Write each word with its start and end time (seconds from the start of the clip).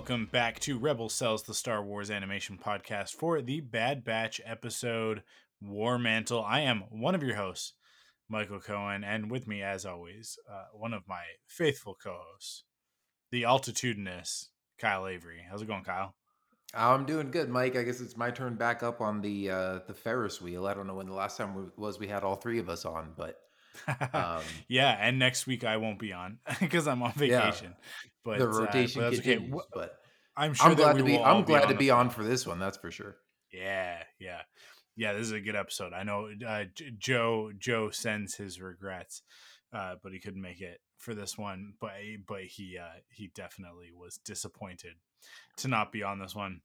Welcome 0.00 0.30
back 0.32 0.58
to 0.60 0.78
Rebel 0.78 1.10
Cells 1.10 1.42
the 1.42 1.52
Star 1.52 1.84
Wars 1.84 2.10
animation 2.10 2.56
podcast 2.56 3.12
for 3.12 3.42
the 3.42 3.60
Bad 3.60 4.02
Batch 4.02 4.40
episode 4.46 5.22
War 5.60 5.98
Mantle. 5.98 6.42
I 6.42 6.60
am 6.60 6.84
one 6.88 7.14
of 7.14 7.22
your 7.22 7.36
hosts, 7.36 7.74
Michael 8.26 8.60
Cohen, 8.60 9.04
and 9.04 9.30
with 9.30 9.46
me, 9.46 9.62
as 9.62 9.84
always, 9.84 10.38
uh, 10.50 10.68
one 10.72 10.94
of 10.94 11.06
my 11.06 11.20
faithful 11.46 11.98
co 12.02 12.16
hosts, 12.32 12.64
the 13.30 13.42
altitudinous 13.42 14.48
Kyle 14.78 15.06
Avery. 15.06 15.42
How's 15.50 15.60
it 15.60 15.68
going, 15.68 15.84
Kyle? 15.84 16.14
I'm 16.72 17.04
doing 17.04 17.30
good, 17.30 17.50
Mike. 17.50 17.76
I 17.76 17.82
guess 17.82 18.00
it's 18.00 18.16
my 18.16 18.30
turn 18.30 18.54
back 18.54 18.82
up 18.82 19.02
on 19.02 19.20
the 19.20 19.50
uh, 19.50 19.78
the 19.86 19.94
Ferris 19.94 20.40
wheel. 20.40 20.66
I 20.66 20.72
don't 20.72 20.86
know 20.86 20.94
when 20.94 21.08
the 21.08 21.14
last 21.14 21.36
time 21.36 21.72
was 21.76 21.98
we 21.98 22.08
had 22.08 22.24
all 22.24 22.36
three 22.36 22.58
of 22.58 22.70
us 22.70 22.86
on, 22.86 23.12
but 23.18 23.36
um, 24.12 24.42
yeah, 24.68 24.96
and 25.00 25.18
next 25.18 25.46
week 25.46 25.64
I 25.64 25.76
won't 25.76 25.98
be 25.98 26.12
on 26.12 26.38
because 26.60 26.86
I'm 26.88 27.02
on 27.02 27.12
Yeah. 27.16 27.42
vacation. 27.44 27.74
But 28.24 28.38
the 28.38 28.48
uh, 28.48 28.52
but 28.52 28.60
rotation 28.60 29.02
that's 29.02 29.18
okay. 29.18 29.34
continues. 29.36 29.62
But 29.72 29.96
I'm 30.36 30.54
sure 30.54 30.66
I'm 30.70 30.76
that 30.76 30.82
glad 30.82 30.98
to 30.98 31.04
be. 31.04 31.18
I'm 31.18 31.44
glad 31.44 31.68
to 31.68 31.74
be 31.74 31.90
on 31.90 32.10
for 32.10 32.22
this 32.24 32.46
one. 32.46 32.58
That's 32.58 32.76
for 32.78 32.90
sure. 32.90 33.16
Yeah, 33.52 34.02
yeah, 34.18 34.42
yeah. 34.96 35.12
This 35.12 35.22
is 35.22 35.32
a 35.32 35.40
good 35.40 35.56
episode. 35.56 35.92
I 35.92 36.02
know 36.02 36.28
uh, 36.46 36.64
Joe 36.98 37.52
Joe 37.58 37.90
sends 37.90 38.36
his 38.36 38.60
regrets, 38.60 39.22
uh, 39.72 39.96
but 40.02 40.12
he 40.12 40.20
couldn't 40.20 40.42
make 40.42 40.60
it 40.60 40.80
for 40.98 41.14
this 41.14 41.36
one. 41.38 41.74
But 41.80 41.92
but 42.26 42.42
he 42.42 42.78
uh, 42.78 43.00
he 43.10 43.30
definitely 43.34 43.90
was 43.94 44.18
disappointed 44.24 44.94
to 45.58 45.68
not 45.68 45.92
be 45.92 46.02
on 46.02 46.18
this 46.18 46.34
one 46.34 46.60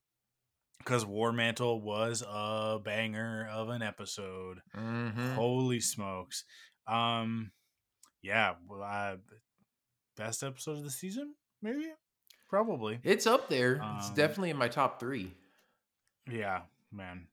because 0.79 1.05
War 1.05 1.31
Mantle 1.31 1.81
was 1.81 2.23
a 2.27 2.79
banger 2.83 3.47
of 3.51 3.69
an 3.69 3.81
episode. 3.81 4.59
Mhm. 4.75 5.33
Holy 5.35 5.79
smokes! 5.79 6.43
Um, 6.87 7.51
yeah, 8.21 8.55
well, 8.67 8.81
uh, 8.83 9.17
best 10.17 10.43
episode 10.43 10.77
of 10.77 10.83
the 10.83 10.89
season, 10.89 11.35
maybe, 11.61 11.85
probably. 12.49 12.99
It's 13.03 13.27
up 13.27 13.49
there. 13.49 13.75
it's 13.97 14.09
Um, 14.09 14.15
definitely 14.15 14.49
in 14.51 14.57
my 14.57 14.67
top 14.67 14.99
three. 14.99 15.33
Yeah, 16.31 16.61
man. 16.91 17.27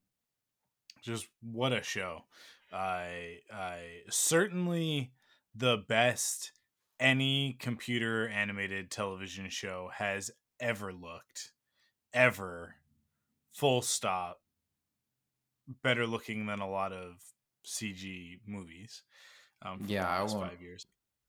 Just 1.03 1.27
what 1.41 1.73
a 1.73 1.83
show. 1.83 2.25
I 2.73 3.39
I 3.53 4.03
certainly 4.09 5.13
the 5.55 5.77
best 5.77 6.53
any 7.01 7.57
computer 7.59 8.29
animated 8.29 8.91
television 8.91 9.49
show 9.51 9.91
has 9.95 10.31
ever 10.61 10.93
looked. 10.93 11.53
Ever. 12.15 12.77
Full 13.53 13.83
stop. 13.83 14.41
Better 15.83 16.07
looking 16.07 16.47
than 16.47 16.61
a 16.61 16.71
lot 16.71 16.93
of 16.93 17.17
CG 17.67 18.41
movies. 18.47 19.03
Um, 19.65 19.81
Yeah, 19.87 20.09
I 20.09 20.21
won't- 20.23 20.51
five 20.51 20.61
years. 20.63 20.87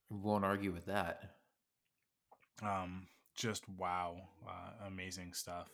Won't 0.09 0.45
argue 0.45 0.72
with 0.72 0.86
that. 0.86 1.36
um 2.62 3.08
just 3.36 3.67
wow 3.67 4.16
uh, 4.48 4.86
amazing 4.88 5.34
stuff 5.34 5.67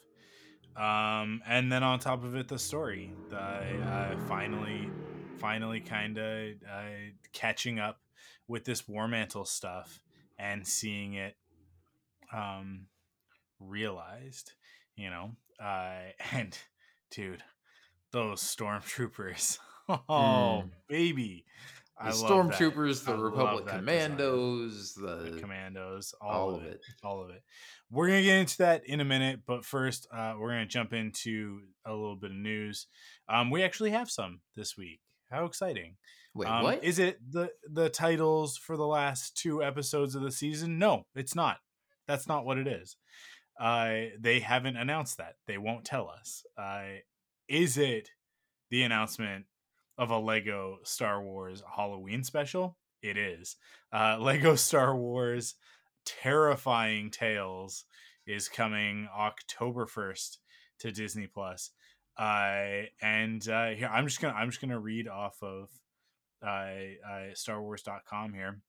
um 0.78 1.42
and 1.46 1.70
then 1.70 1.84
on 1.84 2.00
top 2.00 2.24
of 2.24 2.36
it 2.36 2.48
the 2.48 2.58
story 2.58 3.12
the 3.30 3.36
uh, 3.38 4.18
finally 4.30 4.90
finally 5.40 5.82
kind 5.82 6.18
of 6.18 6.52
uh, 6.72 7.12
catching 7.34 7.78
up 7.78 8.00
with 8.48 8.64
this 8.64 8.88
war 8.88 9.08
mantle 9.10 9.44
stuff 9.44 10.02
and 10.38 10.66
seeing 10.66 11.16
it 11.16 11.36
um 12.34 12.86
realized 13.60 14.54
you 14.96 15.10
know 15.10 15.32
uh 15.62 16.00
and 16.32 16.58
dude 17.12 17.44
those 18.12 18.42
stormtroopers 18.42 19.60
oh 19.90 20.64
Mm. 20.66 20.70
baby 20.88 21.46
The 22.02 22.12
stormtroopers, 22.12 23.04
the 23.04 23.14
I 23.14 23.18
Republic 23.18 23.68
commandos, 23.68 24.94
the 24.94 25.32
the, 25.32 25.40
commandos, 25.42 26.14
all, 26.22 26.32
all 26.32 26.50
of 26.56 26.62
of 26.62 26.68
it, 26.68 26.74
it. 26.76 26.82
all 27.04 27.22
of 27.22 27.30
it. 27.30 27.44
We're 27.92 28.08
gonna 28.08 28.24
get 28.24 28.40
into 28.40 28.58
that 28.60 28.86
in 28.86 29.02
a 29.02 29.06
minute, 29.06 29.42
but 29.46 29.66
first, 29.66 30.08
uh, 30.14 30.36
we're 30.40 30.50
gonna 30.50 30.66
jump 30.66 30.94
into 30.94 31.62
a 31.86 31.92
little 31.92 32.16
bit 32.16 32.32
of 32.32 32.38
news. 32.38 32.88
Um, 33.28 33.50
we 33.52 33.64
actually 33.64 33.92
have 33.92 34.10
some 34.10 34.40
this 34.56 34.78
week. 34.78 35.02
How 35.30 35.44
exciting! 35.46 35.98
Wait, 36.34 36.48
um, 36.48 36.64
what? 36.64 36.84
is 36.84 37.00
it? 37.00 37.20
the 37.32 37.52
The 37.70 37.90
titles 37.90 38.58
for 38.58 38.78
the 38.78 38.88
last 38.88 39.36
two 39.36 39.62
episodes 39.62 40.16
of 40.16 40.22
the 40.22 40.32
season? 40.32 40.80
No, 40.80 41.06
it's 41.16 41.36
not. 41.36 41.58
That's 42.08 42.28
not 42.28 42.46
what 42.46 42.58
it 42.58 42.68
is. 42.68 42.96
Uh, 43.60 44.06
they 44.18 44.40
haven't 44.40 44.78
announced 44.78 45.18
that. 45.18 45.36
They 45.48 45.58
won't 45.58 45.84
tell 45.84 46.10
us. 46.10 46.46
Uh, 46.58 47.02
is 47.50 47.78
it 47.78 48.12
the 48.70 48.84
announcement 48.84 49.46
of 50.00 50.10
a 50.10 50.18
Lego 50.18 50.78
Star 50.84 51.22
Wars 51.22 51.62
Halloween 51.76 52.24
special? 52.24 52.78
It 53.04 53.18
is. 53.18 53.58
Uh, 53.94 54.18
Lego 54.22 54.56
Star 54.56 54.96
Wars 54.96 55.56
Terrifying 56.06 57.12
Tales 57.12 57.84
is 58.26 58.48
coming 58.48 59.08
October 59.16 59.86
1st 59.86 60.38
to 60.80 60.92
Disney 60.92 61.28
Plus. 61.28 61.72
Uh, 62.18 62.84
and 63.02 63.48
uh, 63.48 63.70
here 63.70 63.90
I'm 63.92 64.08
just 64.08 64.22
gonna 64.22 64.34
I'm 64.34 64.50
just 64.50 64.62
gonna 64.62 64.80
read 64.80 65.08
off 65.08 65.38
of 65.42 65.70
uh, 66.42 66.48
uh, 66.48 67.34
StarWars.com 67.34 68.34
here. 68.34 68.62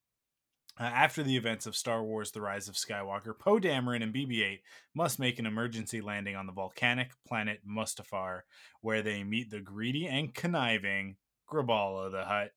Uh, 0.81 0.85
after 0.85 1.23
the 1.23 1.37
events 1.37 1.67
of 1.67 1.77
Star 1.77 2.03
Wars 2.03 2.31
The 2.31 2.41
Rise 2.41 2.67
of 2.67 2.75
Skywalker, 2.75 3.39
Poe 3.39 3.59
Dameron 3.59 4.03
and 4.03 4.15
BB 4.15 4.41
8 4.41 4.61
must 4.95 5.19
make 5.19 5.39
an 5.39 5.45
emergency 5.45 6.01
landing 6.01 6.37
on 6.37 6.47
the 6.47 6.55
volcanic 6.55 7.11
planet 7.29 7.61
Mustafar, 7.69 8.41
where 8.81 9.03
they 9.03 9.23
meet 9.23 9.51
the 9.51 9.61
greedy 9.61 10.07
and 10.07 10.33
conniving 10.35 11.17
Graballa 11.53 12.11
the 12.11 12.25
Hutt. 12.25 12.53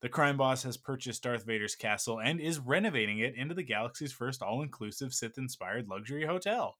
The 0.00 0.08
crime 0.08 0.38
boss 0.38 0.62
has 0.62 0.78
purchased 0.78 1.22
Darth 1.22 1.44
Vader's 1.44 1.74
castle 1.74 2.18
and 2.18 2.40
is 2.40 2.58
renovating 2.58 3.18
it 3.18 3.34
into 3.34 3.54
the 3.54 3.62
galaxy's 3.62 4.12
first 4.12 4.40
all 4.40 4.62
inclusive 4.62 5.12
Sith 5.12 5.36
inspired 5.36 5.86
luxury 5.86 6.24
hotel. 6.24 6.78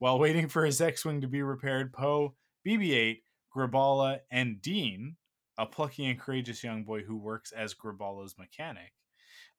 While 0.00 0.18
waiting 0.18 0.48
for 0.48 0.64
his 0.64 0.80
X 0.80 1.04
Wing 1.04 1.20
to 1.20 1.28
be 1.28 1.42
repaired, 1.42 1.92
Poe, 1.92 2.34
BB 2.66 2.92
8, 2.92 3.22
Graballa, 3.56 4.18
and 4.32 4.60
Dean, 4.60 5.14
a 5.56 5.64
plucky 5.64 6.06
and 6.06 6.18
courageous 6.18 6.64
young 6.64 6.82
boy 6.82 7.04
who 7.04 7.16
works 7.16 7.52
as 7.52 7.72
Graballa's 7.72 8.36
mechanic, 8.36 8.92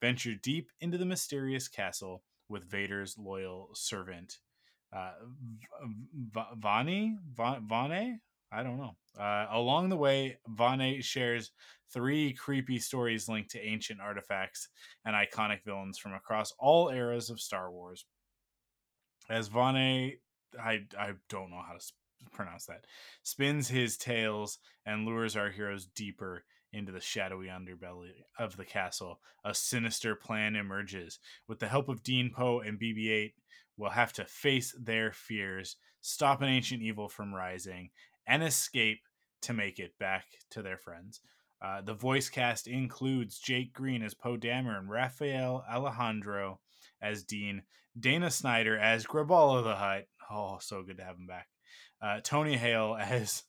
venture 0.05 0.35
deep 0.35 0.69
into 0.81 0.99
the 0.99 1.05
mysterious 1.05 1.67
castle 1.67 2.21
with 2.47 2.69
Vader's 2.69 3.17
loyal 3.17 3.71
servant, 3.73 4.37
uh, 4.95 5.13
Vani? 6.61 7.15
Va- 7.33 7.61
Vane? 7.67 8.19
I 8.51 8.61
don't 8.61 8.77
know. 8.77 8.95
Uh, 9.19 9.47
along 9.49 9.89
the 9.89 9.97
way, 9.97 10.37
Vane 10.47 11.01
shares 11.01 11.51
three 11.91 12.33
creepy 12.33 12.77
stories 12.77 13.27
linked 13.27 13.49
to 13.51 13.65
ancient 13.65 13.99
artifacts 13.99 14.69
and 15.05 15.15
iconic 15.15 15.63
villains 15.65 15.97
from 15.97 16.13
across 16.13 16.53
all 16.59 16.89
eras 16.89 17.31
of 17.31 17.41
Star 17.41 17.71
Wars. 17.71 18.05
As 19.27 19.47
Vane, 19.47 20.19
I, 20.59 20.81
I 20.99 21.13
don't 21.29 21.49
know 21.49 21.63
how 21.67 21.73
to 21.73 21.83
pronounce 22.31 22.67
that, 22.67 22.85
spins 23.23 23.67
his 23.69 23.97
tales 23.97 24.59
and 24.85 25.07
lures 25.07 25.35
our 25.35 25.49
heroes 25.49 25.87
deeper 25.87 26.43
into 26.75 26.91
the 26.91 26.99
shadowy 26.99 27.47
underbelly 27.47 28.11
of 28.37 28.57
the 28.57 28.65
castle, 28.65 29.19
a 29.43 29.53
sinister 29.53 30.15
plan 30.15 30.55
emerges. 30.55 31.19
With 31.47 31.59
the 31.59 31.67
help 31.67 31.89
of 31.89 32.03
Dean 32.03 32.31
Poe 32.35 32.59
and 32.59 32.79
BB 32.79 33.09
8, 33.09 33.33
we'll 33.77 33.91
have 33.91 34.13
to 34.13 34.25
face 34.25 34.75
their 34.79 35.11
fears, 35.11 35.77
stop 36.01 36.41
an 36.41 36.49
ancient 36.49 36.81
evil 36.81 37.09
from 37.09 37.33
rising, 37.33 37.89
and 38.27 38.43
escape 38.43 38.99
to 39.41 39.53
make 39.53 39.79
it 39.79 39.97
back 39.99 40.25
to 40.51 40.61
their 40.61 40.77
friends. 40.77 41.21
Uh, 41.61 41.81
the 41.81 41.93
voice 41.93 42.29
cast 42.29 42.67
includes 42.67 43.39
Jake 43.39 43.73
Green 43.73 44.03
as 44.03 44.13
Poe 44.13 44.37
Dameron, 44.37 44.87
Raphael 44.87 45.63
Alejandro 45.71 46.59
as 47.01 47.23
Dean, 47.23 47.63
Dana 47.97 48.29
Snyder 48.29 48.77
as 48.77 49.05
Graballa 49.05 49.63
the 49.63 49.75
Hutt. 49.75 50.05
Oh, 50.29 50.57
so 50.59 50.83
good 50.83 50.97
to 50.97 51.03
have 51.03 51.17
him 51.17 51.27
back. 51.27 51.47
Uh, 52.01 52.19
Tony 52.23 52.57
Hale 52.57 52.97
as 52.99 53.43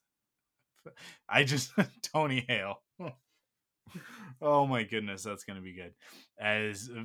I 1.28 1.44
just 1.44 1.72
Tony 2.12 2.44
Hale. 2.48 2.80
oh 4.42 4.66
my 4.66 4.82
goodness, 4.82 5.22
that's 5.22 5.44
gonna 5.44 5.60
be 5.60 5.74
good. 5.74 5.92
As 6.40 6.88
uh, 6.94 7.02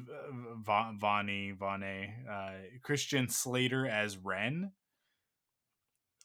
Va- 0.58 0.94
Vani 1.02 1.58
Vane, 1.58 2.26
uh, 2.30 2.54
Christian 2.84 3.30
Slater 3.30 3.88
as 3.88 4.18
Ren. 4.18 4.72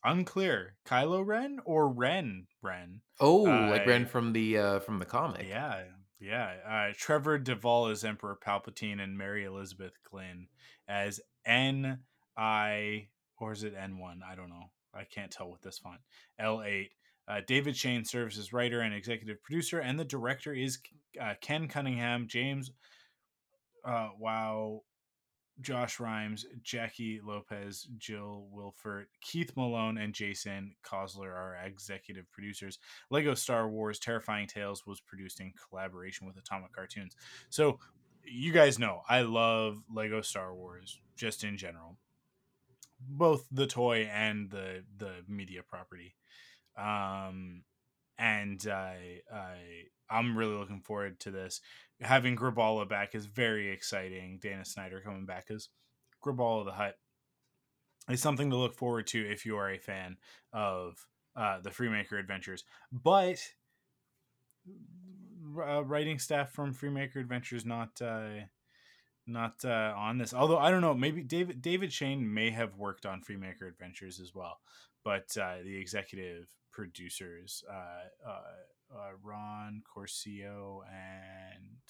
Unclear. 0.04 0.76
Kylo 0.86 1.26
Ren 1.26 1.58
or 1.64 1.88
Ren 1.88 2.46
Ren? 2.62 3.00
Oh, 3.18 3.46
Uh, 3.46 3.70
like 3.70 3.86
Ren 3.86 4.06
from 4.06 4.32
the 4.32 4.58
uh 4.58 4.78
from 4.80 4.98
the 4.98 5.04
comic. 5.04 5.46
Yeah, 5.48 5.84
Yeah, 6.20 6.54
uh, 6.68 6.94
Trevor 6.96 7.38
Devall 7.38 7.90
as 7.90 8.04
Emperor 8.04 8.38
Palpatine 8.44 9.02
and 9.02 9.18
Mary 9.18 9.44
Elizabeth 9.44 9.94
Glynn 10.08 10.48
as 10.88 11.20
N 11.44 12.00
I 12.36 13.08
or 13.38 13.52
is 13.52 13.64
it 13.64 13.74
N 13.76 13.98
one? 13.98 14.20
I 14.26 14.34
don't 14.36 14.48
know. 14.48 14.70
I 14.94 15.04
can't 15.04 15.30
tell 15.30 15.50
with 15.50 15.62
this 15.62 15.78
font. 15.78 16.00
L 16.38 16.62
eight. 16.62 16.90
Uh, 17.28 17.40
David 17.46 17.76
Shane 17.76 18.04
serves 18.04 18.38
as 18.38 18.52
writer 18.52 18.80
and 18.80 18.94
executive 18.94 19.42
producer, 19.42 19.80
and 19.80 19.98
the 19.98 20.04
director 20.04 20.52
is 20.52 20.78
uh, 21.20 21.34
Ken 21.40 21.68
Cunningham, 21.68 22.26
James. 22.28 22.70
Uh, 23.84 24.10
wow, 24.18 24.82
Josh 25.60 25.98
Rimes, 26.00 26.44
Jackie 26.62 27.20
Lopez, 27.24 27.88
Jill 27.98 28.46
Wilfert, 28.54 29.06
Keith 29.20 29.52
Malone, 29.56 29.98
and 29.98 30.12
Jason 30.12 30.74
Cosler 30.84 31.30
are 31.30 31.58
executive 31.64 32.30
producers. 32.30 32.78
Lego 33.10 33.34
Star 33.34 33.68
Wars 33.68 33.98
Terrifying 33.98 34.46
Tales 34.46 34.86
was 34.86 35.00
produced 35.00 35.40
in 35.40 35.52
collaboration 35.68 36.26
with 36.26 36.36
Atomic 36.36 36.72
Cartoons. 36.72 37.16
So, 37.48 37.78
you 38.24 38.52
guys 38.52 38.78
know 38.78 39.02
I 39.08 39.22
love 39.22 39.78
Lego 39.92 40.20
Star 40.20 40.54
Wars 40.54 41.00
just 41.16 41.44
in 41.44 41.56
general, 41.56 41.96
both 43.00 43.46
the 43.50 43.66
toy 43.66 44.08
and 44.12 44.50
the 44.50 44.82
the 44.98 45.12
media 45.28 45.62
property. 45.62 46.16
Um, 46.76 47.62
and 48.18 48.64
I, 48.68 49.20
I 49.32 49.56
I'm 50.08 50.36
really 50.36 50.56
looking 50.56 50.80
forward 50.80 51.20
to 51.20 51.30
this. 51.30 51.60
Having 52.00 52.36
Graballa 52.36 52.88
back 52.88 53.14
is 53.14 53.26
very 53.26 53.70
exciting. 53.70 54.38
Dana 54.40 54.64
Snyder 54.64 55.00
coming 55.00 55.26
back 55.26 55.46
is 55.50 55.68
Graballa 56.24 56.64
the 56.64 56.72
Hutt 56.72 56.96
is 58.10 58.20
something 58.20 58.50
to 58.50 58.56
look 58.56 58.74
forward 58.74 59.06
to 59.08 59.20
if 59.20 59.44
you 59.44 59.56
are 59.56 59.70
a 59.70 59.78
fan 59.78 60.16
of 60.52 61.06
uh, 61.34 61.60
the 61.60 61.70
Freemaker 61.70 62.18
Adventures. 62.18 62.64
But 62.92 63.38
uh, 65.58 65.84
writing 65.84 66.18
staff 66.18 66.50
from 66.52 66.74
Freemaker 66.74 67.16
Adventures 67.16 67.64
not 67.64 68.00
uh, 68.00 68.44
not 69.26 69.64
uh, 69.64 69.92
on 69.96 70.18
this. 70.18 70.32
Although 70.32 70.58
I 70.58 70.70
don't 70.70 70.80
know, 70.80 70.94
maybe 70.94 71.22
David 71.22 71.62
David 71.62 71.92
Shane 71.92 72.32
may 72.32 72.50
have 72.50 72.76
worked 72.76 73.06
on 73.06 73.22
Freemaker 73.22 73.68
Adventures 73.68 74.20
as 74.20 74.34
well. 74.34 74.58
But 75.04 75.36
uh, 75.40 75.56
the 75.64 75.76
executive 75.76 76.52
producers, 76.76 77.64
uh, 77.70 78.28
uh, 78.28 78.94
uh, 78.94 79.10
Ron 79.22 79.82
Corcio 79.82 80.80
and 80.92 81.80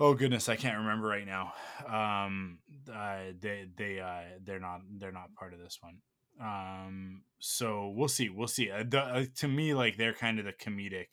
oh 0.00 0.14
goodness, 0.14 0.48
I 0.48 0.56
can't 0.56 0.78
remember 0.78 1.06
right 1.06 1.26
now. 1.26 1.52
Um, 1.86 2.60
uh, 2.92 3.32
they 3.38 3.66
they 3.76 4.00
uh, 4.00 4.38
they're 4.42 4.58
not 4.58 4.80
they're 4.98 5.12
not 5.12 5.34
part 5.34 5.52
of 5.52 5.60
this 5.60 5.78
one. 5.82 5.98
Um, 6.40 7.22
so 7.38 7.92
we'll 7.94 8.08
see, 8.08 8.30
we'll 8.30 8.48
see. 8.48 8.70
Uh, 8.70 8.84
the, 8.88 9.28
to 9.36 9.48
me, 9.48 9.74
like 9.74 9.98
they're 9.98 10.14
kind 10.14 10.38
of 10.38 10.46
the 10.46 10.52
comedic 10.52 11.08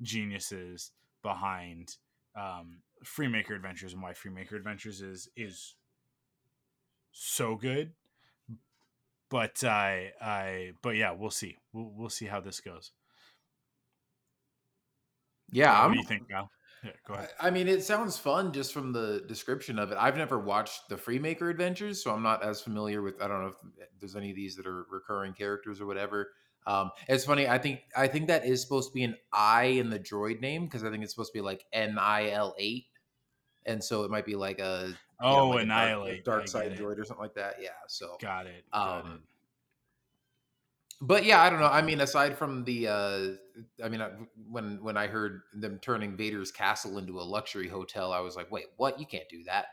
geniuses 0.00 0.92
behind 1.22 1.96
um, 2.34 2.78
Freemaker 3.04 3.54
Adventures 3.54 3.92
and 3.92 4.02
why 4.02 4.12
Freemaker 4.12 4.54
Adventures 4.54 5.02
is 5.02 5.28
is 5.36 5.74
so 7.12 7.56
good 7.56 7.92
but 9.32 9.64
I, 9.64 10.12
I, 10.20 10.72
but 10.82 10.94
yeah, 10.94 11.12
we'll 11.12 11.30
see. 11.30 11.56
We'll 11.72 11.90
we'll 11.96 12.10
see 12.10 12.26
how 12.26 12.40
this 12.40 12.60
goes. 12.60 12.92
Yeah, 15.50 15.72
what 15.72 15.86
I'm, 15.86 15.92
do 15.92 15.98
you 16.00 16.04
think, 16.04 16.28
Kyle? 16.30 16.50
Yeah, 16.84 16.90
go 17.08 17.14
ahead. 17.14 17.30
I 17.40 17.50
mean, 17.50 17.66
it 17.66 17.82
sounds 17.82 18.18
fun 18.18 18.52
just 18.52 18.74
from 18.74 18.92
the 18.92 19.24
description 19.26 19.78
of 19.78 19.90
it. 19.90 19.96
I've 19.98 20.18
never 20.18 20.38
watched 20.38 20.90
the 20.90 20.96
Freemaker 20.96 21.50
Adventures, 21.50 22.04
so 22.04 22.12
I'm 22.12 22.22
not 22.22 22.44
as 22.44 22.60
familiar 22.60 23.00
with. 23.00 23.22
I 23.22 23.26
don't 23.26 23.40
know 23.40 23.54
if 23.78 23.88
there's 24.00 24.16
any 24.16 24.28
of 24.28 24.36
these 24.36 24.54
that 24.56 24.66
are 24.66 24.84
recurring 24.90 25.32
characters 25.32 25.80
or 25.80 25.86
whatever. 25.86 26.28
Um, 26.66 26.90
it's 27.08 27.24
funny. 27.24 27.48
I 27.48 27.56
think 27.56 27.80
I 27.96 28.08
think 28.08 28.28
that 28.28 28.44
is 28.44 28.60
supposed 28.60 28.90
to 28.90 28.94
be 28.94 29.04
an 29.04 29.16
I 29.32 29.64
in 29.64 29.88
the 29.88 29.98
droid 29.98 30.42
name 30.42 30.64
because 30.66 30.84
I 30.84 30.90
think 30.90 31.04
it's 31.04 31.14
supposed 31.14 31.32
to 31.32 31.38
be 31.38 31.42
like 31.42 31.64
N 31.72 31.96
I 31.98 32.30
L 32.32 32.54
eight, 32.58 32.84
and 33.66 33.82
so 33.82 34.04
it 34.04 34.10
might 34.10 34.26
be 34.26 34.36
like 34.36 34.58
a 34.58 34.92
oh 35.20 35.30
you 35.30 35.36
know, 35.36 35.48
like 35.48 35.62
annihilate 35.62 36.20
a 36.20 36.22
dark, 36.22 36.46
dark 36.46 36.48
side 36.48 36.76
droid 36.76 36.98
or 36.98 37.04
something 37.04 37.22
like 37.22 37.34
that. 37.34 37.56
Yeah. 37.60 37.70
So 37.88 38.16
got 38.20 38.46
it. 38.46 38.64
Got 38.72 39.04
um, 39.04 39.22
but 41.04 41.24
yeah, 41.24 41.42
I 41.42 41.50
don't 41.50 41.58
know. 41.58 41.66
I 41.66 41.82
mean, 41.82 42.00
aside 42.00 42.38
from 42.38 42.62
the, 42.62 42.86
uh, 42.86 43.20
I 43.84 43.88
mean, 43.88 44.00
when 44.48 44.78
when 44.82 44.96
I 44.96 45.08
heard 45.08 45.42
them 45.52 45.80
turning 45.82 46.16
Vader's 46.16 46.52
castle 46.52 46.96
into 46.96 47.18
a 47.18 47.22
luxury 47.22 47.66
hotel, 47.66 48.12
I 48.12 48.20
was 48.20 48.36
like, 48.36 48.52
wait, 48.52 48.66
what? 48.76 49.00
You 49.00 49.06
can't 49.06 49.28
do 49.28 49.42
that. 49.44 49.66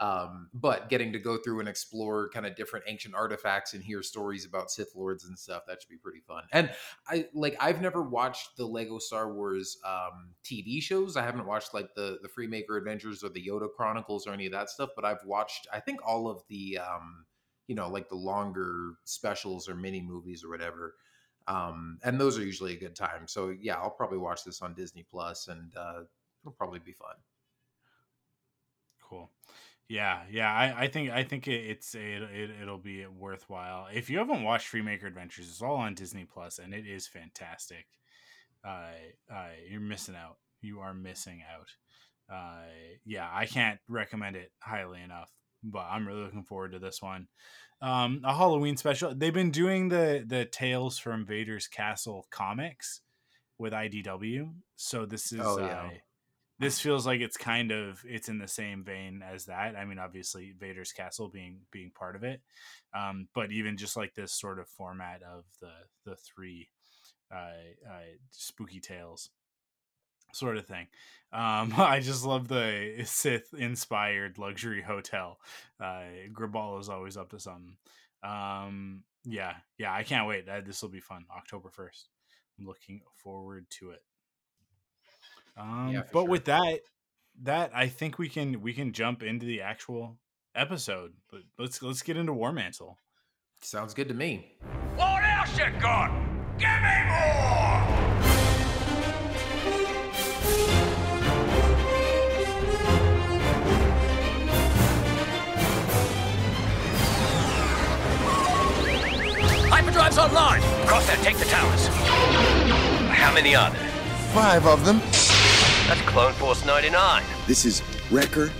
Um, 0.00 0.48
but 0.52 0.88
getting 0.88 1.12
to 1.12 1.18
go 1.18 1.36
through 1.36 1.60
and 1.60 1.68
explore 1.68 2.28
kind 2.30 2.46
of 2.46 2.56
different 2.56 2.86
ancient 2.88 3.14
artifacts 3.14 3.74
and 3.74 3.82
hear 3.82 4.02
stories 4.02 4.44
about 4.44 4.70
Sith 4.70 4.94
lords 4.96 5.24
and 5.24 5.38
stuff, 5.38 5.62
that 5.68 5.80
should 5.80 5.88
be 5.88 5.96
pretty 5.96 6.20
fun. 6.20 6.42
And 6.52 6.70
I 7.08 7.26
like, 7.32 7.56
I've 7.60 7.80
never 7.80 8.02
watched 8.02 8.56
the 8.56 8.66
Lego 8.66 8.98
Star 8.98 9.32
Wars 9.32 9.78
um, 9.86 10.30
TV 10.44 10.82
shows. 10.82 11.16
I 11.16 11.22
haven't 11.22 11.46
watched 11.46 11.74
like 11.74 11.94
the 11.94 12.18
the 12.22 12.28
Freemaker 12.28 12.76
Adventures 12.76 13.22
or 13.22 13.28
the 13.28 13.46
Yoda 13.46 13.68
Chronicles 13.76 14.26
or 14.26 14.32
any 14.32 14.46
of 14.46 14.52
that 14.52 14.68
stuff. 14.68 14.90
But 14.96 15.04
I've 15.04 15.24
watched, 15.24 15.68
I 15.72 15.80
think, 15.80 16.00
all 16.04 16.28
of 16.28 16.42
the 16.48 16.78
um, 16.78 17.24
you 17.66 17.74
know 17.74 17.88
like 17.88 18.08
the 18.08 18.14
longer 18.14 18.94
specials 19.04 19.68
or 19.68 19.74
mini 19.74 20.00
movies 20.00 20.44
or 20.44 20.50
whatever 20.50 20.94
um 21.46 21.98
and 22.04 22.20
those 22.20 22.38
are 22.38 22.44
usually 22.44 22.74
a 22.74 22.78
good 22.78 22.96
time 22.96 23.26
so 23.26 23.54
yeah 23.60 23.74
i'll 23.76 23.90
probably 23.90 24.18
watch 24.18 24.44
this 24.44 24.62
on 24.62 24.74
disney 24.74 25.04
plus 25.10 25.48
and 25.48 25.72
uh 25.76 26.00
it'll 26.42 26.52
probably 26.52 26.78
be 26.78 26.92
fun 26.92 27.14
cool 29.02 29.30
yeah 29.88 30.22
yeah 30.30 30.52
i 30.52 30.84
i 30.84 30.86
think 30.88 31.10
i 31.10 31.22
think 31.22 31.46
it, 31.46 31.62
it's 31.70 31.94
it, 31.94 32.22
it 32.22 32.50
it'll 32.62 32.78
be 32.78 33.04
worthwhile 33.06 33.86
if 33.92 34.08
you 34.08 34.18
haven't 34.18 34.42
watched 34.42 34.72
freemaker 34.72 35.06
adventures 35.06 35.48
it's 35.48 35.62
all 35.62 35.76
on 35.76 35.94
disney 35.94 36.24
plus 36.24 36.58
and 36.58 36.72
it 36.72 36.86
is 36.86 37.06
fantastic 37.06 37.86
uh, 38.66 38.92
uh 39.32 39.48
you're 39.70 39.80
missing 39.80 40.14
out 40.14 40.36
you 40.62 40.80
are 40.80 40.94
missing 40.94 41.42
out 41.54 41.68
uh 42.34 42.64
yeah 43.04 43.28
i 43.32 43.44
can't 43.44 43.78
recommend 43.88 44.36
it 44.36 44.50
highly 44.62 45.02
enough 45.02 45.30
but 45.64 45.86
I'm 45.90 46.06
really 46.06 46.22
looking 46.22 46.44
forward 46.44 46.72
to 46.72 46.78
this 46.78 47.00
one. 47.00 47.26
Um, 47.80 48.20
a 48.24 48.34
Halloween 48.34 48.76
special. 48.76 49.14
They've 49.14 49.34
been 49.34 49.50
doing 49.50 49.88
the 49.88 50.24
the 50.26 50.44
Tales 50.44 50.98
from 50.98 51.26
Vader's 51.26 51.66
Castle 51.66 52.26
comics 52.30 53.00
with 53.58 53.72
IDW, 53.72 54.52
so 54.76 55.06
this 55.06 55.32
is 55.32 55.40
Oh, 55.42 55.58
yeah. 55.58 55.86
uh, 55.86 55.90
this 56.58 56.80
feels 56.80 57.06
like 57.06 57.20
it's 57.20 57.36
kind 57.36 57.72
of 57.72 58.04
it's 58.06 58.28
in 58.28 58.38
the 58.38 58.48
same 58.48 58.84
vein 58.84 59.22
as 59.22 59.46
that. 59.46 59.76
I 59.76 59.84
mean, 59.84 59.98
obviously 59.98 60.54
Vader's 60.58 60.92
Castle 60.92 61.28
being 61.28 61.60
being 61.70 61.90
part 61.90 62.16
of 62.16 62.24
it, 62.24 62.40
um, 62.94 63.28
but 63.34 63.52
even 63.52 63.76
just 63.76 63.96
like 63.96 64.14
this 64.14 64.32
sort 64.32 64.58
of 64.58 64.68
format 64.68 65.22
of 65.22 65.44
the 65.60 65.72
the 66.04 66.16
three 66.16 66.68
uh, 67.32 67.88
uh, 67.88 68.16
spooky 68.30 68.80
tales 68.80 69.30
sort 70.32 70.56
of 70.56 70.66
thing. 70.66 70.86
Um, 71.32 71.72
I 71.76 72.00
just 72.00 72.24
love 72.24 72.48
the 72.48 73.02
Sith 73.04 73.54
inspired 73.54 74.38
luxury 74.38 74.82
hotel. 74.82 75.38
Uh, 75.80 76.04
Graballa 76.32 76.80
is 76.80 76.88
always 76.88 77.16
up 77.16 77.30
to 77.30 77.40
something. 77.40 77.76
Um, 78.22 79.02
yeah, 79.24 79.54
yeah, 79.78 79.92
I 79.92 80.02
can't 80.02 80.28
wait. 80.28 80.48
Uh, 80.48 80.60
this 80.64 80.82
will 80.82 80.90
be 80.90 81.00
fun. 81.00 81.24
October 81.36 81.70
1st. 81.70 82.04
I'm 82.58 82.66
looking 82.66 83.00
forward 83.22 83.66
to 83.78 83.90
it. 83.90 84.02
Um, 85.56 85.90
Yeah, 85.92 86.02
but 86.12 86.22
sure. 86.22 86.28
with 86.28 86.44
that, 86.46 86.80
that 87.42 87.70
I 87.74 87.88
think 87.88 88.18
we 88.18 88.28
can 88.28 88.60
we 88.60 88.72
can 88.72 88.92
jump 88.92 89.22
into 89.22 89.46
the 89.46 89.60
actual 89.62 90.18
episode. 90.54 91.12
But 91.30 91.40
let's 91.58 91.82
let's 91.82 92.02
get 92.02 92.16
into 92.16 92.32
War 92.32 92.52
Mantle. 92.52 92.98
sounds 93.60 93.94
good 93.94 94.08
to 94.08 94.14
me 94.14 94.56
What 94.96 95.24
else 95.24 95.56
you 95.58 95.70
got? 95.80 96.10
Give 96.58 96.68
me 96.68 97.04
more! 97.08 98.94
Hyperdrive's 109.70 110.18
online! 110.18 110.60
Cross 110.86 111.06
that, 111.06 111.18
take 111.22 111.36
the 111.38 111.44
towers. 111.46 111.86
How 113.16 113.32
many 113.32 113.54
are 113.56 113.70
there? 113.70 113.88
Five 114.32 114.66
of 114.66 114.84
them. 114.84 115.00
That's 115.86 116.00
Clone 116.02 116.32
Force 116.32 116.64
99. 116.64 117.22
This 117.46 117.66
is 117.66 117.82
Wrecker, 118.10 118.50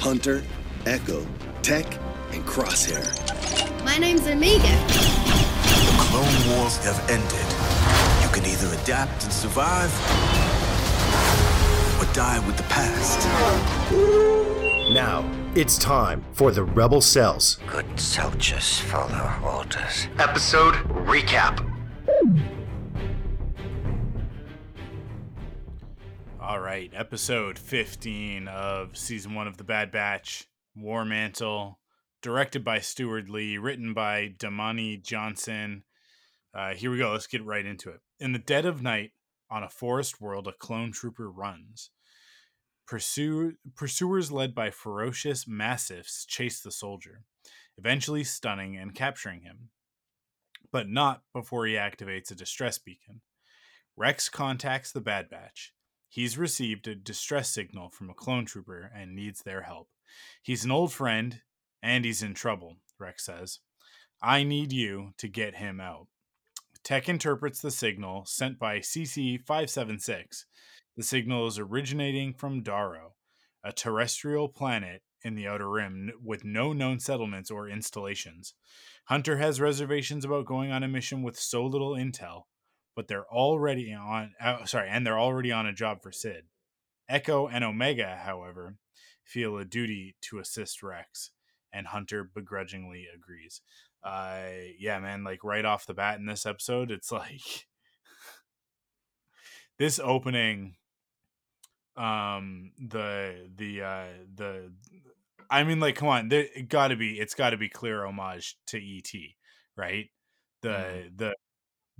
Hunter, 0.00 0.42
Echo, 0.84 1.24
Tech, 1.62 1.86
and 2.32 2.44
Crosshair. 2.44 3.04
My 3.84 3.98
name's 3.98 4.26
Omega. 4.26 4.76
The 4.88 5.96
Clone 6.00 6.56
Wars 6.58 6.78
have 6.84 6.98
ended. 7.08 7.46
You 8.22 8.28
can 8.32 8.44
either 8.44 8.82
adapt 8.82 9.22
and 9.22 9.32
survive, 9.32 9.92
or 12.00 12.12
die 12.12 12.42
with 12.46 12.56
the 12.56 12.64
past. 12.64 13.28
Now, 14.92 15.24
it's 15.54 15.78
time 15.78 16.24
for 16.32 16.50
the 16.50 16.64
Rebel 16.64 17.00
Cells. 17.00 17.58
Good 17.68 18.00
soldiers 18.00 18.80
follow 18.80 19.32
orders. 19.44 20.08
Episode 20.18 20.74
recap. 21.06 21.71
Right, 26.72 26.90
episode 26.94 27.58
15 27.58 28.48
of 28.48 28.96
season 28.96 29.34
one 29.34 29.46
of 29.46 29.58
The 29.58 29.62
Bad 29.62 29.92
Batch, 29.92 30.48
War 30.74 31.04
Mantle, 31.04 31.78
directed 32.22 32.64
by 32.64 32.80
Steward 32.80 33.28
Lee, 33.28 33.58
written 33.58 33.92
by 33.92 34.32
Damani 34.38 35.02
Johnson. 35.02 35.84
Uh, 36.54 36.72
here 36.72 36.90
we 36.90 36.96
go. 36.96 37.12
Let's 37.12 37.26
get 37.26 37.44
right 37.44 37.66
into 37.66 37.90
it. 37.90 38.00
In 38.18 38.32
the 38.32 38.38
dead 38.38 38.64
of 38.64 38.80
night, 38.80 39.10
on 39.50 39.62
a 39.62 39.68
forest 39.68 40.18
world 40.18 40.48
a 40.48 40.52
clone 40.52 40.92
trooper 40.92 41.30
runs. 41.30 41.90
Pursue, 42.86 43.56
pursuers 43.76 44.32
led 44.32 44.54
by 44.54 44.70
ferocious 44.70 45.46
massiffs 45.46 46.24
chase 46.24 46.62
the 46.62 46.72
soldier, 46.72 47.24
eventually 47.76 48.24
stunning 48.24 48.78
and 48.78 48.94
capturing 48.94 49.42
him. 49.42 49.68
But 50.72 50.88
not 50.88 51.20
before 51.34 51.66
he 51.66 51.74
activates 51.74 52.30
a 52.30 52.34
distress 52.34 52.78
beacon. 52.78 53.20
Rex 53.94 54.30
contacts 54.30 54.90
the 54.90 55.02
Bad 55.02 55.28
Batch. 55.28 55.74
He's 56.12 56.36
received 56.36 56.86
a 56.86 56.94
distress 56.94 57.48
signal 57.48 57.88
from 57.88 58.10
a 58.10 58.14
clone 58.14 58.44
trooper 58.44 58.90
and 58.94 59.16
needs 59.16 59.40
their 59.40 59.62
help. 59.62 59.88
He's 60.42 60.62
an 60.62 60.70
old 60.70 60.92
friend 60.92 61.40
and 61.82 62.04
he's 62.04 62.22
in 62.22 62.34
trouble, 62.34 62.76
Rex 62.98 63.24
says. 63.24 63.60
I 64.22 64.44
need 64.44 64.74
you 64.74 65.14
to 65.16 65.26
get 65.26 65.54
him 65.54 65.80
out. 65.80 66.08
Tech 66.84 67.08
interprets 67.08 67.62
the 67.62 67.70
signal 67.70 68.26
sent 68.26 68.58
by 68.58 68.80
CC 68.80 69.38
576. 69.40 70.44
The 70.98 71.02
signal 71.02 71.46
is 71.46 71.58
originating 71.58 72.34
from 72.34 72.62
Daro, 72.62 73.12
a 73.64 73.72
terrestrial 73.72 74.50
planet 74.50 75.00
in 75.24 75.34
the 75.34 75.48
Outer 75.48 75.70
Rim 75.70 76.12
with 76.22 76.44
no 76.44 76.74
known 76.74 77.00
settlements 77.00 77.50
or 77.50 77.70
installations. 77.70 78.52
Hunter 79.06 79.38
has 79.38 79.62
reservations 79.62 80.26
about 80.26 80.44
going 80.44 80.72
on 80.72 80.82
a 80.82 80.88
mission 80.88 81.22
with 81.22 81.40
so 81.40 81.64
little 81.64 81.92
intel, 81.92 82.42
but 82.94 83.08
they're 83.08 83.26
already 83.26 83.92
on 83.92 84.32
uh, 84.40 84.64
sorry, 84.64 84.88
and 84.88 85.06
they're 85.06 85.18
already 85.18 85.52
on 85.52 85.66
a 85.66 85.72
job 85.72 86.02
for 86.02 86.12
Cid. 86.12 86.44
Echo 87.08 87.46
and 87.48 87.64
Omega, 87.64 88.16
however, 88.24 88.76
feel 89.24 89.58
a 89.58 89.64
duty 89.64 90.16
to 90.22 90.38
assist 90.38 90.82
Rex, 90.82 91.30
and 91.72 91.88
Hunter 91.88 92.24
begrudgingly 92.24 93.06
agrees. 93.14 93.60
Uh 94.04 94.72
yeah, 94.78 94.98
man, 94.98 95.24
like 95.24 95.44
right 95.44 95.64
off 95.64 95.86
the 95.86 95.94
bat 95.94 96.18
in 96.18 96.26
this 96.26 96.46
episode, 96.46 96.90
it's 96.90 97.12
like 97.12 97.66
this 99.78 99.98
opening 99.98 100.76
um 101.96 102.72
the 102.78 103.50
the 103.54 103.82
uh 103.82 104.04
the 104.34 104.72
I 105.50 105.64
mean 105.64 105.80
like 105.80 105.96
come 105.96 106.08
on, 106.08 106.28
there 106.28 106.46
it 106.54 106.68
got 106.68 106.88
to 106.88 106.96
be 106.96 107.18
it's 107.20 107.34
got 107.34 107.50
to 107.50 107.56
be 107.58 107.68
clear 107.68 108.04
homage 108.06 108.56
to 108.68 108.78
ET, 108.78 109.10
right? 109.76 110.06
The 110.62 110.68
Mm. 110.68 111.18
the 111.18 111.34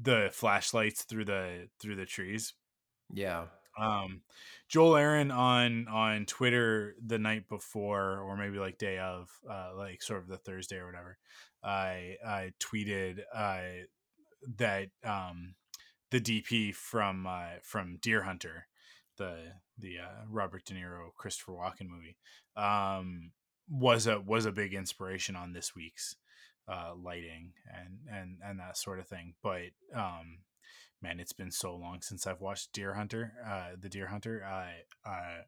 the 0.03 0.31
flashlights 0.33 1.05
through 1.05 1.25
the 1.25 1.69
through 1.81 1.97
the 1.97 2.07
trees. 2.07 2.55
Yeah. 3.13 3.47
Um, 3.79 4.23
Joel 4.69 4.97
Aron 4.97 5.31
on 5.31 5.89
on 5.89 6.27
Twitter 6.27 6.95
the 7.05 7.19
night 7.19 7.49
before, 7.49 8.19
or 8.19 8.37
maybe 8.37 8.59
like 8.59 8.79
day 8.79 8.99
of, 8.99 9.29
uh, 9.51 9.71
like 9.77 10.03
sort 10.03 10.21
of 10.21 10.29
the 10.29 10.37
Thursday 10.37 10.77
or 10.77 10.87
whatever. 10.87 11.19
I 11.63 12.17
I 12.27 12.53
tweeted 12.61 13.21
uh, 13.35 13.87
that 14.59 14.89
um, 15.05 15.55
the 16.11 16.21
DP 16.21 16.75
from 16.75 17.27
uh, 17.27 17.61
from 17.63 17.99
Deer 18.03 18.23
Hunter, 18.23 18.67
the 19.17 19.53
the 19.79 19.99
uh, 19.99 20.25
Robert 20.29 20.65
De 20.65 20.75
Niro 20.75 21.15
Christopher 21.17 21.53
Walken 21.53 21.89
movie, 21.89 22.17
um, 22.57 23.31
was 23.69 24.07
a 24.07 24.21
was 24.21 24.45
a 24.45 24.53
big 24.53 24.75
inspiration 24.75 25.35
on 25.35 25.53
this 25.53 25.75
week's 25.75 26.17
uh, 26.69 26.93
lighting 26.97 27.53
and 27.73 27.99
and 28.11 28.39
and 28.45 28.59
that 28.59 28.77
sort 28.77 28.99
of 28.99 29.07
thing. 29.07 29.35
But 29.43 29.71
um, 29.95 30.39
man, 31.01 31.21
it's 31.21 31.33
been 31.33 31.51
so 31.51 31.75
long 31.75 32.01
since 32.01 32.27
I've 32.27 32.41
watched 32.41 32.73
Deer 32.73 32.95
Hunter, 32.95 33.33
uh, 33.47 33.77
the 33.79 33.89
Deer 33.89 34.09
Hunter. 34.09 34.45
I 34.45 35.09
uh, 35.09 35.43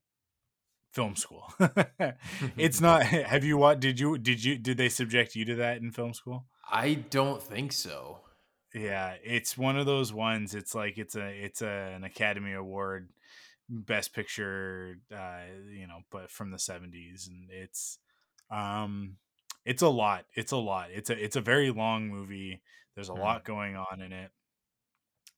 film 0.92 1.16
school. 1.16 1.52
it's 2.56 2.80
not. 2.80 3.04
Have 3.04 3.44
you 3.44 3.56
what? 3.56 3.80
Did 3.80 4.00
you 4.00 4.18
did 4.18 4.42
you 4.42 4.59
did 4.59 4.76
they 4.76 4.88
subject 4.88 5.35
you 5.35 5.44
to 5.47 5.56
that 5.56 5.78
in 5.78 5.90
film 5.90 6.14
school? 6.14 6.47
I 6.71 6.94
don't 6.94 7.42
think 7.42 7.73
so. 7.73 8.21
Yeah, 8.75 9.14
it's 9.23 9.56
one 9.56 9.76
of 9.76 9.87
those 9.87 10.12
ones. 10.12 10.54
It's 10.54 10.75
like 10.75 10.99
it's 10.99 11.14
a 11.14 11.28
it's 11.28 11.62
a, 11.62 11.92
an 11.94 12.04
Academy 12.04 12.54
Award 12.54 13.11
Best 13.68 14.14
Picture, 14.14 14.99
uh, 15.14 15.42
you 15.71 15.87
know, 15.87 16.00
but 16.11 16.30
from 16.30 16.50
the 16.50 16.59
seventies, 16.59 17.28
and 17.30 17.49
it's 17.50 17.99
um, 18.50 19.16
it's 19.64 19.83
a 19.83 19.88
lot. 19.88 20.26
It's 20.35 20.52
a 20.52 20.56
lot. 20.56 20.90
It's 20.90 21.11
a 21.11 21.23
it's 21.25 21.37
a 21.37 21.40
very 21.40 21.71
long 21.71 22.09
movie. 22.09 22.62
There's 22.94 23.09
a 23.09 23.14
Hmm. 23.14 23.14
lot 23.14 23.44
going 23.44 23.76
on 23.76 24.00
in 24.00 24.12
it. 24.12 24.30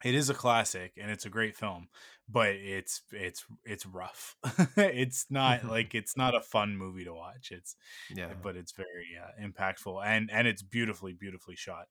It 0.05 0.15
is 0.15 0.29
a 0.29 0.35
classic 0.35 0.93
and 1.01 1.11
it's 1.11 1.25
a 1.25 1.31
great 1.31 1.57
film, 1.57 1.89
but 2.29 2.51
it's 2.51 3.03
it's 3.13 3.47
it's 3.65 3.87
rough. 3.87 4.37
it's 4.77 5.27
not 5.31 5.65
like 5.67 5.95
it's 5.95 6.17
not 6.19 6.35
a 6.35 6.43
fun 6.43 6.77
movie 6.77 7.05
to 7.05 7.15
watch. 7.15 7.51
It's 7.51 7.77
Yeah. 8.09 8.35
but 8.43 8.57
it's 8.57 8.73
very 8.73 9.17
uh, 9.23 9.33
impactful 9.43 10.05
and 10.05 10.31
and 10.33 10.49
it's 10.49 10.63
beautifully 10.63 11.15
beautifully 11.15 11.57
shot 11.57 11.89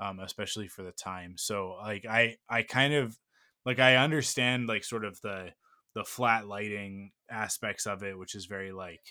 um 0.00 0.20
especially 0.20 0.68
for 0.68 0.82
the 0.82 0.92
time 0.92 1.36
so 1.38 1.72
like 1.82 2.06
i 2.06 2.36
i 2.48 2.62
kind 2.62 2.94
of 2.94 3.18
like 3.66 3.78
i 3.80 3.96
understand 3.96 4.66
like 4.68 4.84
sort 4.84 5.04
of 5.04 5.20
the 5.22 5.52
the 5.94 6.04
flat 6.04 6.46
lighting 6.46 7.12
aspects 7.30 7.86
of 7.86 8.02
it 8.04 8.18
which 8.18 8.34
is 8.34 8.46
very 8.46 8.72
like 8.72 9.02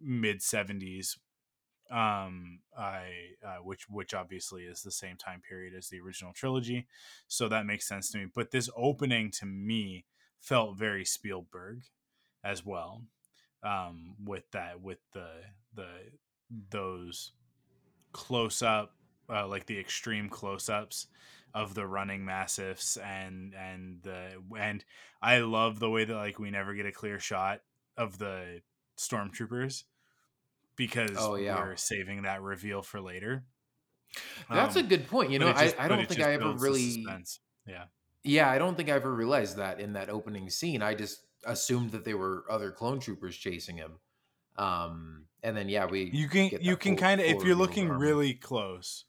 mid 0.00 0.42
70s 0.42 1.18
um 1.90 2.58
i 2.76 3.04
uh, 3.46 3.58
which 3.62 3.88
which 3.88 4.12
obviously 4.12 4.64
is 4.64 4.82
the 4.82 4.90
same 4.90 5.16
time 5.16 5.40
period 5.40 5.72
as 5.74 5.88
the 5.88 6.00
original 6.00 6.32
trilogy 6.32 6.86
so 7.28 7.48
that 7.48 7.66
makes 7.66 7.86
sense 7.86 8.10
to 8.10 8.18
me 8.18 8.26
but 8.34 8.50
this 8.50 8.68
opening 8.76 9.30
to 9.30 9.46
me 9.46 10.04
felt 10.40 10.76
very 10.76 11.04
spielberg 11.04 11.82
as 12.42 12.64
well 12.64 13.02
um 13.62 14.14
with 14.24 14.50
that 14.50 14.80
with 14.80 14.98
the 15.12 15.28
the 15.74 15.88
those 16.70 17.32
close 18.12 18.62
up 18.62 18.94
uh, 19.28 19.46
like 19.46 19.66
the 19.66 19.78
extreme 19.78 20.28
close 20.28 20.68
ups 20.68 21.08
of 21.54 21.74
the 21.74 21.86
running 21.86 22.24
massiffs 22.24 22.96
and 22.98 23.54
and 23.54 24.00
the 24.02 24.28
and 24.58 24.84
I 25.22 25.38
love 25.38 25.80
the 25.80 25.90
way 25.90 26.04
that 26.04 26.14
like 26.14 26.38
we 26.38 26.50
never 26.50 26.74
get 26.74 26.86
a 26.86 26.92
clear 26.92 27.18
shot 27.18 27.62
of 27.96 28.18
the 28.18 28.60
stormtroopers 28.98 29.84
because 30.76 31.16
Oh, 31.18 31.34
yeah. 31.36 31.58
we're 31.58 31.76
saving 31.76 32.22
that 32.22 32.42
reveal 32.42 32.82
for 32.82 33.00
later. 33.00 33.44
That's 34.50 34.76
a 34.76 34.80
Um, 34.80 34.88
good 34.88 35.08
point. 35.08 35.30
You 35.30 35.38
know, 35.38 35.48
it 35.48 35.56
I, 35.56 35.74
I 35.78 35.88
don't 35.88 36.08
think 36.08 36.20
I 36.20 36.32
ever 36.34 36.52
really. 36.52 36.90
suspense. 36.90 37.40
yeah. 37.66 37.84
Yeah, 38.22 38.50
I 38.50 38.58
don't 38.58 38.76
think 38.76 38.88
I 38.88 38.92
ever 38.92 39.14
realized 39.14 39.56
that 39.58 39.78
in 39.80 39.92
that 39.92 40.08
opening 40.08 40.50
scene. 40.50 40.82
I 40.82 40.94
just 40.94 41.20
assumed 41.44 41.92
that 41.92 42.04
they 42.04 42.14
were 42.14 42.44
other 42.50 42.72
clone 42.72 42.98
troopers 42.98 43.36
chasing 43.36 43.76
him. 43.76 43.92
Um, 44.56 45.26
and 45.42 45.56
then 45.56 45.68
yeah, 45.68 45.86
we 45.86 46.10
you 46.12 46.28
can 46.28 46.50
you 46.60 46.76
can 46.76 46.96
kind 46.96 47.20
of 47.20 47.26
if 47.26 47.44
you're 47.44 47.54
looking 47.54 47.88
armor. 47.90 47.98
really 48.00 48.34
close 48.34 49.04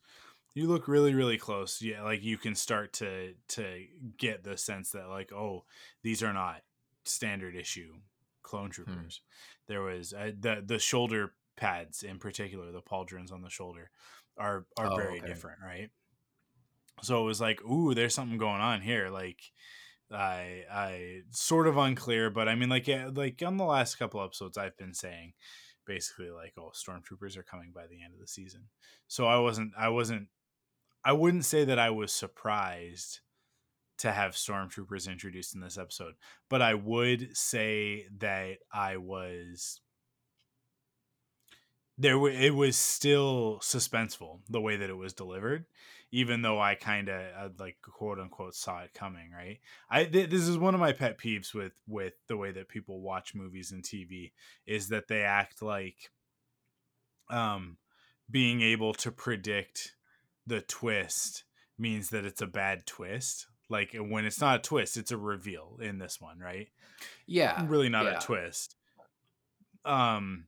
you 0.54 0.68
look 0.68 0.88
really 0.88 1.14
really 1.14 1.38
close 1.38 1.82
yeah 1.84 2.02
like 2.02 2.24
you 2.24 2.36
can 2.38 2.56
start 2.56 2.92
to 2.92 3.34
to 3.48 3.86
get 4.18 4.44
the 4.44 4.58
sense 4.58 4.90
that 4.92 5.08
like 5.08 5.32
oh 5.32 5.64
these 6.04 6.22
are 6.24 6.34
not 6.34 6.62
standard 7.06 7.56
issue 7.56 7.94
clone 8.42 8.70
troopers 8.72 9.22
there 9.68 9.82
was 9.84 10.14
uh, 10.14 10.32
the 10.40 10.62
the 10.66 10.80
shoulder 10.80 11.34
pads 11.58 12.04
in 12.04 12.20
particular 12.20 12.72
the 12.72 12.82
pauldrons 12.82 13.32
on 13.32 13.42
the 13.42 13.50
shoulder 13.50 13.92
are 14.38 14.68
are 14.78 14.92
Oh, 14.92 14.96
very 14.96 15.18
okay. 15.18 15.28
different 15.28 15.60
right 15.64 15.90
so 17.02 17.22
it 17.22 17.26
was 17.26 17.42
like 17.42 17.64
ooh 17.66 17.94
there's 17.94 18.14
something 18.14 18.38
going 18.38 18.62
on 18.62 18.82
here 18.82 19.10
like 19.10 19.42
I 20.12 20.64
I 20.72 21.22
sort 21.32 21.68
of 21.68 21.76
unclear, 21.78 22.30
but 22.30 22.48
I 22.48 22.56
mean 22.56 22.70
like 22.70 22.88
yeah, 22.88 23.10
like 23.14 23.44
on 23.44 23.58
the 23.58 23.66
last 23.66 23.96
couple 23.96 24.24
episodes 24.24 24.58
I've 24.58 24.78
been 24.78 24.94
saying 24.94 25.34
basically 25.86 26.30
like 26.30 26.54
oh 26.58 26.72
stormtroopers 26.74 27.36
are 27.38 27.44
coming 27.44 27.72
by 27.74 27.88
the 27.88 28.02
end 28.02 28.14
of 28.14 28.20
the 28.20 28.28
season. 28.28 28.70
So 29.08 29.28
I 29.28 29.40
wasn't 29.40 29.74
I 29.78 29.90
wasn't 29.90 30.30
I 31.04 31.14
wouldn't 31.14 31.46
say 31.46 31.66
that 31.66 31.80
I 31.80 31.90
was 31.90 32.14
surprised 32.14 33.20
to 34.00 34.12
have 34.12 34.34
stormtroopers 34.34 35.12
introduced 35.12 35.56
in 35.56 35.62
this 35.62 35.78
episode, 35.78 36.16
but 36.50 36.62
I 36.62 36.76
would 36.76 37.36
say 37.36 38.08
that 38.20 38.60
I 38.72 38.98
was 38.98 39.82
there 41.98 42.16
it 42.27 42.54
was 42.54 42.77
still 42.77 43.60
suspenseful 43.62 44.39
the 44.50 44.62
way 44.62 44.77
that 44.77 44.89
it 44.89 44.98
was 44.98 45.13
delivered 45.13 45.66
even 46.12 46.42
though 46.42 46.60
i 46.60 46.75
kind 46.75 47.10
of 47.10 47.22
uh, 47.38 47.50
like 47.60 47.77
quote 47.82 48.20
unquote 48.20 48.56
saw 48.56 48.82
it 48.82 48.94
coming 48.94 49.32
right? 49.32 49.60
I 49.89 50.06
th- 50.06 50.30
this 50.30 50.48
is 50.48 50.58
one 50.58 50.74
of 50.74 50.80
my 50.80 50.92
pet 50.92 51.18
peeves 51.18 51.54
with 51.54 51.74
with 51.88 52.13
the 52.27 52.38
way 52.38 52.51
that 52.51 52.70
people 52.70 53.01
watch 53.01 53.36
movies 53.36 53.72
and 53.72 53.84
tv 53.84 54.32
is 54.66 54.89
that 54.89 55.08
they 55.08 55.24
act 55.24 55.62
like 55.62 56.12
um 57.30 57.77
being 58.30 58.62
able 58.62 58.94
to 58.94 59.12
predict 59.12 59.94
the 60.46 60.62
twist 60.62 61.44
means 61.77 62.10
that 62.10 62.25
it's 62.25 62.42
a 62.42 62.48
bad 62.48 62.86
twist 62.86 63.48
like 63.70 63.96
when 64.00 64.25
it's 64.25 64.39
not 64.39 64.60
a 64.60 64.62
twist 64.62 64.98
it's 64.98 65.12
a 65.12 65.18
reveal 65.18 65.77
in 65.82 65.98
this 65.98 66.22
one 66.22 66.39
right? 66.39 66.70
Yeah, 67.25 67.66
really 67.68 67.89
not 67.89 68.06
yeah. 68.06 68.18
a 68.18 68.22
twist. 68.22 68.75
Um 69.86 70.46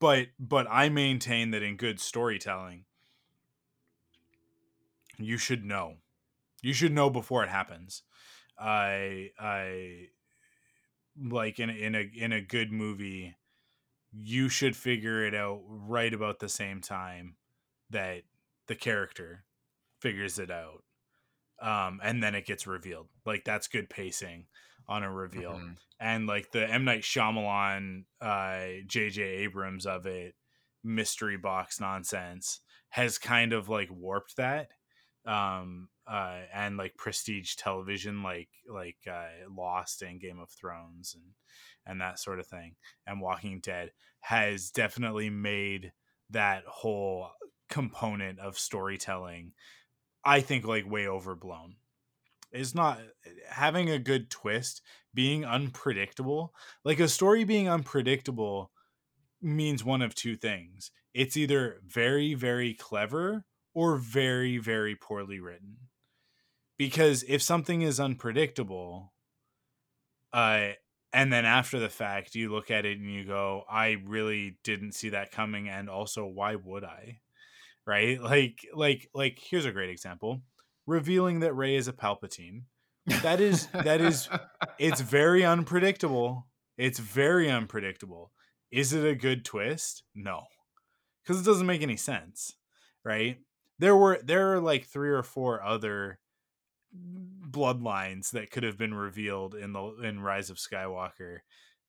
but 0.00 0.28
but 0.38 0.66
i 0.70 0.88
maintain 0.88 1.50
that 1.50 1.62
in 1.62 1.76
good 1.76 2.00
storytelling 2.00 2.84
you 5.18 5.38
should 5.38 5.64
know. 5.64 5.94
You 6.62 6.72
should 6.72 6.92
know 6.92 7.10
before 7.10 7.42
it 7.44 7.50
happens. 7.50 8.02
I 8.58 9.30
i 9.38 10.08
like 11.20 11.58
in 11.58 11.70
in 11.70 11.94
a 11.94 12.10
in 12.14 12.32
a 12.32 12.40
good 12.40 12.72
movie 12.72 13.36
you 14.12 14.48
should 14.48 14.76
figure 14.76 15.24
it 15.24 15.34
out 15.34 15.60
right 15.66 16.14
about 16.14 16.38
the 16.38 16.48
same 16.48 16.80
time 16.80 17.36
that 17.90 18.22
the 18.68 18.74
character 18.74 19.44
figures 20.00 20.38
it 20.38 20.50
out 20.50 20.84
um, 21.60 22.00
and 22.02 22.22
then 22.22 22.34
it 22.34 22.46
gets 22.46 22.66
revealed. 22.66 23.08
Like 23.26 23.44
that's 23.44 23.66
good 23.66 23.90
pacing 23.90 24.46
on 24.88 25.02
a 25.02 25.10
reveal, 25.12 25.54
Mhm. 25.54 25.78
and 26.00 26.26
like 26.26 26.50
the 26.52 26.68
M 26.68 26.84
Night 26.84 27.02
Shyamalan, 27.02 28.04
uh, 28.20 28.82
J.J. 28.86 29.22
Abrams 29.22 29.86
of 29.86 30.06
it, 30.06 30.36
mystery 30.82 31.36
box 31.38 31.80
nonsense 31.80 32.60
has 32.90 33.18
kind 33.18 33.52
of 33.52 33.68
like 33.68 33.90
warped 33.90 34.36
that, 34.36 34.72
um, 35.24 35.88
uh, 36.06 36.42
and 36.52 36.76
like 36.76 36.96
prestige 36.96 37.54
television, 37.56 38.22
like 38.22 38.50
like 38.68 38.98
uh, 39.10 39.28
Lost 39.48 40.02
and 40.02 40.20
Game 40.20 40.38
of 40.38 40.50
Thrones 40.50 41.14
and 41.14 41.34
and 41.86 42.00
that 42.00 42.18
sort 42.18 42.40
of 42.40 42.46
thing, 42.46 42.76
and 43.06 43.20
Walking 43.20 43.60
Dead 43.60 43.92
has 44.20 44.70
definitely 44.70 45.28
made 45.30 45.92
that 46.30 46.64
whole 46.66 47.30
component 47.68 48.38
of 48.38 48.58
storytelling 48.58 49.52
i 50.24 50.40
think 50.40 50.64
like 50.64 50.86
way 50.88 51.06
overblown 51.08 51.76
it's 52.54 52.74
not 52.74 53.00
having 53.50 53.90
a 53.90 53.98
good 53.98 54.30
twist 54.30 54.82
being 55.12 55.44
unpredictable 55.44 56.54
like 56.84 57.00
a 57.00 57.08
story 57.08 57.44
being 57.44 57.68
unpredictable 57.68 58.72
means 59.42 59.84
one 59.84 60.02
of 60.02 60.14
two 60.14 60.36
things. 60.36 60.90
It's 61.14 61.36
either 61.36 61.80
very 61.86 62.34
very 62.34 62.74
clever 62.74 63.46
or 63.74 63.96
very 63.98 64.58
very 64.58 64.96
poorly 64.96 65.40
written. 65.40 65.88
Because 66.78 67.24
if 67.28 67.42
something 67.42 67.82
is 67.82 68.00
unpredictable 68.00 69.12
uh 70.32 70.70
and 71.12 71.32
then 71.32 71.44
after 71.44 71.78
the 71.78 71.88
fact 71.88 72.34
you 72.34 72.50
look 72.50 72.70
at 72.70 72.84
it 72.84 72.98
and 72.98 73.12
you 73.12 73.24
go 73.24 73.64
i 73.68 73.92
really 74.04 74.58
didn't 74.64 74.92
see 74.92 75.10
that 75.10 75.30
coming 75.30 75.68
and 75.68 75.88
also 75.88 76.26
why 76.26 76.54
would 76.54 76.84
i? 76.84 77.20
Right? 77.86 78.20
Like 78.22 78.66
like 78.74 79.10
like 79.14 79.38
here's 79.40 79.66
a 79.66 79.72
great 79.72 79.90
example 79.90 80.42
revealing 80.86 81.40
that 81.40 81.54
Rey 81.54 81.76
is 81.76 81.88
a 81.88 81.92
palpatine. 81.92 82.62
That 83.22 83.40
is 83.40 83.66
that 83.68 84.00
is 84.00 84.28
it's 84.78 85.00
very 85.00 85.44
unpredictable. 85.44 86.46
It's 86.76 86.98
very 86.98 87.50
unpredictable. 87.50 88.32
Is 88.70 88.92
it 88.92 89.04
a 89.04 89.14
good 89.14 89.44
twist? 89.44 90.02
No. 90.14 90.44
Because 91.22 91.40
it 91.40 91.44
doesn't 91.44 91.66
make 91.66 91.82
any 91.82 91.96
sense 91.96 92.56
right? 93.04 93.38
There 93.78 93.94
were 93.94 94.18
there 94.24 94.54
are 94.54 94.60
like 94.60 94.86
three 94.86 95.10
or 95.10 95.22
four 95.22 95.62
other 95.62 96.18
bloodlines 97.48 98.30
that 98.30 98.50
could 98.50 98.62
have 98.62 98.78
been 98.78 98.94
revealed 98.94 99.54
in 99.54 99.72
the 99.72 99.84
in 100.02 100.20
Rise 100.20 100.50
of 100.50 100.56
Skywalker 100.56 101.38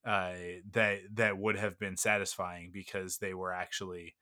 uh, 0.05 0.33
that 0.71 0.99
that 1.13 1.37
would 1.37 1.57
have 1.57 1.79
been 1.79 1.97
satisfying 1.97 2.71
because 2.71 3.17
they 3.17 3.33
were 3.33 3.53
actually 3.53 4.15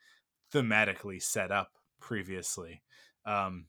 thematically 0.53 1.22
set 1.22 1.51
up 1.51 1.72
previously. 2.00 2.84
Um, 3.25 3.65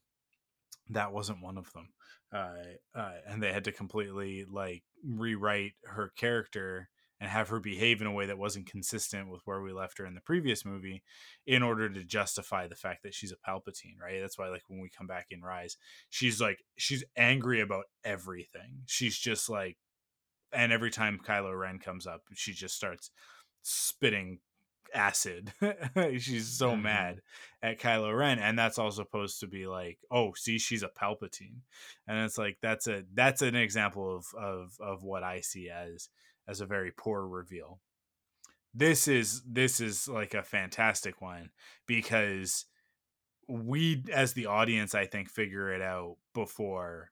that 0.91 1.12
wasn't 1.12 1.43
one 1.43 1.59
of 1.59 1.73
them, 1.73 1.88
uh, 2.33 2.99
uh, 2.99 3.12
and 3.26 3.43
they 3.43 3.53
had 3.53 3.64
to 3.64 3.73
completely 3.73 4.45
like 4.50 4.83
rewrite 5.05 5.73
her 5.85 6.12
character 6.17 6.88
and 7.21 7.31
have 7.31 7.49
her 7.49 7.61
behave 7.61 8.00
in 8.00 8.07
a 8.07 8.12
way 8.12 8.26
that 8.26 8.38
wasn't 8.38 8.67
consistent 8.67 9.31
with 9.31 9.41
where 9.45 9.62
we 9.62 9.73
left 9.73 9.99
her 9.99 10.05
in 10.05 10.14
the 10.14 10.21
previous 10.21 10.64
movie 10.64 11.03
in 11.47 11.62
order 11.62 11.88
to 11.88 12.05
justify 12.05 12.67
the 12.67 12.75
fact 12.75 13.03
that 13.03 13.14
she's 13.14 13.33
a 13.33 13.50
palpatine 13.50 13.99
right? 14.03 14.21
That's 14.21 14.38
why 14.38 14.49
like 14.49 14.62
when 14.69 14.81
we 14.81 14.91
come 14.91 15.07
back 15.07 15.26
in 15.31 15.41
rise 15.41 15.76
she's 16.11 16.41
like 16.41 16.59
she's 16.76 17.05
angry 17.17 17.61
about 17.61 17.85
everything. 18.05 18.83
She's 18.87 19.19
just 19.19 19.49
like 19.49 19.79
and 20.53 20.73
every 20.73 20.91
time 20.91 21.21
Kylo 21.25 21.59
Ren 21.59 21.79
comes 21.79 22.07
up 22.07 22.23
she 22.35 22.53
just 22.53 22.75
starts 22.75 23.11
spitting 23.62 24.41
acid 24.95 25.53
she's 26.19 26.49
so 26.49 26.73
Mhm. 26.73 26.83
mad 26.83 27.23
at 27.62 27.79
Kylo 27.81 28.17
Ren 28.17 28.38
and 28.38 28.59
that's 28.59 28.79
all 28.79 28.91
supposed 28.91 29.41
to 29.41 29.47
be 29.47 29.67
like 29.67 29.99
oh 30.11 30.33
see 30.35 30.59
she's 30.59 30.83
a 30.83 30.88
palpatine 30.88 31.61
and 32.07 32.19
it's 32.19 32.38
like 32.38 32.59
that's 32.61 32.87
a 32.87 33.05
that's 33.14 33.43
an 33.43 33.55
example 33.57 34.17
of 34.17 34.26
of 34.35 34.76
of 34.81 35.03
what 35.03 35.23
I 35.23 35.41
see 35.41 35.71
as 35.71 36.09
as 36.47 36.61
a 36.61 36.67
very 36.67 36.93
poor 36.93 37.26
reveal. 37.26 37.81
This 38.75 39.09
is 39.09 39.43
this 39.43 39.81
is 39.81 40.09
like 40.09 40.35
a 40.35 40.42
fantastic 40.42 41.20
one 41.23 41.51
because 41.87 42.66
we 43.49 44.05
as 44.12 44.33
the 44.35 44.47
audience 44.47 44.94
I 44.94 45.07
think 45.07 45.31
figure 45.31 45.73
it 45.73 45.83
out 45.83 46.16
before 46.35 47.11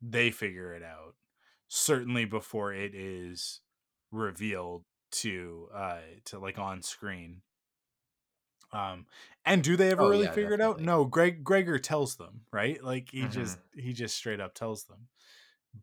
they 0.00 0.30
figure 0.30 0.74
it 0.74 0.82
out. 0.82 1.14
Certainly 1.68 2.26
before 2.26 2.72
it 2.72 2.94
is 2.94 3.60
revealed 4.10 4.84
to 5.12 5.68
uh 5.72 6.00
to 6.26 6.38
like 6.38 6.58
on 6.58 6.82
screen. 6.82 7.42
Um 8.72 9.06
and 9.44 9.62
do 9.62 9.76
they 9.76 9.90
ever 9.90 10.04
Oh, 10.04 10.10
really 10.10 10.24
yeah, 10.24 10.32
figure 10.32 10.54
it 10.54 10.60
out? 10.60 10.80
No, 10.80 11.04
Greg 11.04 11.44
Gregor 11.44 11.78
tells 11.78 12.16
them, 12.16 12.42
right? 12.52 12.82
Like 12.82 13.10
he 13.10 13.22
Mhm. 13.22 13.28
just 13.28 13.58
he 13.74 13.92
just 13.92 14.16
straight 14.16 14.40
up 14.40 14.54
tells 14.54 14.84
them 14.84 15.08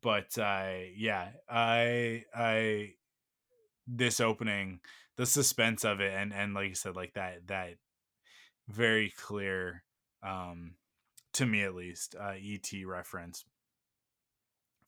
but 0.02 0.38
uh 0.38 0.78
yeah 0.96 1.32
i 1.50 2.24
i 2.36 2.94
this 3.88 4.20
opening 4.20 4.82
the 5.18 5.26
suspense 5.26 5.86
of 5.86 6.02
it 6.02 6.13
and 6.13 6.34
and 6.34 6.54
like 6.54 6.70
you 6.70 6.76
said 6.76 6.96
like 6.96 7.13
that 7.13 7.48
that 7.48 7.76
very 8.68 9.10
clear 9.12 9.84
um 10.24 10.76
to 11.34 11.46
me 11.46 11.63
at 11.63 11.76
least 11.76 12.15
uh 12.20 12.36
et 12.38 12.72
reference 12.86 13.46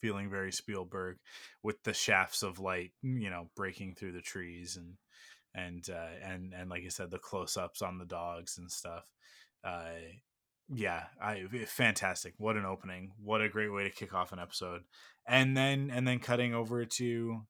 feeling 0.01 0.29
very 0.29 0.51
spielberg 0.51 1.17
with 1.63 1.81
the 1.83 1.93
shafts 1.93 2.43
of 2.43 2.59
light 2.59 2.91
you 3.01 3.29
know 3.29 3.47
breaking 3.55 3.93
through 3.95 4.11
the 4.11 4.21
trees 4.21 4.77
and 4.77 4.95
and 5.53 5.89
uh 5.89 6.25
and 6.25 6.53
and 6.53 6.69
like 6.69 6.83
I 6.85 6.89
said 6.89 7.11
the 7.11 7.19
close-ups 7.19 7.81
on 7.81 7.97
the 7.97 8.05
dogs 8.05 8.57
and 8.57 8.71
stuff. 8.71 9.03
Uh 9.63 9.91
yeah 10.73 11.03
i 11.21 11.43
fantastic. 11.65 12.33
What 12.37 12.55
an 12.55 12.65
opening. 12.65 13.11
What 13.21 13.41
a 13.41 13.49
great 13.49 13.73
way 13.73 13.83
to 13.83 13.89
kick 13.89 14.13
off 14.13 14.31
an 14.31 14.39
episode. 14.39 14.81
And 15.27 15.55
then 15.55 15.91
and 15.93 16.07
then 16.07 16.19
cutting 16.19 16.53
over 16.53 16.85
to 16.85 17.41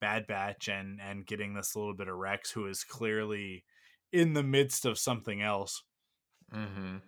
bad 0.00 0.26
batch 0.26 0.68
and 0.68 1.00
and 1.00 1.26
getting 1.26 1.54
this 1.54 1.76
little 1.76 1.94
bit 1.94 2.08
of 2.08 2.16
rex 2.16 2.50
who 2.50 2.66
is 2.66 2.84
clearly 2.84 3.64
in 4.12 4.34
the 4.34 4.42
midst 4.42 4.84
of 4.84 4.98
something 4.98 5.40
else 5.42 5.82
hmm 6.52 6.98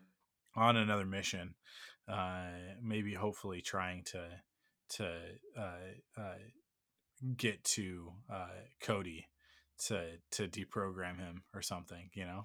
on 0.56 0.76
another 0.76 1.06
mission. 1.06 1.54
Uh 2.08 2.46
maybe 2.82 3.14
hopefully 3.14 3.60
trying 3.60 4.02
to 4.04 4.26
to 4.94 5.06
uh 5.58 6.20
uh 6.20 6.34
get 7.36 7.62
to 7.64 8.12
uh 8.32 8.48
cody 8.80 9.26
to 9.86 10.00
to 10.30 10.46
deprogram 10.48 11.18
him 11.18 11.42
or 11.54 11.62
something 11.62 12.10
you 12.14 12.24
know? 12.24 12.42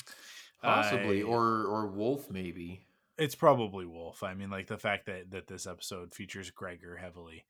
Possibly, 0.61 1.21
or 1.21 1.65
or 1.65 1.87
Wolf 1.87 2.29
maybe. 2.29 2.85
it's 3.17 3.35
probably 3.35 3.85
wolf. 3.85 4.23
I 4.23 4.33
mean 4.33 4.49
like 4.49 4.67
the 4.67 4.77
fact 4.77 5.05
that 5.05 5.31
that 5.31 5.47
this 5.47 5.67
episode 5.67 6.13
features 6.13 6.51
gregor 6.51 6.95
heavily 6.97 7.45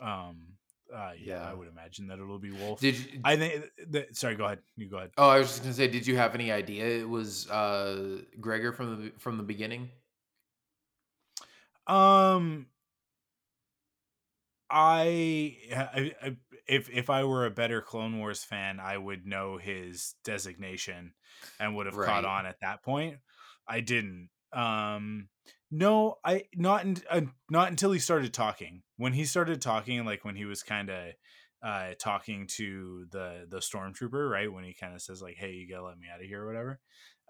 um 0.00 0.54
uh 0.94 1.12
yeah, 1.20 1.42
i 1.46 1.52
would 1.52 1.68
imagine 1.68 2.06
that 2.06 2.18
it'll 2.18 2.38
be 2.38 2.50
wolf. 2.50 2.80
Did 2.80 2.96
you, 2.96 3.20
i 3.24 3.36
think 3.36 3.64
sorry 4.12 4.34
go 4.36 4.44
ahead. 4.46 4.60
You 4.76 4.88
go 4.88 4.96
ahead. 4.98 5.10
Oh, 5.18 5.28
I 5.28 5.38
was 5.38 5.48
just 5.48 5.62
gonna 5.62 5.74
say, 5.74 5.88
did 5.88 6.06
you 6.06 6.16
have 6.16 6.34
any 6.34 6.50
idea 6.52 6.86
it 6.86 7.08
was 7.08 7.48
uh 7.50 8.20
Gregor 8.40 8.72
from 8.72 9.02
the 9.02 9.12
from 9.18 9.36
the 9.36 9.42
beginning? 9.42 9.90
um 11.86 12.66
I, 14.70 15.56
I, 16.22 16.36
if 16.66 16.90
if 16.90 17.10
I 17.10 17.24
were 17.24 17.46
a 17.46 17.50
better 17.50 17.80
Clone 17.80 18.18
Wars 18.18 18.44
fan, 18.44 18.80
I 18.80 18.98
would 18.98 19.26
know 19.26 19.56
his 19.58 20.14
designation 20.24 21.14
and 21.58 21.76
would 21.76 21.86
have 21.86 22.00
caught 22.00 22.24
on 22.24 22.46
at 22.46 22.60
that 22.60 22.82
point. 22.82 23.18
I 23.66 23.80
didn't. 23.80 24.30
Um 24.52 25.28
no, 25.70 26.16
I 26.24 26.44
not 26.54 26.84
in, 26.84 26.96
uh, 27.10 27.22
not 27.50 27.68
until 27.68 27.92
he 27.92 27.98
started 27.98 28.32
talking. 28.32 28.82
When 28.96 29.12
he 29.12 29.24
started 29.24 29.60
talking 29.60 30.04
like 30.04 30.24
when 30.24 30.36
he 30.36 30.44
was 30.44 30.62
kind 30.62 30.90
of 30.90 31.12
uh 31.62 31.94
talking 31.98 32.46
to 32.46 33.06
the 33.10 33.46
the 33.48 33.58
stormtrooper, 33.58 34.30
right? 34.30 34.52
When 34.52 34.64
he 34.64 34.74
kind 34.74 34.94
of 34.94 35.02
says 35.02 35.20
like, 35.22 35.36
"Hey, 35.36 35.52
you 35.52 35.68
got 35.68 35.78
to 35.78 35.84
let 35.84 35.98
me 35.98 36.08
out 36.12 36.20
of 36.20 36.26
here" 36.26 36.42
or 36.44 36.46
whatever. 36.46 36.80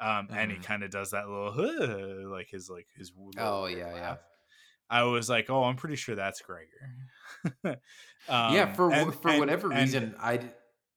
Um 0.00 0.30
and 0.34 0.50
he 0.50 0.58
Mhm. 0.58 0.62
kind 0.62 0.82
of 0.84 0.90
does 0.90 1.10
that 1.10 1.28
little 1.28 2.30
like 2.30 2.48
his 2.50 2.68
like 2.70 2.88
his 2.96 3.12
Oh 3.36 3.66
yeah, 3.66 3.94
yeah. 3.94 4.16
I 4.90 5.04
was 5.04 5.28
like, 5.28 5.50
"Oh, 5.50 5.64
I'm 5.64 5.76
pretty 5.76 5.96
sure 5.96 6.14
that's 6.14 6.40
Gregor." 6.40 6.66
um, 7.64 8.54
yeah, 8.54 8.72
for 8.74 8.92
and- 8.92 9.14
for 9.14 9.28
and- 9.30 9.38
whatever 9.40 9.70
and- 9.70 9.80
reason, 9.80 10.14
I. 10.20 10.40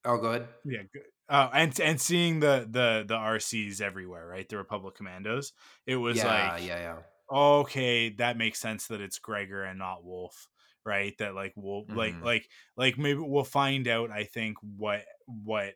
Oh, 0.04 0.17
go 0.17 0.27
ahead. 0.30 0.47
yeah, 0.65 0.82
good. 0.91 1.04
Uh, 1.30 1.49
and 1.54 1.80
and 1.80 2.01
seeing 2.01 2.39
the 2.39 2.67
the 2.69 3.06
the 3.08 3.15
RCs 3.15 3.80
everywhere, 3.82 4.25
right? 4.27 4.47
The 4.49 4.58
Republic 4.58 4.95
Commandos. 4.95 5.54
It 5.86 5.95
was 5.95 6.17
yeah, 6.17 6.51
like, 6.54 6.67
yeah, 6.67 6.80
yeah. 6.80 6.95
okay, 7.32 8.10
that 8.15 8.38
makes 8.38 8.60
sense 8.60 8.88
that 8.88 8.99
it's 9.01 9.19
Gregor 9.19 9.63
and 9.63 9.80
not 9.80 10.04
Wolf, 10.04 10.47
right? 10.86 11.13
That 11.19 11.36
like 11.36 11.54
Wolf, 11.56 11.86
like 11.89 12.15
Mhm. 12.15 12.23
like 12.23 12.49
like 12.75 12.97
maybe 12.97 13.19
we'll 13.21 13.43
find 13.45 13.88
out. 13.88 14.12
I 14.12 14.23
think 14.25 14.58
what 14.62 15.04
what 15.27 15.75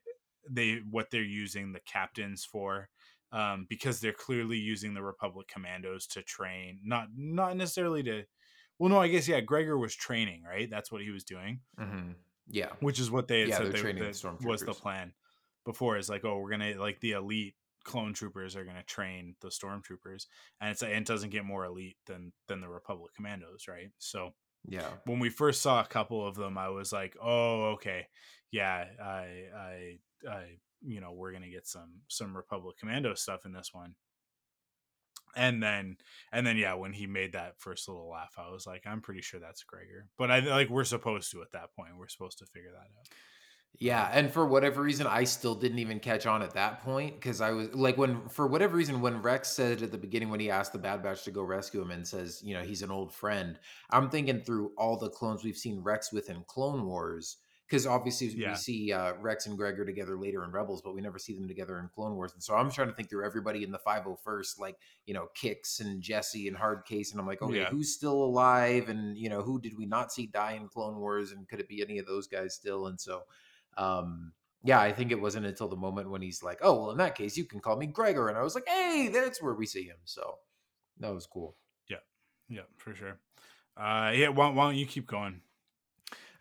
they 0.50 0.82
what 0.90 1.10
they're 1.12 1.22
using 1.24 1.72
the 1.72 1.80
captains 1.82 2.44
for. 2.44 2.90
Um, 3.36 3.66
because 3.70 4.00
they're 4.00 4.14
clearly 4.14 4.58
using 4.58 4.94
the 4.94 5.04
Republic 5.04 5.48
Commandos 5.50 6.08
to 6.08 6.24
train, 6.24 6.80
not 6.84 7.10
not 7.16 7.58
necessarily 7.58 8.02
to. 8.04 8.24
Well, 8.80 8.90
no, 8.90 9.00
I 9.00 9.10
guess 9.10 9.28
yeah. 9.28 9.42
Gregor 9.42 9.78
was 9.78 9.96
training, 9.96 10.44
right? 10.44 10.70
That's 10.70 10.92
what 10.92 11.02
he 11.02 11.10
was 11.12 11.24
doing 11.26 11.62
hmm 11.78 12.12
Yeah. 12.48 12.74
which 12.80 13.00
is 13.00 13.12
what 13.12 13.28
they 13.28 13.42
had 13.42 13.50
Yeah, 13.50 13.58
said 13.58 13.72
they, 13.72 13.82
the 13.82 13.94
that 13.98 14.40
was 14.42 14.64
the 14.64 14.74
plan 14.74 15.14
before 15.64 15.98
is 15.98 16.10
like 16.10 16.26
oh 16.26 16.38
we're 16.40 16.50
gonna 16.52 16.76
like 16.76 17.00
the 17.00 17.12
elite 17.14 17.56
clone 17.84 18.14
troopers 18.14 18.56
are 18.56 18.64
going 18.64 18.76
to 18.76 18.84
train 18.84 19.36
the 19.42 19.50
stormtroopers 19.50 20.26
and 20.60 20.72
it's 20.72 20.82
it 20.82 21.06
doesn't 21.06 21.30
get 21.30 21.46
more 21.46 21.66
elite 21.66 21.98
than 22.08 22.34
than 22.48 22.60
the 22.62 22.68
republic 22.68 23.14
commandos 23.16 23.68
right 23.68 23.92
so 24.00 24.32
Yeah. 24.68 24.98
when 25.06 25.20
we 25.20 25.30
first 25.30 25.62
saw 25.62 25.82
a 25.82 25.88
couple 25.88 26.26
of 26.28 26.36
them 26.36 26.58
i 26.58 26.70
was 26.70 26.92
like 26.94 27.16
oh 27.22 27.72
okay 27.74 28.08
yeah 28.52 28.88
i 29.02 29.48
i 29.56 30.00
i 30.30 30.58
you 30.86 31.02
know 31.02 31.12
we're 31.12 31.32
gonna 31.32 31.50
get 31.50 31.68
some 31.68 32.02
some 32.08 32.36
republic 32.36 32.78
commando 32.78 33.14
stuff 33.14 33.46
in 33.46 33.54
this 33.54 33.70
one. 33.74 33.96
And 35.36 35.62
then 35.62 35.98
and 36.32 36.48
then 36.48 36.58
yeah 36.58 36.76
when 36.76 36.94
he 36.94 37.08
made 37.08 37.34
that 37.34 37.60
first 37.60 37.90
little 37.90 38.10
laugh 38.10 38.36
i 38.38 38.50
was 38.50 38.66
like 38.66 38.84
i'm 38.88 39.02
pretty 39.02 39.22
sure 39.22 39.40
that's 39.40 39.64
gregor. 39.64 40.08
But 40.18 40.32
i 40.32 40.40
like 40.40 40.70
we're 40.70 40.86
supposed 40.86 41.32
to 41.32 41.42
at 41.42 41.52
that 41.52 41.76
point. 41.76 41.98
We're 41.98 42.08
supposed 42.08 42.40
to 42.40 42.46
figure 42.46 42.72
that 42.72 42.78
out. 42.78 43.08
Yeah, 43.80 44.10
and 44.14 44.32
for 44.32 44.46
whatever 44.46 44.82
reason, 44.82 45.08
I 45.08 45.26
still 45.26 45.56
didn't 45.56 45.80
even 45.80 46.00
catch 46.00 46.26
on 46.26 46.42
at 46.42 46.54
that 46.54 46.82
point 46.82 47.16
because 47.16 47.42
I 47.42 47.52
was 47.52 47.74
like, 47.74 47.98
when 47.98 48.28
for 48.30 48.48
whatever 48.48 48.78
reason, 48.78 49.02
when 49.02 49.22
Rex 49.22 49.50
said 49.50 49.82
at 49.82 49.92
the 49.92 49.98
beginning 49.98 50.30
when 50.30 50.40
he 50.40 50.50
asked 50.50 50.72
the 50.72 50.80
Bad 50.80 51.04
Batch 51.04 51.24
to 51.24 51.32
go 51.32 51.44
rescue 51.44 51.82
him 51.82 51.92
and 51.92 52.08
says, 52.08 52.42
you 52.44 52.54
know, 52.54 52.62
he's 52.62 52.84
an 52.84 52.92
old 52.92 53.14
friend, 53.14 53.60
I'm 53.90 54.10
thinking 54.10 54.42
through 54.42 54.72
all 54.78 54.98
the 54.98 55.10
clones 55.10 55.44
we've 55.44 55.58
seen 55.58 55.82
Rex 55.82 56.14
with 56.14 56.30
in 56.30 56.44
Clone 56.48 56.86
Wars 56.86 57.38
because 57.68 57.88
obviously 57.88 58.28
Yeah. 58.28 58.50
we 58.52 58.56
see 58.56 58.92
uh, 58.92 59.14
Rex 59.16 59.48
and 59.48 59.58
Gregor 59.58 59.86
together 59.86 60.18
later 60.18 60.44
in 60.44 60.52
Rebels, 60.52 60.82
but 60.82 60.94
we 60.94 61.02
never 61.02 61.18
see 61.20 61.34
them 61.34 61.48
together 61.48 61.80
in 61.80 61.90
Clone 61.90 62.16
Wars, 62.16 62.34
and 62.34 62.44
so 62.44 62.56
I'm 62.56 62.70
trying 62.72 62.90
to 62.90 62.94
think 62.94 63.10
through 63.10 63.26
everybody 63.26 63.64
in 63.64 63.72
the 63.72 63.80
501st, 63.80 64.60
like 64.60 64.78
you 65.06 65.14
know, 65.14 65.28
Kix 65.36 65.80
and 65.80 66.02
Jesse 66.02 66.48
and 66.48 66.58
Hardcase, 66.58 67.12
and 67.12 67.20
I'm 67.20 67.28
like, 67.28 67.42
okay, 67.42 67.60
Yeah. 67.62 67.70
who's 67.70 67.94
still 67.94 68.24
alive, 68.24 68.90
and 68.90 69.18
you 69.18 69.30
know, 69.30 69.42
who 69.42 69.60
did 69.60 69.78
we 69.78 69.86
not 69.86 70.12
see 70.12 70.28
die 70.28 70.54
in 70.54 70.68
Clone 70.68 70.98
Wars, 70.98 71.32
and 71.32 71.48
could 71.48 71.60
it 71.60 71.68
be 71.68 71.82
any 71.82 71.98
of 72.00 72.06
those 72.06 72.28
guys 72.28 72.54
still? 72.56 72.88
And 72.88 73.00
so. 73.00 73.24
um 73.78 74.34
yeah, 74.64 74.80
I 74.82 74.92
think 74.94 75.12
it 75.12 75.22
wasn't 75.22 75.46
until 75.46 75.68
the 75.68 75.76
moment 75.76 76.10
when 76.10 76.24
he's 76.24 76.42
like, 76.42 76.58
"Oh, 76.64 76.74
well, 76.82 76.92
in 76.92 76.98
that 76.98 77.14
case, 77.14 77.38
you 77.38 77.46
can 77.46 77.60
call 77.60 77.78
me 77.78 77.86
Gregor," 77.86 78.30
and 78.30 78.38
I 78.38 78.42
was 78.42 78.56
like, 78.56 78.68
"Hey, 78.68 79.10
that's 79.14 79.40
where 79.40 79.54
we 79.54 79.68
see 79.68 79.84
him." 79.84 79.98
So 80.06 80.40
that 81.02 81.14
was 81.14 81.28
cool. 81.28 81.56
Yeah, 81.88 81.98
yeah 82.50 82.62
for 82.78 82.96
sure 82.96 83.20
uh 83.78 84.12
yeah 84.16 84.30
why, 84.30 84.50
why 84.50 84.66
don't 84.66 84.78
you 84.78 84.86
keep 84.88 85.06
going 85.06 85.42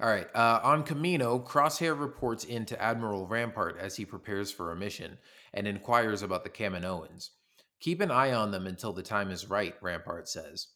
All 0.00 0.08
right, 0.08 0.26
uh, 0.34 0.60
on 0.64 0.84
Kamino, 0.84 1.46
Crosshair 1.46 1.98
reports 1.98 2.44
into 2.44 2.80
Admiral 2.82 3.28
Rampart 3.28 3.78
as 3.78 3.94
he 3.94 4.04
prepares 4.04 4.50
for 4.50 4.72
a 4.72 4.76
mission 4.76 5.18
and 5.52 5.68
inquires 5.68 6.22
about 6.22 6.42
the 6.42 6.50
Kaminoans. 6.50 7.30
Keep 7.78 8.00
an 8.00 8.10
eye 8.10 8.32
on 8.32 8.50
them 8.50 8.66
until 8.66 8.92
the 8.92 9.02
time 9.02 9.30
is 9.30 9.48
right, 9.48 9.74
Rampart 9.80 10.28
says. 10.28 10.68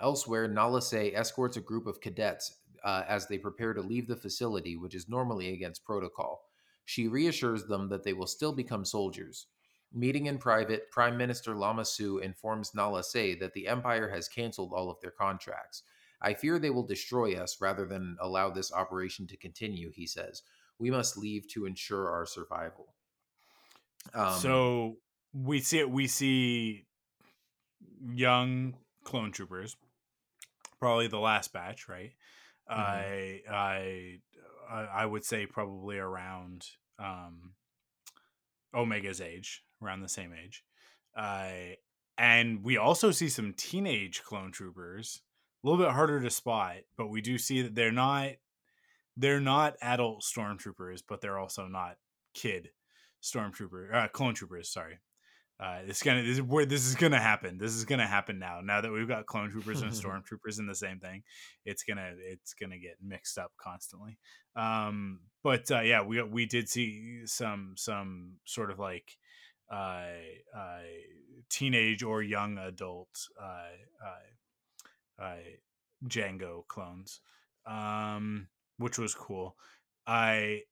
Elsewhere, 0.00 0.48
Nala 0.48 0.80
Se 0.80 1.12
escorts 1.14 1.58
a 1.58 1.60
group 1.60 1.86
of 1.86 2.00
cadets 2.00 2.60
uh, 2.84 3.02
as 3.06 3.26
they 3.26 3.36
prepare 3.36 3.74
to 3.74 3.82
leave 3.82 4.06
the 4.06 4.16
facility, 4.16 4.76
which 4.76 4.94
is 4.94 5.08
normally 5.08 5.52
against 5.52 5.84
protocol. 5.84 6.44
She 6.86 7.06
reassures 7.06 7.66
them 7.66 7.88
that 7.90 8.02
they 8.02 8.12
will 8.12 8.26
still 8.26 8.52
become 8.52 8.84
soldiers. 8.84 9.46
Meeting 9.92 10.26
in 10.26 10.38
private, 10.38 10.90
Prime 10.90 11.16
Minister 11.16 11.54
Lama 11.54 11.84
Su 11.84 12.18
informs 12.18 12.74
Nala 12.74 13.04
Se 13.04 13.34
that 13.36 13.52
the 13.52 13.68
Empire 13.68 14.08
has 14.08 14.28
canceled 14.28 14.72
all 14.74 14.90
of 14.90 15.00
their 15.00 15.10
contracts. 15.10 15.82
I 16.24 16.34
fear 16.34 16.58
they 16.58 16.70
will 16.70 16.86
destroy 16.86 17.36
us 17.36 17.60
rather 17.60 17.84
than 17.84 18.16
allow 18.20 18.50
this 18.50 18.72
operation 18.72 19.26
to 19.28 19.36
continue, 19.36 19.90
he 19.94 20.06
says. 20.06 20.42
We 20.78 20.90
must 20.90 21.18
leave 21.18 21.46
to 21.48 21.66
ensure 21.66 22.10
our 22.10 22.26
survival. 22.26 22.94
Um, 24.14 24.38
so 24.38 24.96
we 25.34 25.60
see 25.60 25.80
it 25.80 25.90
we 25.90 26.06
see 26.06 26.86
young 28.12 28.74
clone 29.02 29.32
troopers 29.32 29.76
probably 30.78 31.08
the 31.08 31.18
last 31.18 31.52
batch 31.52 31.88
right 31.88 32.12
I, 32.68 33.40
I 33.50 34.18
i 34.70 34.80
i 34.94 35.06
would 35.06 35.24
say 35.24 35.46
probably 35.46 35.98
around 35.98 36.66
um 36.98 37.54
omega's 38.72 39.20
age 39.20 39.62
around 39.82 40.00
the 40.00 40.08
same 40.08 40.32
age 40.32 40.64
uh 41.16 41.74
and 42.16 42.62
we 42.62 42.76
also 42.76 43.10
see 43.10 43.28
some 43.28 43.54
teenage 43.54 44.22
clone 44.22 44.52
troopers 44.52 45.20
a 45.64 45.68
little 45.68 45.82
bit 45.84 45.92
harder 45.92 46.20
to 46.20 46.30
spot 46.30 46.76
but 46.96 47.08
we 47.08 47.20
do 47.20 47.38
see 47.38 47.62
that 47.62 47.74
they're 47.74 47.92
not 47.92 48.30
they're 49.16 49.40
not 49.40 49.74
adult 49.80 50.22
stormtroopers 50.22 51.02
but 51.08 51.20
they're 51.20 51.38
also 51.38 51.66
not 51.66 51.96
kid 52.34 52.70
stormtrooper 53.22 53.94
uh, 53.94 54.08
clone 54.08 54.34
troopers 54.34 54.70
sorry. 54.70 54.98
Uh 55.60 55.78
it's 55.86 56.02
gonna 56.02 56.22
this 56.22 56.38
is 56.38 56.42
where 56.42 56.66
this 56.66 56.84
is 56.84 56.96
gonna 56.96 57.20
happen. 57.20 57.58
This 57.58 57.74
is 57.74 57.84
gonna 57.84 58.06
happen 58.06 58.40
now. 58.40 58.60
Now 58.60 58.80
that 58.80 58.90
we've 58.90 59.08
got 59.08 59.26
clone 59.26 59.50
troopers 59.50 59.82
and 59.82 59.92
stormtroopers 59.92 60.58
in 60.58 60.66
the 60.66 60.74
same 60.74 60.98
thing 60.98 61.22
it's 61.64 61.84
gonna 61.84 62.12
it's 62.18 62.54
gonna 62.54 62.78
get 62.78 62.96
mixed 63.00 63.38
up 63.38 63.52
constantly. 63.56 64.18
Um 64.56 65.20
but 65.44 65.70
uh 65.70 65.80
yeah 65.80 66.02
we 66.02 66.20
we 66.22 66.46
did 66.46 66.68
see 66.68 67.20
some 67.24 67.74
some 67.76 68.34
sort 68.44 68.72
of 68.72 68.80
like 68.80 69.16
uh 69.72 70.06
uh 70.54 70.82
teenage 71.48 72.02
or 72.02 72.20
young 72.20 72.58
adult 72.58 73.28
uh 73.40 74.04
uh 74.04 74.26
uh 75.18 75.36
Jango 76.06 76.66
clones 76.68 77.20
um 77.66 78.48
which 78.78 78.98
was 78.98 79.14
cool. 79.14 79.56
I 80.06 80.62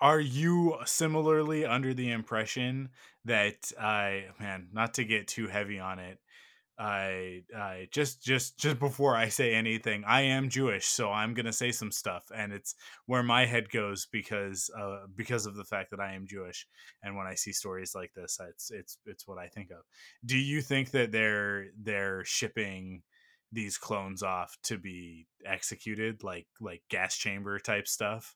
are 0.00 0.20
you 0.20 0.76
similarly 0.84 1.64
under 1.64 1.92
the 1.92 2.10
impression 2.10 2.88
that 3.24 3.70
I 3.78 4.24
man, 4.38 4.68
not 4.72 4.94
to 4.94 5.04
get 5.04 5.28
too 5.28 5.46
heavy 5.46 5.78
on 5.78 5.98
it, 5.98 6.18
I 6.80 7.42
I 7.54 7.88
just 7.92 8.22
just 8.22 8.58
just 8.58 8.78
before 8.78 9.14
I 9.14 9.28
say 9.28 9.54
anything, 9.54 10.02
I 10.06 10.22
am 10.22 10.48
Jewish, 10.48 10.86
so 10.86 11.10
I'm 11.10 11.34
gonna 11.34 11.52
say 11.52 11.72
some 11.72 11.92
stuff, 11.92 12.24
and 12.34 12.52
it's 12.52 12.74
where 13.06 13.22
my 13.22 13.44
head 13.44 13.70
goes 13.70 14.06
because 14.10 14.70
uh 14.80 15.00
because 15.14 15.44
of 15.44 15.56
the 15.56 15.64
fact 15.64 15.90
that 15.90 16.00
I 16.00 16.14
am 16.14 16.26
Jewish, 16.26 16.66
and 17.02 17.16
when 17.16 17.26
I 17.26 17.34
see 17.34 17.52
stories 17.52 17.94
like 17.94 18.12
this, 18.14 18.38
it's 18.48 18.70
it's 18.70 18.98
it's 19.04 19.28
what 19.28 19.38
I 19.38 19.48
think 19.48 19.70
of. 19.70 19.84
Do 20.24 20.38
you 20.38 20.62
think 20.62 20.92
that 20.92 21.12
they're 21.12 21.66
they're 21.80 22.24
shipping 22.24 23.02
these 23.52 23.76
clones 23.76 24.22
off 24.22 24.56
to 24.64 24.78
be 24.78 25.26
executed, 25.44 26.24
like 26.24 26.46
like 26.60 26.82
gas 26.88 27.16
chamber 27.16 27.58
type 27.58 27.86
stuff? 27.88 28.34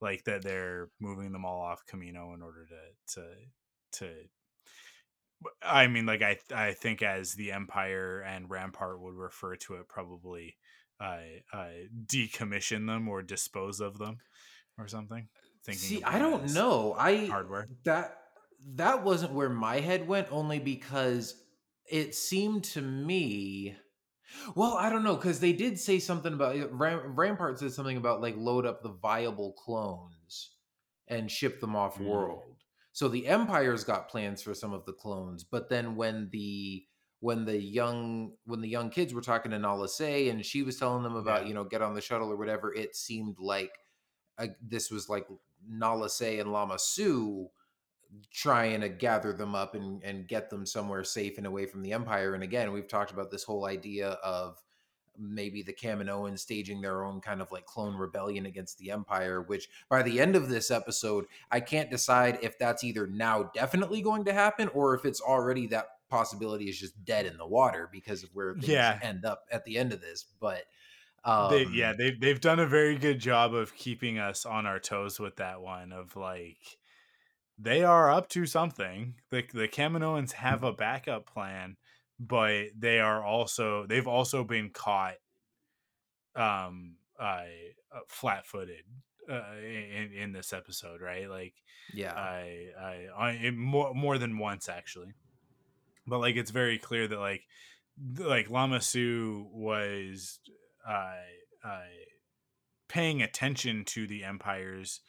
like 0.00 0.24
that 0.24 0.42
they're 0.42 0.88
moving 1.00 1.32
them 1.32 1.44
all 1.44 1.60
off 1.60 1.82
Kamino 1.90 2.34
in 2.34 2.42
order 2.42 2.66
to 2.66 3.14
to 3.20 3.26
to 3.92 4.12
I 5.62 5.86
mean 5.86 6.06
like 6.06 6.22
I 6.22 6.38
I 6.54 6.72
think 6.72 7.02
as 7.02 7.34
the 7.34 7.52
Empire 7.52 8.20
and 8.20 8.50
Rampart 8.50 9.00
would 9.00 9.14
refer 9.14 9.56
to 9.56 9.74
it 9.74 9.88
probably 9.88 10.56
uh, 11.00 11.18
uh 11.52 11.68
decommission 12.06 12.86
them 12.86 13.08
or 13.08 13.22
dispose 13.22 13.80
of 13.80 13.98
them 13.98 14.18
or 14.78 14.88
something 14.88 15.28
thinking 15.64 15.80
See, 15.80 16.02
I 16.02 16.18
don't 16.18 16.52
know. 16.54 16.94
I 16.98 17.26
hardware 17.26 17.68
that 17.84 18.16
that 18.74 19.04
wasn't 19.04 19.32
where 19.32 19.48
my 19.48 19.80
head 19.80 20.08
went 20.08 20.28
only 20.30 20.58
because 20.58 21.34
it 21.90 22.14
seemed 22.14 22.64
to 22.64 22.82
me 22.82 23.76
well 24.54 24.76
i 24.76 24.90
don't 24.90 25.04
know 25.04 25.14
because 25.14 25.38
they 25.38 25.52
did 25.52 25.78
say 25.78 25.98
something 25.98 26.32
about 26.32 26.56
Ram, 26.72 27.14
rampart 27.14 27.58
said 27.58 27.72
something 27.72 27.96
about 27.96 28.20
like 28.20 28.34
load 28.36 28.66
up 28.66 28.82
the 28.82 28.90
viable 28.90 29.52
clones 29.52 30.50
and 31.06 31.30
ship 31.30 31.60
them 31.60 31.76
off 31.76 31.98
Mm. 31.98 32.06
world 32.06 32.55
so 32.96 33.08
the 33.08 33.26
empire's 33.26 33.84
got 33.84 34.08
plans 34.08 34.40
for 34.40 34.54
some 34.54 34.72
of 34.72 34.86
the 34.86 34.92
clones 34.92 35.44
but 35.44 35.68
then 35.68 35.96
when 35.96 36.30
the 36.32 36.82
when 37.20 37.44
the 37.44 37.60
young 37.60 38.32
when 38.46 38.62
the 38.62 38.68
young 38.68 38.88
kids 38.88 39.12
were 39.12 39.20
talking 39.20 39.50
to 39.50 39.58
Nala 39.58 39.86
Se 39.86 40.30
and 40.30 40.42
she 40.42 40.62
was 40.62 40.78
telling 40.78 41.02
them 41.02 41.14
about 41.14 41.42
Yeah. 41.42 41.48
you 41.48 41.54
know 41.54 41.64
get 41.64 41.82
on 41.82 41.94
the 41.94 42.00
shuttle 42.00 42.32
or 42.32 42.36
whatever 42.36 42.74
it 42.74 42.96
seemed 42.96 43.36
like 43.38 43.72
uh, 44.38 44.46
this 44.62 44.90
was 44.90 45.10
like 45.10 45.26
Nala 45.68 46.08
Se 46.08 46.38
and 46.38 46.50
Lama 46.50 46.78
Su 46.78 47.50
trying 48.32 48.80
to 48.80 48.88
gather 48.88 49.34
them 49.34 49.54
up 49.54 49.74
and, 49.74 50.02
and 50.02 50.26
get 50.28 50.48
them 50.48 50.64
somewhere 50.64 51.04
safe 51.04 51.38
and 51.38 51.46
away 51.46 51.66
from 51.66 51.82
the 51.82 51.92
Empire. 51.92 52.34
And 52.34 52.42
again, 52.42 52.72
we've 52.72 52.88
talked 52.88 53.10
about 53.10 53.30
this 53.30 53.42
whole 53.44 53.66
idea 53.66 54.10
of 54.22 54.62
maybe 55.18 55.62
the 55.62 55.72
Kaminoans 55.72 56.40
staging 56.40 56.80
their 56.80 57.04
own 57.04 57.20
kind 57.20 57.40
of 57.40 57.50
like 57.52 57.66
clone 57.66 57.96
rebellion 57.96 58.46
against 58.46 58.78
the 58.78 58.90
Empire, 58.90 59.42
which 59.42 59.68
by 59.88 60.02
the 60.02 60.20
end 60.20 60.36
of 60.36 60.48
this 60.48 60.70
episode, 60.70 61.26
I 61.50 61.60
can't 61.60 61.90
decide 61.90 62.38
if 62.42 62.58
that's 62.58 62.84
either 62.84 63.06
now 63.06 63.50
definitely 63.54 64.02
going 64.02 64.24
to 64.24 64.32
happen 64.32 64.68
or 64.68 64.94
if 64.94 65.04
it's 65.04 65.20
already 65.20 65.66
that 65.68 65.86
possibility 66.08 66.68
is 66.68 66.78
just 66.78 67.04
dead 67.04 67.26
in 67.26 67.36
the 67.36 67.46
water 67.46 67.88
because 67.90 68.22
of 68.22 68.30
where 68.32 68.54
things 68.54 68.68
Yeah. 68.68 68.98
end 69.02 69.24
up 69.24 69.44
at 69.50 69.64
the 69.64 69.76
end 69.78 69.92
of 69.92 70.00
this. 70.00 70.24
But 70.40 70.62
um, 71.24 71.50
they, 71.50 71.64
yeah 71.72 71.92
they've, 71.96 72.18
they've 72.20 72.40
done 72.40 72.60
a 72.60 72.66
very 72.66 72.96
good 72.96 73.18
job 73.18 73.52
of 73.54 73.74
keeping 73.74 74.18
us 74.18 74.46
on 74.46 74.66
our 74.66 74.78
toes 74.78 75.18
with 75.18 75.36
that 75.36 75.60
one 75.60 75.92
of 75.92 76.14
like 76.14 76.78
they 77.58 77.82
are 77.82 78.10
up 78.10 78.28
to 78.28 78.46
something 78.46 79.14
the, 79.30 79.42
the 79.52 79.66
Kaminoans 79.66 80.32
have 80.32 80.62
a 80.62 80.72
backup 80.72 81.26
plan 81.26 81.76
but 82.18 82.66
they 82.78 83.00
are 83.00 83.24
also 83.24 83.86
they've 83.86 84.08
also 84.08 84.44
been 84.44 84.70
caught 84.70 85.14
um 86.34 86.94
uh, 87.18 87.44
uh 87.94 88.00
flat-footed 88.08 88.84
uh, 89.30 89.56
in 89.62 90.12
in 90.12 90.32
this 90.32 90.52
episode 90.52 91.00
right 91.00 91.28
like 91.28 91.54
yeah. 91.92 92.12
I, 92.12 92.68
I, 92.80 93.06
I 93.16 93.30
it 93.32 93.56
more 93.56 93.94
more 93.94 94.18
than 94.18 94.38
once 94.38 94.68
actually, 94.68 95.14
but 96.06 96.18
like 96.18 96.36
it's 96.36 96.50
very 96.50 96.78
clear 96.78 97.06
that 97.08 97.18
like, 97.18 97.44
like 98.18 98.50
Lama 98.50 98.80
Su 98.80 99.48
was, 99.52 100.38
uh, 100.86 101.14
uh, 101.64 101.80
paying 102.88 103.22
attention 103.22 103.84
to 103.86 104.06
the 104.06 104.24
Empire's 104.24 105.00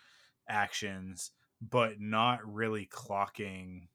actions, 0.48 1.32
but 1.62 2.00
not 2.00 2.40
really 2.46 2.88
clocking 2.88 3.88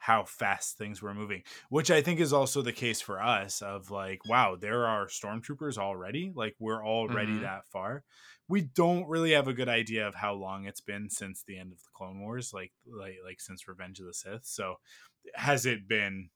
how 0.00 0.24
fast 0.24 0.78
things 0.78 1.02
were 1.02 1.14
moving, 1.14 1.42
which 1.68 1.90
I 1.90 2.00
think 2.02 2.20
is 2.20 2.32
also 2.32 2.62
the 2.62 2.72
case 2.72 3.00
for 3.02 3.20
us 3.22 3.60
of 3.62 3.90
like, 3.90 4.24
wow, 4.26 4.56
there 4.56 4.86
are 4.86 5.06
stormtroopers 5.06 5.78
already. 5.78 6.32
Like 6.34 6.56
we're 6.58 6.84
already 6.86 7.32
Mhm. 7.32 7.40
that 7.40 7.66
far. 7.68 8.04
We 8.48 8.62
don't 8.62 9.08
really 9.08 9.32
have 9.32 9.46
a 9.46 9.52
good 9.54 9.68
idea 9.68 10.08
of 10.08 10.14
how 10.16 10.34
long 10.34 10.64
it's 10.66 10.80
been 10.80 11.10
since 11.10 11.42
the 11.42 11.58
end 11.58 11.72
of 11.72 11.78
the 11.78 11.90
Clone 11.92 12.20
Wars, 12.20 12.52
like 12.52 12.72
like 12.86 13.18
like 13.24 13.40
since 13.40 13.68
Revenge 13.68 14.00
of 14.00 14.06
the 14.06 14.14
Sith. 14.14 14.44
So 14.46 14.76
has 15.34 15.66
it 15.66 15.88
been 15.88 16.30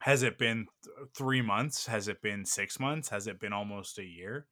has 0.00 0.22
it 0.22 0.38
been 0.38 0.66
th- 0.84 1.08
3 1.16 1.40
months? 1.42 1.86
Has 1.86 2.08
it 2.08 2.20
been 2.20 2.44
6 2.44 2.78
months? 2.78 3.08
Has 3.08 3.26
it 3.26 3.40
been 3.40 3.52
almost 3.52 3.98
a 3.98 4.04
year? 4.04 4.46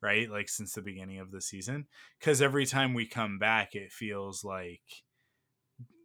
Right? 0.00 0.30
Like 0.30 0.48
since 0.48 0.72
the 0.74 0.82
beginning 0.82 1.18
of 1.20 1.30
the 1.30 1.40
season 1.40 1.88
cuz 2.20 2.42
every 2.42 2.66
time 2.66 2.92
we 2.94 3.06
come 3.06 3.38
back 3.38 3.74
it 3.74 3.92
feels 3.92 4.44
like 4.44 5.04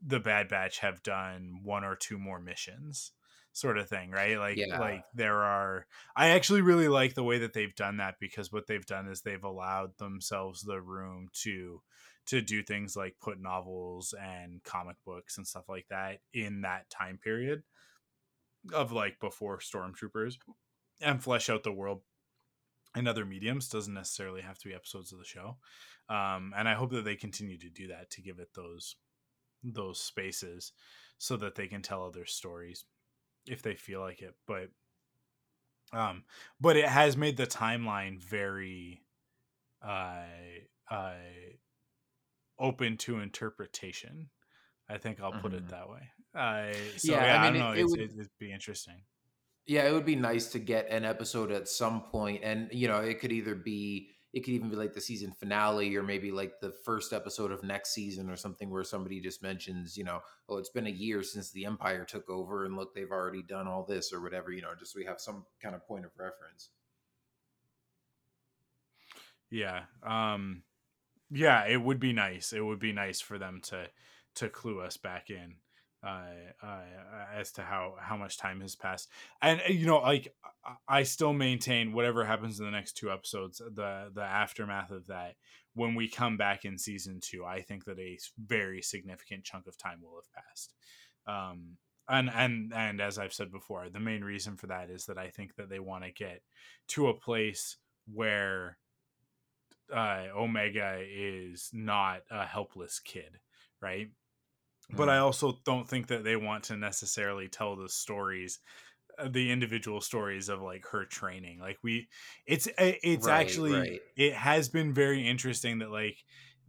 the 0.02 0.20
Bad 0.20 0.48
Batch 0.48 0.80
have 0.80 1.04
done 1.04 1.60
one 1.64 1.84
or 1.84 1.96
two 1.96 2.18
more 2.18 2.40
missions 2.40 3.12
sort 3.54 3.78
of 3.78 3.90
thing, 3.90 4.12
right? 4.12 4.38
Like 4.38 4.58
Yeah. 4.58 4.80
like 4.80 5.04
there 5.14 5.44
are 5.44 5.86
I 6.16 6.30
actually 6.30 6.62
really 6.62 6.88
like 6.88 7.14
the 7.14 7.24
way 7.24 7.40
that 7.40 7.54
they've 7.54 7.76
done 7.76 7.98
that 7.98 8.16
because 8.20 8.52
what 8.52 8.68
they've 8.68 8.86
done 8.86 9.08
is 9.08 9.22
they've 9.22 9.44
allowed 9.44 9.98
themselves 9.98 10.62
the 10.62 10.82
room 10.82 11.30
to 11.44 11.82
to 12.28 12.42
do 12.42 12.64
things 12.64 12.96
like 12.96 13.16
put 13.20 13.40
novels 13.42 14.14
and 14.20 14.64
comic 14.64 14.96
books 15.06 15.38
and 15.38 15.48
stuff 15.48 15.68
like 15.68 15.88
that 15.90 16.20
in 16.34 16.62
that 16.62 16.90
time 16.90 17.18
period 17.18 17.64
of 18.74 18.92
like 18.92 19.20
before 19.20 19.60
stormtroopers 19.60 20.36
and 21.02 21.24
flesh 21.24 21.50
out 21.50 21.64
the 21.64 21.72
world 21.72 22.02
in 22.96 23.08
other 23.08 23.26
mediums 23.26 23.70
doesn't 23.70 23.94
necessarily 23.94 24.42
have 24.42 24.58
to 24.60 24.68
be 24.68 24.76
episodes 24.76 25.12
of 25.12 25.20
the 25.20 25.26
show 25.26 25.58
um, 26.10 26.54
and 26.56 26.70
i 26.70 26.74
hope 26.74 26.92
that 26.92 27.04
they 27.06 27.16
continue 27.16 27.58
to 27.58 27.70
do 27.70 27.88
that 27.88 28.10
to 28.12 28.22
give 28.22 28.40
it 28.40 28.50
those 28.54 28.98
those 29.64 30.00
spaces 30.02 30.74
so 31.18 31.38
that 31.38 31.56
they 31.56 31.68
can 31.68 31.82
tell 31.82 32.06
other 32.06 32.26
stories 32.26 32.86
if 33.48 33.62
they 33.64 33.76
feel 33.76 34.02
like 34.02 34.22
it 34.22 34.36
but 34.48 34.70
um 35.94 36.24
but 36.60 36.78
it 36.78 36.88
has 36.88 37.18
made 37.18 37.38
the 37.38 37.48
timeline 37.48 38.22
very 38.22 39.04
uh 39.84 40.26
uh 40.92 41.16
open 42.60 42.98
to 42.98 43.20
interpretation 43.20 44.30
i 44.90 44.98
think 44.98 45.22
i'll 45.22 45.34
put 45.34 45.54
it 45.54 45.68
Mhm. 45.68 45.70
that 45.70 45.90
way 45.90 46.10
uh 46.36 46.98
so 46.98 47.20
Yeah, 47.20 47.24
yeah, 47.24 47.36
I 47.36 47.38
i, 47.38 47.40
mean, 47.40 47.56
don't 47.56 47.58
know 47.58 47.74
it- 47.74 47.78
it 47.78 47.84
it's, 47.84 47.90
would- 47.90 48.06
it'd 48.18 48.30
be 48.40 48.52
interesting 48.52 49.06
Yeah, 49.68 49.88
it 49.88 49.92
would 49.94 50.06
be 50.06 50.16
nice 50.16 50.52
to 50.54 50.60
get 50.60 50.90
an 50.90 51.06
episode 51.06 51.52
at 51.52 51.68
some 51.68 52.04
point, 52.04 52.44
and 52.44 52.72
you 52.74 52.88
know, 52.88 53.00
it 53.00 53.20
could 53.20 53.32
either 53.32 53.56
be, 53.56 54.12
it 54.34 54.42
could 54.42 54.54
even 54.54 54.70
be 54.70 54.76
like 54.76 54.94
the 54.94 55.02
season 55.02 55.32
finale, 55.32 55.96
or 55.96 56.04
maybe 56.04 56.32
like 56.32 56.60
the 56.62 56.72
first 56.86 57.14
episode 57.14 57.52
of 57.52 57.64
next 57.64 57.94
season, 57.94 58.30
or 58.30 58.36
something 58.36 58.70
where 58.70 58.84
somebody 58.84 59.20
just 59.20 59.44
mentions, 59.44 59.98
you 59.98 60.04
know, 60.04 60.22
oh, 60.48 60.58
it's 60.58 60.70
been 60.70 60.88
a 60.88 60.92
year 60.92 61.24
since 61.24 61.52
the 61.52 61.66
Empire 61.66 62.06
took 62.06 62.30
over, 62.30 62.66
and 62.66 62.76
look, 62.76 62.94
they've 62.96 63.12
already 63.12 63.44
done 63.44 63.68
all 63.68 63.84
this, 63.84 64.14
or 64.14 64.22
whatever, 64.22 64.52
you 64.52 64.62
know, 64.62 64.74
just 64.78 64.94
so 64.94 65.00
we 65.00 65.06
have 65.06 65.20
some 65.20 65.46
kind 65.62 65.76
of 65.76 65.86
point 65.86 66.06
of 66.06 66.12
reference. 66.18 66.70
Yeah. 69.50 69.82
Um 70.02 70.64
yeah, 71.30 71.66
it 71.66 71.82
would 71.82 72.00
be 72.00 72.14
nice. 72.14 72.52
It 72.52 72.62
would 72.62 72.80
be 72.80 72.94
nice 72.94 73.22
for 73.22 73.38
them 73.38 73.62
to 73.64 73.90
to 74.36 74.50
clue 74.50 74.80
us 74.80 74.98
back 74.98 75.30
in 75.30 75.56
uh, 76.04 76.24
uh 76.64 76.82
as 77.36 77.52
to 77.54 77.62
how 77.62 77.96
how 78.00 78.18
much 78.18 78.38
time 78.38 78.62
has 78.62 78.76
passed. 78.76 79.10
And 79.42 79.62
uh, 79.62 79.72
you 79.72 79.86
know, 79.86 80.00
like 80.00 80.34
I- 80.88 81.04
still 81.04 81.34
maintain 81.34 81.94
whatever 81.94 82.26
happens 82.26 82.60
in 82.60 82.66
the 82.66 82.72
next 82.72 82.94
two 82.94 83.12
episodes, 83.12 83.58
the 83.60 84.12
the 84.14 84.24
aftermath 84.24 84.92
of 84.92 85.08
that 85.08 85.36
when 85.74 85.96
we 85.96 86.10
come 86.10 86.36
back 86.36 86.66
in 86.66 86.78
season 86.78 87.20
2, 87.22 87.46
I 87.46 87.62
think 87.62 87.86
that 87.86 87.98
a 87.98 88.18
very 88.38 88.82
significant 88.82 89.46
chunk 89.46 89.68
of 89.68 89.78
time 89.78 90.00
will 90.02 90.16
have 90.22 90.44
passed. 90.44 90.74
Um 91.28 91.78
and 92.10 92.30
and 92.30 92.74
and 92.76 93.00
as 93.00 93.18
I've 93.18 93.34
said 93.34 93.52
before, 93.52 93.90
the 93.90 94.00
main 94.00 94.24
reason 94.24 94.58
for 94.58 94.68
that 94.68 94.90
is 94.90 95.06
that 95.06 95.18
I 95.18 95.30
think 95.30 95.56
that 95.56 95.70
they 95.70 95.80
want 95.80 96.04
to 96.04 96.12
get 96.12 96.42
to 96.90 97.08
a 97.08 97.14
place 97.14 97.78
where 98.12 98.78
uh, 99.94 100.26
Omega 100.36 101.00
is 101.02 101.70
not 101.74 102.22
a 102.30 102.46
helpless 102.46 103.00
kid, 103.00 103.40
right? 103.82 104.10
But 104.96 105.10
I 105.10 105.18
also 105.20 105.60
don't 105.66 105.88
think 105.88 106.08
that 106.08 106.24
they 106.24 106.36
want 106.36 106.66
to 106.66 106.78
necessarily 106.78 107.48
tell 107.48 107.76
the 107.76 107.90
stories, 107.90 108.60
uh, 109.18 109.30
the 109.30 109.52
individual 109.52 110.02
stories 110.02 110.50
of 110.50 110.62
like 110.62 110.86
her 110.88 111.06
training. 111.06 111.60
Like 111.60 111.80
we, 111.84 112.10
it's 112.46 112.68
uh, 112.68 112.72
it's 113.04 113.28
Right, 113.28 113.38
actually 113.42 113.72
right. 113.72 114.02
it 114.16 114.34
has 114.34 114.70
been 114.70 114.94
very 114.94 115.28
interesting 115.28 115.80
that 115.80 115.92
like 115.92 116.18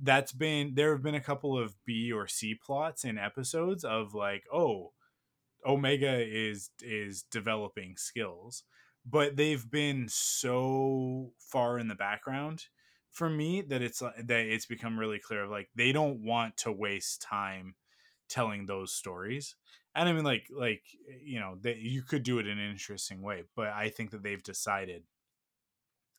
that's 0.00 0.32
been 0.32 0.74
there 0.74 0.92
have 0.92 1.02
been 1.02 1.14
a 1.14 1.20
couple 1.20 1.58
of 1.58 1.74
B 1.84 2.12
or 2.12 2.26
C 2.28 2.54
plots 2.54 3.04
in 3.04 3.18
episodes 3.18 3.84
of 3.84 4.14
like 4.14 4.44
oh 4.52 4.92
Omega 5.64 6.20
is 6.20 6.70
is 6.80 7.22
developing 7.22 7.96
skills, 7.96 8.64
but 9.04 9.36
they've 9.36 9.70
been 9.70 10.08
so 10.08 11.32
far 11.38 11.78
in 11.78 11.88
the 11.88 11.94
background 11.94 12.66
for 13.10 13.30
me 13.30 13.60
that 13.62 13.82
it's 13.82 14.00
that 14.00 14.46
it's 14.46 14.66
become 14.66 14.98
really 14.98 15.18
clear 15.20 15.44
of 15.44 15.50
like 15.50 15.70
they 15.74 15.92
don't 15.92 16.24
want 16.24 16.56
to 16.58 16.72
waste 16.72 17.22
time 17.22 17.76
telling 18.32 18.66
those 18.66 18.92
stories. 18.92 19.54
And 19.94 20.08
I 20.08 20.12
mean 20.12 20.24
like 20.24 20.48
like 20.50 20.82
you 21.22 21.38
know, 21.38 21.56
that 21.62 21.78
you 21.78 22.02
could 22.02 22.22
do 22.22 22.38
it 22.38 22.46
in 22.46 22.58
an 22.58 22.70
interesting 22.70 23.22
way, 23.22 23.44
but 23.54 23.68
I 23.68 23.90
think 23.90 24.10
that 24.10 24.22
they've 24.22 24.42
decided 24.42 25.02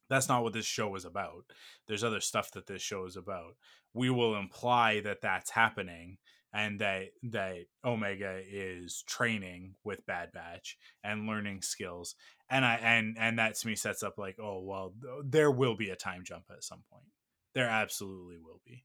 that's 0.09 0.29
not 0.29 0.43
what 0.43 0.53
this 0.53 0.65
show 0.65 0.95
is 0.95 1.05
about. 1.05 1.45
There's 1.87 2.03
other 2.03 2.21
stuff 2.21 2.51
that 2.51 2.67
this 2.67 2.81
show 2.81 3.05
is 3.05 3.15
about. 3.15 3.55
We 3.93 4.09
will 4.09 4.35
imply 4.35 4.99
that 5.01 5.21
that's 5.21 5.51
happening 5.51 6.17
and 6.53 6.79
that 6.81 7.07
that 7.23 7.65
Omega 7.83 8.39
is 8.47 9.03
training 9.07 9.73
with 9.83 10.05
Bad 10.05 10.31
Batch 10.31 10.77
and 11.03 11.25
learning 11.25 11.63
skills. 11.63 12.15
And 12.49 12.63
I 12.63 12.75
and 12.75 13.17
and 13.19 13.39
that 13.39 13.55
to 13.55 13.67
me 13.67 13.75
sets 13.75 14.03
up 14.03 14.19
like, 14.19 14.37
oh 14.39 14.61
well, 14.61 14.93
th- 15.01 15.23
there 15.25 15.51
will 15.51 15.75
be 15.75 15.89
a 15.89 15.95
time 15.95 16.23
jump 16.23 16.45
at 16.51 16.63
some 16.63 16.83
point. 16.91 17.07
There 17.55 17.69
absolutely 17.69 18.37
will 18.37 18.61
be. 18.65 18.83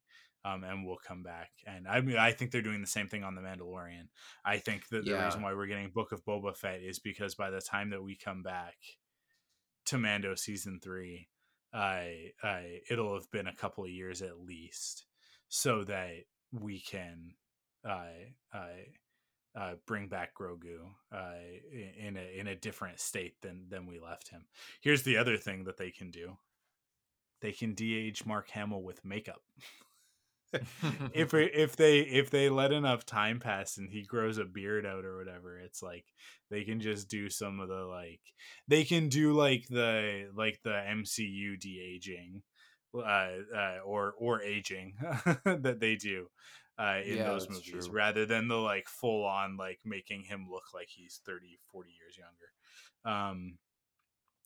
Um, 0.55 0.65
and 0.65 0.87
we'll 0.87 0.97
come 1.07 1.23
back. 1.23 1.51
And 1.67 1.87
I 1.89 2.01
mean, 2.01 2.17
I 2.17 2.33
think 2.33 2.51
they're 2.51 2.63
doing 2.63 2.81
the 2.81 2.87
same 2.87 3.09
thing 3.09 3.25
on 3.25 3.35
the 3.35 3.41
Mandalorian. 3.43 4.09
I 4.45 4.59
think 4.59 4.89
that 4.89 5.05
the 5.05 5.11
reason 5.25 5.43
why 5.43 5.53
we're 5.53 5.67
getting 5.67 5.91
Book 5.91 6.13
of 6.13 6.25
Boba 6.25 6.57
Fett 6.57 6.81
is 6.81 6.99
because 6.99 7.35
by 7.35 7.51
the 7.51 7.61
time 7.61 7.91
that 7.91 8.03
we 8.03 8.17
come 8.17 8.43
back 8.43 8.75
to 9.87 9.99
Mando 9.99 10.35
season 10.35 10.81
three, 10.83 11.29
I, 11.73 12.33
I 12.43 12.81
it'll 12.91 13.15
have 13.15 13.31
been 13.31 13.47
a 13.47 13.55
couple 13.55 13.85
of 13.85 13.91
years 13.91 14.23
at 14.23 14.39
least, 14.41 15.05
so 15.49 15.85
that 15.85 16.13
we 16.53 16.81
can, 16.81 17.35
I, 17.85 18.35
I, 18.53 18.71
uh, 19.55 19.75
bring 19.87 20.09
back 20.09 20.31
Grogu 20.39 20.79
uh, 21.13 21.17
i- 21.17 21.95
in 21.99 22.17
a 22.17 22.39
in 22.39 22.47
a 22.47 22.55
different 22.55 23.01
state 23.01 23.35
than 23.43 23.67
than 23.69 23.87
we 23.87 23.99
left 23.99 24.29
him. 24.31 24.47
Here's 24.81 25.03
the 25.03 25.17
other 25.17 25.37
thing 25.37 25.65
that 25.65 25.77
they 25.79 25.91
can 25.91 26.11
do: 26.11 26.37
they 27.41 27.53
can 27.53 27.75
de-age 27.75 28.25
Mark 28.25 28.49
Hamill 28.51 28.83
with 28.83 29.05
makeup. 29.05 29.43
if 31.13 31.35
if 31.35 31.77
they 31.77 32.01
if 32.01 32.31
they 32.31 32.49
let 32.49 32.73
enough 32.73 33.05
time 33.05 33.39
pass 33.41 33.77
and 33.77 33.91
he 33.91 34.03
grows 34.05 34.39
a 34.39 34.45
beard 34.45 34.87
out 34.87 35.05
or 35.05 35.17
whatever 35.19 35.59
it's 35.59 35.83
like 35.83 36.07
they 36.51 36.65
can 36.65 36.81
just 36.81 37.09
do 37.09 37.29
some 37.29 37.61
of 37.61 37.69
the 37.69 37.85
like 37.85 38.21
they 38.67 38.85
can 38.85 39.09
do 39.09 39.33
like 39.33 39.67
the 39.69 40.31
like 40.35 40.61
the 40.63 40.75
MCU 40.89 41.57
de-aging 41.57 42.43
uh, 42.95 42.99
uh 43.55 43.79
or 43.85 44.15
or 44.19 44.43
aging 44.43 44.95
that 45.45 45.79
they 45.81 45.97
do 45.97 46.29
uh 46.79 47.01
in 47.05 47.19
Yeah, 47.19 47.25
those 47.25 47.49
movies 47.49 47.89
true. 47.89 47.93
rather 47.93 48.25
than 48.25 48.49
the 48.49 48.57
like 48.57 48.89
full 48.89 49.25
on 49.25 49.57
like 49.57 49.81
making 49.85 50.23
him 50.25 50.47
look 50.51 50.73
like 50.75 50.89
he's 50.89 51.21
30 51.27 51.59
40 51.71 51.91
years 51.91 52.17
younger 52.17 52.53
um 53.05 53.59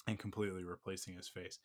and 0.06 0.18
completely 0.18 0.64
replacing 0.64 1.14
his 1.14 1.28
face. 1.28 1.58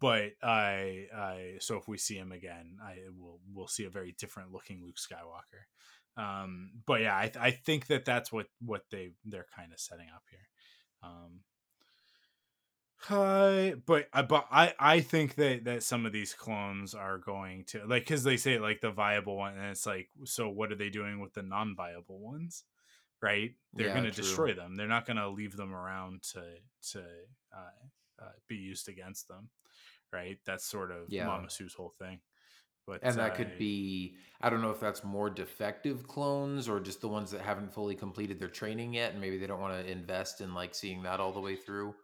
But 0.00 0.32
I, 0.42 1.06
I, 1.14 1.54
so 1.58 1.76
if 1.76 1.88
we 1.88 1.98
see 1.98 2.16
him 2.16 2.32
again, 2.32 2.76
I 2.82 2.96
will, 3.18 3.40
we'll 3.52 3.68
see 3.68 3.84
a 3.84 3.90
very 3.90 4.14
different 4.18 4.52
looking 4.52 4.82
Luke 4.82 4.96
Skywalker. 4.96 5.66
Um, 6.16 6.72
but 6.86 7.00
yeah, 7.00 7.16
I, 7.16 7.22
th- 7.28 7.36
I 7.38 7.50
think 7.50 7.86
that 7.86 8.04
that's 8.04 8.32
what 8.32 8.46
what 8.60 8.82
they 8.90 9.10
they're 9.24 9.46
kind 9.56 9.72
of 9.72 9.80
setting 9.80 10.08
up 10.14 10.22
here. 10.30 10.48
Um, 11.02 11.40
hi, 12.96 13.74
but 13.86 14.08
I, 14.12 14.22
but 14.22 14.46
I, 14.50 14.74
I 14.78 15.00
think 15.00 15.36
that 15.36 15.64
that 15.64 15.82
some 15.82 16.06
of 16.06 16.12
these 16.12 16.34
clones 16.34 16.94
are 16.94 17.18
going 17.18 17.64
to 17.68 17.86
like 17.86 18.02
because 18.02 18.24
they 18.24 18.36
say 18.36 18.58
like 18.58 18.80
the 18.80 18.90
viable 18.90 19.36
one, 19.36 19.56
and 19.56 19.66
it's 19.70 19.86
like, 19.86 20.08
so 20.24 20.48
what 20.48 20.72
are 20.72 20.76
they 20.76 20.90
doing 20.90 21.20
with 21.20 21.32
the 21.32 21.42
non-viable 21.42 22.18
ones? 22.18 22.64
Right? 23.22 23.52
They're 23.74 23.88
Yeah, 23.88 23.92
going 23.92 24.04
to 24.04 24.10
destroy 24.10 24.54
them. 24.54 24.76
They're 24.76 24.88
not 24.88 25.06
going 25.06 25.18
to 25.18 25.28
leave 25.28 25.56
them 25.56 25.74
around 25.74 26.22
to 26.32 26.42
to 26.92 27.00
uh, 27.54 28.22
uh, 28.22 28.32
be 28.48 28.56
used 28.56 28.88
against 28.88 29.28
them. 29.28 29.50
Right? 30.12 30.38
That's 30.46 30.64
sort 30.64 30.90
of 30.90 31.08
Yeah. 31.08 31.28
Lama 31.28 31.50
Su's 31.50 31.74
whole 31.74 31.94
thing. 31.98 32.20
But 32.86 33.02
and 33.04 33.16
that 33.18 33.32
uh, 33.32 33.36
could 33.36 33.56
be 33.58 34.16
i 34.40 34.50
don't 34.50 34.62
know 34.62 34.70
if 34.70 34.80
that's 34.80 35.04
more 35.04 35.30
defective 35.30 36.08
clones 36.08 36.68
or 36.68 36.80
just 36.80 37.00
the 37.00 37.08
ones 37.08 37.30
that 37.30 37.40
haven't 37.40 37.72
fully 37.72 37.94
completed 37.94 38.40
their 38.40 38.48
training 38.48 38.94
yet 38.94 39.12
and 39.12 39.20
maybe 39.20 39.38
they 39.38 39.46
don't 39.46 39.60
want 39.60 39.74
to 39.74 39.88
invest 39.88 40.40
in 40.40 40.54
like 40.54 40.74
seeing 40.74 41.02
that 41.04 41.20
all 41.20 41.30
the 41.30 41.38
way 41.40 41.54
through 41.54 41.94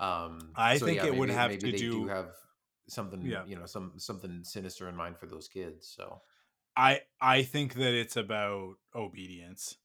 um 0.00 0.38
I 0.56 0.78
so, 0.78 0.86
think 0.86 0.98
yeah, 0.98 1.06
it 1.06 1.16
would 1.16 1.28
have 1.30 1.50
maybe 1.50 1.66
to 1.66 1.72
they 1.72 1.78
do- 1.78 2.06
have 2.06 2.30
something 2.88 3.22
Yeah. 3.22 3.44
you 3.46 3.56
know 3.56 3.66
some 3.66 3.92
something 3.98 4.44
sinister 4.44 4.88
in 4.88 4.96
mind 4.96 5.18
for 5.18 5.26
those 5.26 5.48
kids 5.48 5.92
so 5.94 6.22
I 6.76 7.02
I 7.20 7.42
think 7.42 7.74
that 7.74 7.92
it's 7.94 8.16
about 8.16 8.76
obedience. 8.94 9.76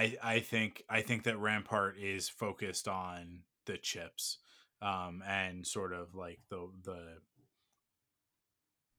I 0.00 0.16
I 0.22 0.40
think 0.40 0.84
I 0.88 1.02
think 1.02 1.24
that 1.24 1.38
Rampart 1.38 1.98
is 1.98 2.28
focused 2.28 2.88
on 2.88 3.44
the 3.66 3.78
chips, 3.78 4.38
um, 4.82 5.22
and 5.26 5.66
sort 5.66 5.92
of 5.92 6.14
like 6.14 6.40
the 6.48 6.70
the 6.82 7.18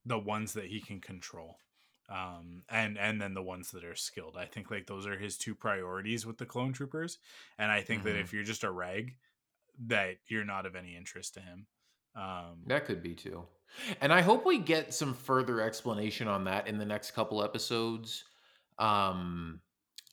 the 0.04 0.18
ones 0.18 0.52
that 0.54 0.66
he 0.66 0.80
can 0.80 1.00
control, 1.00 1.56
um, 2.08 2.64
and 2.68 2.96
and 2.98 3.20
then 3.20 3.34
the 3.34 3.42
ones 3.42 3.70
that 3.72 3.84
are 3.84 3.94
skilled. 3.94 4.36
I 4.36 4.46
think 4.46 4.70
like 4.70 4.86
those 4.86 5.06
are 5.06 5.18
his 5.18 5.36
two 5.36 5.54
priorities 5.54 6.24
with 6.24 6.38
the 6.38 6.46
clone 6.46 6.72
troopers, 6.72 7.18
and 7.58 7.70
I 7.70 7.82
think 7.82 8.00
Mhm. 8.00 8.04
that 8.04 8.16
if 8.16 8.32
you're 8.32 8.44
just 8.44 8.64
a 8.64 8.70
reg, 8.70 9.18
that 9.78 10.18
you're 10.28 10.44
not 10.44 10.66
of 10.66 10.76
any 10.76 10.96
interest 10.96 11.34
to 11.34 11.40
him. 11.40 11.68
Um, 12.14 12.64
That 12.66 12.84
could 12.86 13.02
be 13.02 13.14
too. 13.14 13.46
And 14.00 14.12
I 14.12 14.22
hope 14.22 14.44
we 14.44 14.58
get 14.58 14.94
some 14.94 15.14
further 15.14 15.60
explanation 15.60 16.26
on 16.28 16.44
that 16.44 16.66
in 16.66 16.78
the 16.78 16.86
next 16.86 17.12
couple 17.12 17.42
episodes. 17.42 18.24
Um 18.78 19.62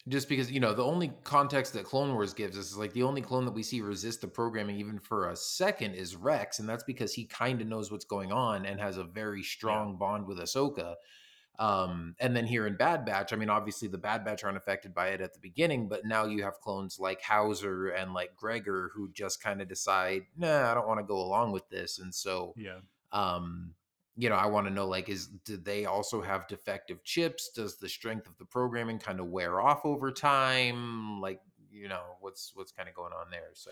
just 0.07 0.29
because, 0.29 0.51
you 0.51 0.59
know, 0.59 0.73
the 0.73 0.83
only 0.83 1.11
context 1.23 1.73
that 1.73 1.85
Clone 1.85 2.13
Wars 2.13 2.33
gives 2.33 2.57
us 2.57 2.71
is 2.71 2.77
like 2.77 2.93
the 2.93 3.03
only 3.03 3.21
clone 3.21 3.45
that 3.45 3.53
we 3.53 3.63
see 3.63 3.81
resist 3.81 4.21
the 4.21 4.27
programming 4.27 4.77
even 4.77 4.99
for 4.99 5.29
a 5.29 5.35
second 5.35 5.95
is 5.95 6.15
Rex, 6.15 6.59
and 6.59 6.69
that's 6.69 6.83
because 6.83 7.13
he 7.13 7.25
kind 7.25 7.59
of 7.59 7.67
knows 7.67 7.91
what's 7.91 8.05
going 8.05 8.31
on 8.31 8.65
and 8.65 8.79
has 8.79 8.97
a 8.97 9.03
very 9.03 9.41
strong 9.41 9.97
bond 9.97 10.27
with 10.27 10.37
Ahsoka. 10.37 10.95
Um, 11.57 12.15
and 12.19 12.35
then 12.35 12.45
here 12.45 12.67
in 12.67 12.75
Bad 12.75 13.05
Batch, 13.05 13.33
I 13.33 13.35
mean, 13.37 13.49
obviously 13.49 13.87
the 13.87 13.97
Bad 13.97 14.25
Batch 14.25 14.43
aren't 14.43 14.57
affected 14.57 14.93
by 14.93 15.07
it 15.09 15.21
at 15.21 15.33
the 15.33 15.39
beginning, 15.39 15.87
but 15.87 16.05
now 16.05 16.25
you 16.25 16.43
have 16.43 16.59
clones 16.59 16.99
like 16.99 17.21
Hauser 17.21 17.87
and 17.87 18.13
like 18.13 18.35
Gregor 18.35 18.91
who 18.93 19.09
just 19.11 19.41
kind 19.41 19.61
of 19.61 19.67
decide, 19.67 20.23
nah, 20.37 20.69
I 20.69 20.73
don't 20.73 20.87
want 20.87 20.99
to 20.99 21.05
go 21.05 21.17
along 21.17 21.51
with 21.51 21.67
this. 21.69 21.97
And 21.97 22.13
so, 22.13 22.53
yeah. 22.57 22.79
um, 23.11 23.73
you 24.15 24.29
know, 24.29 24.35
I 24.35 24.45
want 24.47 24.67
to 24.67 24.73
know 24.73 24.87
like, 24.87 25.09
is 25.09 25.27
do 25.27 25.57
they 25.57 25.85
also 25.85 26.21
have 26.21 26.47
defective 26.47 27.03
chips? 27.03 27.49
Does 27.53 27.77
the 27.77 27.89
strength 27.89 28.27
of 28.27 28.37
the 28.37 28.45
programming 28.45 28.99
kind 28.99 29.19
of 29.19 29.27
wear 29.27 29.59
off 29.59 29.85
over 29.85 30.11
time? 30.11 31.21
Like, 31.21 31.41
you 31.71 31.87
know, 31.87 32.03
what's 32.21 32.51
what's 32.55 32.71
kind 32.71 32.87
of 32.87 32.95
going 32.95 33.13
on 33.13 33.29
there? 33.31 33.49
So 33.53 33.71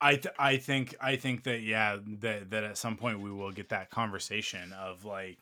I 0.00 0.16
th- 0.16 0.34
I 0.38 0.56
think 0.56 0.94
I 1.00 1.16
think 1.16 1.44
that 1.44 1.60
yeah 1.60 1.98
that 2.20 2.50
that 2.50 2.64
at 2.64 2.78
some 2.78 2.96
point 2.96 3.20
we 3.20 3.30
will 3.30 3.52
get 3.52 3.68
that 3.70 3.90
conversation 3.90 4.72
of 4.72 5.04
like 5.04 5.38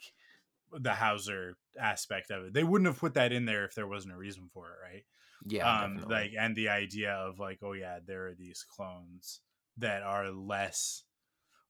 the 0.72 0.92
Hauser 0.92 1.56
aspect 1.78 2.30
of 2.30 2.46
it. 2.46 2.54
They 2.54 2.64
wouldn't 2.64 2.88
have 2.88 2.98
put 2.98 3.14
that 3.14 3.32
in 3.32 3.46
there 3.46 3.64
if 3.64 3.74
there 3.74 3.86
wasn't 3.86 4.14
a 4.14 4.18
reason 4.18 4.48
for 4.52 4.68
it, 4.68 4.76
right? 4.82 5.04
yeah, 5.46 5.84
um 5.84 5.94
definitely. 5.94 6.14
like 6.14 6.32
and 6.38 6.56
the 6.56 6.68
idea 6.68 7.12
of 7.12 7.38
like 7.38 7.58
oh 7.62 7.72
yeah 7.72 7.98
there 8.06 8.26
are 8.26 8.34
these 8.34 8.64
clones 8.68 9.40
that 9.78 10.02
are 10.02 10.30
less 10.30 11.04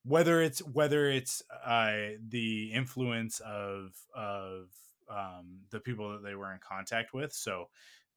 whether 0.04 0.42
it's 0.42 0.60
whether 0.60 1.08
it's 1.08 1.42
uh 1.64 1.92
the 2.28 2.72
influence 2.72 3.40
of 3.40 3.92
of 4.14 4.68
um 5.10 5.60
the 5.70 5.80
people 5.80 6.12
that 6.12 6.22
they 6.24 6.34
were 6.34 6.52
in 6.52 6.58
contact 6.66 7.14
with 7.14 7.32
so 7.32 7.68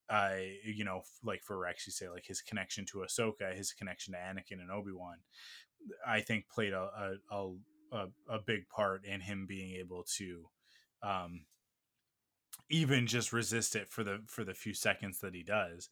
uh 0.10 0.36
you 0.63 0.84
know 0.84 1.02
like 1.24 1.43
for 1.43 1.58
Rex 1.58 1.86
you 1.86 1.93
say 1.93 2.10
like 2.10 2.26
his 2.26 2.41
connection 2.41 2.86
to 2.86 3.00
Ahsoka 3.00 3.56
his 3.56 3.71
connection 3.71 4.13
to 4.13 4.19
Anakin 4.19 4.62
and 4.62 4.71
Obi-Wan 4.71 5.17
I 6.06 6.21
think 6.21 6.50
played 6.50 6.74
a 6.74 7.17
a, 7.32 7.52
a 7.91 8.08
a 8.30 8.39
big 8.39 8.67
part 8.69 9.06
in 9.06 9.21
him 9.21 9.45
being 9.48 9.76
able 9.76 10.04
to 10.17 10.45
um 11.04 11.41
even 12.69 13.06
just 13.08 13.34
resist 13.34 13.76
it 13.76 13.89
for 13.89 14.04
the 14.04 14.21
for 14.28 14.43
the 14.43 14.54
few 14.54 14.74
seconds 14.74 15.19
that 15.19 15.36
he 15.36 15.43
does. 15.43 15.89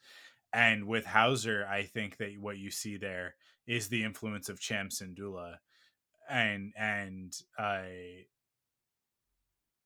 And 0.54 0.86
with 0.86 1.06
Hauser, 1.06 1.68
I 1.70 1.84
think 1.84 2.18
that 2.18 2.32
what 2.40 2.58
you 2.58 2.72
see 2.72 2.98
there 2.98 3.36
is 3.66 3.88
the 3.88 4.04
influence 4.04 4.50
of 4.50 4.60
Cham 4.60 4.90
Syndulla 4.90 5.56
and 6.30 6.74
and 6.78 7.34
uh 7.58 7.84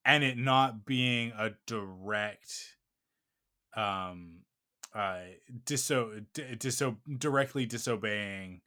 and 0.04 0.24
it 0.24 0.38
not 0.38 0.84
being 0.86 1.32
a 1.38 1.50
direct 1.66 2.76
um 3.76 4.40
uh 4.94 5.20
diso 5.64 6.24
diso 6.34 6.96
directly 7.18 7.66
disobeying 7.66 8.60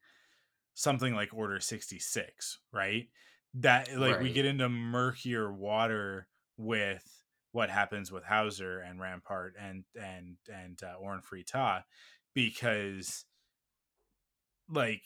something 0.74 1.14
like 1.14 1.34
order 1.34 1.60
66 1.60 2.60
right? 2.72 3.08
That 3.56 3.98
like 3.98 4.22
we 4.22 4.32
get 4.32 4.46
into 4.46 4.70
murkier 4.70 5.52
water 5.52 6.28
with 6.58 7.04
what 7.52 7.70
happens 7.70 8.12
with 8.12 8.24
Hauser 8.24 8.80
and 8.80 9.00
Rampart 9.00 9.56
and 9.60 9.84
and 10.02 10.38
and 10.48 10.80
uh, 10.82 10.98
Orn 11.00 11.22
Free 11.22 11.44
Taa 11.44 11.84
because 12.34 13.26
like 14.70 15.02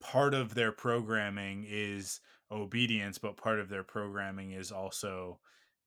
part 0.00 0.34
of 0.34 0.54
their 0.54 0.72
programming 0.72 1.64
is 1.66 2.20
obedience 2.50 3.18
but 3.18 3.36
part 3.36 3.60
of 3.60 3.68
their 3.68 3.84
programming 3.84 4.52
is 4.52 4.72
also 4.72 5.40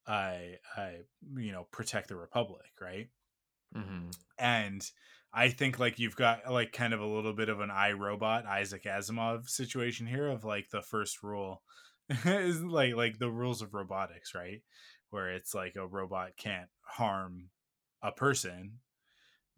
I 0.08 0.60
I 0.76 1.02
you 1.36 1.52
know 1.52 1.66
protect 1.66 2.10
the 2.10 2.16
republic 2.16 2.72
right 2.82 3.10
Mhm. 3.76 4.12
and 4.38 4.90
I 5.32 5.50
think 5.50 5.80
like 5.80 6.00
you've 6.00 6.16
got 6.16 6.52
like 6.52 6.72
kind 6.72 6.94
of 6.94 7.02
a 7.02 7.06
little 7.08 7.34
bit 7.34 7.50
of 7.50 7.60
an 7.60 7.70
iRobot 7.70 8.46
Isaac 8.46 8.84
Asimov 8.84 9.50
situation 9.50 10.06
here 10.08 10.28
of 10.28 10.44
like 10.44 10.70
the 10.70 10.82
first 10.82 11.24
rule 11.24 11.64
is 12.26 12.62
like 12.64 12.94
like 12.96 13.18
the 13.20 13.32
rules 13.32 13.62
of 13.62 13.74
robotics, 13.74 14.36
right? 14.36 14.62
Where 15.10 15.30
it's 15.32 15.54
like 15.54 15.76
a 15.76 15.88
robot 15.88 16.38
can't 16.38 16.70
harm 16.82 17.50
a 18.02 18.12
person, 18.12 18.82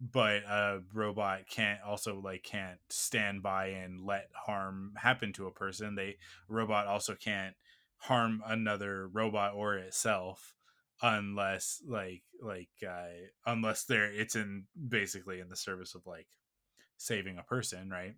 but 0.00 0.42
a 0.44 0.82
robot 0.92 1.48
can't 1.48 1.82
also 1.82 2.20
like 2.20 2.42
can't 2.42 2.80
stand 2.90 3.42
by 3.42 3.68
and 3.68 4.00
let 4.00 4.30
harm 4.34 4.94
happen 4.96 5.32
to 5.34 5.46
a 5.46 5.52
person. 5.52 5.94
They 5.94 6.18
robot 6.48 6.86
also 6.86 7.14
can't 7.14 7.56
harm 7.98 8.42
another 8.46 9.08
robot 9.08 9.54
or 9.54 9.76
itself 9.76 10.54
unless 11.02 11.82
like 11.86 12.22
like 12.40 12.70
uh 12.86 13.08
unless 13.46 13.84
they're 13.84 14.10
it's 14.12 14.36
in 14.36 14.66
basically 14.88 15.40
in 15.40 15.48
the 15.48 15.56
service 15.56 15.94
of 15.94 16.06
like 16.06 16.28
saving 16.98 17.38
a 17.38 17.42
person 17.44 17.90
right 17.90 18.16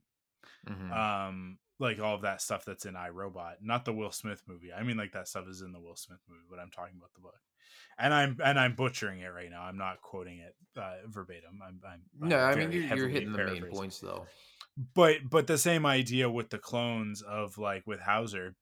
Mhm. 0.67 0.99
um 0.99 1.59
like 1.79 2.01
all 2.01 2.15
of 2.15 2.23
that 2.23 2.43
stuff 2.43 2.65
that's 2.65 2.85
in 2.85 2.95
iRobot 2.95 3.55
not 3.63 3.85
the 3.85 3.93
Will 3.93 4.13
Smith 4.13 4.43
movie. 4.47 4.73
I 4.73 4.83
mean 4.83 4.97
like 4.97 5.13
that 5.13 5.29
stuff 5.29 5.47
is 5.49 5.63
in 5.63 5.73
the 5.73 5.81
Will 5.81 5.97
Smith 5.97 6.21
movie 6.29 6.47
but 6.51 6.59
I'm 6.59 6.71
talking 6.71 6.97
about 6.97 7.15
the 7.15 7.21
book. 7.21 7.39
And 7.99 8.15
I'm 8.15 8.39
and 8.45 8.59
I'm 8.59 8.75
butchering 8.75 9.21
it 9.21 9.29
right 9.29 9.51
now. 9.51 9.63
I'm 9.63 9.77
not 9.77 10.01
quoting 10.03 10.39
it 10.39 10.55
uh, 10.81 11.07
verbatim. 11.07 11.61
I'm, 11.67 11.81
I'm 11.85 12.29
no, 12.29 12.39
I'm 12.39 12.53
I 12.53 12.67
mean 12.67 12.73
you're, 12.73 12.97
you're 12.97 13.09
hitting 13.09 13.33
the 13.33 13.45
main 13.45 13.65
points 13.67 13.99
though. 13.99 14.27
but 14.95 15.17
but 15.29 15.47
the 15.47 15.59
same 15.59 15.85
idea 15.85 16.31
with 16.31 16.51
the 16.51 16.59
clones 16.59 17.23
of 17.23 17.59
like 17.59 17.87
with 17.87 18.01
Hauser. 18.01 18.55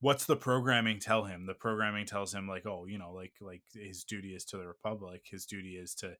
What's 0.00 0.26
the 0.26 0.36
programming 0.36 0.98
tell 0.98 1.24
him? 1.24 1.46
The 1.46 1.54
programming 1.54 2.06
tells 2.06 2.32
him 2.32 2.48
like 2.48 2.66
oh 2.66 2.86
you 2.86 2.98
know 2.98 3.12
like 3.12 3.32
like 3.40 3.62
his 3.74 4.04
duty 4.04 4.34
is 4.34 4.44
to 4.46 4.56
the 4.56 4.66
republic. 4.66 5.22
His 5.28 5.44
duty 5.44 5.76
is 5.76 5.94
to 5.96 6.14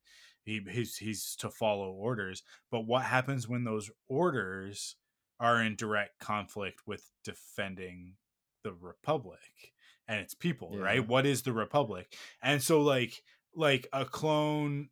he 0.44 0.60
he's 0.68 0.96
he's 0.96 1.36
to 1.36 1.50
follow 1.50 1.90
orders. 1.92 2.42
But 2.70 2.86
what 2.86 3.04
happens 3.04 3.48
when 3.48 3.64
those 3.64 3.90
orders 4.08 4.96
are 5.40 5.62
in 5.62 5.76
direct 5.76 6.18
conflict 6.18 6.82
with 6.86 7.10
defending 7.24 8.14
the 8.62 8.72
republic 8.72 9.72
and 10.08 10.20
its 10.20 10.34
people 10.34 10.70
Yeah. 10.74 10.82
right 10.82 11.08
what 11.08 11.26
is 11.26 11.42
the 11.42 11.52
republic 11.52 12.14
and 12.42 12.62
so 12.62 12.80
like 12.80 13.22
like 13.54 13.86
a 13.92 14.04
clone 14.04 14.88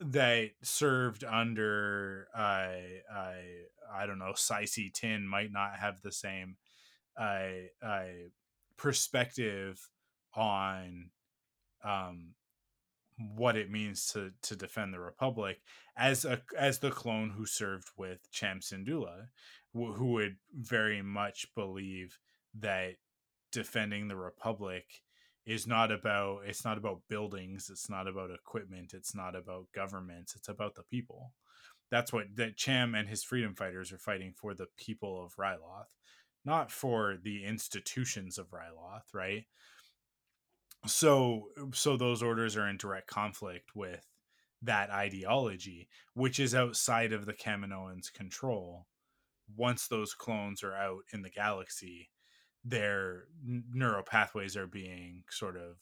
that 0.00 0.50
served 0.62 1.24
under 1.24 2.28
I 2.34 3.00
I 3.14 3.34
I 3.92 4.06
don't 4.06 4.18
know 4.18 4.32
Sicey 4.32 4.92
Tin 4.92 5.26
might 5.26 5.52
not 5.52 5.76
have 5.78 6.00
the 6.00 6.12
same 6.12 6.56
uh, 7.20 7.48
uh, 7.84 8.04
perspective 8.78 9.88
on 10.34 11.10
um, 11.84 12.34
what 13.36 13.56
it 13.56 13.70
means 13.70 14.06
to 14.12 14.32
to 14.42 14.56
defend 14.56 14.94
the 14.94 15.00
republic 15.00 15.60
as 15.96 16.24
a 16.24 16.40
as 16.56 16.78
the 16.78 16.90
clone 16.90 17.30
who 17.30 17.44
served 17.44 17.88
with 17.98 18.30
Cham 18.30 18.62
Wh- 19.72 19.94
who 19.94 20.12
would 20.12 20.36
very 20.54 21.02
much 21.02 21.46
believe 21.54 22.18
that 22.58 22.94
defending 23.52 24.08
the 24.08 24.16
republic 24.16 24.84
is 25.46 25.66
not 25.66 25.90
about 25.90 26.40
it's 26.46 26.64
not 26.64 26.78
about 26.78 27.02
buildings 27.08 27.70
it's 27.70 27.88
not 27.90 28.06
about 28.06 28.30
equipment 28.30 28.92
it's 28.94 29.14
not 29.14 29.34
about 29.34 29.66
governments 29.74 30.34
it's 30.36 30.48
about 30.48 30.74
the 30.74 30.82
people. 30.84 31.32
That's 31.90 32.12
what 32.12 32.26
that 32.36 32.56
cham 32.56 32.94
and 32.94 33.08
his 33.08 33.24
freedom 33.24 33.54
fighters 33.54 33.90
are 33.92 33.98
fighting 33.98 34.32
for 34.36 34.54
the 34.54 34.66
people 34.76 35.24
of 35.24 35.34
ryloth 35.36 35.86
not 36.44 36.70
for 36.70 37.16
the 37.22 37.44
institutions 37.44 38.38
of 38.38 38.50
ryloth 38.50 39.12
right? 39.12 39.44
So 40.86 41.48
so 41.72 41.96
those 41.96 42.22
orders 42.22 42.56
are 42.56 42.68
in 42.68 42.76
direct 42.76 43.06
conflict 43.08 43.70
with 43.74 44.06
that 44.62 44.90
ideology 44.90 45.88
which 46.14 46.38
is 46.38 46.54
outside 46.54 47.12
of 47.12 47.26
the 47.26 47.34
kaminoans 47.34 48.12
control 48.12 48.86
once 49.56 49.88
those 49.88 50.14
clones 50.14 50.62
are 50.62 50.74
out 50.74 51.00
in 51.12 51.22
the 51.22 51.30
galaxy 51.30 52.10
their 52.64 53.24
neural 53.72 54.02
pathways 54.02 54.56
are 54.56 54.66
being 54.66 55.22
sort 55.30 55.56
of 55.56 55.76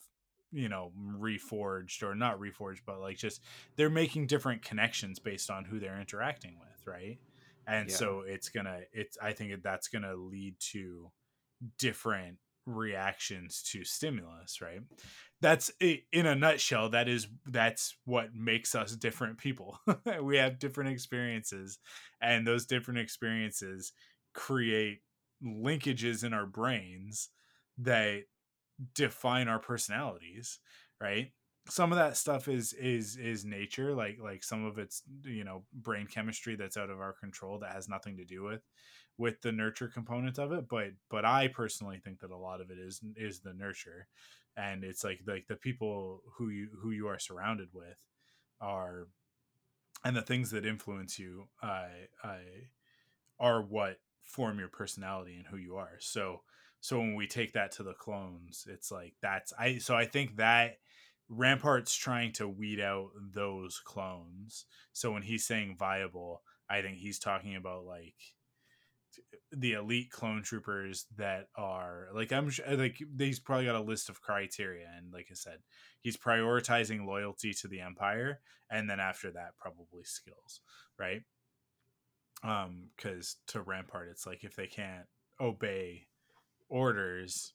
you 0.51 0.69
know 0.69 0.91
reforged 1.19 2.01
or 2.01 2.15
not 2.15 2.39
reforged 2.39 2.79
but 2.85 2.99
like 2.99 3.17
just 3.17 3.41
they're 3.75 3.89
making 3.89 4.25
different 4.25 4.61
connections 4.63 5.19
based 5.19 5.49
on 5.49 5.65
who 5.65 5.79
they're 5.79 5.99
interacting 5.99 6.57
with 6.59 6.87
right 6.87 7.19
and 7.67 7.89
Yeah. 7.89 7.95
so 7.95 8.23
it's 8.25 8.49
gonna 8.49 8.79
it's 8.93 9.17
i 9.21 9.33
think 9.33 9.61
that's 9.61 9.89
gonna 9.89 10.15
lead 10.15 10.55
to 10.71 11.11
different 11.77 12.37
reactions 12.69 13.63
to 13.71 13.83
stimulus 13.83 14.61
right? 14.61 14.81
That's 15.41 15.71
in 15.79 16.25
a 16.25 16.35
nutshell 16.35 16.89
that 16.89 17.07
is 17.07 17.27
that's 17.45 17.95
what 18.05 18.33
makes 18.33 18.75
us 18.75 18.95
different 18.95 19.37
people. 19.37 19.79
We 20.21 20.37
have 20.37 20.59
different 20.59 20.91
experiences 20.91 21.79
and 22.21 22.45
those 22.45 22.65
different 22.65 22.99
experiences 22.99 23.93
create 24.33 24.99
linkages 25.43 26.23
in 26.23 26.33
our 26.33 26.45
brains 26.45 27.29
that 27.77 28.23
define 28.93 29.47
our 29.47 29.59
personalities 29.59 30.59
right? 31.01 31.31
Some 31.69 31.91
of 31.91 31.97
that 31.97 32.17
stuff 32.17 32.47
is 32.47 32.73
is 32.73 33.15
is 33.17 33.45
nature 33.45 33.93
like 33.93 34.17
like 34.21 34.43
some 34.43 34.65
of 34.65 34.79
it's 34.79 35.03
you 35.23 35.43
know 35.43 35.63
brain 35.73 36.07
chemistry 36.07 36.55
that's 36.55 36.77
out 36.77 36.89
of 36.89 36.99
our 36.99 37.13
control 37.13 37.59
that 37.59 37.73
has 37.73 37.87
nothing 37.87 38.17
to 38.17 38.25
do 38.25 38.43
with 38.43 38.61
with 39.19 39.41
the 39.41 39.51
nurture 39.51 39.87
component 39.87 40.39
of 40.39 40.51
it 40.51 40.67
but 40.69 40.87
but 41.11 41.25
i 41.25 41.47
personally 41.47 41.99
think 42.03 42.19
that 42.21 42.31
a 42.31 42.37
lot 42.37 42.61
of 42.61 42.71
it 42.71 42.77
is 42.79 43.01
is 43.15 43.41
the 43.41 43.53
nurture. 43.53 44.07
And 44.57 44.83
it's 44.83 45.03
like 45.03 45.21
like 45.25 45.47
the 45.47 45.55
people 45.55 46.21
who 46.37 46.49
you 46.49 46.69
who 46.81 46.91
you 46.91 47.07
are 47.07 47.19
surrounded 47.19 47.69
with 47.73 47.97
are 48.59 49.07
and 50.03 50.15
the 50.15 50.21
things 50.21 50.51
that 50.51 50.65
influence 50.65 51.19
you 51.19 51.47
uh, 51.61 51.87
uh, 52.23 52.37
are 53.39 53.61
what 53.61 53.97
form 54.23 54.59
your 54.59 54.67
personality 54.69 55.35
and 55.35 55.47
who 55.47 55.57
you 55.57 55.75
are. 55.75 55.97
So 55.99 56.41
so 56.81 56.99
when 56.99 57.15
we 57.15 57.27
take 57.27 57.53
that 57.53 57.73
to 57.73 57.83
the 57.83 57.93
clones 57.93 58.65
it's 58.69 58.89
like 58.89 59.13
that's 59.21 59.51
i 59.59 59.77
so 59.79 59.95
i 59.95 60.05
think 60.05 60.37
that 60.37 60.77
rampart's 61.27 61.93
trying 61.93 62.31
to 62.31 62.47
weed 62.47 62.79
out 62.79 63.09
those 63.33 63.81
clones. 63.83 64.65
So 64.93 65.11
when 65.11 65.23
he's 65.23 65.45
saying 65.45 65.75
viable 65.77 66.41
i 66.69 66.81
think 66.81 66.97
he's 66.97 67.19
talking 67.19 67.55
about 67.55 67.85
like 67.85 68.15
the 69.51 69.73
elite 69.73 70.11
clone 70.11 70.43
troopers 70.43 71.05
that 71.17 71.47
are 71.55 72.07
like 72.13 72.31
i'm 72.31 72.51
like 72.73 73.01
he's 73.17 73.39
probably 73.39 73.65
got 73.65 73.75
a 73.75 73.81
list 73.81 74.09
of 74.09 74.21
criteria 74.21 74.87
and 74.97 75.11
like 75.11 75.27
i 75.31 75.33
said 75.33 75.57
he's 76.01 76.17
prioritizing 76.17 77.05
loyalty 77.05 77.53
to 77.53 77.67
the 77.67 77.79
empire 77.79 78.39
and 78.69 78.89
then 78.89 78.99
after 78.99 79.31
that 79.31 79.57
probably 79.57 80.03
skills 80.03 80.61
right 80.99 81.23
um 82.43 82.89
because 82.95 83.37
to 83.47 83.61
rampart 83.61 84.07
it's 84.09 84.27
like 84.27 84.43
if 84.43 84.55
they 84.55 84.67
can't 84.67 85.07
obey 85.41 86.05
orders 86.69 87.53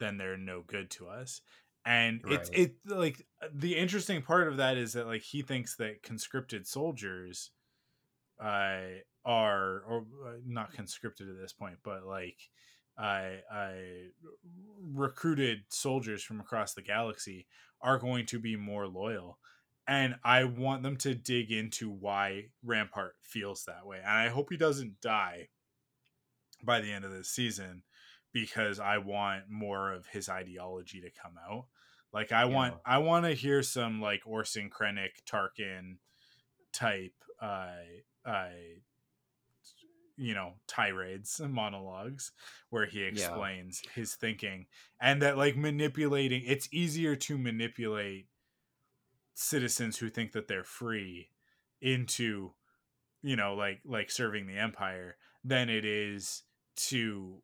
then 0.00 0.16
they're 0.16 0.36
no 0.38 0.62
good 0.66 0.90
to 0.90 1.06
us 1.08 1.42
and 1.86 2.22
it's 2.30 2.48
Right. 2.48 2.58
it 2.58 2.76
like 2.86 3.26
the 3.52 3.76
interesting 3.76 4.22
part 4.22 4.48
of 4.48 4.56
that 4.56 4.76
is 4.78 4.94
that 4.94 5.06
like 5.06 5.22
he 5.22 5.42
thinks 5.42 5.76
that 5.76 6.02
conscripted 6.02 6.66
soldiers 6.66 7.50
uh 8.42 8.80
are 9.24 9.82
or 9.88 10.04
uh, 10.26 10.32
not 10.46 10.72
conscripted 10.72 11.28
at 11.28 11.38
this 11.40 11.52
point 11.52 11.76
but 11.82 12.04
like 12.04 12.38
I 12.98 13.38
I 13.50 14.08
recruited 14.92 15.64
soldiers 15.68 16.22
from 16.22 16.40
across 16.40 16.74
the 16.74 16.82
galaxy 16.82 17.46
are 17.80 17.98
going 17.98 18.26
to 18.26 18.38
be 18.38 18.56
more 18.56 18.86
loyal 18.86 19.38
and 19.86 20.16
I 20.24 20.44
want 20.44 20.82
them 20.82 20.96
to 20.98 21.14
dig 21.14 21.52
into 21.52 21.90
why 21.90 22.46
Rampart 22.62 23.14
feels 23.22 23.64
that 23.64 23.86
way 23.86 23.98
and 23.98 24.10
I 24.10 24.28
hope 24.28 24.48
he 24.50 24.56
doesn't 24.56 25.00
die 25.00 25.48
by 26.62 26.80
the 26.80 26.92
end 26.92 27.04
of 27.04 27.12
this 27.12 27.30
season 27.30 27.82
because 28.32 28.80
I 28.80 28.98
want 28.98 29.44
more 29.48 29.92
of 29.92 30.06
his 30.08 30.28
ideology 30.28 31.00
to 31.00 31.10
come 31.10 31.34
out. 31.48 31.66
Like 32.12 32.32
I 32.32 32.44
want 32.44 32.74
I 32.84 32.98
want 32.98 33.24
to 33.24 33.32
hear 33.32 33.62
some 33.62 34.00
like 34.00 34.22
Orson 34.26 34.70
Krennic 34.70 35.22
Tarkin 35.26 35.96
type 36.72 37.14
uh 37.40 37.70
uh 38.24 38.48
you 40.16 40.34
know 40.34 40.52
tirades 40.66 41.40
and 41.40 41.52
monologues 41.62 42.32
where 42.70 42.86
he 42.86 43.02
explains 43.02 43.82
his 43.94 44.14
thinking 44.14 44.66
and 45.00 45.22
that 45.22 45.36
like 45.36 45.56
manipulating 45.56 46.42
it's 46.46 46.68
easier 46.72 47.16
to 47.16 47.36
manipulate 47.36 48.26
citizens 49.34 49.98
who 49.98 50.08
think 50.08 50.32
that 50.32 50.46
they're 50.46 50.64
free 50.64 51.28
into 51.80 52.52
you 53.22 53.36
know 53.36 53.54
like 53.54 53.80
like 53.84 54.10
serving 54.10 54.46
the 54.46 54.56
empire 54.56 55.16
than 55.42 55.68
it 55.68 55.84
is 55.84 56.42
to 56.76 57.36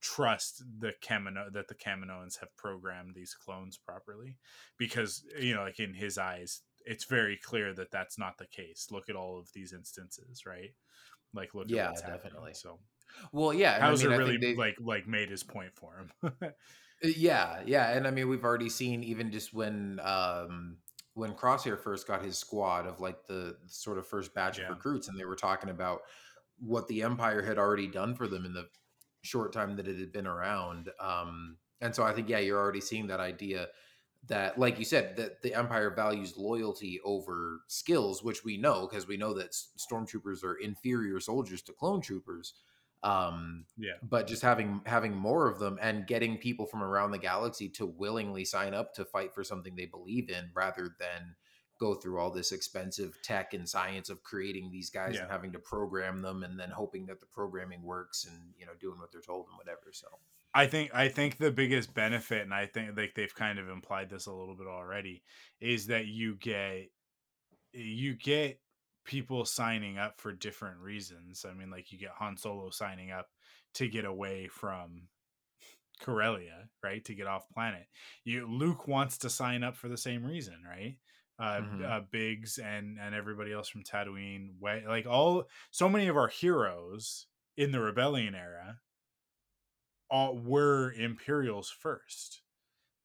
trust 0.00 0.62
the 0.78 0.92
Kamino 1.02 1.52
that 1.52 1.68
the 1.68 1.74
Kaminoans 1.74 2.38
have 2.40 2.54
programmed 2.56 3.14
these 3.14 3.34
clones 3.34 3.76
properly 3.76 4.36
because 4.78 5.24
you 5.38 5.54
know 5.54 5.62
like 5.62 5.80
in 5.80 5.94
his 5.94 6.18
eyes 6.18 6.62
it's 6.88 7.04
very 7.04 7.36
clear 7.36 7.74
that 7.74 7.90
that's 7.90 8.18
not 8.18 8.38
the 8.38 8.46
case 8.46 8.88
look 8.90 9.08
at 9.08 9.16
all 9.16 9.38
of 9.38 9.52
these 9.54 9.72
instances 9.72 10.46
right 10.46 10.70
like 11.34 11.54
look 11.54 11.68
Yeah, 11.68 11.74
at 11.74 11.84
what's 11.84 12.02
happening. 12.02 12.22
definitely. 12.22 12.54
so 12.54 12.80
Well, 13.32 13.52
yeah, 13.54 13.76
and 13.76 13.86
I 13.86 13.96
mean, 13.96 14.14
really 14.16 14.38
they- 14.40 14.54
like 14.56 14.76
like 14.80 15.06
made 15.06 15.30
his 15.30 15.42
point 15.44 15.74
for 15.76 15.98
him 16.22 16.32
Uh, 17.04 17.08
Yeah, 17.16 17.62
yeah, 17.66 17.90
and 17.90 18.06
I 18.06 18.10
mean 18.10 18.28
we've 18.28 18.44
already 18.44 18.68
seen 18.68 19.02
even 19.04 19.30
just 19.30 19.52
when 19.54 20.00
um 20.02 20.78
when 21.14 21.34
Crosshair 21.34 21.78
first 21.78 22.06
got 22.06 22.22
his 22.24 22.38
squad 22.38 22.86
of 22.86 23.00
like 23.00 23.24
the 23.26 23.58
sort 23.66 23.98
of 23.98 24.06
first 24.06 24.34
batch 24.34 24.58
Yeah. 24.58 24.64
of 24.64 24.68
recruits, 24.70 25.08
and 25.08 25.18
they 25.18 25.24
were 25.24 25.36
talking 25.36 25.70
about 25.70 26.02
what 26.58 26.88
the 26.88 27.02
Empire 27.02 27.42
had 27.42 27.58
already 27.58 27.88
done 27.88 28.14
for 28.14 28.28
them 28.28 28.44
in 28.44 28.52
the 28.52 28.68
short 29.22 29.52
time 29.52 29.76
that 29.76 29.88
it 29.88 29.98
had 29.98 30.12
been 30.12 30.26
around. 30.26 30.90
Um, 31.00 31.58
and 31.80 31.94
so 31.94 32.04
I 32.04 32.12
think 32.12 32.28
yeah, 32.28 32.38
you're 32.38 32.58
already 32.58 32.80
seeing 32.80 33.08
that 33.08 33.20
idea 33.20 33.68
that, 34.26 34.58
like 34.58 34.78
you 34.78 34.84
said, 34.84 35.16
that 35.16 35.42
the 35.42 35.54
Empire 35.54 35.90
values 35.94 36.36
loyalty 36.36 37.00
over 37.04 37.60
skills, 37.68 38.22
which 38.22 38.44
we 38.44 38.56
know 38.56 38.86
because 38.86 39.06
we 39.06 39.16
know 39.16 39.32
that 39.34 39.52
stormtroopers 39.52 40.44
are 40.44 40.56
inferior 40.56 41.20
soldiers 41.20 41.62
to 41.62 41.72
clone 41.72 42.00
troopers. 42.00 42.54
Um, 43.04 43.64
yeah 43.76 43.92
but 44.02 44.26
just 44.26 44.42
having 44.42 44.80
having 44.84 45.14
more 45.14 45.48
of 45.48 45.60
them 45.60 45.78
and 45.80 46.04
getting 46.04 46.36
people 46.36 46.66
from 46.66 46.82
around 46.82 47.12
the 47.12 47.18
galaxy 47.18 47.68
to 47.68 47.86
willingly 47.86 48.44
sign 48.44 48.74
up 48.74 48.92
to 48.94 49.04
fight 49.04 49.32
for 49.32 49.44
something 49.44 49.76
they 49.76 49.86
believe 49.86 50.28
in 50.30 50.50
rather 50.52 50.96
than 50.98 51.36
go 51.78 51.94
through 51.94 52.18
all 52.18 52.32
this 52.32 52.50
expensive 52.50 53.16
tech 53.22 53.54
and 53.54 53.68
science 53.68 54.10
of 54.10 54.24
creating 54.24 54.72
these 54.72 54.90
guys 54.90 55.14
Yeah. 55.14 55.22
and 55.22 55.30
having 55.30 55.52
to 55.52 55.60
program 55.60 56.22
them 56.22 56.42
and 56.42 56.58
then 56.58 56.70
hoping 56.70 57.06
that 57.06 57.20
the 57.20 57.26
programming 57.26 57.84
works 57.84 58.24
and 58.24 58.36
you 58.58 58.66
know 58.66 58.72
doing 58.80 58.98
what 58.98 59.12
they're 59.12 59.20
told 59.20 59.46
and 59.48 59.56
whatever 59.56 59.92
so 59.92 60.08
I 60.54 60.66
think 60.66 60.94
I 60.94 61.08
think 61.08 61.36
the 61.36 61.50
biggest 61.52 61.94
benefit, 61.94 62.42
and 62.42 62.54
I 62.54 62.66
think 62.66 62.96
like 62.96 63.14
they've 63.14 63.34
kind 63.34 63.58
of 63.58 63.68
implied 63.68 64.08
this 64.10 64.26
a 64.26 64.32
little 64.32 64.56
bit 64.56 64.66
already, 64.66 65.24
is 65.60 65.86
that 65.88 66.06
you 66.06 66.36
get 66.36 66.88
you 67.72 68.16
get 68.16 68.60
people 69.04 69.44
signing 69.46 69.98
up 69.98 70.20
for 70.20 70.32
different 70.32 70.80
reasons. 70.80 71.44
I 71.44 71.54
mean, 71.54 71.70
like 71.70 71.92
you 71.92 71.98
get 71.98 72.12
Han 72.12 72.36
Solo 72.36 72.70
signing 72.70 73.10
up 73.10 73.28
to 73.74 73.88
get 73.88 74.04
away 74.04 74.48
from 74.48 75.08
Corellia, 76.00 76.70
right? 76.82 77.04
To 77.04 77.14
get 77.14 77.26
off 77.26 77.48
planet. 77.50 77.88
You 78.24 78.46
Luke 78.46 78.86
wants 78.88 79.18
to 79.18 79.30
sign 79.30 79.62
up 79.64 79.76
for 79.76 79.88
the 79.88 79.96
same 79.96 80.24
reason, 80.24 80.62
right? 80.64 80.98
Uh, 81.38 81.62
Mhm. 81.62 81.82
uh 81.84 82.00
Biggs 82.00 82.58
and 82.58 82.98
and 83.00 83.14
everybody 83.14 83.52
else 83.52 83.68
from 83.68 83.84
Tatooine, 83.84 84.60
like 84.60 85.06
all 85.06 85.48
so 85.70 85.88
many 85.88 86.08
of 86.08 86.16
our 86.16 86.28
heroes 86.28 87.26
in 87.56 87.72
the 87.72 87.80
rebellion 87.80 88.34
era 88.34 88.80
all 90.10 90.38
were 90.38 90.92
Imperials 90.92 91.70
first 91.70 92.42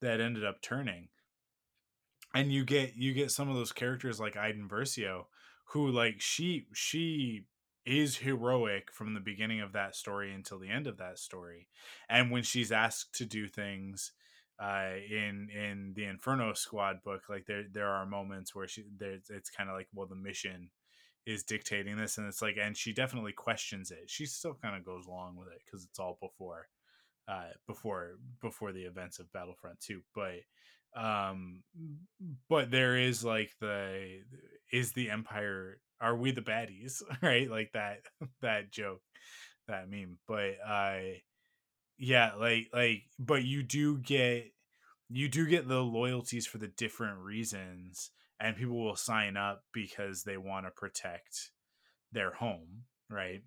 that 0.02 0.22
ended 0.22 0.46
up 0.46 0.62
turning. 0.62 1.10
And 2.36 2.52
you 2.52 2.66
get 2.66 2.96
you 2.96 3.14
get 3.14 3.32
some 3.32 3.50
of 3.50 3.56
those 3.56 3.72
characters 3.72 4.20
like 4.20 4.36
Iden 4.36 4.68
Versio, 4.68 5.26
who 5.68 5.90
like 5.90 6.20
she 6.20 6.68
she 6.74 7.46
is 7.86 8.18
heroic 8.18 8.92
from 8.92 9.14
the 9.14 9.20
beginning 9.20 9.62
of 9.62 9.74
that 9.74 9.96
story 9.96 10.34
until 10.34 10.58
the 10.58 10.70
end 10.70 10.88
of 10.88 10.98
that 10.98 11.20
story. 11.20 11.68
And 12.10 12.32
when 12.32 12.44
she's 12.44 12.72
asked 12.72 13.14
to 13.16 13.26
do 13.26 13.48
things 13.48 14.12
uh 14.60 14.92
in 15.10 15.50
in 15.50 15.94
the 15.96 16.06
Inferno 16.06 16.54
Squad 16.54 17.04
book, 17.04 17.24
like 17.30 17.46
there 17.46 17.66
there 17.72 17.90
are 17.90 18.06
moments 18.06 18.56
where 18.56 18.68
she 18.68 18.84
there's 18.98 19.30
it's 19.30 19.50
kind 19.50 19.70
of 19.70 19.76
like 19.76 19.88
well 19.94 20.08
the 20.08 20.16
mission 20.16 20.70
is 21.26 21.44
dictating 21.44 21.98
this 21.98 22.18
and 22.18 22.28
it's 22.28 22.42
like 22.42 22.56
and 22.60 22.76
she 22.76 22.94
definitely 22.94 23.34
questions 23.34 23.92
it. 23.92 24.10
She 24.10 24.26
still 24.26 24.56
kind 24.62 24.76
of 24.76 24.86
goes 24.86 25.06
along 25.06 25.36
with 25.38 25.50
it 25.50 25.62
cuz 25.70 25.86
it's 25.86 26.00
all 26.00 26.18
before 26.20 26.68
uh 27.28 27.50
before 27.68 28.18
before 28.42 28.72
the 28.72 28.84
events 28.84 29.20
of 29.20 29.32
Battlefront 29.32 29.80
2 29.82 30.02
but 30.14 30.40
um 30.96 31.64
but 32.50 32.70
there 32.70 32.98
is 32.98 33.24
like 33.24 33.52
the 33.60 34.22
is 34.72 34.92
the 34.94 35.10
empire 35.10 35.80
are 36.02 36.16
we 36.16 36.32
the 36.32 36.42
baddies 36.42 37.02
right? 37.22 37.50
Like 37.50 37.72
that 37.74 38.00
that 38.42 38.72
joke 38.72 39.02
that 39.68 39.90
meme 39.90 40.18
but 40.28 40.56
i 40.68 41.22
yeah 41.98 42.32
like 42.38 42.68
like 42.74 43.04
but 43.18 43.44
you 43.44 43.64
do 43.64 43.98
get 43.98 44.46
you 45.10 45.30
do 45.30 45.48
get 45.48 45.68
the 45.68 45.82
loyalties 45.82 46.46
for 46.46 46.58
the 46.58 46.68
different 46.68 47.18
reasons 47.20 48.12
and 48.40 48.58
people 48.58 48.84
will 48.84 48.96
sign 48.96 49.38
up 49.38 49.62
because 49.74 50.24
they 50.24 50.38
want 50.38 50.66
to 50.66 50.72
protect 50.72 51.52
their 52.12 52.34
home 52.34 52.84
right 53.10 53.42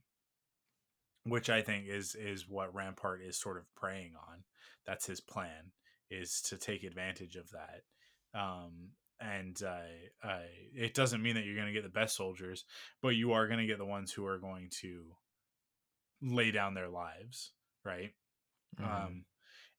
which 1.26 1.50
i 1.50 1.60
think 1.62 1.86
is 1.88 2.14
is 2.14 2.48
what 2.48 2.74
rampart 2.74 3.20
is 3.22 3.38
sort 3.38 3.56
of 3.58 3.64
preying 3.74 4.12
on 4.28 4.44
that's 4.86 5.06
his 5.06 5.20
plan 5.20 5.72
is 6.10 6.40
to 6.40 6.56
take 6.56 6.84
advantage 6.84 7.36
of 7.36 7.50
that 7.50 8.38
um 8.38 8.90
and 9.20 9.62
uh, 9.62 10.26
uh 10.28 10.42
it 10.74 10.94
doesn't 10.94 11.22
mean 11.22 11.34
that 11.34 11.44
you're 11.44 11.54
going 11.54 11.66
to 11.66 11.72
get 11.72 11.82
the 11.82 11.88
best 11.88 12.16
soldiers 12.16 12.64
but 13.02 13.16
you 13.16 13.32
are 13.32 13.46
going 13.48 13.60
to 13.60 13.66
get 13.66 13.78
the 13.78 13.84
ones 13.84 14.12
who 14.12 14.26
are 14.26 14.38
going 14.38 14.68
to 14.70 15.16
lay 16.22 16.50
down 16.50 16.74
their 16.74 16.88
lives 16.88 17.52
right 17.84 18.14
Mhm. 18.78 18.84
um 18.84 19.26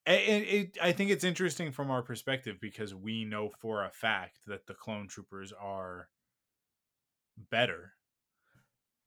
And 0.05 0.45
it, 0.45 0.77
I 0.81 0.93
think 0.93 1.11
it's 1.11 1.23
interesting 1.25 1.71
from 1.73 1.91
our 1.91 2.03
perspective 2.03 2.59
because 2.61 2.95
we 2.95 3.25
know 3.25 3.49
for 3.49 3.85
a 3.85 3.91
fact 3.91 4.39
that 4.47 4.67
the 4.67 4.75
clone 4.75 5.07
troopers 5.07 5.53
are 5.53 6.09
better. 7.37 7.93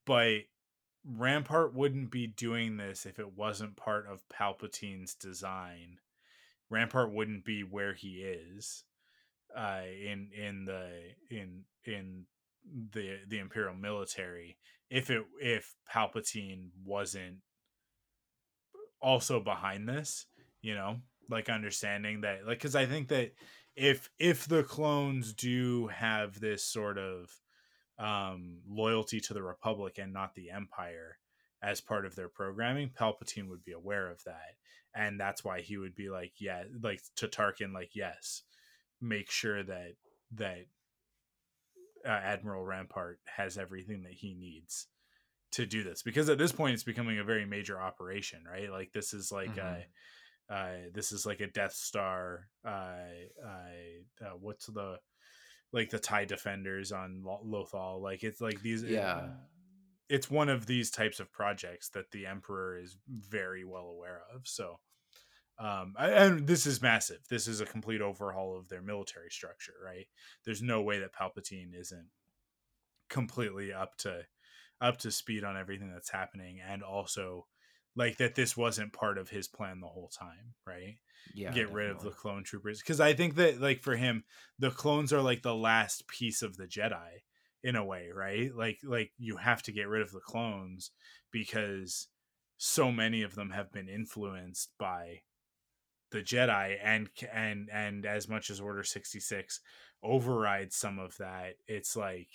But 0.04 0.42
Rampart 1.04 1.74
wouldn't 1.74 2.10
be 2.10 2.26
doing 2.26 2.76
this 2.76 3.06
if 3.06 3.18
it 3.18 3.36
wasn't 3.36 3.76
part 3.76 4.06
of 4.06 4.28
Palpatine's 4.28 5.14
design. 5.14 5.98
Rampart 6.68 7.12
wouldn't 7.12 7.44
be 7.44 7.62
where 7.62 7.94
he 7.94 8.22
is 8.22 8.84
uh, 9.56 9.82
in 9.84 10.30
in 10.36 10.64
the 10.66 10.90
in 11.30 11.64
in 11.84 12.26
the 12.92 13.18
the 13.26 13.38
imperial 13.38 13.74
military 13.74 14.58
if 14.90 15.08
it 15.08 15.24
if 15.40 15.74
Palpatine 15.92 16.68
wasn't 16.84 17.38
also 19.00 19.40
behind 19.40 19.88
this, 19.88 20.26
you 20.60 20.74
know, 20.74 20.96
like 21.28 21.48
understanding 21.48 22.22
that 22.22 22.46
like 22.46 22.60
cuz 22.60 22.74
I 22.74 22.86
think 22.86 23.08
that 23.08 23.32
if 23.76 24.10
if 24.18 24.46
the 24.46 24.64
clones 24.64 25.32
do 25.32 25.86
have 25.88 26.40
this 26.40 26.64
sort 26.64 26.98
of 26.98 27.30
um 28.00 28.58
loyalty 28.66 29.20
to 29.20 29.34
the 29.34 29.42
republic 29.42 29.98
and 29.98 30.12
not 30.12 30.34
the 30.34 30.50
empire 30.50 31.18
as 31.62 31.80
part 31.80 32.06
of 32.06 32.16
their 32.16 32.28
programming, 32.28 32.90
Palpatine 32.90 33.48
would 33.48 33.64
be 33.64 33.72
aware 33.72 34.08
of 34.08 34.22
that. 34.24 34.56
And 34.94 35.20
that's 35.20 35.44
why 35.44 35.60
he 35.60 35.76
would 35.76 35.94
be 35.94 36.08
like, 36.08 36.32
yeah, 36.38 36.64
like 36.82 37.00
to 37.16 37.28
Tarkin 37.28 37.72
like, 37.72 37.90
yes, 37.94 38.42
make 39.00 39.30
sure 39.30 39.62
that 39.62 39.92
that 40.34 40.66
uh, 42.04 42.08
Admiral 42.08 42.64
Rampart 42.64 43.20
has 43.36 43.58
everything 43.58 44.02
that 44.04 44.12
he 44.12 44.34
needs 44.34 44.86
to 45.52 45.66
do 45.66 45.82
this 45.82 46.02
because 46.02 46.28
at 46.28 46.38
this 46.38 46.52
point 46.52 46.74
it's 46.74 46.84
becoming 46.84 47.18
a 47.18 47.24
very 47.24 47.44
major 47.44 47.80
operation, 47.80 48.42
right? 48.50 48.70
Like 48.70 48.92
this 48.92 49.12
is 49.12 49.30
like 49.30 49.56
mm-hmm. 49.56 49.80
a 50.50 50.54
uh, 50.54 50.76
this 50.92 51.12
is 51.12 51.24
like 51.26 51.40
a 51.40 51.46
Death 51.46 51.74
Star. 51.74 52.48
Uh, 52.64 52.94
uh, 53.44 54.24
uh, 54.24 54.30
what's 54.40 54.66
the 54.66 54.98
like 55.72 55.90
the 55.90 55.98
Tie 55.98 56.24
Defenders 56.24 56.92
on 56.92 57.24
Lothal? 57.24 58.00
Like 58.00 58.22
it's 58.22 58.40
like 58.40 58.62
these. 58.62 58.82
Yeah. 58.82 59.28
It's 60.08 60.30
one 60.30 60.48
of 60.48 60.66
these 60.66 60.90
types 60.90 61.20
of 61.20 61.30
projects 61.30 61.90
that 61.90 62.10
the 62.10 62.26
Emperor 62.26 62.76
is 62.76 62.96
very 63.08 63.64
well 63.64 63.86
aware 63.86 64.22
of. 64.34 64.40
So, 64.48 64.80
um, 65.56 65.94
and 65.96 66.48
this 66.48 66.66
is 66.66 66.82
massive. 66.82 67.20
This 67.30 67.46
is 67.46 67.60
a 67.60 67.66
complete 67.66 68.00
overhaul 68.00 68.58
of 68.58 68.68
their 68.68 68.82
military 68.82 69.30
structure, 69.30 69.74
right? 69.84 70.08
There's 70.44 70.62
no 70.62 70.82
way 70.82 70.98
that 70.98 71.14
Palpatine 71.14 71.78
isn't 71.78 72.08
completely 73.08 73.72
up 73.72 73.96
to 73.98 74.22
up 74.80 74.96
to 74.96 75.10
speed 75.10 75.44
on 75.44 75.56
everything 75.56 75.92
that's 75.92 76.10
happening 76.10 76.58
and 76.66 76.82
also 76.82 77.46
like 78.00 78.16
that 78.16 78.34
this 78.34 78.56
wasn't 78.56 78.94
part 78.94 79.18
of 79.18 79.28
his 79.28 79.46
plan 79.46 79.80
the 79.80 79.86
whole 79.86 80.08
time, 80.08 80.54
right? 80.66 80.96
Yeah. 81.34 81.48
Get 81.48 81.66
definitely. 81.66 81.74
rid 81.74 81.90
of 81.90 82.02
the 82.02 82.10
clone 82.10 82.42
troopers 82.44 82.82
cuz 82.82 82.98
I 82.98 83.12
think 83.12 83.34
that 83.34 83.60
like 83.60 83.82
for 83.82 83.94
him 83.94 84.24
the 84.58 84.70
clones 84.70 85.12
are 85.12 85.20
like 85.20 85.42
the 85.42 85.54
last 85.54 86.08
piece 86.08 86.40
of 86.40 86.56
the 86.56 86.66
Jedi 86.66 87.24
in 87.62 87.76
a 87.76 87.84
way, 87.84 88.08
right? 88.10 88.54
Like 88.54 88.78
like 88.82 89.12
you 89.18 89.36
have 89.36 89.62
to 89.64 89.72
get 89.72 89.86
rid 89.86 90.00
of 90.00 90.12
the 90.12 90.20
clones 90.20 90.92
because 91.30 92.08
so 92.56 92.90
many 92.90 93.22
of 93.22 93.34
them 93.34 93.50
have 93.50 93.70
been 93.70 93.88
influenced 93.88 94.72
by 94.78 95.20
the 96.10 96.22
Jedi 96.22 96.78
and 96.82 97.10
and 97.30 97.68
and 97.70 98.06
as 98.06 98.28
much 98.28 98.48
as 98.48 98.60
Order 98.60 98.82
66 98.82 99.60
overrides 100.02 100.74
some 100.74 100.98
of 100.98 101.18
that, 101.18 101.56
it's 101.68 101.94
like 101.94 102.30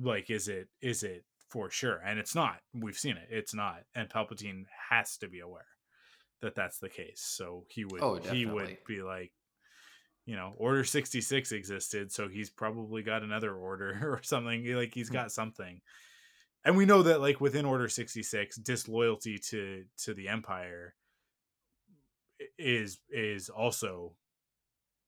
like 0.00 0.30
is 0.30 0.48
it 0.48 0.68
is 0.80 1.04
it 1.04 1.24
for 1.50 1.68
sure 1.70 2.00
and 2.06 2.18
it's 2.18 2.34
not 2.34 2.56
we've 2.74 2.96
seen 2.96 3.16
it 3.16 3.28
it's 3.30 3.54
not 3.54 3.80
and 3.94 4.08
palpatine 4.08 4.64
has 4.90 5.16
to 5.16 5.28
be 5.28 5.40
aware 5.40 5.66
that 6.40 6.54
that's 6.54 6.78
the 6.78 6.88
case 6.88 7.20
so 7.20 7.64
he 7.68 7.84
would 7.84 8.02
oh, 8.02 8.16
he 8.16 8.46
would 8.46 8.78
be 8.86 9.02
like 9.02 9.32
you 10.26 10.36
know 10.36 10.52
order 10.58 10.84
66 10.84 11.50
existed 11.50 12.12
so 12.12 12.28
he's 12.28 12.50
probably 12.50 13.02
got 13.02 13.24
another 13.24 13.52
order 13.52 13.98
or 14.02 14.20
something 14.22 14.64
like 14.74 14.94
he's 14.94 15.10
got 15.10 15.32
something. 15.32 15.80
And 16.64 16.76
we 16.76 16.84
know 16.84 17.02
that 17.02 17.20
like 17.20 17.40
within 17.40 17.64
order 17.64 17.88
66 17.88 18.56
disloyalty 18.58 19.38
to 19.50 19.84
to 20.04 20.14
the 20.14 20.28
empire 20.28 20.94
is 22.58 22.98
is 23.08 23.48
also 23.48 24.12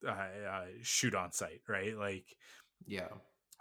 uh, 0.06 0.10
uh, 0.10 0.64
shoot 0.82 1.14
on 1.14 1.30
sight 1.32 1.60
right? 1.68 1.96
Like 1.96 2.24
yeah. 2.86 3.08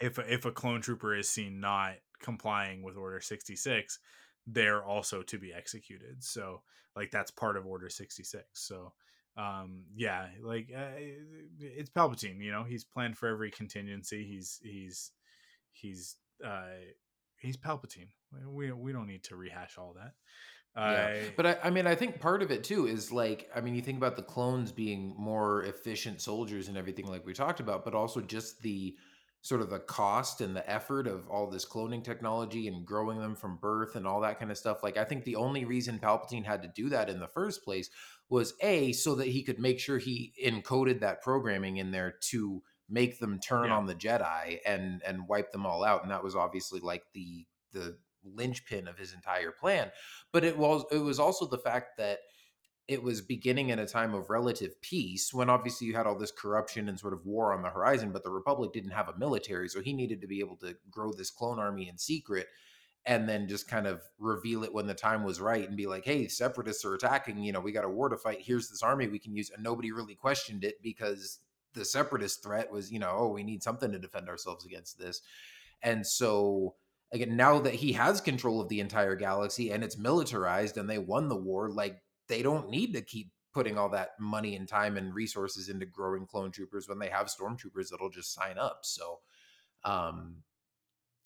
if 0.01 0.17
if 0.17 0.45
a 0.45 0.51
clone 0.51 0.81
trooper 0.81 1.13
is 1.13 1.29
seen 1.29 1.59
not 1.59 1.95
complying 2.21 2.83
with 2.83 2.97
Order 2.97 3.21
66, 3.21 3.99
they're 4.47 4.83
also 4.83 5.21
to 5.23 5.37
be 5.37 5.53
executed. 5.53 6.23
So 6.23 6.61
like 6.95 7.11
that's 7.11 7.31
part 7.31 7.57
of 7.57 7.65
Order 7.65 7.89
66. 7.89 8.45
So 8.53 8.93
um 9.37 9.83
yeah 9.95 10.27
like 10.41 10.69
uh, 10.75 10.89
it's 11.59 11.89
palpatine 11.89 12.43
you 12.43 12.51
know 12.51 12.63
he's 12.63 12.83
planned 12.83 13.17
for 13.17 13.29
every 13.29 13.49
contingency 13.49 14.25
he's 14.25 14.59
he's 14.61 15.11
he's 15.71 16.17
uh 16.45 16.65
he's 17.37 17.55
palpatine 17.55 18.09
we 18.47 18.71
we 18.71 18.91
don't 18.91 19.07
need 19.07 19.23
to 19.23 19.37
rehash 19.37 19.77
all 19.77 19.95
that 19.97 20.13
yeah. 20.75 21.29
but 21.37 21.45
I, 21.45 21.57
I 21.65 21.69
mean 21.69 21.87
i 21.87 21.95
think 21.95 22.19
part 22.19 22.41
of 22.41 22.51
it 22.51 22.63
too 22.65 22.87
is 22.87 23.11
like 23.11 23.49
i 23.55 23.61
mean 23.61 23.73
you 23.73 23.81
think 23.81 23.97
about 23.97 24.17
the 24.17 24.21
clones 24.21 24.71
being 24.71 25.15
more 25.17 25.63
efficient 25.63 26.19
soldiers 26.19 26.67
and 26.67 26.77
everything 26.77 27.07
like 27.07 27.25
we 27.25 27.33
talked 27.33 27.61
about 27.61 27.85
but 27.85 27.95
also 27.95 28.19
just 28.19 28.61
the 28.61 28.95
sort 29.41 29.61
of 29.61 29.69
the 29.69 29.79
cost 29.79 30.39
and 30.39 30.55
the 30.55 30.69
effort 30.69 31.07
of 31.07 31.27
all 31.27 31.49
this 31.49 31.65
cloning 31.65 32.03
technology 32.03 32.67
and 32.67 32.85
growing 32.85 33.19
them 33.19 33.35
from 33.35 33.57
birth 33.57 33.95
and 33.95 34.05
all 34.05 34.21
that 34.21 34.39
kind 34.39 34.51
of 34.51 34.57
stuff. 34.57 34.83
Like, 34.83 34.97
I 34.97 35.03
think 35.03 35.23
the 35.23 35.35
only 35.35 35.65
reason 35.65 35.99
Palpatine 35.99 36.45
had 36.45 36.61
to 36.61 36.71
do 36.75 36.89
that 36.89 37.09
in 37.09 37.19
the 37.19 37.27
first 37.27 37.63
place 37.63 37.89
was 38.29 38.53
A, 38.61 38.93
so 38.93 39.15
that 39.15 39.27
he 39.27 39.43
could 39.43 39.59
make 39.59 39.79
sure 39.79 39.97
he 39.97 40.33
encoded 40.45 40.99
that 40.99 41.21
programming 41.21 41.77
in 41.77 41.91
there 41.91 42.13
to 42.29 42.61
make 42.87 43.19
them 43.19 43.39
turn 43.39 43.69
yeah. 43.69 43.75
on 43.75 43.85
the 43.87 43.95
Jedi 43.95 44.59
and 44.65 45.01
and 45.05 45.27
wipe 45.27 45.51
them 45.51 45.65
all 45.65 45.83
out. 45.83 46.03
And 46.03 46.11
that 46.11 46.23
was 46.23 46.35
obviously 46.35 46.79
like 46.79 47.03
the 47.13 47.45
the 47.71 47.97
linchpin 48.23 48.87
of 48.87 48.97
his 48.97 49.13
entire 49.13 49.51
plan. 49.51 49.91
But 50.31 50.43
it 50.43 50.57
was 50.57 50.85
it 50.91 50.97
was 50.97 51.19
also 51.19 51.47
the 51.47 51.57
fact 51.57 51.97
that 51.97 52.19
it 52.87 53.01
was 53.01 53.21
beginning 53.21 53.69
in 53.69 53.79
a 53.79 53.87
time 53.87 54.13
of 54.13 54.29
relative 54.29 54.81
peace 54.81 55.33
when 55.33 55.49
obviously 55.49 55.87
you 55.87 55.95
had 55.95 56.07
all 56.07 56.17
this 56.17 56.31
corruption 56.31 56.89
and 56.89 56.99
sort 56.99 57.13
of 57.13 57.25
war 57.25 57.53
on 57.53 57.61
the 57.61 57.69
horizon, 57.69 58.11
but 58.11 58.23
the 58.23 58.31
Republic 58.31 58.73
didn't 58.73 58.91
have 58.91 59.09
a 59.09 59.17
military. 59.17 59.69
So 59.69 59.81
he 59.81 59.93
needed 59.93 60.21
to 60.21 60.27
be 60.27 60.39
able 60.39 60.57
to 60.57 60.75
grow 60.89 61.11
this 61.13 61.29
clone 61.29 61.59
army 61.59 61.87
in 61.87 61.97
secret 61.97 62.47
and 63.05 63.27
then 63.27 63.47
just 63.47 63.67
kind 63.67 63.87
of 63.87 64.01
reveal 64.19 64.63
it 64.63 64.73
when 64.73 64.87
the 64.87 64.93
time 64.93 65.23
was 65.23 65.41
right 65.41 65.67
and 65.67 65.77
be 65.77 65.87
like, 65.87 66.05
hey, 66.05 66.27
separatists 66.27 66.85
are 66.85 66.93
attacking. 66.93 67.41
You 67.41 67.51
know, 67.51 67.59
we 67.59 67.71
got 67.71 67.85
a 67.85 67.89
war 67.89 68.09
to 68.09 68.17
fight. 68.17 68.41
Here's 68.41 68.69
this 68.69 68.83
army 68.83 69.07
we 69.07 69.19
can 69.19 69.35
use. 69.35 69.49
And 69.49 69.63
nobody 69.63 69.91
really 69.91 70.15
questioned 70.15 70.63
it 70.63 70.81
because 70.83 71.39
the 71.73 71.85
separatist 71.85 72.43
threat 72.43 72.71
was, 72.71 72.91
you 72.91 72.99
know, 72.99 73.11
oh, 73.11 73.29
we 73.29 73.43
need 73.43 73.63
something 73.63 73.91
to 73.91 73.99
defend 73.99 74.29
ourselves 74.29 74.65
against 74.65 74.99
this. 74.99 75.21
And 75.81 76.05
so 76.05 76.75
again, 77.11 77.35
now 77.35 77.59
that 77.59 77.73
he 77.73 77.93
has 77.93 78.21
control 78.21 78.61
of 78.61 78.69
the 78.69 78.79
entire 78.79 79.15
galaxy 79.15 79.71
and 79.71 79.83
it's 79.83 79.97
militarized 79.97 80.77
and 80.77 80.89
they 80.89 80.97
won 80.97 81.27
the 81.27 81.35
war, 81.35 81.69
like 81.69 82.01
they 82.27 82.41
don't 82.41 82.69
need 82.69 82.93
to 82.93 83.01
keep 83.01 83.31
putting 83.53 83.77
all 83.77 83.89
that 83.89 84.11
money 84.19 84.55
and 84.55 84.67
time 84.67 84.97
and 84.97 85.13
resources 85.13 85.69
into 85.69 85.85
growing 85.85 86.25
clone 86.25 86.51
troopers 86.51 86.87
when 86.87 86.99
they 86.99 87.09
have 87.09 87.27
stormtroopers 87.27 87.89
that'll 87.89 88.09
just 88.09 88.33
sign 88.33 88.57
up. 88.57 88.79
So, 88.83 89.19
um, 89.83 90.37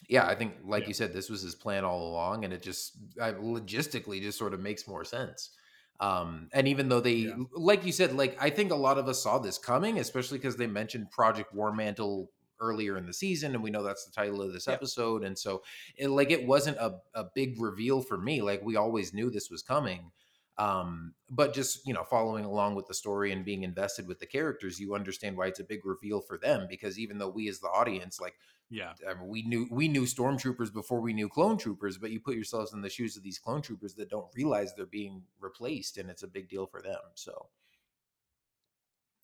yeah, 0.09 0.27
I 0.27 0.35
think, 0.35 0.55
like 0.63 0.83
yeah. 0.83 0.87
you 0.89 0.93
said, 0.93 1.13
this 1.13 1.29
was 1.29 1.41
his 1.41 1.55
plan 1.55 1.83
all 1.85 2.09
along, 2.09 2.43
and 2.43 2.53
it 2.53 2.61
just 2.61 2.97
I, 3.21 3.31
logistically 3.31 4.21
just 4.21 4.37
sort 4.37 4.53
of 4.53 4.59
makes 4.59 4.87
more 4.87 5.03
sense. 5.05 5.51
Um, 5.99 6.49
and 6.51 6.67
even 6.67 6.89
though 6.89 6.99
they, 6.99 7.13
yeah. 7.13 7.35
like 7.53 7.85
you 7.85 7.91
said, 7.91 8.13
like 8.13 8.37
I 8.41 8.49
think 8.49 8.71
a 8.71 8.75
lot 8.75 8.97
of 8.97 9.07
us 9.07 9.23
saw 9.23 9.37
this 9.37 9.57
coming, 9.57 9.99
especially 9.99 10.37
because 10.37 10.57
they 10.57 10.67
mentioned 10.67 11.11
Project 11.11 11.53
War 11.53 11.73
Mantle 11.73 12.29
earlier 12.59 12.97
in 12.97 13.05
the 13.05 13.13
season, 13.13 13.53
and 13.53 13.63
we 13.63 13.69
know 13.69 13.83
that's 13.83 14.05
the 14.05 14.11
title 14.11 14.41
of 14.41 14.51
this 14.51 14.67
yeah. 14.67 14.73
episode, 14.73 15.23
and 15.23 15.37
so 15.37 15.63
it, 15.95 16.09
like 16.09 16.31
it 16.31 16.45
wasn't 16.45 16.77
a, 16.77 16.95
a 17.13 17.25
big 17.33 17.61
reveal 17.61 18.01
for 18.01 18.17
me. 18.17 18.41
Like 18.41 18.61
we 18.63 18.75
always 18.75 19.13
knew 19.13 19.29
this 19.29 19.49
was 19.49 19.61
coming 19.61 20.11
um, 20.57 21.13
but 21.29 21.53
just 21.53 21.85
you 21.85 21.93
know 21.93 22.03
following 22.03 22.45
along 22.45 22.75
with 22.75 22.87
the 22.87 22.93
story 22.93 23.31
and 23.31 23.43
being 23.43 23.63
invested 23.63 24.07
with 24.07 24.19
the 24.19 24.25
characters 24.25 24.79
you 24.79 24.95
understand 24.95 25.35
why 25.35 25.47
it's 25.47 25.59
a 25.59 25.65
big 25.65 25.85
reveal 25.85 26.21
for 26.21 26.37
them 26.37 26.65
because 26.69 26.97
even 26.97 27.17
though 27.17 27.29
we 27.29 27.49
as 27.49 27.59
the 27.59 27.67
audience 27.67 28.19
like 28.19 28.35
yeah. 28.69 28.93
I 29.07 29.13
mean, 29.13 29.27
we 29.27 29.43
knew 29.43 29.67
we 29.69 29.87
knew 29.87 30.03
stormtroopers 30.03 30.73
before 30.73 30.99
we 30.99 31.13
knew 31.13 31.29
clone 31.29 31.57
troopers 31.57 31.97
but 31.97 32.11
you 32.11 32.19
put 32.19 32.35
yourselves 32.35 32.73
in 32.73 32.81
the 32.81 32.89
shoes 32.89 33.15
of 33.15 33.23
these 33.23 33.37
clone 33.37 33.61
troopers 33.61 33.93
that 33.95 34.09
don't 34.09 34.33
realize 34.35 34.73
they're 34.73 34.85
being 34.85 35.23
replaced 35.39 35.97
and 35.97 36.09
it's 36.09 36.23
a 36.23 36.27
big 36.27 36.49
deal 36.49 36.65
for 36.65 36.81
them 36.81 36.99
so. 37.13 37.47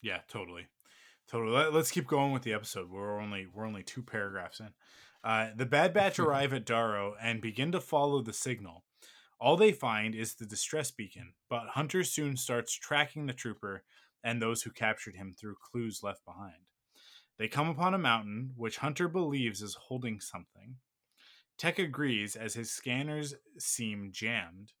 Yeah 0.00 0.18
totally. 0.28 0.66
Totally 1.28 1.70
let's 1.70 1.90
keep 1.90 2.06
going 2.06 2.32
with 2.32 2.42
the 2.42 2.52
episode. 2.52 2.90
We're 2.90 3.20
only 3.20 3.46
we're 3.52 3.66
only 3.66 3.82
two 3.82 4.02
paragraphs 4.02 4.60
in. 4.60 4.70
Uh, 5.24 5.48
the 5.56 5.66
bad 5.66 5.92
batch 5.92 6.18
arrive 6.20 6.52
at 6.52 6.66
Daro 6.66 7.12
and 7.20 7.40
begin 7.40 7.72
to 7.72 7.80
follow 7.80 8.22
the 8.22 8.32
signal 8.32 8.84
all 9.42 9.56
they 9.56 9.72
find 9.72 10.14
is 10.14 10.36
the 10.36 10.46
distress 10.46 10.92
beacon, 10.92 11.32
but 11.50 11.70
Hunter 11.70 12.04
soon 12.04 12.36
starts 12.36 12.72
tracking 12.72 13.26
the 13.26 13.32
trooper 13.32 13.82
and 14.22 14.40
those 14.40 14.62
who 14.62 14.70
captured 14.70 15.16
him 15.16 15.32
through 15.32 15.56
clues 15.56 16.00
left 16.00 16.24
behind. 16.24 16.68
They 17.38 17.48
come 17.48 17.68
upon 17.68 17.92
a 17.92 17.98
mountain, 17.98 18.52
which 18.56 18.76
Hunter 18.76 19.08
believes 19.08 19.60
is 19.60 19.74
holding 19.74 20.20
something. 20.20 20.76
Tech 21.58 21.80
agrees 21.80 22.36
as 22.36 22.54
his 22.54 22.70
scanners 22.70 23.34
seem 23.58 24.10
jammed. 24.12 24.74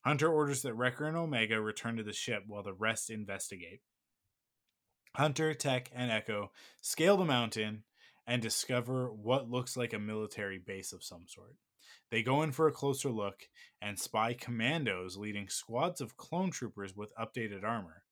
Hunter 0.00 0.32
orders 0.32 0.62
that 0.62 0.72
Wrecker 0.72 1.06
and 1.06 1.16
Omega 1.16 1.60
return 1.60 1.98
to 1.98 2.02
the 2.02 2.14
ship 2.14 2.44
while 2.46 2.62
the 2.62 2.72
rest 2.72 3.10
investigate. 3.10 3.82
Hunter, 5.14 5.52
Tech, 5.52 5.90
and 5.94 6.10
Echo 6.10 6.52
scale 6.80 7.18
the 7.18 7.26
mountain 7.26 7.84
and 8.26 8.40
discover 8.40 9.12
what 9.12 9.50
looks 9.50 9.76
like 9.76 9.92
a 9.92 9.98
military 9.98 10.58
base 10.58 10.94
of 10.94 11.04
some 11.04 11.24
sort. 11.26 11.56
They 12.10 12.22
go 12.22 12.42
in 12.42 12.52
for 12.52 12.68
a 12.68 12.72
closer 12.72 13.10
look 13.10 13.48
and 13.82 13.98
spy 13.98 14.34
commandos 14.34 15.16
leading 15.16 15.48
squads 15.48 16.00
of 16.00 16.16
clone 16.16 16.50
troopers 16.50 16.94
with 16.96 17.12
updated 17.16 17.64
armor. 17.64 18.02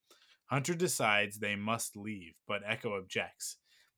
Hunter 0.47 0.75
decides 0.75 1.39
they 1.39 1.57
must 1.57 1.97
leave, 1.97 2.35
but 2.47 2.63
Echo 2.67 2.97
objects. 2.97 3.57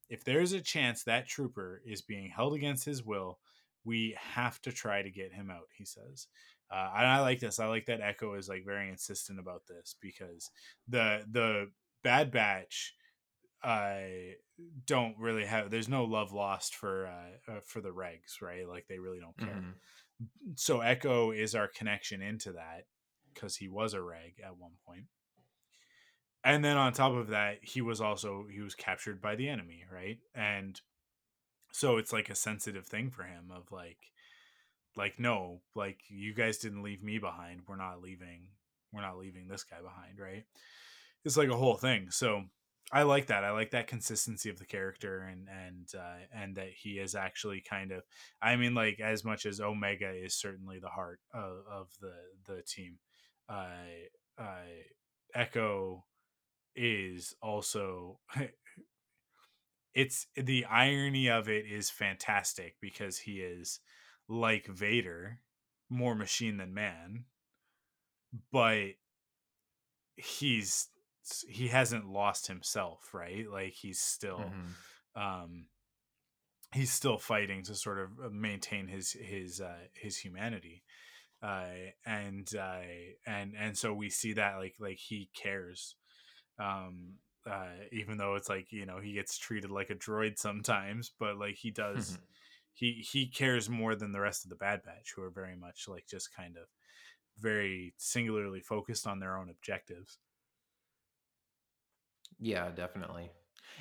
If 0.08 0.22
there 0.24 0.40
is 0.40 0.52
a 0.52 0.60
chance 0.60 1.02
that 1.02 1.26
trooper 1.26 1.82
is 1.84 2.02
being 2.02 2.30
held 2.30 2.54
against 2.54 2.84
his 2.84 3.04
will, 3.04 3.38
we 3.84 4.16
have 4.18 4.60
to 4.62 4.72
try 4.72 5.02
to 5.02 5.10
get 5.10 5.32
him 5.32 5.50
out, 5.50 5.68
he 5.76 5.84
says. 5.84 6.28
Uh, 6.70 6.90
and 6.96 7.06
I 7.06 7.20
like 7.20 7.40
this. 7.40 7.60
I 7.60 7.66
like 7.66 7.86
that 7.86 8.00
Echo 8.00 8.34
is 8.34 8.48
like 8.48 8.64
very 8.64 8.88
insistent 8.88 9.38
about 9.38 9.62
this 9.68 9.96
because 10.00 10.50
the 10.88 11.24
the 11.30 11.70
Bad 12.02 12.30
Batch 12.30 12.94
I 13.66 14.34
don't 14.86 15.18
really 15.18 15.44
have. 15.44 15.70
There's 15.70 15.88
no 15.88 16.04
love 16.04 16.32
lost 16.32 16.76
for 16.76 17.06
uh, 17.08 17.52
uh, 17.52 17.60
for 17.64 17.80
the 17.80 17.90
regs, 17.90 18.40
right? 18.40 18.66
Like 18.66 18.86
they 18.88 18.98
really 18.98 19.18
don't 19.18 19.36
care. 19.36 19.62
Mhm. 20.22 20.58
So 20.58 20.80
Echo 20.80 21.32
is 21.32 21.54
our 21.54 21.66
connection 21.68 22.22
into 22.22 22.52
that 22.52 22.86
because 23.34 23.56
he 23.56 23.68
was 23.68 23.92
a 23.92 24.00
reg 24.00 24.40
at 24.42 24.56
one 24.56 24.72
point. 24.86 25.06
And 26.44 26.64
then 26.64 26.76
on 26.76 26.92
top 26.92 27.12
of 27.12 27.28
that, 27.28 27.58
he 27.62 27.80
was 27.80 28.00
also 28.00 28.46
he 28.48 28.60
was 28.60 28.76
captured 28.76 29.20
by 29.20 29.34
the 29.34 29.48
enemy, 29.48 29.84
right? 29.92 30.18
And 30.32 30.80
so 31.72 31.96
it's 31.96 32.12
like 32.12 32.30
a 32.30 32.36
sensitive 32.36 32.86
thing 32.86 33.10
for 33.10 33.24
him 33.24 33.50
of 33.50 33.72
like 33.72 33.98
like 34.96 35.18
no, 35.18 35.60
like 35.74 35.98
you 36.08 36.34
guys 36.34 36.58
didn't 36.58 36.84
leave 36.84 37.02
me 37.02 37.18
behind. 37.18 37.62
We're 37.66 37.76
not 37.76 38.00
leaving 38.00 38.46
we're 38.92 39.02
not 39.02 39.18
leaving 39.18 39.48
this 39.48 39.64
guy 39.64 39.82
behind, 39.82 40.20
right? 40.20 40.44
It's 41.24 41.36
like 41.36 41.48
a 41.48 41.56
whole 41.56 41.76
thing. 41.76 42.12
So 42.12 42.44
I 42.92 43.02
like 43.02 43.26
that. 43.26 43.42
I 43.42 43.50
like 43.50 43.72
that 43.72 43.88
consistency 43.88 44.48
of 44.48 44.58
the 44.58 44.64
character 44.64 45.22
and 45.22 45.48
and 45.48 45.88
uh, 45.96 46.24
and 46.32 46.56
that 46.56 46.70
he 46.70 46.98
is 46.98 47.14
actually 47.14 47.60
kind 47.60 47.90
of. 47.90 48.02
I 48.40 48.56
mean, 48.56 48.74
like 48.74 49.00
as 49.00 49.24
much 49.24 49.44
as 49.44 49.60
Omega 49.60 50.10
is 50.10 50.34
certainly 50.34 50.78
the 50.78 50.88
heart 50.88 51.18
of, 51.34 51.64
of 51.70 51.88
the 52.00 52.14
the 52.46 52.62
team, 52.62 52.98
uh, 53.48 53.66
uh, 54.38 54.62
Echo 55.34 56.04
is 56.74 57.34
also. 57.42 58.20
It's 59.94 60.26
the 60.36 60.66
irony 60.66 61.30
of 61.30 61.48
it 61.48 61.64
is 61.64 61.88
fantastic 61.88 62.76
because 62.82 63.16
he 63.16 63.38
is 63.38 63.80
like 64.28 64.66
Vader, 64.66 65.40
more 65.88 66.14
machine 66.14 66.58
than 66.58 66.74
man, 66.74 67.24
but 68.52 68.88
he's 70.16 70.88
he 71.48 71.68
hasn't 71.68 72.08
lost 72.08 72.46
himself, 72.46 73.12
right? 73.14 73.48
Like 73.50 73.72
he's 73.74 74.00
still 74.00 74.38
Mhm. 74.38 74.74
um 75.14 75.68
he's 76.74 76.92
still 76.92 77.18
fighting 77.18 77.62
to 77.64 77.74
sort 77.74 77.98
of 77.98 78.10
uh, 78.24 78.28
maintain 78.30 78.88
his 78.88 79.12
his 79.12 79.60
uh 79.60 79.86
his 79.94 80.18
humanity. 80.18 80.82
Uh 81.42 81.68
and 82.04 82.54
uh 82.56 82.82
and 83.26 83.54
and 83.56 83.76
so 83.76 83.94
we 83.94 84.10
see 84.10 84.32
that 84.34 84.56
like 84.56 84.76
like 84.80 84.98
he 84.98 85.30
cares. 85.34 85.96
Um 86.58 87.18
uh 87.46 87.74
even 87.92 88.18
though 88.18 88.34
it's 88.36 88.48
like, 88.48 88.72
you 88.72 88.86
know, 88.86 89.00
he 89.00 89.12
gets 89.14 89.38
treated 89.38 89.70
like 89.70 89.90
a 89.90 89.94
droid 89.94 90.38
sometimes, 90.38 91.12
but 91.18 91.38
like 91.38 91.56
he 91.56 91.70
does 91.70 92.18
he 92.74 92.92
he 93.10 93.28
cares 93.28 93.68
more 93.70 93.94
than 93.96 94.12
the 94.12 94.20
rest 94.20 94.44
of 94.44 94.50
the 94.50 94.56
Bad 94.56 94.82
Batch 94.84 95.14
who 95.16 95.22
are 95.22 95.30
very 95.30 95.56
much 95.56 95.88
like 95.88 96.06
just 96.08 96.34
kind 96.34 96.56
of 96.56 96.68
very 97.38 97.94
singularly 97.98 98.60
focused 98.60 99.06
on 99.06 99.20
their 99.20 99.36
own 99.38 99.50
objectives. 99.50 100.18
Yeah, 102.38 102.70
definitely. 102.70 103.30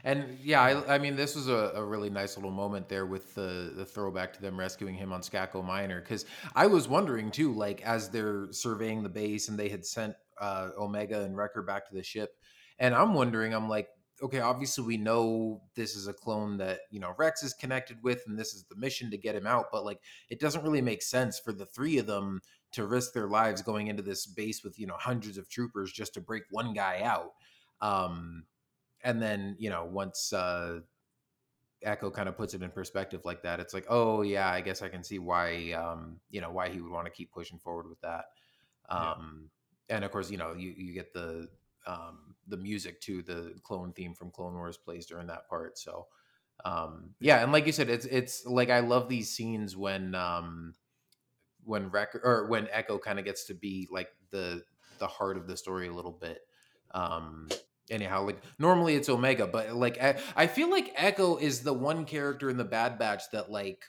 And 0.03 0.37
yeah, 0.41 0.61
I, 0.61 0.95
I 0.95 0.97
mean, 0.99 1.15
this 1.15 1.35
was 1.35 1.47
a, 1.47 1.71
a 1.75 1.83
really 1.83 2.09
nice 2.09 2.35
little 2.37 2.51
moment 2.51 2.89
there 2.89 3.05
with 3.05 3.33
the 3.33 3.73
the 3.75 3.85
throwback 3.85 4.33
to 4.33 4.41
them 4.41 4.57
rescuing 4.59 4.95
him 4.95 5.11
on 5.11 5.21
Skako 5.21 5.63
Minor. 5.63 6.01
Because 6.01 6.25
I 6.55 6.67
was 6.67 6.87
wondering 6.87 7.31
too, 7.31 7.53
like 7.53 7.81
as 7.81 8.09
they're 8.09 8.47
surveying 8.51 9.03
the 9.03 9.09
base 9.09 9.49
and 9.49 9.57
they 9.57 9.69
had 9.69 9.85
sent 9.85 10.13
uh, 10.39 10.69
Omega 10.77 11.21
and 11.21 11.35
Wrecker 11.35 11.63
back 11.63 11.87
to 11.89 11.95
the 11.95 12.03
ship, 12.03 12.31
and 12.77 12.93
I'm 12.93 13.13
wondering, 13.13 13.53
I'm 13.53 13.67
like, 13.69 13.87
okay, 14.21 14.39
obviously 14.41 14.85
we 14.85 14.97
know 14.97 15.61
this 15.75 15.95
is 15.95 16.07
a 16.07 16.13
clone 16.13 16.57
that 16.57 16.81
you 16.91 16.99
know 16.99 17.15
Rex 17.17 17.41
is 17.41 17.53
connected 17.53 17.97
with, 18.03 18.21
and 18.27 18.37
this 18.37 18.53
is 18.53 18.65
the 18.65 18.75
mission 18.75 19.09
to 19.11 19.17
get 19.17 19.35
him 19.35 19.47
out. 19.47 19.65
But 19.71 19.85
like, 19.85 19.99
it 20.29 20.39
doesn't 20.39 20.63
really 20.63 20.81
make 20.81 21.01
sense 21.01 21.39
for 21.39 21.51
the 21.53 21.65
three 21.65 21.97
of 21.97 22.05
them 22.05 22.41
to 22.73 22.85
risk 22.85 23.13
their 23.13 23.27
lives 23.27 23.61
going 23.61 23.87
into 23.87 24.03
this 24.03 24.25
base 24.25 24.63
with 24.63 24.77
you 24.77 24.85
know 24.87 24.97
hundreds 24.99 25.37
of 25.37 25.49
troopers 25.49 25.91
just 25.91 26.13
to 26.13 26.21
break 26.21 26.43
one 26.51 26.73
guy 26.73 27.01
out. 27.03 27.31
Um, 27.81 28.45
and 29.03 29.21
then 29.21 29.55
you 29.59 29.69
know 29.69 29.85
once 29.85 30.33
uh 30.33 30.79
echo 31.83 32.09
kind 32.09 32.27
of 32.27 32.35
puts 32.35 32.53
it 32.53 32.63
in 32.63 32.71
perspective 32.71 33.21
like 33.25 33.43
that 33.43 33.59
it's 33.59 33.73
like 33.73 33.85
oh 33.89 34.23
yeah 34.23 34.49
i 34.49 34.59
guess 34.59 34.81
i 34.81 34.89
can 34.89 35.03
see 35.03 35.19
why 35.19 35.71
um 35.73 36.19
you 36.31 36.41
know 36.41 36.49
why 36.51 36.67
he 36.69 36.81
would 36.81 36.91
want 36.91 37.05
to 37.05 37.11
keep 37.11 37.31
pushing 37.31 37.59
forward 37.59 37.87
with 37.87 38.01
that 38.01 38.25
Yeah. 38.95 39.15
um 39.15 39.49
and 39.89 40.03
of 40.03 40.11
course 40.11 40.31
you 40.31 40.37
know 40.37 40.53
you 40.53 40.73
you 40.75 40.93
get 40.93 41.13
the 41.13 41.47
um 41.85 42.35
the 42.47 42.57
music 42.57 42.99
to 43.01 43.21
the 43.21 43.53
clone 43.61 43.93
theme 43.93 44.15
from 44.15 44.31
clone 44.31 44.55
wars 44.55 44.77
plays 44.77 45.05
during 45.05 45.27
that 45.27 45.47
part 45.47 45.77
so 45.77 46.07
um 46.63 47.13
yeah 47.19 47.43
and 47.43 47.51
like 47.51 47.67
you 47.67 47.71
said 47.71 47.89
it's 47.89 48.05
it's 48.05 48.45
like 48.45 48.71
i 48.71 48.79
love 48.79 49.07
these 49.07 49.29
scenes 49.29 49.77
when 49.77 50.15
um 50.15 50.73
when 51.63 51.89
record 51.89 52.21
or 52.23 52.47
when 52.47 52.67
echo 52.71 52.97
kind 52.97 53.19
of 53.19 53.25
gets 53.25 53.45
to 53.45 53.53
be 53.53 53.87
like 53.91 54.09
the 54.31 54.63
the 54.97 55.07
heart 55.07 55.37
of 55.37 55.45
the 55.47 55.57
story 55.57 55.87
a 55.87 55.93
little 55.93 56.11
bit 56.11 56.39
um 56.91 57.47
anyhow 57.89 58.25
like 58.25 58.41
normally 58.59 58.95
it's 58.95 59.09
omega 59.09 59.45
but 59.45 59.73
like 59.73 60.01
I, 60.01 60.17
I 60.35 60.47
feel 60.47 60.69
like 60.71 60.91
echo 60.95 61.37
is 61.37 61.61
the 61.61 61.73
one 61.73 62.05
character 62.05 62.49
in 62.49 62.57
the 62.57 62.63
bad 62.63 62.97
batch 62.97 63.29
that 63.31 63.51
like 63.51 63.85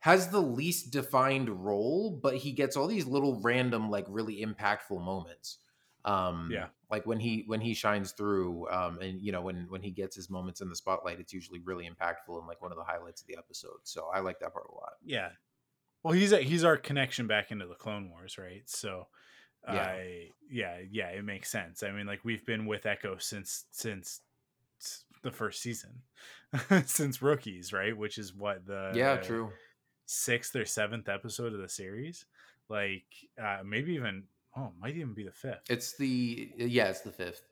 has 0.00 0.28
the 0.28 0.40
least 0.40 0.90
defined 0.90 1.48
role 1.48 2.10
but 2.22 2.36
he 2.36 2.52
gets 2.52 2.76
all 2.76 2.86
these 2.86 3.06
little 3.06 3.40
random 3.40 3.90
like 3.90 4.06
really 4.08 4.44
impactful 4.44 5.02
moments 5.02 5.58
um 6.04 6.48
Yeah. 6.52 6.66
like 6.90 7.06
when 7.06 7.18
he 7.20 7.44
when 7.46 7.60
he 7.60 7.74
shines 7.74 8.12
through 8.12 8.68
um 8.70 8.98
and 9.00 9.20
you 9.22 9.32
know 9.32 9.40
when 9.42 9.66
when 9.68 9.82
he 9.82 9.90
gets 9.90 10.14
his 10.16 10.28
moments 10.30 10.60
in 10.60 10.68
the 10.68 10.76
spotlight 10.76 11.20
it's 11.20 11.32
usually 11.32 11.60
really 11.60 11.84
impactful 11.88 12.38
and 12.38 12.46
like 12.46 12.60
one 12.60 12.72
of 12.72 12.78
the 12.78 12.84
highlights 12.84 13.20
of 13.22 13.26
the 13.26 13.36
episode 13.38 13.78
so 13.84 14.08
i 14.14 14.20
like 14.20 14.38
that 14.40 14.52
part 14.52 14.66
a 14.70 14.74
lot 14.74 14.92
Yeah. 15.04 15.30
Well, 16.02 16.12
he's 16.12 16.32
a, 16.32 16.38
he's 16.42 16.64
our 16.64 16.76
connection 16.76 17.26
back 17.26 17.50
into 17.50 17.66
the 17.66 17.74
Clone 17.76 18.10
Wars, 18.10 18.36
right? 18.36 18.60
So, 18.66 19.06
Yeah. 19.66 19.80
I 19.80 20.28
yeah, 20.50 20.78
yeah, 20.90 21.08
it 21.08 21.24
makes 21.24 21.50
sense. 21.50 21.82
I 21.82 21.90
mean, 21.90 22.06
like 22.06 22.24
we've 22.24 22.44
been 22.44 22.66
with 22.66 22.86
Echo 22.86 23.16
since 23.18 23.64
since 23.70 24.20
the 25.22 25.30
first 25.30 25.62
season, 25.62 26.02
since 26.86 27.22
rookies, 27.22 27.72
right? 27.72 27.96
Which 27.96 28.18
is 28.18 28.34
what 28.34 28.66
the 28.66 28.92
yeah 28.94 29.16
the 29.16 29.22
true 29.22 29.50
sixth 30.06 30.54
or 30.54 30.64
seventh 30.64 31.08
episode 31.08 31.54
of 31.54 31.60
the 31.60 31.68
series, 31.68 32.26
like 32.68 33.04
uh, 33.42 33.58
maybe 33.64 33.94
even 33.94 34.24
oh, 34.56 34.66
it 34.66 34.72
might 34.80 34.96
even 34.96 35.14
be 35.14 35.24
the 35.24 35.32
fifth. 35.32 35.62
it's 35.68 35.96
the 35.96 36.50
yeah 36.56 36.88
it's 36.88 37.00
the 37.00 37.10
fifth 37.10 37.42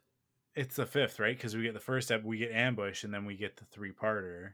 It's 0.55 0.75
the 0.75 0.85
fifth, 0.85 1.19
right? 1.19 1.35
Because 1.35 1.55
we 1.55 1.63
get 1.63 1.73
the 1.73 1.79
first 1.79 2.11
ep, 2.11 2.23
we 2.23 2.37
get 2.37 2.51
ambush, 2.51 3.03
and 3.03 3.13
then 3.13 3.25
we 3.25 3.35
get 3.35 3.57
the 3.57 3.65
three 3.65 3.91
parter, 3.91 4.51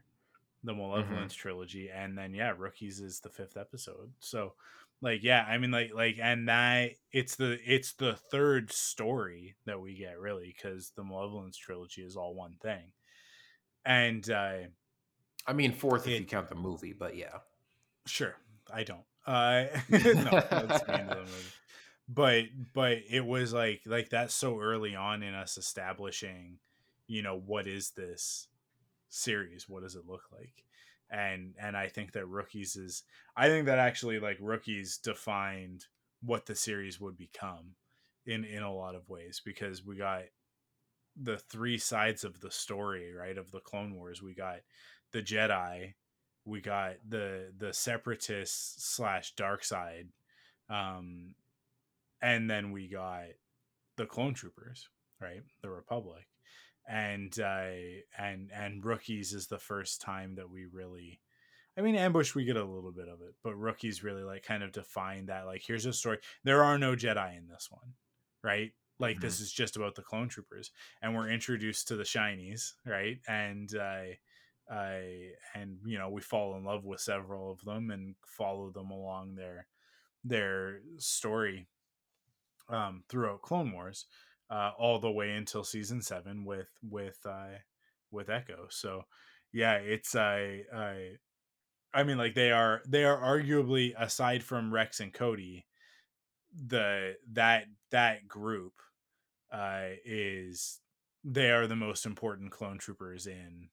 the 0.64 0.74
Malevolence 0.74 1.34
trilogy, 1.34 1.90
and 1.90 2.16
then 2.16 2.34
yeah, 2.34 2.52
rookies 2.56 3.00
is 3.00 3.20
the 3.20 3.28
fifth 3.28 3.56
episode. 3.56 4.12
So, 4.20 4.54
like, 5.02 5.22
yeah, 5.22 5.44
I 5.48 5.58
mean, 5.58 5.70
like, 5.70 5.92
like, 5.94 6.18
and 6.20 6.48
that 6.48 6.92
it's 7.12 7.36
the 7.36 7.58
it's 7.64 7.94
the 7.94 8.14
third 8.14 8.72
story 8.72 9.56
that 9.66 9.80
we 9.80 9.94
get 9.96 10.18
really 10.18 10.54
because 10.54 10.92
the 10.96 11.04
Malevolence 11.04 11.56
trilogy 11.56 12.02
is 12.02 12.16
all 12.16 12.34
one 12.34 12.56
thing, 12.62 12.92
and 13.84 14.28
uh 14.30 14.58
i 15.46 15.54
mean 15.54 15.72
fourth 15.72 16.06
if 16.06 16.20
you 16.20 16.26
count 16.26 16.48
the 16.48 16.54
movie 16.54 16.92
but 16.92 17.16
yeah 17.16 17.38
Sure, 18.06 18.34
I 18.72 18.84
don't. 18.84 19.04
Uh, 19.26 19.66
no, 19.90 19.98
that's 20.00 20.82
the 20.82 20.96
end 20.98 21.10
of 21.10 21.18
the 21.18 21.22
movie. 21.22 21.52
But 22.08 22.44
but 22.72 22.98
it 23.08 23.24
was 23.24 23.52
like 23.52 23.82
like 23.86 24.08
that's 24.10 24.34
so 24.34 24.58
early 24.60 24.96
on 24.96 25.22
in 25.22 25.34
us 25.34 25.56
establishing, 25.56 26.58
you 27.06 27.22
know, 27.22 27.38
what 27.38 27.68
is 27.68 27.90
this 27.90 28.48
series? 29.08 29.68
What 29.68 29.82
does 29.82 29.94
it 29.94 30.06
look 30.08 30.24
like? 30.32 30.64
And 31.10 31.54
and 31.60 31.76
I 31.76 31.88
think 31.88 32.12
that 32.12 32.26
rookies 32.26 32.76
is 32.76 33.02
I 33.36 33.48
think 33.48 33.66
that 33.66 33.78
actually 33.78 34.20
like 34.20 34.38
rookies 34.40 34.98
defined 34.98 35.86
what 36.22 36.46
the 36.46 36.54
series 36.54 37.00
would 37.00 37.16
become 37.16 37.74
in 38.26 38.44
in 38.44 38.62
a 38.62 38.72
lot 38.72 38.94
of 38.94 39.08
ways 39.08 39.40
because 39.44 39.84
we 39.84 39.96
got 39.96 40.22
the 41.20 41.38
three 41.38 41.78
sides 41.78 42.22
of 42.22 42.40
the 42.40 42.50
story, 42.50 43.12
right? 43.12 43.36
Of 43.36 43.50
the 43.50 43.60
Clone 43.60 43.94
Wars. 43.94 44.22
We 44.22 44.34
got 44.34 44.60
the 45.12 45.22
Jedi, 45.22 45.94
we 46.44 46.60
got 46.60 46.94
the 47.08 47.52
the 47.56 47.72
separatists 47.72 48.84
slash 48.84 49.34
dark 49.34 49.64
side 49.64 50.08
um 50.68 51.34
and 52.22 52.50
then 52.50 52.72
we 52.72 52.88
got 52.88 53.24
the 53.96 54.06
clone 54.06 54.34
troopers 54.34 54.88
right 55.20 55.42
the 55.62 55.70
republic 55.70 56.26
and 56.90 57.38
uh 57.40 57.72
and 58.18 58.50
and 58.52 58.84
rookies 58.84 59.34
is 59.34 59.48
the 59.48 59.60
first 59.60 60.02
time 60.02 60.36
that 60.36 60.50
we 60.50 60.66
really 60.66 61.22
I 61.76 61.82
mean, 61.82 61.96
ambush 61.96 62.34
we 62.34 62.44
get 62.44 62.56
a 62.56 62.64
little 62.64 62.92
bit 62.92 63.08
of 63.08 63.22
it, 63.22 63.36
but 63.42 63.54
rookies 63.56 64.02
really 64.04 64.24
like 64.24 64.42
kind 64.42 64.62
of 64.62 64.72
define 64.72 65.26
that. 65.26 65.46
Like, 65.46 65.62
here's 65.62 65.86
a 65.86 65.92
story. 65.92 66.18
There 66.44 66.64
are 66.64 66.78
no 66.78 66.96
Jedi 66.96 67.36
in 67.38 67.48
this 67.48 67.68
one, 67.70 67.94
right? 68.42 68.72
Like, 68.98 69.20
Mhm. 69.20 69.20
this 69.20 69.40
is 69.40 69.52
just 69.52 69.76
about 69.76 69.94
the 69.94 70.02
clone 70.02 70.28
troopers, 70.28 70.72
and 71.02 71.14
we're 71.14 71.30
introduced 71.30 71.88
to 71.88 71.96
the 71.96 72.04
shinies, 72.04 72.74
right? 72.84 73.20
And 73.28 73.74
uh, 73.74 74.04
I 74.70 75.32
and 75.54 75.80
you 75.84 75.98
know 75.98 76.10
we 76.10 76.20
fall 76.20 76.56
in 76.56 76.64
love 76.64 76.84
with 76.84 77.00
several 77.00 77.50
of 77.50 77.62
them 77.64 77.90
and 77.90 78.16
follow 78.26 78.70
them 78.70 78.90
along 78.90 79.34
their 79.36 79.68
their 80.24 80.82
story 80.98 81.68
um, 82.68 83.04
throughout 83.08 83.42
Clone 83.42 83.72
Wars, 83.72 84.06
uh, 84.50 84.72
all 84.78 84.98
the 84.98 85.10
way 85.10 85.30
until 85.30 85.64
season 85.64 86.02
seven 86.02 86.44
with 86.44 86.68
with 86.82 87.18
uh, 87.24 87.58
with 88.10 88.28
Echo. 88.28 88.66
So 88.68 89.04
yeah, 89.52 89.74
it's 89.74 90.14
I 90.14 90.62
I 90.74 91.12
I 91.94 92.02
mean 92.02 92.18
like 92.18 92.34
they 92.34 92.50
are 92.52 92.82
they 92.86 93.04
are 93.04 93.18
arguably 93.18 93.94
aside 93.98 94.42
from 94.42 94.72
Rex 94.72 95.00
and 95.00 95.12
Cody, 95.12 95.66
the 96.54 97.16
that 97.32 97.64
that 97.90 98.28
group 98.28 98.74
uh, 99.52 99.88
is 100.04 100.80
they 101.24 101.50
are 101.50 101.66
the 101.66 101.76
most 101.76 102.06
important 102.06 102.50
clone 102.50 102.78
troopers 102.78 103.26
in 103.26 103.68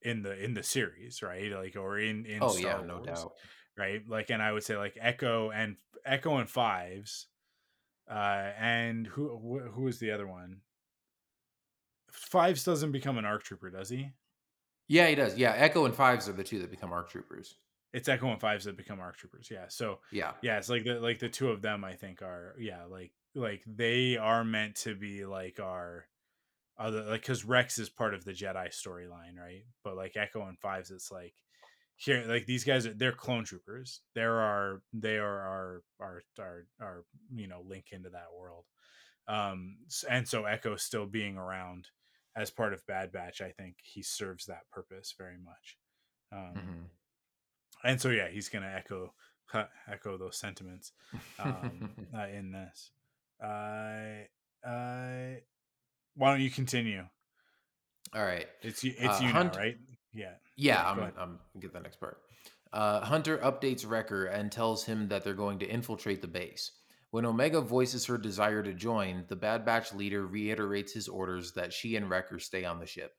in 0.00 0.22
the 0.22 0.42
in 0.42 0.54
the 0.54 0.62
series, 0.62 1.22
right? 1.22 1.50
Like 1.52 1.76
or 1.76 1.98
in 1.98 2.26
in 2.26 2.42
Oh 2.42 2.48
Star 2.48 2.80
yeah, 2.80 2.86
no 2.86 3.00
doubt. 3.00 3.32
right? 3.76 4.02
Like, 4.06 4.30
and 4.30 4.42
I 4.42 4.52
would 4.52 4.64
say 4.64 4.76
like 4.76 4.96
Echo 5.00 5.50
and 5.50 5.76
Echo 6.04 6.36
and 6.36 6.48
Fives, 6.48 7.28
uh, 8.10 8.50
and 8.58 9.06
who 9.06 9.28
wh- 9.28 9.74
who 9.74 9.86
is 9.88 9.98
the 9.98 10.10
other 10.10 10.26
one? 10.26 10.58
Fives 12.10 12.64
doesn't 12.64 12.92
become 12.92 13.18
an 13.18 13.24
ARC 13.24 13.42
trooper, 13.42 13.70
does 13.70 13.88
he? 13.88 14.10
Yeah, 14.88 15.08
he 15.08 15.14
does. 15.14 15.36
Yeah, 15.36 15.52
Echo 15.56 15.84
and 15.86 15.94
Fives 15.94 16.28
are 16.28 16.32
the 16.32 16.44
two 16.44 16.58
that 16.60 16.70
become 16.70 16.92
ARC 16.92 17.08
troopers. 17.10 17.56
It's 17.94 18.08
Echo 18.08 18.28
and 18.30 18.40
Fives 18.40 18.64
that 18.64 18.76
become 18.76 19.00
ARC 19.00 19.16
troopers. 19.16 19.48
Yeah. 19.50 19.66
So 19.68 20.00
Yeah. 20.10 20.32
yeah, 20.42 20.58
it's 20.58 20.68
like 20.68 20.84
the 20.84 20.94
like 21.00 21.18
the 21.18 21.28
two 21.28 21.48
of 21.50 21.62
them. 21.62 21.84
I 21.84 21.94
think 21.94 22.20
are 22.22 22.54
yeah 22.58 22.84
like 22.84 23.12
like 23.34 23.62
they 23.66 24.16
are 24.16 24.44
meant 24.44 24.76
to 24.76 24.94
be 24.94 25.24
like 25.24 25.60
our 25.60 26.06
other 26.78 27.02
like 27.02 27.20
because 27.22 27.44
Rex 27.44 27.78
is 27.78 27.88
part 27.88 28.14
of 28.14 28.24
the 28.24 28.32
Jedi 28.32 28.68
storyline, 28.68 29.38
right? 29.38 29.64
But 29.84 29.96
like 29.96 30.16
Echo 30.16 30.46
and 30.46 30.58
Fives, 30.58 30.90
it's 30.90 31.10
like 31.10 31.34
here 32.04 32.24
like 32.26 32.46
these 32.46 32.64
guys 32.64 32.86
are 32.86 32.94
they're 32.94 33.12
clone 33.12 33.44
troopers. 33.44 34.00
There 34.14 34.40
are 34.40 34.82
they 34.92 35.18
are 35.18 35.38
our 35.40 35.82
our 36.00 36.22
our 36.40 36.64
our 36.80 37.04
you 37.34 37.46
know 37.46 37.62
link 37.66 37.86
into 37.92 38.10
that 38.10 38.32
world. 38.36 38.64
Um 39.28 39.76
and 40.10 40.26
so 40.26 40.44
Echo 40.44 40.74
still 40.76 41.06
being 41.06 41.36
around 41.36 41.86
as 42.34 42.50
part 42.50 42.72
of 42.72 42.84
Bad 42.86 43.12
Batch, 43.12 43.40
I 43.40 43.50
think 43.52 43.76
he 43.82 44.02
serves 44.02 44.46
that 44.46 44.68
purpose 44.72 45.14
very 45.16 45.38
much. 45.38 45.78
Um 46.32 46.54
Mhm. 46.56 46.88
and 47.84 48.00
so 48.00 48.08
yeah, 48.10 48.28
he's 48.28 48.48
gonna 48.48 48.72
echo 48.76 49.14
echo 49.86 50.16
those 50.18 50.38
sentiments 50.38 50.92
um, 51.38 51.90
uh, 52.16 52.26
in 52.28 52.52
this. 52.52 52.90
Uh, 53.42 54.24
uh, 54.66 55.34
why 56.14 56.30
don't 56.30 56.40
you 56.40 56.50
continue? 56.50 57.04
All 58.14 58.24
right. 58.24 58.46
It's. 58.62 58.82
It's 58.84 58.98
Uh, 59.02 59.18
you 59.22 59.28
Hunt- 59.28 59.56
right? 59.56 59.76
Yeah. 60.14 60.32
Yeah, 60.56 60.88
I'm. 60.88 61.12
I'm 61.18 61.38
get 61.60 61.72
the 61.72 61.80
next 61.80 62.00
part. 62.00 62.18
Uh, 62.72 63.00
Hunter 63.00 63.38
updates 63.38 63.88
Wrecker 63.88 64.26
and 64.26 64.50
tells 64.50 64.84
him 64.84 65.08
that 65.08 65.24
they're 65.24 65.34
going 65.34 65.58
to 65.58 65.68
infiltrate 65.68 66.22
the 66.22 66.28
base. 66.28 66.72
When 67.10 67.26
Omega 67.26 67.60
voices 67.60 68.06
her 68.06 68.16
desire 68.16 68.62
to 68.62 68.72
join, 68.72 69.24
the 69.28 69.36
Bad 69.36 69.66
Batch 69.66 69.92
leader 69.92 70.26
reiterates 70.26 70.94
his 70.94 71.08
orders 71.08 71.52
that 71.52 71.72
she 71.72 71.96
and 71.96 72.08
Wrecker 72.08 72.38
stay 72.38 72.64
on 72.64 72.78
the 72.78 72.86
ship. 72.86 73.12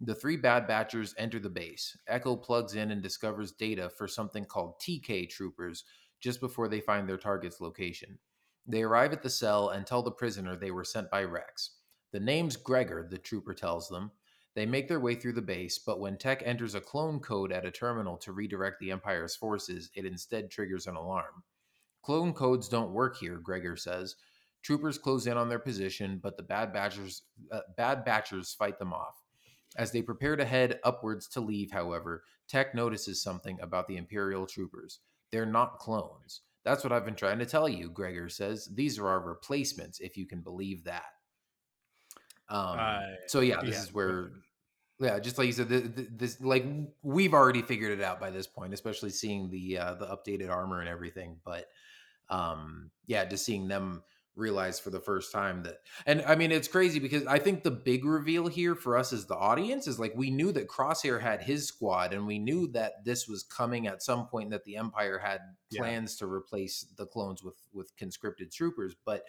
The 0.00 0.14
three 0.14 0.36
Bad 0.36 0.68
Batchers 0.68 1.14
enter 1.18 1.38
the 1.38 1.48
base. 1.48 1.96
Echo 2.08 2.34
plugs 2.34 2.74
in 2.74 2.90
and 2.90 3.00
discovers 3.00 3.52
data 3.52 3.90
for 3.90 4.08
something 4.08 4.44
called 4.44 4.80
TK 4.80 5.28
troopers 5.28 5.84
just 6.20 6.40
before 6.40 6.68
they 6.68 6.80
find 6.80 7.08
their 7.08 7.16
target's 7.16 7.60
location. 7.60 8.18
They 8.66 8.82
arrive 8.82 9.12
at 9.12 9.22
the 9.22 9.30
cell 9.30 9.70
and 9.70 9.86
tell 9.86 10.02
the 10.02 10.10
prisoner 10.10 10.56
they 10.56 10.72
were 10.72 10.84
sent 10.84 11.10
by 11.10 11.22
Rex. 11.22 11.76
The 12.12 12.20
name's 12.20 12.56
Gregor, 12.56 13.06
the 13.08 13.18
trooper 13.18 13.54
tells 13.54 13.88
them. 13.88 14.10
They 14.58 14.66
make 14.66 14.88
their 14.88 14.98
way 14.98 15.14
through 15.14 15.34
the 15.34 15.40
base, 15.40 15.78
but 15.78 16.00
when 16.00 16.18
Tech 16.18 16.42
enters 16.44 16.74
a 16.74 16.80
clone 16.80 17.20
code 17.20 17.52
at 17.52 17.64
a 17.64 17.70
terminal 17.70 18.16
to 18.16 18.32
redirect 18.32 18.80
the 18.80 18.90
Empire's 18.90 19.36
forces, 19.36 19.88
it 19.94 20.04
instead 20.04 20.50
triggers 20.50 20.88
an 20.88 20.96
alarm. 20.96 21.44
Clone 22.02 22.32
codes 22.32 22.68
don't 22.68 22.90
work 22.90 23.16
here, 23.16 23.38
Gregor 23.38 23.76
says. 23.76 24.16
Troopers 24.64 24.98
close 24.98 25.28
in 25.28 25.36
on 25.36 25.48
their 25.48 25.60
position, 25.60 26.18
but 26.20 26.36
the 26.36 26.42
Bad 26.42 26.74
Batchers, 26.74 27.20
uh, 27.52 27.60
Bad 27.76 28.04
Batchers 28.04 28.56
fight 28.56 28.80
them 28.80 28.92
off. 28.92 29.22
As 29.76 29.92
they 29.92 30.02
prepare 30.02 30.34
to 30.34 30.44
head 30.44 30.80
upwards 30.82 31.28
to 31.28 31.40
leave, 31.40 31.70
however, 31.70 32.24
Tech 32.48 32.74
notices 32.74 33.22
something 33.22 33.60
about 33.62 33.86
the 33.86 33.96
Imperial 33.96 34.44
troopers. 34.44 34.98
They're 35.30 35.46
not 35.46 35.78
clones. 35.78 36.40
That's 36.64 36.82
what 36.82 36.92
I've 36.92 37.04
been 37.04 37.14
trying 37.14 37.38
to 37.38 37.46
tell 37.46 37.68
you, 37.68 37.90
Gregor 37.90 38.28
says. 38.28 38.68
These 38.74 38.98
are 38.98 39.06
our 39.06 39.20
replacements, 39.20 40.00
if 40.00 40.16
you 40.16 40.26
can 40.26 40.40
believe 40.40 40.82
that. 40.82 41.04
Um, 42.48 42.76
Uh, 42.76 43.00
so 43.28 43.38
yeah, 43.38 43.60
this 43.62 43.76
yeah, 43.76 43.82
is 43.82 43.94
where. 43.94 44.30
Yeah, 45.00 45.18
just 45.18 45.38
like 45.38 45.46
you 45.46 45.52
said, 45.52 45.68
th- 45.68 45.94
th- 45.94 46.08
this 46.16 46.40
like 46.40 46.64
we've 47.02 47.34
already 47.34 47.62
figured 47.62 47.98
it 47.98 48.04
out 48.04 48.18
by 48.20 48.30
this 48.30 48.46
point, 48.46 48.74
especially 48.74 49.10
seeing 49.10 49.50
the 49.50 49.78
uh, 49.78 49.94
the 49.94 50.06
updated 50.06 50.50
armor 50.50 50.80
and 50.80 50.88
everything. 50.88 51.38
But 51.44 51.66
um, 52.28 52.90
yeah, 53.06 53.24
just 53.24 53.44
seeing 53.44 53.68
them 53.68 54.02
realize 54.34 54.78
for 54.78 54.90
the 54.90 55.00
first 55.00 55.32
time 55.32 55.64
that, 55.64 55.78
and 56.06 56.22
I 56.22 56.36
mean, 56.36 56.52
it's 56.52 56.68
crazy 56.68 56.98
because 57.00 57.26
I 57.26 57.38
think 57.38 57.62
the 57.64 57.70
big 57.72 58.04
reveal 58.04 58.46
here 58.46 58.74
for 58.76 58.96
us 58.96 59.12
as 59.12 59.26
the 59.26 59.34
audience 59.36 59.86
is 59.86 59.98
like 59.98 60.12
we 60.14 60.30
knew 60.30 60.52
that 60.52 60.68
Crosshair 60.68 61.20
had 61.20 61.42
his 61.42 61.66
squad, 61.66 62.12
and 62.12 62.26
we 62.26 62.38
knew 62.38 62.68
that 62.72 63.04
this 63.04 63.28
was 63.28 63.42
coming 63.44 63.86
at 63.86 64.02
some 64.02 64.26
point 64.26 64.50
that 64.50 64.64
the 64.64 64.76
Empire 64.76 65.18
had 65.18 65.40
Yeah. 65.70 65.82
plans 65.82 66.16
to 66.16 66.26
replace 66.26 66.86
the 66.96 67.06
clones 67.06 67.42
with 67.42 67.56
with 67.72 67.96
conscripted 67.96 68.50
troopers, 68.52 68.94
but 69.04 69.24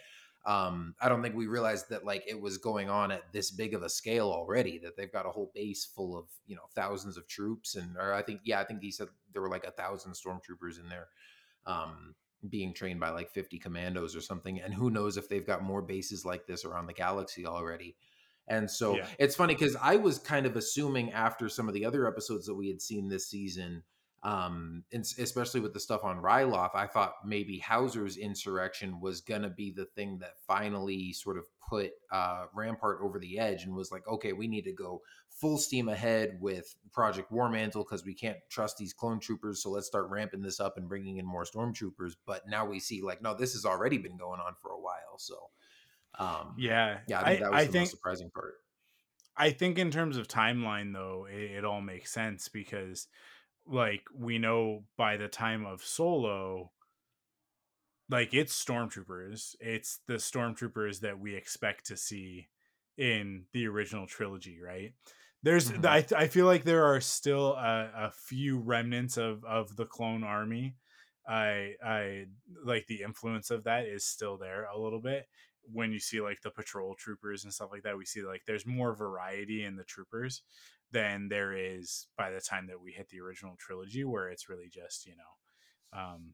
um 0.46 0.96
i 1.02 1.10
don't 1.10 1.22
think 1.22 1.36
we 1.36 1.48
realized 1.48 1.90
that 1.90 2.06
like 2.06 2.24
it 2.28 2.40
was 2.40 2.58
going 2.58 2.90
on 2.90 3.12
at 3.12 3.32
this 3.34 3.52
big 3.52 3.74
of 3.74 3.84
a 3.84 3.90
scale 3.90 4.30
already 4.30 4.78
that 4.78 4.96
they've 4.96 5.12
got 5.12 5.26
a 5.26 5.30
whole 5.30 5.52
base 5.54 5.84
full 5.86 6.18
of 6.18 6.26
you 6.48 6.56
know 6.56 6.62
thousands 6.76 7.18
of 7.18 7.28
troops 7.28 7.76
and 7.76 7.98
or 7.98 8.14
i 8.14 8.22
think 8.22 8.40
yeah 8.46 8.60
i 8.60 8.64
think 8.64 8.82
he 8.82 8.92
said 8.92 9.08
there 9.34 9.42
were 9.42 9.50
like 9.50 9.66
a 9.66 9.72
thousand 9.72 10.14
stormtroopers 10.14 10.80
in 10.80 10.88
there 10.88 11.08
um 11.66 12.16
being 12.48 12.74
trained 12.74 13.02
by 13.02 13.10
like 13.10 13.30
50 13.32 13.60
commandos 13.60 14.16
or 14.16 14.22
something 14.22 14.62
and 14.62 14.74
who 14.74 14.90
knows 14.90 15.18
if 15.18 15.28
they've 15.28 15.46
got 15.46 15.62
more 15.62 15.82
bases 15.82 16.24
like 16.24 16.48
this 16.48 16.64
around 16.64 16.88
the 16.88 16.94
galaxy 16.94 17.46
already 17.46 17.98
and 18.48 18.72
so 18.72 18.96
Yeah. 18.96 19.08
it's 19.20 19.36
funny 19.36 19.56
because 19.56 19.76
i 19.82 19.98
was 19.98 20.20
kind 20.20 20.46
of 20.46 20.56
assuming 20.56 21.12
after 21.12 21.50
some 21.50 21.68
of 21.68 21.74
the 21.74 21.86
other 21.86 22.08
episodes 22.08 22.46
that 22.46 22.56
we 22.56 22.70
had 22.70 22.82
seen 22.82 23.10
this 23.10 23.28
season 23.30 23.84
um 24.24 24.84
and 24.91 25.05
especially 25.17 25.61
with 25.61 25.74
the 25.74 25.80
stuff 25.80 26.03
on 26.03 26.22
Ryloth, 26.22 26.76
I 26.76 26.88
thought 26.88 27.13
maybe 27.26 27.57
Hauser's 27.59 28.17
insurrection 28.17 28.99
was 28.99 29.22
gonna 29.22 29.49
be 29.49 29.72
the 29.72 29.86
thing 29.86 30.20
that 30.20 30.34
finally 30.45 31.13
sort 31.13 31.38
of 31.38 31.45
put 31.70 31.91
uh 32.11 32.45
Rampart 32.53 32.99
over 33.01 33.20
the 33.20 33.39
edge 33.39 33.63
and 33.63 33.74
was 33.76 33.91
like, 33.91 34.07
okay, 34.07 34.34
we 34.34 34.47
need 34.47 34.63
to 34.63 34.74
go 34.74 35.01
full 35.30 35.57
steam 35.57 35.88
ahead 35.88 36.38
with 36.41 36.76
Project 36.91 37.32
War 37.32 37.49
Mantle 37.49 37.84
because 37.84 38.03
we 38.03 38.13
can't 38.13 38.38
trust 38.49 38.78
these 38.78 38.93
clone 38.93 39.20
troopers, 39.20 39.63
so 39.63 39.70
let's 39.70 39.88
start 39.88 40.09
ramping 40.09 40.41
this 40.41 40.59
up 40.59 40.78
and 40.78 40.89
bringing 40.89 41.17
in 41.17 41.26
more 41.26 41.45
stormtroopers. 41.45 42.15
But 42.26 42.47
now 42.47 42.65
we 42.65 42.80
see 42.80 43.01
like, 43.01 43.22
no, 43.22 43.34
this 43.34 43.53
has 43.53 43.65
already 43.65 43.97
been 43.97 44.17
going 44.17 44.41
on 44.41 44.53
for 44.61 44.72
a 44.72 44.80
while. 44.80 45.17
So 45.17 45.49
um 46.17 46.55
Yeah. 46.57 46.99
yeah, 47.07 47.22
I 47.22 47.24
think 47.26 47.39
that 47.41 47.51
was 47.51 47.61
I 47.61 47.65
the 47.65 47.72
think 47.72 47.82
most 47.84 47.91
surprising 47.91 48.30
part. 48.32 48.55
I 49.38 49.51
think 49.51 49.80
in 49.80 49.89
terms 49.91 50.17
of 50.17 50.28
timeline 50.28 50.93
though, 50.93 51.26
it, 51.32 51.51
it 51.51 51.65
all 51.65 51.80
makes 51.82 52.11
sense 52.11 52.49
because 52.49 53.07
like 53.70 54.07
we 54.13 54.38
know 54.39 54.86
by 54.97 55.17
the 55.17 55.28
time 55.30 55.65
of 55.65 55.84
Solo 55.84 56.74
like 58.09 58.34
it's 58.34 58.63
stormtroopers. 58.63 59.55
It's 59.59 59.99
the 60.07 60.15
stormtroopers 60.15 61.01
that 61.01 61.20
we 61.20 61.36
expect 61.36 61.86
to 61.88 61.97
see 61.97 62.49
in 62.97 63.45
the 63.53 63.67
original 63.67 64.07
trilogy, 64.07 64.59
right? 64.61 64.93
There's 65.43 65.72
Mhm. 65.72 65.86
I 65.86 66.05
I 66.15 66.28
feel 66.28 66.45
like 66.45 66.63
there 66.63 66.84
are 66.86 66.99
still 67.01 67.53
a, 67.53 67.91
a 67.95 68.11
few 68.11 68.59
remnants 68.59 69.17
of 69.17 69.43
of 69.45 69.76
the 69.76 69.86
clone 69.86 70.24
army. 70.24 70.76
I 71.28 71.76
I 71.84 72.26
like 72.63 72.88
the 72.88 73.03
influence 73.03 73.51
of 73.51 73.63
that 73.65 73.86
is 73.86 74.05
still 74.05 74.38
there 74.38 74.65
a 74.65 74.78
little 74.78 75.01
bit 75.01 75.28
when 75.64 75.91
you 75.91 75.99
see 75.99 76.22
like 76.22 76.41
the 76.41 76.49
patrol 76.49 76.95
troopers 76.95 77.43
and 77.43 77.53
stuff 77.53 77.70
like 77.72 77.84
that 77.84 77.97
we 77.97 78.05
see 78.05 78.22
like 78.22 78.41
there's 78.47 78.66
more 78.66 78.93
variety 78.93 79.64
in 79.64 79.76
the 79.76 79.84
troopers 79.84 80.41
than 80.91 81.30
there 81.30 81.53
is 81.53 82.07
by 82.18 82.32
the 82.32 82.41
time 82.41 82.68
that 82.68 82.82
we 82.82 82.91
hit 82.91 83.10
the 83.10 83.20
original 83.20 83.55
trilogy 83.57 84.03
where 84.03 84.30
it's 84.30 84.49
really 84.49 84.70
just 84.72 85.05
you 85.05 85.14
know 85.16 85.99
um 85.99 86.34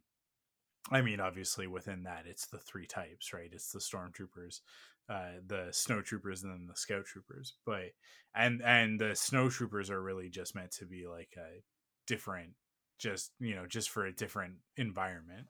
i 0.92 1.02
mean 1.02 1.20
obviously 1.20 1.68
within 1.68 2.04
that 2.04 2.26
it's 2.26 2.48
the 2.48 2.60
three 2.60 2.86
types 2.86 3.34
right? 3.34 3.50
It's 3.52 3.72
the 3.72 3.80
stormtroopers 3.80 4.62
uh 5.10 5.40
the 5.46 5.68
snow 5.72 6.02
troopers 6.02 6.44
and 6.44 6.52
then 6.52 6.68
the 6.68 6.76
scout 6.76 7.06
troopers 7.06 7.54
but 7.66 7.92
and 8.36 8.62
and 8.64 9.00
the 9.00 9.16
snow 9.16 9.50
troopers 9.50 9.90
are 9.90 10.02
really 10.02 10.30
just 10.30 10.56
meant 10.56 10.72
to 10.72 10.86
be 10.86 11.06
like 11.08 11.34
a 11.38 11.62
different 12.08 12.52
just 12.98 13.32
you 13.40 13.56
know 13.56 13.66
just 13.68 13.90
for 13.90 14.06
a 14.06 14.16
different 14.16 14.56
environment 14.78 15.48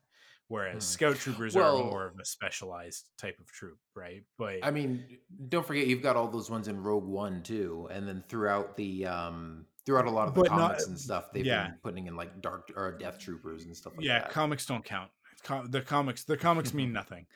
whereas 0.48 0.74
Hmm. 0.74 0.80
scout 0.80 1.16
troopers 1.16 1.54
Well- 1.54 1.78
are 1.82 1.84
more 1.84 2.06
of 2.06 2.18
a 2.18 2.24
specialized 2.24 3.08
type 3.18 3.38
of 3.40 3.46
troop 3.50 3.78
right 3.94 4.24
but 4.38 4.58
I 4.62 4.70
mean, 4.70 5.18
don't 5.48 5.66
forget 5.66 5.86
you've 5.86 6.02
got 6.02 6.16
all 6.16 6.28
those 6.28 6.50
ones 6.50 6.68
in 6.68 6.80
Rogue 6.82 7.04
One 7.06 7.42
too, 7.42 7.88
and 7.90 8.06
then 8.06 8.22
throughout 8.28 8.76
the 8.76 9.06
um 9.06 9.66
throughout 9.84 10.06
a 10.06 10.10
lot 10.10 10.28
of 10.28 10.34
the 10.34 10.42
But 10.42 10.50
not- 10.50 10.58
comics 10.58 10.86
and 10.88 10.98
stuff, 10.98 11.30
they've 11.32 11.46
yeah. 11.46 11.68
been 11.68 11.78
putting 11.82 12.06
in 12.08 12.16
like 12.16 12.40
dark 12.40 12.70
or 12.76 12.96
Death 12.98 13.18
Troopers 13.18 13.64
and 13.66 13.76
stuff 13.76 13.92
like 13.96 14.04
yeah 14.04 14.18
that. 14.20 14.26
Yeah 14.28 14.32
comics 14.32 14.66
don't 14.66 14.84
count 14.84 15.10
Com- 15.44 15.70
the 15.70 15.80
comics 15.82 16.24
the 16.24 16.36
comics 16.36 16.72
mean 16.74 16.92
nothing 17.00 17.26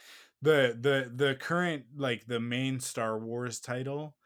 the 0.43 0.77
the 0.81 1.13
the 1.15 1.35
current 1.37 1.85
like 1.97 2.27
the 2.27 2.41
main 2.41 2.81
star 2.81 3.19
wars 3.19 3.61
title 3.61 4.17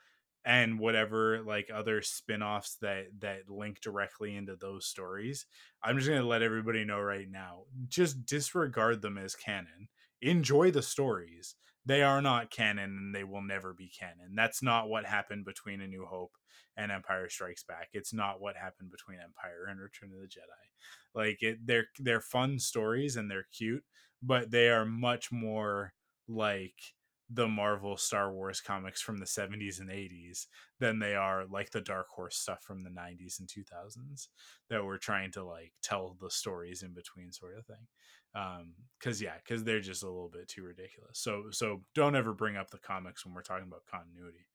and 0.45 0.79
whatever 0.79 1.43
like 1.43 1.71
other 1.75 2.03
spin-offs 2.03 2.77
that 2.81 3.07
that 3.19 3.49
link 3.49 3.81
directly 3.81 4.37
into 4.37 4.57
those 4.57 4.87
stories 4.87 5.47
i'm 5.83 5.97
just 5.97 6.09
going 6.09 6.21
to 6.21 6.27
let 6.27 6.43
everybody 6.43 6.85
know 6.85 7.01
right 7.01 7.31
now 7.31 7.63
just 7.89 8.27
disregard 8.27 9.03
them 9.03 9.19
as 9.19 9.35
canon. 9.35 9.89
Enjoy 10.23 10.71
the 10.71 10.83
stories. 10.83 11.55
They 11.87 12.03
are 12.03 12.23
not 12.23 12.51
canon 12.51 12.97
and 12.99 13.15
they 13.15 13.25
will 13.25 13.43
never 13.43 13.75
be 13.75 13.91
canon. 13.99 14.35
That's 14.35 14.63
not 14.63 14.89
what 14.89 15.05
happened 15.05 15.45
between 15.45 15.81
a 15.81 15.87
new 15.87 16.07
hope 16.07 16.33
and 16.77 16.91
empire 16.91 17.29
strikes 17.29 17.63
back. 17.63 17.89
It's 17.93 18.15
not 18.15 18.41
what 18.41 18.57
happened 18.57 18.91
between 18.91 19.19
empire 19.19 19.67
and 19.69 19.79
return 19.79 20.11
of 20.15 20.21
the 20.21 20.27
jedi. 20.27 21.15
Like 21.15 21.43
it 21.43 21.59
they're 21.67 21.87
they're 21.99 22.21
fun 22.21 22.59
stories 22.59 23.17
and 23.17 23.31
they're 23.31 23.47
cute 23.57 23.85
but 24.23 24.51
they 24.51 24.71
are 24.71 24.87
much 24.87 25.31
more 25.31 25.93
like 26.27 26.95
the 27.31 27.49
marvel 27.49 27.97
star 27.97 28.33
wars 28.33 28.61
comics 28.61 29.01
from 29.01 29.19
the 29.19 29.25
70s 29.25 29.81
and 29.81 29.89
80s 29.89 30.47
than 30.79 30.99
they 30.99 31.15
are 31.15 31.47
like 31.47 31.71
the 31.71 31.81
dark 31.81 32.09
horse 32.09 32.37
stuff 32.37 32.63
from 32.63 32.83
the 32.83 32.91
90s 32.91 33.41
and 33.41 33.49
2000s 33.49 34.29
that 34.69 34.85
were 34.85 34.99
trying 34.99 35.31
to 35.33 35.45
like 35.45 35.73
tell 35.83 36.17
the 36.21 36.31
stories 36.31 36.83
in 36.83 36.93
between 36.93 37.33
sort 37.33 37.57
of 37.57 37.67
thing. 37.67 37.87
Um 38.35 38.75
because 38.99 39.23
yeah 39.23 39.37
because 39.43 39.65
they're 39.65 39.81
just 39.81 40.03
a 40.03 40.07
little 40.07 40.29
bit 40.29 40.49
too 40.49 40.65
ridiculous. 40.65 41.19
So 41.19 41.45
so 41.51 41.83
don't 41.95 42.17
ever 42.17 42.35
bring 42.35 42.57
up 42.57 42.71
the 42.71 42.79
comics 42.79 43.25
when 43.25 43.35
we're 43.35 43.43
talking 43.43 43.69
about 43.69 43.87
continuity. 43.91 44.47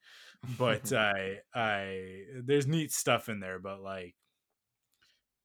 But 0.57 0.93
i 0.93 1.39
i 1.55 2.24
there's 2.43 2.67
neat 2.67 2.91
stuff 2.91 3.30
in 3.30 3.39
there 3.39 3.59
but 3.59 3.82
like 3.82 4.15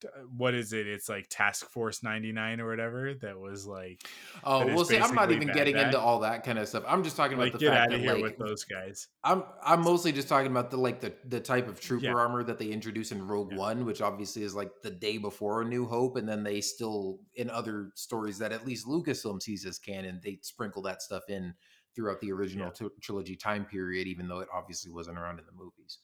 Uh, 0.04 0.20
what 0.36 0.54
is 0.54 0.72
it 0.72 0.86
it's 0.86 1.08
like 1.08 1.26
task 1.30 1.68
force 1.70 2.02
99 2.02 2.60
or 2.60 2.68
whatever 2.68 3.14
that 3.14 3.38
was 3.38 3.66
like 3.66 4.02
Oh 4.42 4.66
well, 4.66 4.84
see, 4.84 4.98
I'm 4.98 5.14
not 5.14 5.32
even 5.32 5.48
getting 5.48 5.76
into 5.76 5.98
all 5.98 6.20
that 6.20 6.44
kind 6.44 6.58
of 6.58 6.68
stuff. 6.68 6.84
I'm 6.86 7.02
just 7.02 7.16
talking 7.16 7.34
about 7.34 7.44
like 7.44 7.52
the 7.52 7.58
get 7.58 7.70
fact 7.72 7.80
out 7.80 7.90
that 7.90 7.94
of 7.96 8.00
here 8.02 8.12
like 8.14 8.22
with 8.22 8.38
those 8.38 8.64
guys 8.64 9.08
I'm 9.22 9.42
I'm 9.64 9.80
mostly 9.82 10.12
just 10.12 10.28
talking 10.28 10.50
about 10.50 10.70
the 10.70 10.76
like 10.76 11.00
the 11.00 11.14
the 11.26 11.40
type 11.40 11.68
of 11.68 11.80
trooper 11.80 12.06
Yeah. 12.06 12.14
armor 12.14 12.42
that 12.44 12.58
they 12.58 12.66
introduce 12.68 13.12
in 13.12 13.26
Rogue 13.26 13.52
Yeah. 13.52 13.58
One, 13.58 13.84
which 13.86 14.02
obviously 14.02 14.42
is 14.42 14.54
like 14.54 14.70
the 14.82 14.90
day 14.90 15.18
before 15.18 15.62
A 15.62 15.64
New 15.64 15.86
Hope, 15.86 16.16
and 16.16 16.28
then 16.28 16.42
they 16.42 16.60
still 16.60 17.20
in 17.34 17.48
other 17.50 17.90
stories 17.94 18.38
that 18.38 18.52
at 18.52 18.66
least 18.66 18.86
Lucasfilm 18.86 19.42
sees 19.42 19.64
as 19.64 19.78
canon, 19.78 20.20
they 20.22 20.38
sprinkle 20.42 20.82
that 20.82 21.02
stuff 21.02 21.22
in 21.28 21.54
throughout 21.94 22.20
the 22.20 22.32
original 22.32 22.66
Yeah. 22.66 22.88
t- 22.88 22.94
trilogy 23.00 23.36
time 23.36 23.64
period, 23.64 24.06
even 24.08 24.26
though 24.28 24.40
it 24.40 24.48
obviously 24.52 24.90
wasn't 24.90 25.16
around 25.18 25.38
in 25.38 25.46
the 25.46 25.52
movies. 25.52 25.98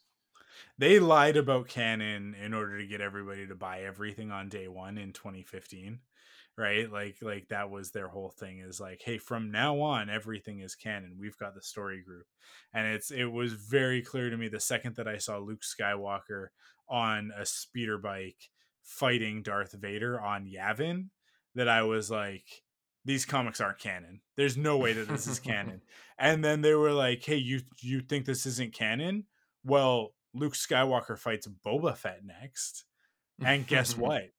They 0.79 0.99
lied 0.99 1.37
about 1.37 1.69
canon 1.69 2.35
in 2.35 2.55
order 2.55 2.79
to 2.79 2.87
get 2.87 3.01
everybody 3.01 3.47
to 3.47 3.55
buy 3.55 3.83
everything 3.83 4.31
on 4.31 4.49
day 4.49 4.69
one 4.69 4.99
in 4.99 5.13
2015 5.13 6.01
right? 6.59 6.93
Like 6.93 7.17
like 7.23 7.49
that 7.49 7.71
was 7.71 7.91
their 7.91 8.09
whole 8.09 8.35
thing 8.39 8.59
is 8.59 8.81
like 8.81 9.01
hey 9.03 9.19
from 9.19 9.51
now 9.51 9.81
on 9.81 10.11
everything 10.11 10.61
is 10.61 10.75
canon. 10.75 11.17
We've 11.19 11.39
got 11.39 11.55
the 11.55 11.63
story 11.63 12.03
group. 12.03 12.27
And 12.75 12.87
it's 12.87 13.11
it 13.11 13.27
was 13.27 13.55
very 13.55 14.03
clear 14.03 14.29
to 14.29 14.37
me 14.37 14.49
the 14.49 14.61
second 14.61 14.97
that 14.97 15.09
i 15.09 15.17
saw 15.17 15.39
luke 15.39 15.63
skywalker 15.63 16.49
on 16.89 17.31
a 17.39 17.47
speeder 17.47 17.99
bike 17.99 18.51
fighting 18.83 19.43
darth 19.43 19.73
vader 19.73 20.21
on 20.21 20.47
yavin 20.47 21.07
that 21.55 21.69
i 21.69 21.83
was 21.83 22.11
like 22.11 22.45
these 23.05 23.25
comics 23.25 23.61
aren't 23.61 23.79
canon. 23.79 24.21
There's 24.37 24.59
no 24.59 24.77
way 24.77 24.93
that 24.93 25.09
this 25.09 25.27
is 25.27 25.39
canon. 25.41 25.81
And 26.19 26.45
then 26.45 26.61
they 26.61 26.75
were 26.75 26.93
like 26.93 27.25
hey 27.25 27.37
you 27.37 27.61
you 27.81 28.01
think 28.01 28.27
this 28.27 28.47
isn't 28.47 28.75
canon? 28.75 29.25
Well 29.65 30.13
luke 30.35 30.55
skywalker 30.55 31.19
fights 31.19 31.49
boba 31.65 31.97
fett 31.97 32.21
next 32.25 32.85
and 33.45 33.67
guess 33.67 33.97
what 33.97 34.31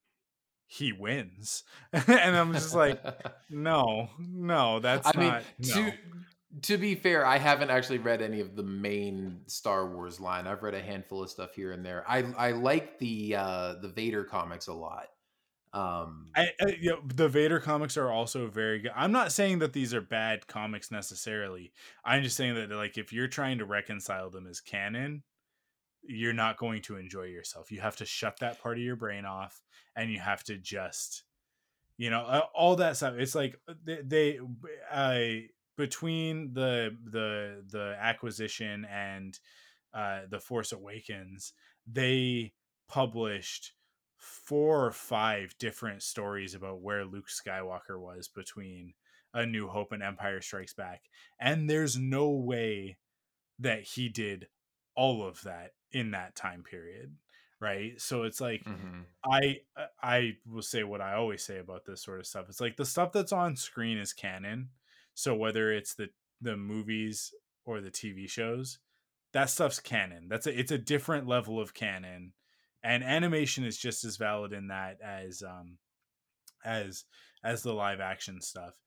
he 0.68 0.94
wins 0.94 1.64
and 1.94 2.36
i'm 2.36 2.54
just 2.54 2.74
like 2.74 3.02
no 3.50 4.10
no 4.20 4.80
that's 4.82 5.08
I 5.14 5.20
mean, 5.20 5.30
not 5.30 5.44
no. 5.60 5.74
to 5.74 5.94
to 6.64 6.78
be 6.78 6.96
fair, 6.96 7.26
I 7.26 7.38
haven't 7.38 7.70
actually 7.70 8.00
read 8.00 8.22
any 8.22 8.42
of 8.42 8.56
the 8.56 8.64
main 8.64 9.42
Star 9.48 9.88
Wars 9.88 10.20
line. 10.20 10.48
I've 10.48 10.64
read 10.64 10.74
a 10.74 10.82
handful 10.82 11.24
of 11.24 11.30
stuff 11.30 11.56
here 11.56 11.72
and 11.72 11.86
there. 11.86 12.04
I 12.08 12.26
I 12.38 12.52
like 12.52 13.00
the 13.00 13.36
uh 13.36 13.76
the 13.82 13.88
Vader 13.88 14.24
comics 14.24 14.68
a 14.68 14.74
lot. 14.74 15.08
Um 15.74 16.28
I, 16.36 16.50
I, 16.62 16.78
you 16.80 16.92
know, 16.92 17.00
the 17.06 17.30
Vader 17.30 17.60
comics 17.60 17.96
are 17.96 18.12
also 18.12 18.48
very 18.48 18.80
good. 18.80 18.92
I'm 18.96 19.14
not 19.14 19.32
saying 19.32 19.60
that 19.60 19.72
these 19.74 19.94
are 19.94 20.02
bad 20.02 20.48
comics 20.48 20.92
necessarily. 20.92 21.72
I'm 22.04 22.24
just 22.24 22.36
saying 22.36 22.56
that 22.56 22.70
like 22.72 22.98
if 22.98 23.14
you're 23.14 23.28
trying 23.30 23.60
to 23.60 23.66
reconcile 23.66 24.30
them 24.30 24.48
as 24.48 24.60
canon, 24.60 25.24
you're 26.04 26.34
not 26.34 26.58
going 26.58 26.82
to 26.84 26.98
enjoy 26.98 27.24
yourself. 27.24 27.72
You 27.72 27.82
have 27.82 27.98
to 27.98 28.06
shut 28.06 28.40
that 28.40 28.62
part 28.62 28.78
of 28.78 28.84
your 28.84 28.96
brain 28.96 29.26
off, 29.26 29.62
and 29.96 30.12
you 30.12 30.20
have 30.20 30.44
to 30.46 30.58
just, 30.58 31.24
you 31.98 32.10
know, 32.10 32.22
uh, 32.22 32.42
all 32.54 32.76
that 32.78 32.98
stuff. 32.98 33.16
It's 33.18 33.36
like 33.36 33.60
they, 33.84 34.02
they 34.04 34.40
uh, 34.92 35.48
between 35.78 36.54
the 36.54 36.96
the 37.04 37.64
the 37.70 37.96
acquisition 38.00 38.86
and 38.86 39.38
uh, 39.94 40.22
the 40.30 40.40
Force 40.40 40.72
Awakens, 40.72 41.54
they 41.92 42.54
published 42.88 43.74
four 44.18 44.86
or 44.86 44.92
five 44.92 45.56
different 45.60 46.04
stories 46.04 46.54
about 46.54 46.82
where 46.82 47.06
Luke 47.06 47.28
Skywalker 47.28 48.00
was 48.00 48.28
between 48.28 48.94
A 49.34 49.46
New 49.46 49.68
Hope 49.68 49.92
and 49.92 50.04
Empire 50.04 50.42
Strikes 50.42 50.74
Back. 50.74 51.04
And 51.40 51.70
there's 51.70 51.98
no 51.98 52.30
way 52.30 52.98
that 53.58 53.82
he 53.84 54.10
did 54.10 54.48
all 54.96 55.26
of 55.26 55.42
that 55.42 55.72
in 55.92 56.12
that 56.12 56.36
time 56.36 56.64
period. 56.64 57.16
Right. 57.60 58.02
So 58.02 58.24
it's 58.24 58.42
like 58.42 58.64
mhm. 58.64 59.04
I 59.24 59.60
I 60.02 60.34
will 60.48 60.64
say 60.64 60.84
what 60.84 61.00
I 61.00 61.14
always 61.14 61.44
say 61.44 61.60
about 61.60 61.86
this 61.86 62.04
sort 62.04 62.20
of 62.20 62.26
stuff. 62.26 62.48
It's 62.50 62.62
like 62.62 62.76
the 62.76 62.86
stuff 62.86 63.12
that's 63.12 63.32
on 63.32 63.56
screen 63.56 64.00
is 64.00 64.14
canon. 64.14 64.70
So 65.14 65.36
whether 65.36 65.72
it's 65.72 65.94
the 65.94 66.10
the 66.42 66.58
movies 66.58 67.32
or 67.66 67.80
the 67.80 67.92
TV 67.92 68.28
shows, 68.28 68.80
that 69.34 69.50
stuff's 69.50 69.80
canon. 69.80 70.28
That's 70.28 70.48
a 70.48 70.60
it's 70.60 70.72
a 70.72 70.78
different 70.78 71.28
level 71.28 71.60
of 71.60 71.74
canon. 71.74 72.34
And 72.84 73.04
animation 73.04 73.64
is 73.64 73.78
just 73.78 74.04
as 74.06 74.18
valid 74.18 74.54
in 74.54 74.70
that 74.70 74.98
as 75.02 75.44
um 75.44 75.78
as 76.66 77.06
as 77.44 77.64
the 77.64 77.74
live 77.74 78.00
action 78.00 78.42
stuff. 78.42 78.80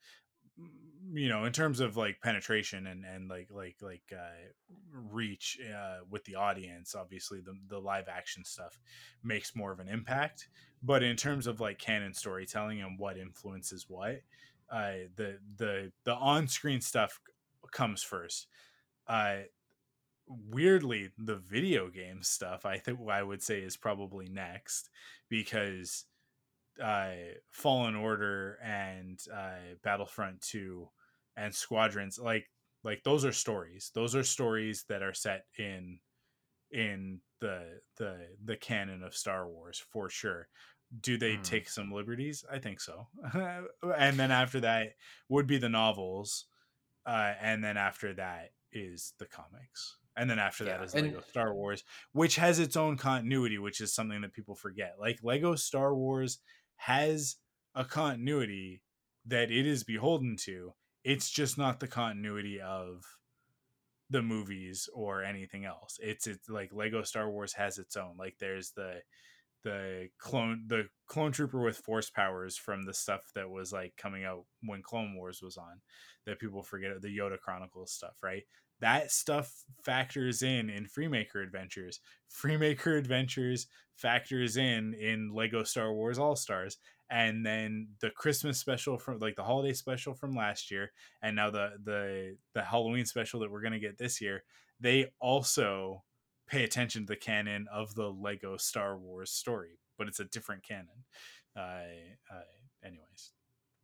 You 1.12 1.28
know, 1.28 1.44
in 1.44 1.52
terms 1.52 1.80
of 1.80 1.96
like 1.96 2.20
penetration 2.22 2.86
and 2.86 3.05
and 3.05 3.28
like 3.28 3.48
like 3.50 3.76
like 3.80 4.02
uh 4.12 4.48
reach 4.90 5.59
uh 5.74 5.98
with 6.11 6.24
the 6.24 6.34
audience, 6.36 6.94
obviously 6.94 7.40
the 7.40 7.55
the 7.68 7.78
live 7.78 8.09
action 8.09 8.44
stuff 8.44 8.78
makes 9.22 9.55
more 9.55 9.70
of 9.72 9.80
an 9.80 9.88
impact. 9.88 10.48
But 10.82 11.02
in 11.02 11.16
terms 11.16 11.46
of 11.46 11.61
like 11.61 11.78
canon 11.78 12.14
storytelling 12.14 12.80
and 12.82 12.98
what 12.98 13.18
influences 13.18 13.86
what, 13.88 14.22
uh 14.70 15.07
the 15.16 15.38
the 15.57 15.92
the 16.05 16.14
on-screen 16.14 16.80
stuff 16.80 17.20
comes 17.72 18.02
first. 18.02 18.48
Uh 19.07 19.40
weirdly 20.26 21.11
the 21.18 21.36
video 21.36 21.90
game 21.90 22.22
stuff 22.22 22.64
i 22.64 22.78
think 22.78 22.98
i 23.11 23.22
would 23.22 23.42
say 23.42 23.61
is 23.61 23.76
probably 23.76 24.26
next 24.28 24.88
because 25.28 26.07
uh 26.83 27.14
fallen 27.51 27.95
order 27.95 28.59
and 28.62 29.20
uh 29.33 29.75
battlefront 29.83 30.41
2 30.41 30.89
and 31.37 31.55
squadrons 31.55 32.18
like 32.18 32.51
like 32.83 33.03
those 33.03 33.25
are 33.25 33.33
stories. 33.33 33.91
Those 33.95 34.14
are 34.14 34.22
stories 34.25 34.85
that 34.89 35.03
are 35.03 35.14
set 35.14 35.47
in 35.59 36.01
in 36.70 37.20
the 37.41 37.81
the 37.97 38.37
the 38.45 38.57
canon 38.57 39.03
of 39.03 39.14
star 39.16 39.49
wars 39.49 39.79
for 39.79 40.11
sure. 40.11 40.49
Do 41.01 41.16
they 41.18 41.37
Hmm. 41.37 41.43
take 41.43 41.68
some 41.68 41.93
liberties? 41.93 42.45
I 42.51 42.59
think 42.59 42.81
so. 42.81 43.09
And 43.97 44.18
then 44.18 44.31
after 44.31 44.61
that 44.61 44.95
would 45.29 45.47
be 45.47 45.59
the 45.59 45.68
novels 45.68 46.47
uh 47.07 47.35
and 47.41 47.62
then 47.64 47.77
after 47.77 48.14
that 48.14 48.51
is 48.72 49.14
the 49.18 49.27
comics. 49.27 49.99
And 50.16 50.31
then 50.31 50.39
after 50.39 50.64
that 50.66 50.81
Yeah, 50.81 50.85
is 50.85 50.95
and- 50.95 51.07
lego 51.07 51.22
star 51.22 51.55
wars 51.55 51.85
which 52.12 52.37
has 52.37 52.59
its 52.59 52.77
own 52.77 52.97
continuity 52.97 53.59
which 53.59 53.81
is 53.81 53.95
something 53.95 54.20
that 54.22 54.33
people 54.33 54.55
forget. 54.55 54.97
Like 54.99 55.20
lego 55.22 55.55
star 55.57 55.95
wars 55.95 56.41
has 56.77 57.37
a 57.75 57.85
continuity 57.85 58.83
that 59.27 59.51
it 59.51 59.66
is 59.66 59.85
beholden 59.85 60.37
to. 60.45 60.75
It's 61.03 61.31
just 61.31 61.59
not 61.59 61.81
the 61.81 61.89
continuity 61.89 62.61
of 62.61 63.05
the 64.11 64.22
movies 64.22 64.89
or 64.95 65.25
anything 65.25 65.64
else. 65.64 65.99
It's 66.03 66.27
it's 66.27 66.49
like 66.49 66.72
lego 66.72 67.03
star 67.03 67.31
wars 67.31 67.55
has 67.55 67.79
its 67.79 67.97
own. 67.97 68.16
Like 68.18 68.37
there's 68.39 68.72
the 68.72 69.01
the 69.64 70.09
clone 70.18 70.64
the 70.66 70.85
clone 71.07 71.33
trooper 71.33 71.62
with 71.62 71.79
force 71.79 72.11
powers 72.11 72.57
from 72.57 72.83
the 72.83 72.95
stuff 72.95 73.22
that 73.35 73.49
was 73.49 73.72
like 73.72 73.95
coming 73.97 74.25
out 74.25 74.45
when 74.62 74.83
clone 74.83 75.14
wars 75.16 75.41
was 75.43 75.57
on 75.57 75.81
that 76.27 76.39
people 76.39 76.62
forget 76.62 77.01
the 77.01 77.09
yoda 77.09 77.39
chronicles 77.39 77.91
stuff 77.91 78.14
right 78.22 78.43
that 78.81 79.11
stuff 79.11 79.64
factors 79.83 80.43
in 80.43 80.68
in 80.68 80.87
freemaker 80.87 81.43
adventures 81.43 82.01
freemaker 82.31 82.99
adventures 82.99 83.66
factors 83.97 84.57
in 84.57 84.95
in 84.95 85.33
lego 85.33 85.62
star 85.62 85.93
wars 85.93 86.18
all 86.18 86.37
stars 86.37 86.79
and 87.11 87.45
then 87.45 87.89
the 88.01 88.11
christmas 88.11 88.59
special 88.59 88.99
from 88.99 89.18
like 89.18 89.37
the 89.37 89.45
holiday 89.45 89.72
special 89.72 90.14
from 90.14 90.35
last 90.35 90.70
year 90.70 90.91
and 91.22 91.37
now 91.37 91.51
the 91.51 91.72
the 91.85 92.37
the 92.55 92.62
halloween 92.62 93.07
special 93.07 93.41
that 93.41 93.51
we're 93.51 93.61
going 93.61 93.72
to 93.72 93.79
get 93.79 93.99
this 93.99 94.20
year 94.20 94.43
they 94.81 95.07
also 95.20 96.03
pay 96.47 96.64
attention 96.64 97.03
to 97.03 97.07
the 97.07 97.16
canon 97.16 97.66
of 97.72 97.95
the 97.95 98.11
Lego 98.11 98.57
Star 98.57 98.99
Wars 98.99 99.31
story, 99.31 99.79
but 99.97 100.09
it's 100.09 100.20
a 100.20 100.25
different 100.25 100.62
canon. 100.62 101.05
Uh, 101.57 101.85
uh, 102.31 102.85
anyways, 102.85 103.33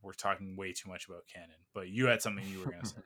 we're 0.03 0.13
talking 0.13 0.57
way 0.57 0.73
too 0.73 0.89
much 0.89 1.07
about 1.09 1.25
canon, 1.33 1.57
but 1.75 1.89
you 1.89 2.07
had 2.07 2.23
something 2.23 2.45
you 2.49 2.61
were 2.61 2.71
gonna 2.71 2.85
say. 2.85 3.01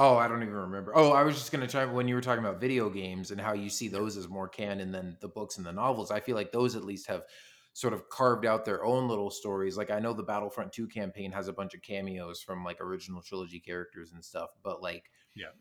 Oh, 0.00 0.16
I 0.16 0.28
don't 0.28 0.42
even 0.42 0.54
remember. 0.54 0.92
Oh, 0.96 1.10
I 1.12 1.24
was 1.24 1.34
just 1.36 1.50
going 1.50 1.66
to 1.66 1.70
try 1.70 1.84
when 1.84 2.06
you 2.06 2.14
were 2.14 2.20
talking 2.20 2.44
about 2.44 2.60
video 2.60 2.88
games 2.88 3.32
and 3.32 3.40
how 3.40 3.52
you 3.52 3.68
see 3.68 3.88
those 3.88 4.16
as 4.16 4.28
more 4.28 4.48
canon 4.48 4.92
than 4.92 5.18
the 5.20 5.28
books 5.28 5.56
and 5.58 5.66
the 5.66 5.72
novels. 5.72 6.12
I 6.12 6.20
feel 6.20 6.36
like 6.36 6.52
those 6.52 6.76
at 6.76 6.84
least 6.84 7.08
have 7.08 7.24
sort 7.72 7.92
of 7.92 8.08
carved 8.08 8.46
out 8.46 8.64
their 8.64 8.84
own 8.84 9.08
little 9.08 9.30
stories. 9.30 9.76
Like 9.76 9.90
I 9.90 9.98
know 9.98 10.12
the 10.12 10.22
Battlefront 10.22 10.72
2 10.72 10.86
campaign 10.88 11.32
has 11.32 11.48
a 11.48 11.52
bunch 11.52 11.74
of 11.74 11.82
cameos 11.82 12.40
from 12.40 12.64
like 12.64 12.80
original 12.80 13.22
trilogy 13.22 13.60
characters 13.60 14.12
and 14.12 14.24
stuff, 14.24 14.50
but 14.62 14.80
like 14.82 15.10
Yeah. 15.34 15.52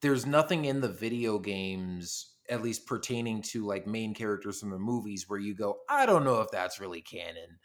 There's 0.00 0.26
nothing 0.26 0.64
in 0.64 0.80
the 0.80 0.88
video 0.92 1.38
games 1.38 2.36
at 2.48 2.62
least 2.62 2.86
pertaining 2.86 3.40
to 3.40 3.64
like 3.64 3.86
main 3.86 4.14
characters 4.14 4.58
from 4.60 4.70
the 4.70 4.78
movies 4.78 5.28
where 5.28 5.38
you 5.38 5.54
go, 5.54 5.80
I 5.88 6.06
don't 6.06 6.24
know 6.24 6.40
if 6.40 6.50
that's 6.50 6.80
really 6.80 7.02
canon. 7.02 7.58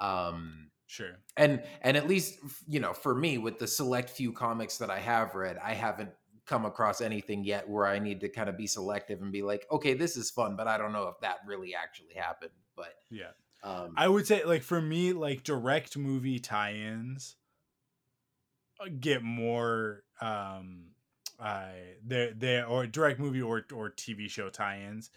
Um 0.00 0.71
Sure. 0.92 1.16
and 1.38 1.62
and 1.80 1.96
at 1.96 2.06
least 2.06 2.38
you 2.66 2.78
know 2.78 2.92
for 2.92 3.14
me 3.14 3.38
with 3.38 3.58
the 3.58 3.66
select 3.66 4.10
few 4.10 4.30
comics 4.30 4.76
that 4.76 4.90
i 4.90 4.98
have 4.98 5.34
read 5.34 5.56
i 5.56 5.72
haven't 5.72 6.10
come 6.44 6.66
across 6.66 7.00
anything 7.00 7.44
yet 7.44 7.66
where 7.66 7.86
i 7.86 7.98
need 7.98 8.20
to 8.20 8.28
kind 8.28 8.50
of 8.50 8.58
be 8.58 8.66
selective 8.66 9.22
and 9.22 9.32
be 9.32 9.40
like 9.40 9.64
okay 9.70 9.94
this 9.94 10.18
is 10.18 10.30
fun 10.30 10.54
but 10.54 10.68
i 10.68 10.76
don't 10.76 10.92
know 10.92 11.08
if 11.08 11.18
that 11.22 11.38
really 11.46 11.74
actually 11.74 12.12
happened 12.14 12.50
but 12.76 12.92
Yeah. 13.10 13.30
um 13.62 13.94
I 13.96 14.06
would 14.06 14.26
say 14.26 14.44
like 14.44 14.62
for 14.62 14.82
me, 14.82 15.14
like 15.14 15.44
direct 15.44 15.96
movie 15.96 16.38
tie-ins 16.38 17.36
uh, 18.78 18.88
get 19.00 19.22
more 19.22 20.02
um 20.20 20.90
uh 21.40 21.68
they 22.06 22.32
they 22.36 22.62
or 22.62 22.86
direct 22.86 23.18
movie 23.18 23.40
or 23.40 23.64
or 23.74 23.88
TV 23.90 24.28
show 24.28 24.50
tie-ins 24.50 25.10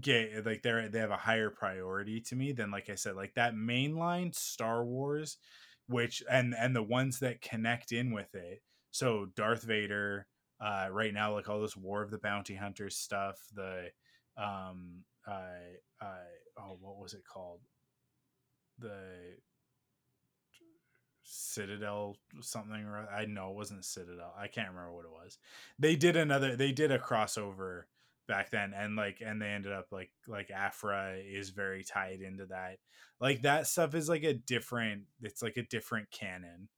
get 0.00 0.44
like 0.44 0.62
they're 0.62 0.88
they 0.88 0.98
have 0.98 1.10
a 1.10 1.16
higher 1.16 1.50
priority 1.50 2.20
to 2.20 2.36
me 2.36 2.52
than 2.52 2.70
like 2.70 2.90
I 2.90 2.94
said 2.94 3.16
like 3.16 3.34
that 3.34 3.54
mainline 3.54 4.34
Star 4.34 4.84
Wars 4.84 5.38
which 5.86 6.22
and 6.30 6.54
and 6.54 6.76
the 6.76 6.82
ones 6.82 7.20
that 7.20 7.40
connect 7.40 7.92
in 7.92 8.12
with 8.12 8.34
it. 8.34 8.60
So 8.90 9.28
Darth 9.36 9.62
Vader 9.62 10.26
uh 10.60 10.88
right 10.90 11.14
now 11.14 11.34
like 11.34 11.48
all 11.48 11.60
this 11.62 11.76
War 11.76 12.02
of 12.02 12.10
the 12.10 12.18
Bounty 12.18 12.54
Hunters 12.54 12.96
stuff, 12.96 13.38
the 13.54 13.86
um 14.36 15.04
i 15.26 15.48
uh 16.00 16.58
oh 16.58 16.78
what 16.80 16.98
was 16.98 17.14
it 17.14 17.22
called? 17.30 17.60
the 18.78 19.36
Citadel 21.24 22.16
something 22.40 22.84
or 22.84 23.06
I 23.14 23.26
know 23.26 23.50
it 23.50 23.56
wasn't 23.56 23.84
Citadel. 23.84 24.32
I 24.38 24.46
can't 24.46 24.68
remember 24.68 24.94
what 24.94 25.04
it 25.04 25.10
was. 25.10 25.38
They 25.78 25.96
did 25.96 26.16
another 26.16 26.56
they 26.56 26.72
did 26.72 26.90
a 26.90 26.98
crossover 26.98 27.82
back 28.28 28.50
then 28.50 28.74
and 28.76 28.94
like 28.94 29.20
and 29.24 29.40
they 29.40 29.48
ended 29.48 29.72
up 29.72 29.86
like 29.90 30.10
like 30.28 30.50
Aphra 30.50 31.16
is 31.16 31.50
very 31.50 31.82
tied 31.82 32.20
into 32.20 32.46
that. 32.46 32.76
Like 33.20 33.42
that 33.42 33.66
stuff 33.66 33.94
is 33.94 34.08
like 34.08 34.22
a 34.22 34.34
different 34.34 35.04
it's 35.22 35.42
like 35.42 35.56
a 35.56 35.62
different 35.62 36.10
canon. 36.10 36.68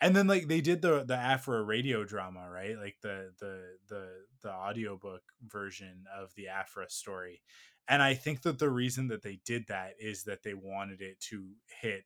And 0.00 0.14
then 0.14 0.28
like 0.28 0.46
they 0.46 0.60
did 0.60 0.82
the 0.82 1.04
the 1.04 1.16
Aphra 1.16 1.62
radio 1.62 2.04
drama, 2.04 2.48
right? 2.48 2.76
Like 2.78 2.96
the 3.02 3.32
the 3.40 3.60
the 3.88 4.08
the 4.42 4.52
audiobook 4.52 5.22
version 5.42 6.04
of 6.16 6.32
the 6.36 6.48
Aphra 6.48 6.88
story. 6.88 7.40
And 7.88 8.02
I 8.02 8.14
think 8.14 8.42
that 8.42 8.58
the 8.58 8.70
reason 8.70 9.08
that 9.08 9.22
they 9.22 9.40
did 9.44 9.64
that 9.68 9.94
is 9.98 10.24
that 10.24 10.42
they 10.42 10.54
wanted 10.54 11.00
it 11.00 11.18
to 11.30 11.46
hit 11.80 12.04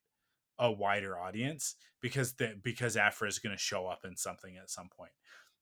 a 0.59 0.71
wider 0.71 1.19
audience 1.19 1.75
because 2.01 2.35
that 2.35 2.63
because 2.63 2.97
Aphra 2.97 3.27
is 3.27 3.41
going 3.41 3.55
to 3.55 3.61
show 3.61 3.89
up 3.89 4.05
in 4.05 4.17
something 4.17 4.57
at 4.57 4.71
some 4.71 4.89
point, 4.97 5.13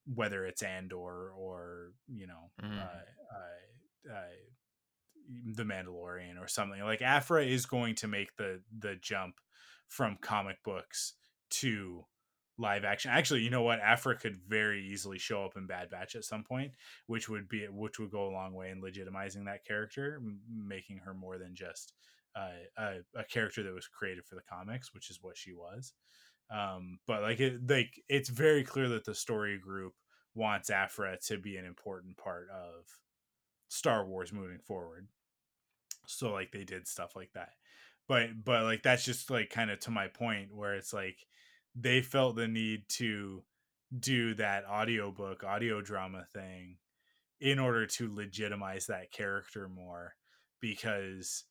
whether 0.07 0.45
it's 0.47 0.63
Andor 0.63 1.31
or 1.33 1.93
you 2.09 2.27
know 2.27 2.51
Mhm. 2.63 2.79
uh, 2.79 4.09
uh, 4.11 4.13
uh, 4.15 4.29
the 5.55 5.65
Mandalorian 5.65 6.39
or 6.41 6.49
something 6.49 6.81
like 6.83 7.03
Aphra 7.03 7.45
is 7.45 7.67
going 7.67 7.95
to 7.97 8.09
make 8.09 8.37
the 8.37 8.63
the 8.77 8.97
jump 8.97 9.37
from 9.89 10.17
comic 10.21 10.63
books 10.65 11.15
to 11.51 12.05
live 12.59 12.85
action. 12.85 13.11
Actually, 13.11 13.41
you 13.41 13.51
know 13.51 13.63
what? 13.63 13.81
Aphra 13.81 14.17
could 14.17 14.37
very 14.37 14.85
easily 14.87 15.19
show 15.19 15.45
up 15.45 15.57
in 15.57 15.67
Bad 15.67 15.89
Batch 15.91 16.15
at 16.15 16.25
some 16.25 16.45
point, 16.45 16.73
which 17.07 17.29
would 17.29 17.49
be 17.49 17.67
which 17.67 17.99
would 17.99 18.11
go 18.11 18.29
a 18.29 18.33
long 18.33 18.53
way 18.55 18.71
in 18.71 18.83
legitimizing 18.83 19.45
that 19.47 19.65
character, 19.65 20.17
m- 20.17 20.41
making 20.49 20.99
her 20.99 21.15
more 21.15 21.39
than 21.39 21.55
just 21.55 21.93
uh, 22.37 22.51
a, 22.77 22.97
a 23.17 23.25
character 23.25 23.63
that 23.63 23.73
was 23.75 23.89
created 23.89 24.25
for 24.25 24.35
the 24.37 24.43
comics, 24.43 24.93
which 24.95 25.11
is 25.11 25.19
what 25.23 25.37
she 25.37 25.53
was. 25.53 25.93
Um, 26.51 26.99
but 27.07 27.23
like 27.23 27.41
it, 27.41 27.69
like 27.69 28.03
it's 28.09 28.29
very 28.29 28.65
clear 28.65 28.89
that 28.89 29.05
the 29.05 29.15
story 29.15 29.59
group 29.59 29.95
wants 30.35 30.71
Aphra 30.71 31.19
to 31.27 31.39
be 31.39 31.57
an 31.57 31.65
important 31.65 32.17
part 32.17 32.49
of 32.51 32.85
Star 33.69 34.05
Wars 34.05 34.33
moving 34.33 34.59
forward. 34.59 35.09
So 36.07 36.33
like 36.33 36.51
they 36.51 36.65
did 36.65 36.89
stuff 36.89 37.15
like 37.15 37.33
that. 37.35 37.51
But 38.09 38.45
but 38.45 38.65
like 38.65 38.83
that's 38.83 39.05
just 39.05 39.31
like 39.31 39.51
kind 39.51 39.71
of 39.71 39.79
to 39.81 39.91
my 39.91 40.09
point 40.09 40.55
where 40.55 40.75
it's 40.75 40.93
like 40.93 41.19
they 41.77 42.03
felt 42.03 42.37
the 42.37 42.49
need 42.49 42.89
to 42.89 43.45
do 43.97 44.35
that 44.35 44.65
audiobook 44.67 45.45
audio 45.45 45.81
drama 45.81 46.25
thing 46.33 46.77
in 47.41 47.59
order 47.59 47.87
to 47.87 48.15
legitimize 48.15 48.87
that 48.87 49.13
character 49.13 49.69
more 49.69 50.15
because 50.61 51.45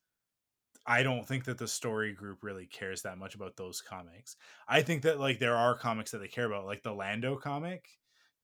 I 0.89 1.03
don't 1.03 1.25
think 1.25 1.45
that 1.45 1.59
the 1.59 1.67
story 1.67 2.13
group 2.13 2.39
really 2.41 2.65
cares 2.65 3.03
that 3.03 3.19
much 3.19 3.35
about 3.35 3.55
those 3.55 3.79
comics. 3.79 4.35
I 4.67 4.81
think 4.81 5.03
that 5.03 5.19
like 5.19 5.37
there 5.37 5.55
are 5.55 5.77
comics 5.77 6.09
that 6.11 6.17
they 6.17 6.27
care 6.27 6.45
about, 6.45 6.65
like 6.65 6.81
the 6.81 6.91
Lando 6.91 7.35
comic. 7.35 7.85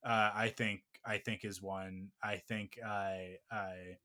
Uh, 0.06 0.30
I 0.34 0.50
think 0.50 0.82
I 1.04 1.18
think 1.18 1.44
is 1.44 1.60
one. 1.60 2.10
I 2.24 2.38
think 2.38 2.78
I 2.86 3.38
I 3.52 3.98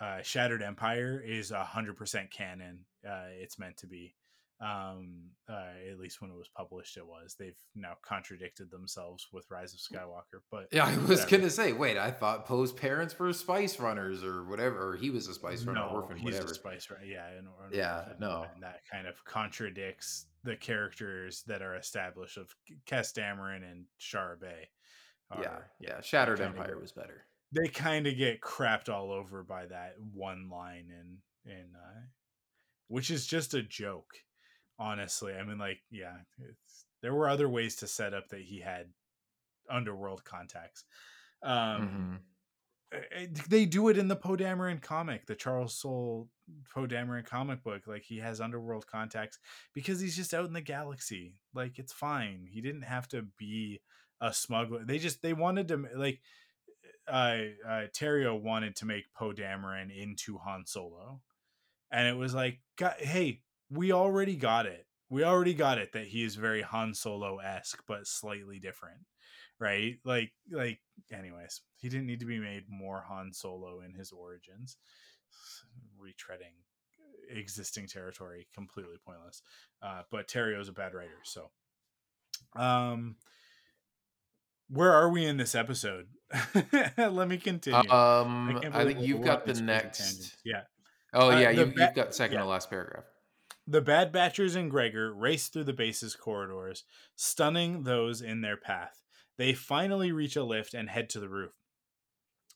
uh, 0.00 0.22
Shattered 0.22 0.62
Empire 0.62 1.22
is 1.26 1.50
a 1.50 1.64
hundred 1.64 1.96
percent 1.96 2.30
canon. 2.30 2.84
Uh, 3.06 3.26
it's 3.40 3.58
meant 3.58 3.78
to 3.78 3.88
be. 3.88 4.14
Um, 4.60 5.22
uh, 5.48 5.70
at 5.90 5.98
least 5.98 6.20
when 6.20 6.30
it 6.30 6.36
was 6.36 6.50
published, 6.54 6.98
it 6.98 7.06
was. 7.06 7.34
They've 7.38 7.56
now 7.74 7.94
contradicted 8.02 8.70
themselves 8.70 9.26
with 9.32 9.50
Rise 9.50 9.72
of 9.72 9.80
Skywalker, 9.80 10.40
but 10.50 10.66
yeah 10.70 10.84
i 10.84 10.96
was 10.98 11.08
whatever. 11.20 11.30
gonna 11.38 11.50
say 11.50 11.72
wait 11.72 11.96
i 11.96 12.10
thought 12.10 12.44
poe's 12.46 12.70
parents 12.70 13.18
were 13.18 13.32
spice 13.32 13.80
runners 13.80 14.22
or 14.22 14.44
whatever 14.44 14.90
or 14.90 14.96
he 14.96 15.08
was 15.10 15.26
a 15.28 15.34
spice 15.34 15.64
runner 15.64 15.80
orphan 15.82 16.16
he's 16.18 16.24
whatever 16.34 16.52
a 16.52 16.54
spice 16.54 16.90
right? 16.90 17.06
Yeah, 17.06 17.26
an, 17.28 17.48
Yeah, 17.72 17.98
orphan, 18.00 18.16
no. 18.20 18.46
and 18.54 18.62
that 18.62 18.80
kind 18.92 19.06
of 19.06 19.24
contradicts 19.24 20.26
the 20.44 20.56
characters 20.56 21.42
that 21.46 21.62
are 21.62 21.74
established 21.76 22.36
of 22.36 22.54
Kes 22.86 23.12
Dameron 23.14 23.62
and 23.70 23.84
Shara 23.98 24.38
Bey. 24.40 24.68
yeah 25.40 25.48
are- 25.48 25.70
yeah 25.80 26.00
shattered 26.02 26.38
kinda 26.38 26.58
empire 26.58 26.78
was 26.78 26.92
better 26.92 27.24
They 27.52 27.68
kind 27.68 28.06
of 28.06 28.16
get 28.16 28.40
crapped 28.42 28.88
all 28.88 29.10
over 29.10 29.42
by 29.42 29.66
that 29.66 29.94
one 30.12 30.48
line 30.50 30.88
in 30.90 31.50
in 31.50 31.68
uh, 31.74 32.00
which 32.88 33.10
is 33.10 33.26
just 33.26 33.54
a 33.54 33.62
joke. 33.62 34.12
Honestly, 34.80 35.34
I 35.34 35.44
mean, 35.44 35.58
like, 35.58 35.80
yeah, 35.90 36.16
it's, 36.38 36.86
there 37.02 37.14
were 37.14 37.28
other 37.28 37.50
ways 37.50 37.76
to 37.76 37.86
set 37.86 38.14
up 38.14 38.30
that 38.30 38.40
he 38.40 38.60
had 38.60 38.94
underworld 39.70 40.24
contacts. 40.24 40.84
Um, 41.42 42.22
Mhm. 42.92 42.98
uh, 42.98 43.26
they 43.48 43.66
do 43.66 43.88
it 43.88 43.98
in 43.98 44.08
the 44.08 44.16
Poe 44.16 44.36
Dameron 44.36 44.82
comic, 44.82 45.26
the 45.26 45.36
Charles 45.36 45.78
Soule 45.78 46.30
Poe 46.72 46.86
Dameron 46.86 47.26
comic 47.26 47.62
book. 47.62 47.86
Like 47.86 48.04
he 48.04 48.18
has 48.18 48.40
underworld 48.40 48.86
contacts 48.86 49.38
because 49.74 50.00
he's 50.00 50.16
just 50.16 50.34
out 50.34 50.46
in 50.46 50.54
the 50.54 50.62
galaxy. 50.62 51.36
Like 51.54 51.78
it's 51.78 51.92
fine. 51.92 52.46
He 52.50 52.62
didn't 52.62 52.82
have 52.82 53.08
to 53.08 53.22
be 53.22 53.82
a 54.20 54.32
smuggler. 54.32 54.84
They 54.84 54.98
just 54.98 55.22
they 55.22 55.34
wanted 55.34 55.68
to 55.68 55.76
like 55.94 56.22
uh, 57.06 57.38
uh 57.66 57.86
Terrio 57.88 58.40
wanted 58.40 58.76
to 58.76 58.86
make 58.86 59.12
Poe 59.14 59.32
Dameron 59.32 59.94
into 59.96 60.38
Han 60.38 60.66
Solo, 60.66 61.22
and 61.90 62.08
it 62.08 62.14
was 62.18 62.34
like, 62.34 62.60
"God- 62.76 63.00
hey, 63.00 63.42
we 63.70 63.92
already 63.92 64.36
got 64.36 64.66
it. 64.66 64.86
We 65.08 65.24
already 65.24 65.54
got 65.54 65.78
it 65.78 65.92
that 65.92 66.06
he 66.06 66.22
is 66.22 66.36
very 66.36 66.62
Han 66.62 66.94
Solo 66.94 67.38
esque, 67.38 67.82
but 67.88 68.06
slightly 68.06 68.58
different, 68.58 69.00
right? 69.58 69.98
Like, 70.04 70.32
like, 70.50 70.80
anyways, 71.12 71.62
he 71.76 71.88
didn't 71.88 72.06
need 72.06 72.20
to 72.20 72.26
be 72.26 72.38
made 72.38 72.64
more 72.68 73.04
Han 73.08 73.32
Solo 73.32 73.80
in 73.80 73.94
his 73.94 74.12
origins, 74.12 74.76
retreading 76.00 76.54
existing 77.32 77.86
territory, 77.86 78.46
completely 78.54 78.96
pointless. 79.04 79.42
Uh, 79.82 80.02
but 80.10 80.32
is 80.34 80.68
a 80.68 80.72
bad 80.72 80.94
writer, 80.94 81.18
so. 81.22 81.50
Um, 82.56 83.16
where 84.68 84.92
are 84.92 85.08
we 85.08 85.24
in 85.24 85.36
this 85.36 85.54
episode? 85.54 86.06
Let 86.96 87.28
me 87.28 87.38
continue. 87.38 87.90
um 87.90 88.58
can't 88.62 88.74
i, 88.74 88.84
think 88.84 89.00
you've 89.00 89.22
got 89.22 89.44
the 89.44 89.54
next. 89.54 90.36
Yeah. 90.44 90.62
oh 91.12 91.30
Uh, 91.30 91.38
yeah 91.38 91.50
you, 91.50 91.66
ba- 91.66 91.72
you've 91.76 91.94
got 91.94 92.14
second 92.14 92.38
yeah. 92.38 92.42
to 92.42 92.48
last 92.48 92.70
paragraph 92.70 93.04
The 93.70 93.80
Bad 93.80 94.12
Batchers 94.12 94.56
and 94.56 94.68
Gregor 94.68 95.14
race 95.14 95.46
through 95.46 95.62
the 95.62 95.72
base's 95.72 96.16
corridors, 96.16 96.82
stunning 97.14 97.84
those 97.84 98.20
in 98.20 98.40
their 98.40 98.56
path. 98.56 99.00
They 99.38 99.52
finally 99.52 100.10
reach 100.10 100.34
a 100.34 100.42
lift 100.42 100.74
and 100.74 100.90
head 100.90 101.08
to 101.10 101.20
the 101.20 101.28
roof. 101.28 101.52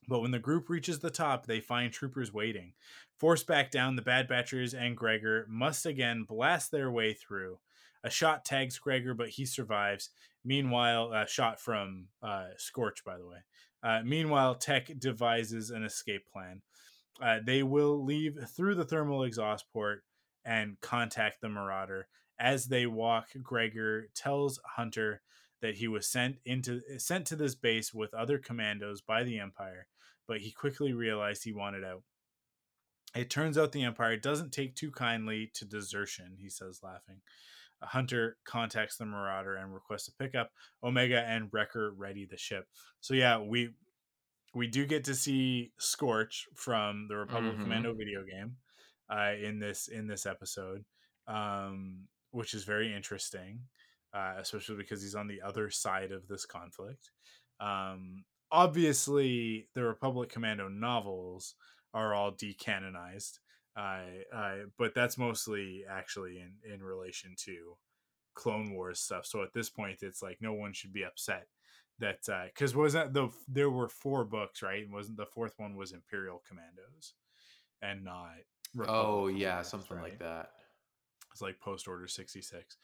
But 0.09 0.23
when 0.23 0.33
the 0.33 0.41
group 0.41 0.69
reaches 0.69 0.99
the 0.99 1.11
top, 1.11 1.47
they 1.47 1.61
find 1.61 1.93
troopers 1.93 2.33
waiting. 2.33 2.73
Forced 3.17 3.47
back 3.47 3.71
down, 3.71 3.95
the 3.95 4.03
Bad 4.03 4.27
Batchers 4.27 4.75
and 4.75 4.97
Gregor 4.97 5.47
must 5.49 5.87
again 5.87 6.25
blast 6.29 6.73
their 6.73 6.91
way 6.91 7.15
through. 7.15 7.61
A 8.03 8.11
shot 8.11 8.45
tags 8.45 8.81
Gregor, 8.81 9.15
but 9.15 9.29
he 9.29 9.47
survives. 9.47 10.11
Meanwhile, 10.45 11.13
a 11.13 11.29
shot 11.29 11.61
from 11.61 12.09
uh, 12.25 12.47
Scorch, 12.57 13.05
by 13.05 13.19
the 13.19 13.27
way. 13.27 13.39
Uh, 13.85 14.01
meanwhile, 14.05 14.57
Tech 14.57 14.91
devises 14.99 15.71
an 15.71 15.85
escape 15.85 16.27
plan. 16.33 16.63
Uh, 17.23 17.39
they 17.47 17.63
will 17.63 18.05
leave 18.05 18.37
through 18.49 18.75
the 18.75 18.85
thermal 18.85 19.23
exhaust 19.23 19.67
port 19.73 20.03
and 20.45 20.81
contact 20.81 21.41
the 21.41 21.49
Marauder. 21.49 22.09
As 22.39 22.67
they 22.67 22.87
walk, 22.87 23.29
Gregor 23.43 24.09
tells 24.15 24.61
Hunter 24.77 25.23
that 25.61 25.77
he 25.77 25.89
was 25.89 26.07
sent 26.07 26.37
into 26.45 26.81
sent 26.99 27.27
to 27.29 27.37
this 27.37 27.55
base 27.55 27.95
with 27.95 28.13
other 28.13 28.39
commandos 28.39 29.01
by 29.01 29.23
the 29.23 29.39
Empire, 29.39 29.87
but 30.27 30.41
he 30.41 30.51
quickly 30.51 30.93
realized 30.93 31.45
he 31.45 31.53
wanted 31.53 31.85
out. 31.85 32.03
It 33.15 33.31
turns 33.31 33.57
out 33.57 33.73
the 33.73 33.85
Empire 33.85 34.17
doesn't 34.17 34.53
take 34.53 34.75
too 34.75 34.91
kindly 34.91 35.51
to 35.55 35.65
desertion, 35.65 36.37
he 36.39 36.49
says, 36.51 36.81
laughing. 36.83 37.21
Hunter 37.83 38.39
contacts 38.45 38.97
the 38.97 39.05
Marauder 39.07 39.57
and 39.57 39.73
requests 39.73 40.09
a 40.09 40.13
pickup. 40.13 40.51
Omega 40.83 41.21
and 41.21 41.49
Wrecker 41.53 41.93
ready 41.93 42.27
the 42.27 42.37
ship. 42.37 42.67
So 43.01 43.15
yeah, 43.15 43.39
we 43.39 43.75
we 44.55 44.67
do 44.67 44.87
get 44.87 45.05
to 45.05 45.15
see 45.15 45.73
Scorch 45.79 46.47
from 46.55 47.07
the 47.09 47.17
Republic 47.17 47.57
Mhm. 47.57 47.63
Commando 47.63 47.95
video 47.95 48.25
game 48.25 48.57
uh, 49.11 49.33
in 49.41 49.59
this 49.59 49.89
in 49.89 50.07
this 50.07 50.27
episode, 50.27 50.85
um, 51.29 52.07
which 52.31 52.55
is 52.55 52.65
very 52.65 52.95
interesting, 52.95 53.61
uh, 54.15 54.35
especially 54.39 54.77
because 54.77 55.03
he's 55.03 55.15
on 55.15 55.29
the 55.29 55.43
other 55.43 55.71
side 55.71 56.13
of 56.13 56.27
this 56.29 56.47
conflict. 56.47 57.11
Um, 57.61 58.25
obviously, 58.51 59.69
the 59.75 59.85
Republic 59.85 60.31
Commando 60.31 60.69
novels 60.69 61.55
are 61.93 62.15
all 62.15 62.33
decanonized, 62.33 63.39
uh, 63.77 64.01
uh, 64.35 64.55
but 64.79 64.95
that's 64.95 65.19
mostly 65.19 65.85
actually 65.89 66.39
in 66.39 66.73
in 66.73 66.83
relation 66.83 67.35
to 67.45 67.77
Clone 68.35 68.73
Wars 68.73 69.01
stuff. 69.01 69.27
So 69.27 69.43
at 69.43 69.53
this 69.53 69.71
point, 69.71 69.99
it's 70.03 70.23
like 70.23 70.39
no 70.41 70.55
one 70.55 70.73
should 70.73 70.93
be 70.93 71.05
upset 71.05 71.47
that 72.01 72.19
because 72.53 72.75
wasn't 72.75 73.13
the 73.13 73.29
there 73.49 73.71
were 73.71 73.89
four 73.89 74.25
books 74.25 74.63
right? 74.63 74.83
And 74.83 74.93
wasn't 74.93 75.17
the 75.17 75.27
fourth 75.27 75.55
one 75.59 75.77
was 75.77 75.93
Imperial 75.93 76.43
Commandos 76.47 77.15
and 77.83 78.05
not 78.05 78.33
Oh 78.87 79.27
yeah, 79.29 79.63
Commandos, 79.63 79.69
something 79.69 80.01
like 80.01 80.19
that. 80.19 80.51
It's 81.33 81.43
like 81.43 81.61
post 81.61 81.89
Order 81.89 82.07
sixty 82.07 82.41
six. 82.43 82.77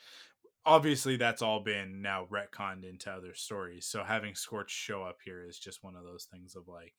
Obviously, 0.66 1.16
that's 1.16 1.40
all 1.40 1.60
been 1.60 2.02
now 2.02 2.26
retconned 2.30 2.88
into 2.88 3.10
other 3.10 3.34
stories. 3.34 3.86
So 3.86 4.04
having 4.04 4.34
Scorch 4.34 4.70
show 4.70 5.02
up 5.02 5.18
here 5.24 5.44
is 5.46 5.58
just 5.58 5.82
one 5.82 5.96
of 5.96 6.04
those 6.04 6.26
things 6.30 6.54
of 6.54 6.68
like, 6.68 6.92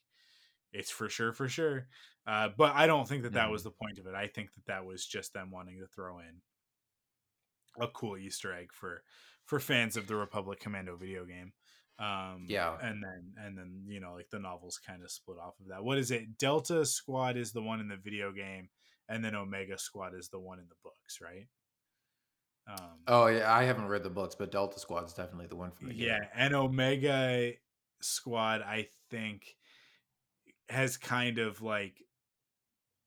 it's 0.73 0.89
for 0.89 1.09
sure, 1.09 1.31
for 1.31 1.47
sure. 1.47 1.87
Uh, 2.25 2.49
but 2.57 2.73
I 2.75 2.87
don't 2.87 3.07
think 3.07 3.23
that 3.23 3.33
that 3.33 3.51
was 3.51 3.63
the 3.63 3.69
point 3.71 3.99
of 3.99 4.07
it. 4.07 4.15
I 4.15 4.27
think 4.27 4.53
that 4.55 4.65
that 4.65 4.85
was 4.85 5.05
just 5.05 5.33
them 5.33 5.51
wanting 5.51 5.79
to 5.79 5.85
throw 5.87 6.19
in 6.19 6.41
a 7.79 7.87
cool 7.87 8.17
Easter 8.17 8.53
egg 8.53 8.69
for 8.73 9.03
for 9.45 9.59
fans 9.59 9.95
of 9.97 10.07
the 10.07 10.15
Republic 10.15 10.59
Commando 10.59 10.95
video 10.95 11.25
game. 11.25 11.53
Um, 11.99 12.45
Yeah. 12.47 12.77
and 12.81 13.03
then 13.03 13.33
and 13.37 13.57
then 13.57 13.83
you 13.87 13.99
know 13.99 14.13
like 14.13 14.29
the 14.31 14.39
novels 14.39 14.79
kind 14.85 15.03
of 15.03 15.11
split 15.11 15.37
off 15.37 15.59
of 15.59 15.67
that. 15.67 15.83
What 15.83 15.99
is 15.99 16.09
it? 16.09 16.37
Delta 16.39 16.83
Squad 16.85 17.37
is 17.37 17.51
the 17.51 17.61
one 17.61 17.79
in 17.79 17.89
the 17.89 17.95
video 17.97 18.31
game, 18.31 18.69
and 19.11 19.23
then 19.23 19.35
Omega 19.35 19.77
Squad 19.77 20.15
is 20.15 20.29
the 20.29 20.39
one 20.39 20.59
in 20.59 20.65
the 20.69 20.75
books, 20.83 21.19
right? 21.21 21.47
Um, 22.67 22.99
Oh 23.07 23.27
yeah, 23.27 23.53
I 23.53 23.63
haven't 23.63 23.87
read 23.87 24.03
the 24.03 24.09
books, 24.09 24.35
but 24.35 24.51
Delta 24.51 24.79
Squad 24.79 25.05
is 25.05 25.13
definitely 25.13 25.47
the 25.47 25.55
one 25.55 25.71
from 25.71 25.89
the 25.89 25.95
yeah, 25.95 26.19
game. 26.19 26.29
and 26.35 26.55
Omega 26.55 27.53
Squad, 28.01 28.61
I 28.61 28.87
think, 29.09 29.55
has 30.69 30.97
kind 30.97 31.37
of 31.37 31.61
like 31.61 32.01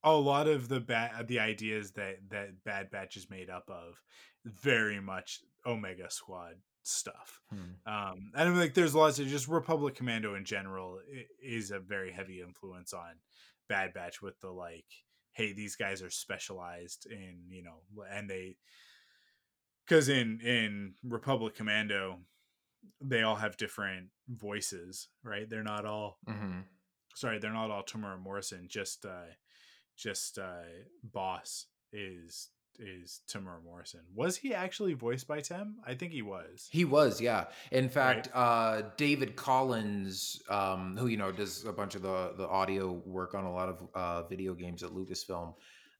a 0.02 0.12
lot 0.12 0.46
of 0.46 0.68
the 0.68 0.80
bad 0.80 1.26
the 1.28 1.40
ideas 1.40 1.92
that 1.92 2.16
that 2.30 2.62
Bad 2.64 2.90
Batch 2.90 3.16
is 3.16 3.30
made 3.30 3.48
up 3.48 3.68
of, 3.68 4.02
very 4.44 5.00
much 5.00 5.40
Omega 5.66 6.11
Squad 6.11 6.57
stuff. 6.82 7.40
Hmm. 7.50 7.92
Um, 7.92 8.32
and 8.36 8.48
I'm 8.50 8.59
like, 8.59 8.74
there's 8.74 8.94
lots 8.94 9.18
of 9.18 9.26
just 9.26 9.48
Republic 9.48 9.94
Commando 9.94 10.34
in 10.34 10.44
general 10.44 10.98
is 11.42 11.70
a 11.70 11.78
very 11.78 12.12
heavy 12.12 12.42
influence 12.42 12.92
on 12.92 13.14
Bad 13.68 13.94
Batch 13.94 14.20
with 14.20 14.38
the 14.40 14.50
like, 14.50 14.84
hey, 15.35 15.53
these 15.53 15.76
guys 15.76 16.03
are 16.03 16.11
specialized 16.11 17.07
in 17.11 17.39
you 17.51 17.62
know, 17.62 17.82
and 18.11 18.28
they 18.28 18.57
because 19.87 20.09
in 20.09 20.41
in 20.41 20.95
Republic 21.05 21.55
Commando, 21.55 22.20
they 23.01 23.22
all 23.22 23.37
have 23.37 23.57
different 23.57 24.09
voices, 24.28 25.09
right? 25.22 25.49
They're 25.49 25.62
not 25.62 25.85
all 25.85 26.18
hmm 26.26 26.61
sorry, 27.14 27.39
they're 27.39 27.53
not 27.53 27.70
all 27.70 27.82
Temuera 27.82 28.18
Morrison. 28.18 28.66
Just 28.68 29.05
uh, 29.07 29.32
just 29.97 30.39
uh, 30.39 30.62
boss 31.03 31.66
is 31.93 32.51
is 32.78 33.20
Temuera 33.28 33.62
Morrison. 33.64 34.00
Was 34.14 34.36
he 34.36 34.54
actually 34.54 34.94
voiced 34.94 35.26
by 35.26 35.40
Tim? 35.40 35.76
I 35.86 35.94
think 35.94 36.12
he 36.12 36.22
was. 36.22 36.68
He 36.70 36.84
was, 36.84 37.20
yeah. 37.20 37.46
In 37.70 37.88
fact, 37.88 38.28
uh, 38.34 38.82
David 38.96 39.36
Collins, 39.36 40.42
um, 40.48 40.96
who 40.96 41.06
you 41.06 41.16
know 41.16 41.32
does 41.32 41.64
a 41.64 41.72
bunch 41.72 41.94
of 41.94 42.02
the 42.02 42.32
the 42.36 42.48
audio 42.48 42.92
work 43.04 43.34
on 43.34 43.44
a 43.44 43.52
lot 43.52 43.68
of 43.68 43.88
uh, 43.94 44.22
video 44.28 44.54
games 44.54 44.82
at 44.82 44.90
Lucasfilm. 44.90 45.54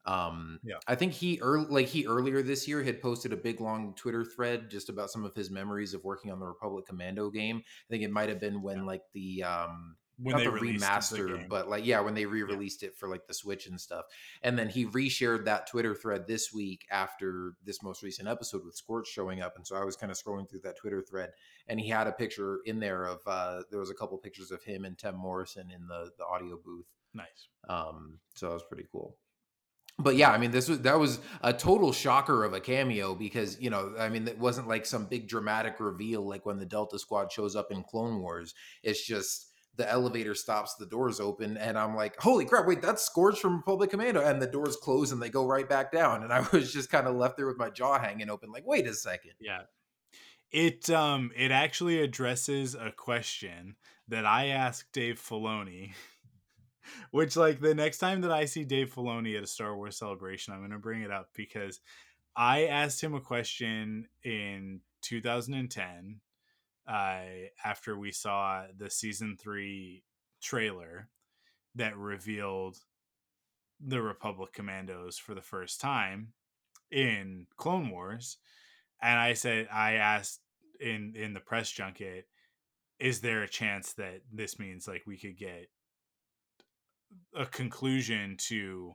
Um, 0.07 0.61
Yeah. 0.63 0.77
I 0.87 0.95
think 0.95 1.13
he 1.13 1.39
early, 1.41 1.67
like 1.69 1.87
he 1.87 2.07
earlier 2.07 2.43
this 2.43 2.69
year 2.69 2.83
had 2.83 3.01
posted 3.01 3.33
a 3.33 3.37
big 3.37 3.61
long 3.61 3.95
Twitter 3.95 4.25
thread 4.25 4.71
just 4.71 4.89
about 4.89 5.11
some 5.11 5.25
of 5.25 5.35
his 5.35 5.51
memories 5.51 5.95
of 5.95 6.05
working 6.05 6.31
on 6.31 6.41
the 6.41 6.47
Republic 6.47 6.87
Commando 6.87 7.31
game. 7.31 7.63
I 7.65 7.89
think 7.91 8.03
it 8.03 8.11
might 8.11 8.29
have 8.29 8.41
been 8.41 8.61
when 8.61 8.85
like 8.85 9.03
the 9.15 9.43
um, 9.45 9.97
When 10.17 10.33
not 10.33 10.39
they 10.39 10.45
the 10.45 10.51
released 10.53 10.81
the 10.81 10.87
remaster, 10.87 11.49
but 11.49 11.69
like 11.69 11.85
yeah, 11.85 12.01
when 12.01 12.15
they 12.15 12.27
re-released 12.27 12.83
it 12.83 12.97
for 12.97 13.09
like 13.09 13.27
the 13.27 13.35
Switch 13.35 13.67
and 13.67 13.81
stuff. 13.81 14.05
And 14.43 14.59
then 14.59 14.69
he 14.69 14.87
reshared 14.87 15.45
that 15.47 15.67
Twitter 15.67 15.95
thread 15.95 16.27
this 16.27 16.53
week 16.53 16.87
after 16.91 17.55
this 17.65 17.83
most 17.83 18.03
recent 18.03 18.29
episode 18.29 18.65
with 18.65 18.77
Scorch 18.77 19.09
showing 19.09 19.43
up. 19.43 19.57
And 19.57 19.67
so 19.67 19.77
I 19.77 19.85
was 19.85 19.97
kind 19.97 20.13
of 20.13 20.19
scrolling 20.19 20.49
through 20.49 20.61
that 20.61 20.77
Twitter 20.77 21.03
thread, 21.03 21.31
and 21.69 21.81
he 21.81 21.89
had 21.89 22.07
a 22.07 22.13
picture 22.13 22.61
in 22.65 22.79
there 22.79 23.05
of 23.05 23.21
uh, 23.27 23.63
there 23.71 23.81
was 23.81 23.91
a 23.91 23.95
couple 23.95 24.17
pictures 24.19 24.51
of 24.51 24.63
him 24.63 24.85
and 24.85 24.97
Tim 24.97 25.17
Morrison 25.17 25.71
in 25.71 25.87
the 25.89 26.11
the 26.19 26.25
audio 26.25 26.59
booth. 26.65 26.87
nice. 27.13 27.49
Um, 27.69 28.19
so 28.35 28.49
that 28.49 28.55
was 28.55 28.65
pretty 28.65 28.87
cool. 28.93 29.17
But 29.99 30.17
yeah, 30.17 30.31
I 30.31 30.39
mean, 30.39 30.51
this 30.51 30.69
was 30.69 30.81
that 30.81 30.99
was 30.99 31.21
a 31.41 31.53
total 31.53 31.93
shocker 31.93 32.45
of 32.45 32.53
a 32.53 32.61
cameo 32.61 33.15
because 33.15 33.61
you 33.61 33.71
know, 33.71 33.95
I 33.97 34.09
mean, 34.09 34.27
it 34.27 34.39
wasn't 34.39 34.67
like 34.67 34.87
some 34.87 35.07
big 35.07 35.29
dramatic 35.29 35.79
reveal 35.79 36.27
like 36.27 36.45
when 36.45 36.59
the 36.59 36.67
Delta 36.67 36.99
Squad 36.99 37.31
shows 37.31 37.55
up 37.55 37.71
in 37.71 37.85
Clone 37.85 38.21
Wars. 38.21 38.55
It's 38.83 39.07
just 39.07 39.53
the 39.77 39.91
elevator 39.91 40.35
stops, 40.35 40.75
the 40.75 40.87
doors 40.87 41.21
open, 41.21 41.57
and 41.57 41.79
I'm 41.79 41.97
like, 41.97 42.21
holy 42.21 42.45
crap! 42.45 42.67
Wait, 42.67 42.83
that's 42.83 43.05
Scorch 43.05 43.41
from 43.41 43.57
Republic 43.57 43.91
Commando, 43.91 44.21
and 44.21 44.41
the 44.41 44.47
doors 44.47 44.77
close 44.77 45.13
and 45.13 45.21
they 45.21 45.29
go 45.29 45.47
right 45.47 45.69
back 45.69 45.91
down, 45.93 46.23
and 46.23 46.33
I 46.33 46.41
was 46.53 46.73
just 46.73 46.91
kind 46.91 47.07
of 47.07 47.17
left 47.17 47.37
there 47.37 47.47
with 47.47 47.59
my 47.59 47.71
jaw 47.71 47.99
hanging 47.99 48.31
open, 48.31 48.53
like, 48.53 48.67
wait 48.67 48.87
a 48.87 48.95
second. 48.95 49.33
Yeah. 49.41 49.63
It 50.53 50.89
um 50.91 51.33
it 51.35 51.51
actually 51.51 52.01
addresses 52.01 52.75
a 52.75 52.93
question 52.93 53.75
that 54.09 54.25
I 54.25 54.49
asked 54.49 54.93
Dave 54.93 55.21
Filoni. 55.21 55.93
Which 57.11 57.35
like 57.35 57.61
the 57.61 57.75
next 57.75 57.97
time 57.97 58.21
that 58.21 58.31
I 58.31 58.45
see 58.45 58.65
Dave 58.65 58.93
Filoni 58.95 59.37
at 59.39 59.43
a 59.43 59.47
Star 59.47 59.75
Wars 59.75 59.97
celebration, 59.97 60.53
I'm 60.53 60.61
gonna 60.61 60.79
bring 60.79 61.01
it 61.01 61.11
up 61.11 61.31
because 61.35 61.81
I 62.37 62.67
asked 62.67 63.01
him 63.01 63.15
a 63.15 63.21
question 63.21 64.07
in 64.23 64.81
2010 65.03 66.21
uh, 66.89 67.21
after 67.65 67.99
we 67.99 68.13
saw 68.13 68.65
the 68.77 68.91
season 68.91 69.37
three 69.41 70.05
trailer 70.43 71.09
that 71.75 71.97
revealed 71.97 72.77
the 73.81 74.03
Republic 74.03 74.53
Commandos 74.53 75.19
for 75.19 75.35
the 75.35 75.43
first 75.43 75.81
time 75.81 76.33
in 76.91 77.47
Clone 77.57 77.91
Wars, 77.91 78.39
and 79.03 79.19
I 79.19 79.33
said 79.33 79.69
I 79.73 79.95
asked 79.95 80.41
in 80.81 81.15
in 81.17 81.35
the 81.35 81.41
press 81.41 81.71
junket, 81.71 82.27
is 82.99 83.21
there 83.21 83.43
a 83.43 83.49
chance 83.49 83.95
that 83.95 84.21
this 84.33 84.59
means 84.59 84.87
like 84.87 85.03
we 85.07 85.19
could 85.19 85.37
get 85.37 85.69
a 87.35 87.47
conclusion 87.47 88.37
to 88.49 88.95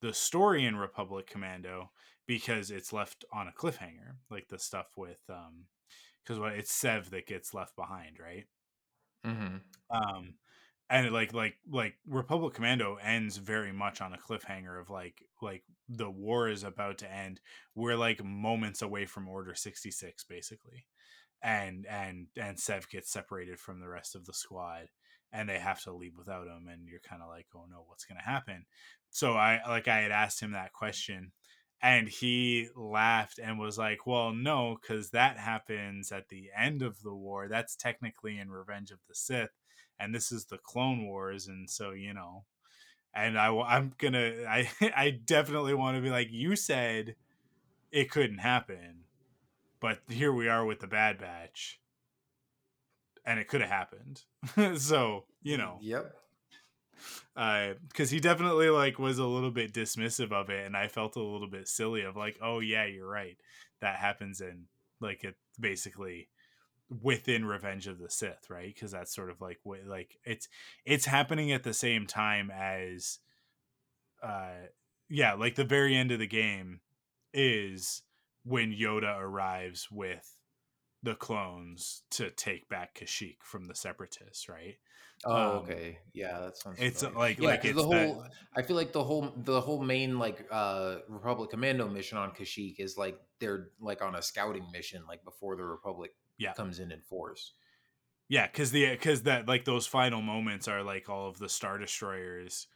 the 0.00 0.12
story 0.12 0.66
in 0.66 0.76
Republic 0.76 1.26
Commando 1.26 1.90
because 2.26 2.70
it's 2.70 2.92
left 2.92 3.24
on 3.32 3.48
a 3.48 3.52
cliffhanger, 3.52 4.16
like 4.30 4.48
the 4.48 4.58
stuff 4.58 4.88
with 4.96 5.20
um 5.28 5.66
because 6.24 6.38
what 6.38 6.52
it's 6.52 6.72
Sev 6.72 7.10
that 7.10 7.26
gets 7.26 7.54
left 7.54 7.76
behind, 7.76 8.18
right? 8.20 8.44
Mm-hmm. 9.24 9.56
um 9.96 10.34
and 10.90 11.10
like 11.12 11.32
like 11.32 11.54
like 11.70 11.94
republic 12.06 12.54
commando 12.54 12.96
ends 13.02 13.36
very 13.36 13.72
much 13.72 14.00
on 14.00 14.12
a 14.12 14.18
cliffhanger 14.18 14.80
of 14.80 14.90
like 14.90 15.22
like 15.40 15.62
the 15.88 16.10
war 16.10 16.48
is 16.48 16.64
about 16.64 16.98
to 16.98 17.12
end 17.12 17.40
we're 17.74 17.96
like 17.96 18.22
moments 18.24 18.82
away 18.82 19.06
from 19.06 19.28
order 19.28 19.54
66 19.54 20.24
basically 20.24 20.86
and 21.42 21.86
and 21.88 22.26
and 22.36 22.58
sev 22.58 22.88
gets 22.88 23.10
separated 23.10 23.58
from 23.58 23.80
the 23.80 23.88
rest 23.88 24.14
of 24.14 24.26
the 24.26 24.34
squad 24.34 24.86
and 25.32 25.48
they 25.48 25.58
have 25.58 25.80
to 25.82 25.92
leave 25.92 26.16
without 26.18 26.46
him 26.46 26.68
and 26.70 26.86
you're 26.86 27.00
kind 27.00 27.22
of 27.22 27.28
like 27.28 27.46
oh 27.56 27.64
no 27.70 27.84
what's 27.86 28.04
gonna 28.04 28.22
happen 28.22 28.66
so 29.10 29.32
i 29.32 29.60
like 29.68 29.88
i 29.88 30.00
had 30.00 30.12
asked 30.12 30.40
him 30.40 30.52
that 30.52 30.72
question 30.72 31.32
and 31.82 32.08
he 32.08 32.68
laughed 32.76 33.38
and 33.42 33.58
was 33.58 33.76
like 33.76 34.06
well 34.06 34.32
no 34.32 34.78
because 34.80 35.10
that 35.10 35.38
happens 35.38 36.12
at 36.12 36.28
the 36.28 36.50
end 36.56 36.82
of 36.82 37.02
the 37.02 37.14
war 37.14 37.48
that's 37.48 37.76
technically 37.76 38.38
in 38.38 38.50
revenge 38.50 38.90
of 38.90 38.98
the 39.08 39.14
sith 39.14 39.50
and 39.98 40.14
this 40.14 40.30
is 40.30 40.46
the 40.46 40.58
clone 40.58 41.06
wars 41.06 41.48
and 41.48 41.68
so 41.68 41.90
you 41.90 42.14
know 42.14 42.44
and 43.14 43.38
I, 43.38 43.54
I'm 43.54 43.92
gonna 43.98 44.32
i 44.48 44.68
i 44.96 45.10
definitely 45.10 45.74
want 45.74 45.96
to 45.96 46.02
be 46.02 46.10
like 46.10 46.28
you 46.30 46.56
said 46.56 47.16
it 47.90 48.10
couldn't 48.10 48.38
happen 48.38 49.02
but 49.82 49.98
here 50.08 50.32
we 50.32 50.48
are 50.48 50.64
with 50.64 50.78
the 50.78 50.86
Bad 50.86 51.18
Batch, 51.18 51.80
and 53.26 53.40
it 53.40 53.48
could 53.48 53.60
have 53.60 53.68
happened. 53.68 54.22
so 54.80 55.24
you 55.42 55.58
know, 55.58 55.78
Yep. 55.82 56.14
Because 57.34 58.10
he 58.10 58.20
definitely 58.20 58.68
like 58.68 58.98
was 58.98 59.18
a 59.18 59.26
little 59.26 59.50
bit 59.50 59.72
dismissive 59.72 60.32
of 60.32 60.50
it, 60.50 60.66
and 60.66 60.76
I 60.76 60.88
felt 60.88 61.16
a 61.16 61.22
little 61.22 61.48
bit 61.48 61.68
silly 61.68 62.02
of 62.02 62.16
like, 62.16 62.38
oh 62.42 62.60
yeah, 62.60 62.84
you're 62.84 63.08
right, 63.08 63.36
that 63.80 63.96
happens 63.96 64.40
in 64.40 64.66
like 65.00 65.24
it 65.24 65.36
basically 65.58 66.28
within 67.00 67.44
Revenge 67.44 67.86
of 67.86 67.98
the 67.98 68.10
Sith, 68.10 68.50
right? 68.50 68.72
Because 68.72 68.92
that's 68.92 69.14
sort 69.14 69.30
of 69.30 69.40
like 69.40 69.58
what 69.62 69.80
like 69.86 70.18
it's 70.24 70.48
it's 70.84 71.06
happening 71.06 71.52
at 71.52 71.62
the 71.62 71.74
same 71.74 72.06
time 72.06 72.50
as, 72.50 73.18
uh, 74.22 74.66
yeah, 75.08 75.34
like 75.34 75.54
the 75.54 75.64
very 75.64 75.96
end 75.96 76.12
of 76.12 76.18
the 76.18 76.26
game 76.26 76.80
is 77.32 78.02
when 78.44 78.72
Yoda 78.72 79.18
arrives 79.18 79.88
with 79.90 80.36
the 81.02 81.14
clones 81.14 82.02
to 82.10 82.30
take 82.30 82.68
back 82.68 82.94
Kashyyyk 82.94 83.36
from 83.42 83.66
the 83.66 83.74
Separatists, 83.74 84.48
right? 84.48 84.76
Oh, 85.24 85.32
Um, 85.34 85.56
okay. 85.64 85.98
Yeah, 86.12 86.40
that 86.40 86.56
sounds. 86.56 86.78
it's, 86.80 87.02
familiar. 87.02 87.18
like- 87.18 87.38
yeah, 87.38 87.48
like 87.48 87.64
it's 87.64 87.76
the 87.76 87.88
that- 87.88 88.06
whole. 88.08 88.26
I 88.56 88.62
feel 88.62 88.76
like 88.76 88.92
the 88.92 89.04
whole 89.04 89.32
the 89.36 89.60
whole 89.60 89.82
main 89.82 90.18
like 90.18 90.46
uh 90.50 90.96
Republic 91.08 91.50
Commando 91.50 91.88
mission 91.88 92.18
on 92.18 92.32
Kashyyyk 92.32 92.76
is 92.78 92.96
like 92.98 93.20
they're 93.38 93.68
like 93.80 94.02
on 94.02 94.14
a 94.16 94.22
scouting 94.22 94.66
mission 94.72 95.04
like 95.08 95.24
before 95.24 95.54
the 95.56 95.64
Republic 95.64 96.12
Yeah. 96.38 96.52
comes 96.54 96.78
in 96.80 96.90
in 96.92 97.00
force. 97.02 97.52
Yeah, 98.28 98.46
because 98.46 98.70
the 98.72 98.90
because 98.90 99.22
that 99.22 99.46
like 99.46 99.64
those 99.64 99.86
final 99.86 100.22
moments 100.22 100.66
are 100.66 100.82
like 100.82 101.08
all 101.08 101.28
of 101.28 101.38
the 101.38 101.48
star 101.48 101.78
destroyers, 101.78 102.66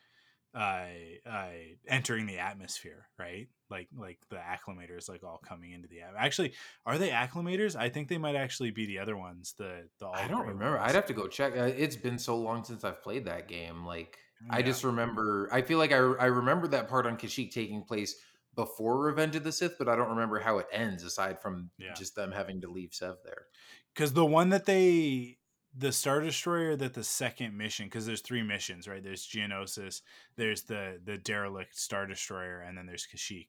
uh, 0.57 0.87
uh, 1.29 1.49
entering 1.87 2.27
the 2.27 2.39
atmosphere, 2.39 3.09
right? 3.19 3.49
Like 3.69 3.89
like 3.97 4.19
the 4.31 4.37
acclamators, 4.37 5.09
like 5.09 5.23
all 5.23 5.39
coming 5.47 5.73
into 5.73 5.87
the 5.89 6.01
atmosphere. 6.01 6.25
Actually, 6.25 6.53
are 6.87 6.99
they 6.99 7.11
acclamators? 7.11 7.77
I 7.77 7.89
think 7.91 8.09
they 8.09 8.19
might 8.19 8.37
actually 8.37 8.71
be 8.71 8.87
the 8.87 8.99
other 9.01 9.17
ones. 9.17 9.55
The 9.59 9.89
the 10.01 10.07
I 10.09 10.29
don't 10.29 10.47
remember. 10.47 10.79
ones. 10.79 10.89
I'd 10.91 10.95
have 10.95 11.07
to 11.07 11.13
go 11.13 11.27
check. 11.29 11.53
Uh, 11.57 11.65
It's 11.65 11.97
been 11.97 12.19
so 12.19 12.37
long 12.37 12.65
since 12.65 12.85
I've 12.85 13.03
played 13.03 13.27
that 13.27 13.49
game. 13.49 13.85
Like 13.85 14.17
I 14.51 14.63
just 14.63 14.83
remember. 14.85 15.49
I 15.53 15.63
feel 15.63 15.79
like 15.79 15.93
I 15.93 15.97
I 15.97 16.27
remember 16.27 16.69
that 16.69 16.89
part 16.89 17.07
on 17.07 17.17
Kashyyyk 17.17 17.51
taking 17.53 17.83
place 17.83 18.17
before 18.55 18.99
Revenge 18.99 19.37
of 19.37 19.45
the 19.45 19.53
Sith, 19.53 19.77
but 19.79 19.89
I 19.89 19.97
don't 19.97 20.09
remember 20.11 20.39
how 20.41 20.59
it 20.59 20.67
ends 20.73 21.05
aside 21.05 21.43
from 21.43 21.71
Yeah. 21.79 21.93
just 21.95 22.15
them 22.17 22.33
having 22.33 22.63
to 22.63 22.69
leave 22.71 22.95
Sev 22.95 23.17
there. 23.25 23.47
because 23.95 24.13
the 24.15 24.25
one 24.25 24.49
that 24.51 24.65
they 24.65 25.37
the 25.79 25.93
star 25.93 26.21
destroyer 26.21 26.75
that 26.77 26.95
the 26.95 27.05
second 27.05 27.57
mission 27.57 27.87
because 27.87 28.07
there's 28.07 28.23
three 28.23 28.43
missions 28.43 28.89
right? 28.89 29.03
There's 29.03 29.27
geonosis 29.27 30.01
there's 30.37 30.63
the 30.63 31.01
the 31.05 31.19
derelict 31.19 31.79
star 31.79 32.07
destroyer 32.07 32.61
and 32.61 32.77
then 32.77 32.87
there's 32.87 33.07
kashyyyk. 33.07 33.49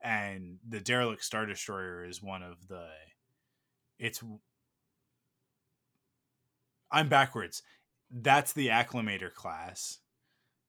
And 0.00 0.58
the 0.68 0.80
derelict 0.80 1.24
star 1.24 1.46
destroyer 1.46 2.04
is 2.04 2.22
one 2.22 2.42
of 2.42 2.68
the 2.68 2.86
it's 3.98 4.22
i'm 6.90 7.08
backwards. 7.08 7.62
That's 8.10 8.52
the 8.52 8.68
acclamator 8.68 9.32
class 9.32 9.98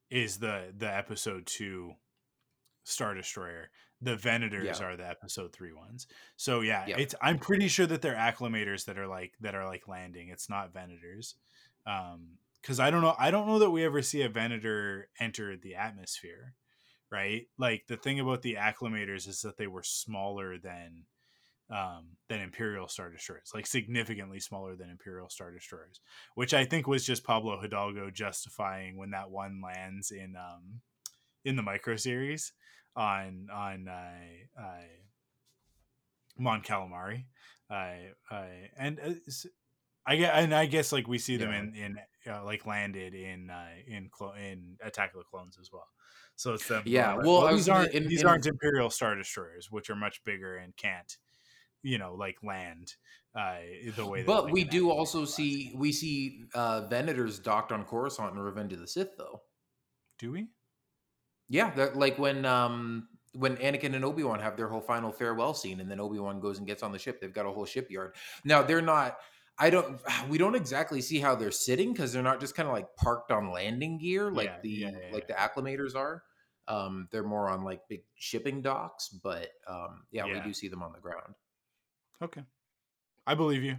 is 0.10 0.38
the 0.38 0.74
the 0.76 0.92
episode 0.92 1.46
2 1.46 1.94
star 2.84 3.14
destroyer 3.14 3.70
the 4.02 4.16
venators 4.16 4.80
Yeah. 4.80 4.86
are 4.86 4.98
the 4.98 5.08
episode 5.08 5.54
three 5.54 5.74
ones. 5.74 6.08
so 6.36 6.62
yeah, 6.62 6.86
Yeah. 6.88 6.98
it's 6.98 7.16
i'm 7.22 7.40
pretty 7.40 7.68
sure 7.68 7.86
that 7.88 8.02
they're 8.02 8.16
acclamators 8.16 8.86
that 8.86 8.98
are 8.98 9.08
like 9.08 9.34
that 9.42 9.56
are 9.56 9.66
like 9.66 9.88
landing 9.88 10.30
it's 10.30 10.50
not 10.50 10.74
venators 10.74 11.36
um 11.88 12.38
because 12.62 12.80
i 12.80 12.90
don't 12.92 13.02
know 13.02 13.16
i 13.18 13.32
don't 13.32 13.48
know 13.48 13.60
that 13.60 13.70
we 13.72 13.84
ever 13.86 14.02
see 14.02 14.22
a 14.24 14.30
venator 14.30 15.08
enter 15.20 15.56
the 15.56 15.76
atmosphere 15.76 16.54
right 17.12 17.48
like 17.58 17.86
the 17.88 17.96
thing 17.98 18.20
about 18.20 18.42
the 18.42 18.56
acclamators 18.56 19.28
is 19.28 19.42
that 19.42 19.56
they 19.58 19.68
were 19.68 19.84
smaller 19.84 20.58
than 20.58 21.04
um 21.70 22.06
than 22.28 22.42
imperial 22.42 22.88
star 22.88 23.10
destroyers 23.10 23.52
like 23.56 23.66
significantly 23.66 24.40
smaller 24.40 24.76
than 24.76 24.90
imperial 24.90 25.30
star 25.30 25.52
destroyers 25.52 26.00
which 26.36 26.54
i 26.54 26.66
think 26.66 26.86
was 26.88 27.06
just 27.06 27.24
pablo 27.24 27.60
hidalgo 27.62 28.10
justifying 28.12 28.98
when 28.98 29.12
that 29.12 29.30
one 29.32 29.62
lands 29.64 30.12
in 30.12 30.36
um 30.36 30.82
in 31.46 31.56
the 31.56 31.62
micro 31.62 31.96
series 31.96 32.52
on 32.96 33.48
on 33.54 33.88
uh, 33.88 34.62
uh 34.62 34.82
mon 36.38 36.62
calamari 36.62 37.26
uh, 37.70 37.94
uh 38.32 38.46
and 38.78 39.00
uh, 39.00 39.14
I 40.08 40.18
get, 40.18 40.36
and 40.36 40.54
I 40.54 40.66
guess 40.68 40.92
like 40.92 41.08
we 41.08 41.18
see 41.18 41.38
them 41.38 41.52
Yeah. 41.52 41.60
in 41.60 41.76
in 41.76 42.32
uh, 42.32 42.44
like 42.44 42.66
landed 42.66 43.16
in 43.16 43.50
uh, 43.50 43.70
in 43.88 44.10
clo- 44.12 44.34
in 44.34 44.78
Attack 44.84 45.14
of 45.14 45.20
the 45.20 45.24
Clones 45.24 45.58
as 45.60 45.72
well. 45.72 45.88
So 46.36 46.54
it's 46.54 46.68
them. 46.68 46.84
Yeah, 46.86 47.16
well, 47.16 47.42
was 47.42 47.56
these 47.56 47.70
aren't 47.70 47.94
in- 47.94 48.08
these 48.08 48.22
in- 48.22 48.28
aren't 48.28 48.46
Imperial 48.46 48.90
Star 48.90 49.16
Destroyers, 49.16 49.72
which 49.72 49.90
are 49.90 49.96
much 49.96 50.24
bigger 50.24 50.58
and 50.58 50.76
can't, 50.78 51.18
you 51.82 51.98
know, 51.98 52.14
like 52.14 52.38
land 52.44 52.94
uh, 53.36 53.58
the 53.96 54.06
way. 54.06 54.22
But 54.24 54.52
we 54.52 54.64
do 54.64 54.92
also 54.92 55.26
see 55.26 55.74
we 55.76 55.92
see 55.92 56.44
uh 56.54 56.82
Venators 56.88 57.42
docked 57.42 57.72
on 57.72 57.84
Coruscant 57.84 58.34
in 58.34 58.40
Revenge 58.40 58.74
of 58.74 58.80
the 58.80 58.88
Sith, 58.88 59.18
though. 59.18 59.42
do 60.20 60.32
we? 60.32 60.48
Yeah, 61.50 61.70
that 61.76 61.96
like 61.96 62.18
when 62.18 62.46
um 62.46 63.08
when 63.34 63.58
Anakin 63.58 63.94
and 63.96 64.06
Obi 64.06 64.24
Wan 64.24 64.40
have 64.40 64.56
their 64.58 64.68
whole 64.68 64.82
final 64.82 65.12
farewell 65.12 65.54
scene, 65.54 65.80
and 65.80 65.90
then 65.92 66.00
Obi 66.00 66.20
Wan 66.20 66.40
goes 66.40 66.58
and 66.58 66.66
gets 66.68 66.84
on 66.84 66.92
the 66.92 67.00
ship. 67.00 67.20
They've 67.20 67.34
got 67.34 67.46
a 67.46 67.52
whole 67.52 67.66
shipyard. 67.66 68.16
Now 68.44 68.62
they're 68.64 68.82
not. 68.82 69.18
I 69.58 69.70
don't. 69.70 70.00
We 70.30 70.38
don't 70.38 70.56
exactly 70.56 71.02
see 71.02 71.20
how 71.20 71.36
they're 71.36 71.52
sitting 71.52 71.94
because 71.94 72.12
they're 72.12 72.24
not 72.24 72.40
just 72.40 72.56
kind 72.56 72.68
of 72.68 72.74
like 72.74 72.96
parked 72.96 73.32
on 73.32 73.52
landing 73.52 73.98
gear 74.00 74.32
like 74.32 74.48
Yeah, 74.48 74.60
the 74.64 74.70
yeah, 74.70 74.92
yeah, 74.92 75.14
like 75.14 75.28
the 75.28 75.34
acclamators 75.34 75.96
are. 75.96 76.24
Um, 76.68 77.08
they're 77.12 77.24
more 77.24 77.48
on 77.50 77.64
like 77.64 77.82
big 77.88 78.02
shipping 78.16 78.62
docks, 78.64 79.10
but 79.10 79.50
um, 79.68 80.04
yeah, 80.12 80.26
Yeah. 80.26 80.34
we 80.34 80.40
do 80.40 80.52
see 80.54 80.68
them 80.68 80.82
on 80.82 80.94
the 80.94 81.00
ground. 81.00 81.36
Okay. 82.24 82.42
I 83.28 83.36
believe 83.36 83.62
you. 83.64 83.78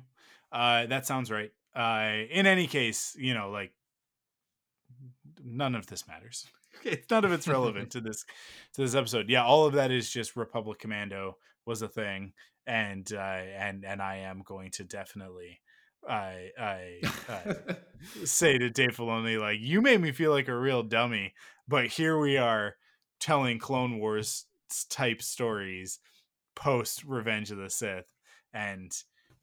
Uh, 0.52 0.86
that 0.86 1.05
sounds 1.05 1.30
right. 1.30 1.52
Uh, 1.74 2.24
in 2.30 2.47
any 2.47 2.68
case, 2.68 3.16
you 3.18 3.34
know, 3.34 3.51
like 3.51 3.72
none 5.44 5.74
of 5.74 5.86
this 5.86 6.06
matters. 6.06 6.47
It's 6.85 7.11
none 7.11 7.24
of 7.24 7.32
it's 7.32 7.48
relevant 7.48 7.90
to 7.93 8.01
this 8.01 8.24
to 8.74 8.82
this 8.82 8.94
episode. 8.94 9.28
Yeah, 9.28 9.44
all 9.44 9.66
of 9.66 9.74
that 9.74 9.90
is 9.90 10.11
just 10.11 10.36
Republic 10.36 10.78
Commando 10.78 11.36
was 11.65 11.82
a 11.82 11.89
thing, 11.89 12.32
and 12.66 13.11
uh, 13.12 13.43
and 13.59 13.85
and 13.85 14.01
I 14.01 14.19
am 14.19 14.43
going 14.44 14.70
to 14.73 14.85
definitely 14.85 15.61
I 16.09 16.51
I 16.59 17.01
uh, 17.28 17.55
say 18.24 18.59
to 18.59 18.70
Dave 18.70 18.97
Filoni, 18.97 19.40
like, 19.40 19.59
you 19.61 19.81
made 19.81 20.01
me 20.01 20.12
feel 20.12 20.31
like 20.31 20.48
a 20.48 20.57
real 20.57 20.82
dummy, 20.82 21.35
but 21.66 21.86
here 21.86 22.19
we 22.19 22.36
are 22.36 22.77
telling 23.20 23.59
Clone 23.59 23.98
Wars 23.98 24.47
type 24.90 25.23
stories 25.23 25.98
post 26.55 27.05
Revenge 27.05 27.51
of 27.51 27.59
the 27.59 27.70
Sith, 27.70 28.12
and 28.53 28.93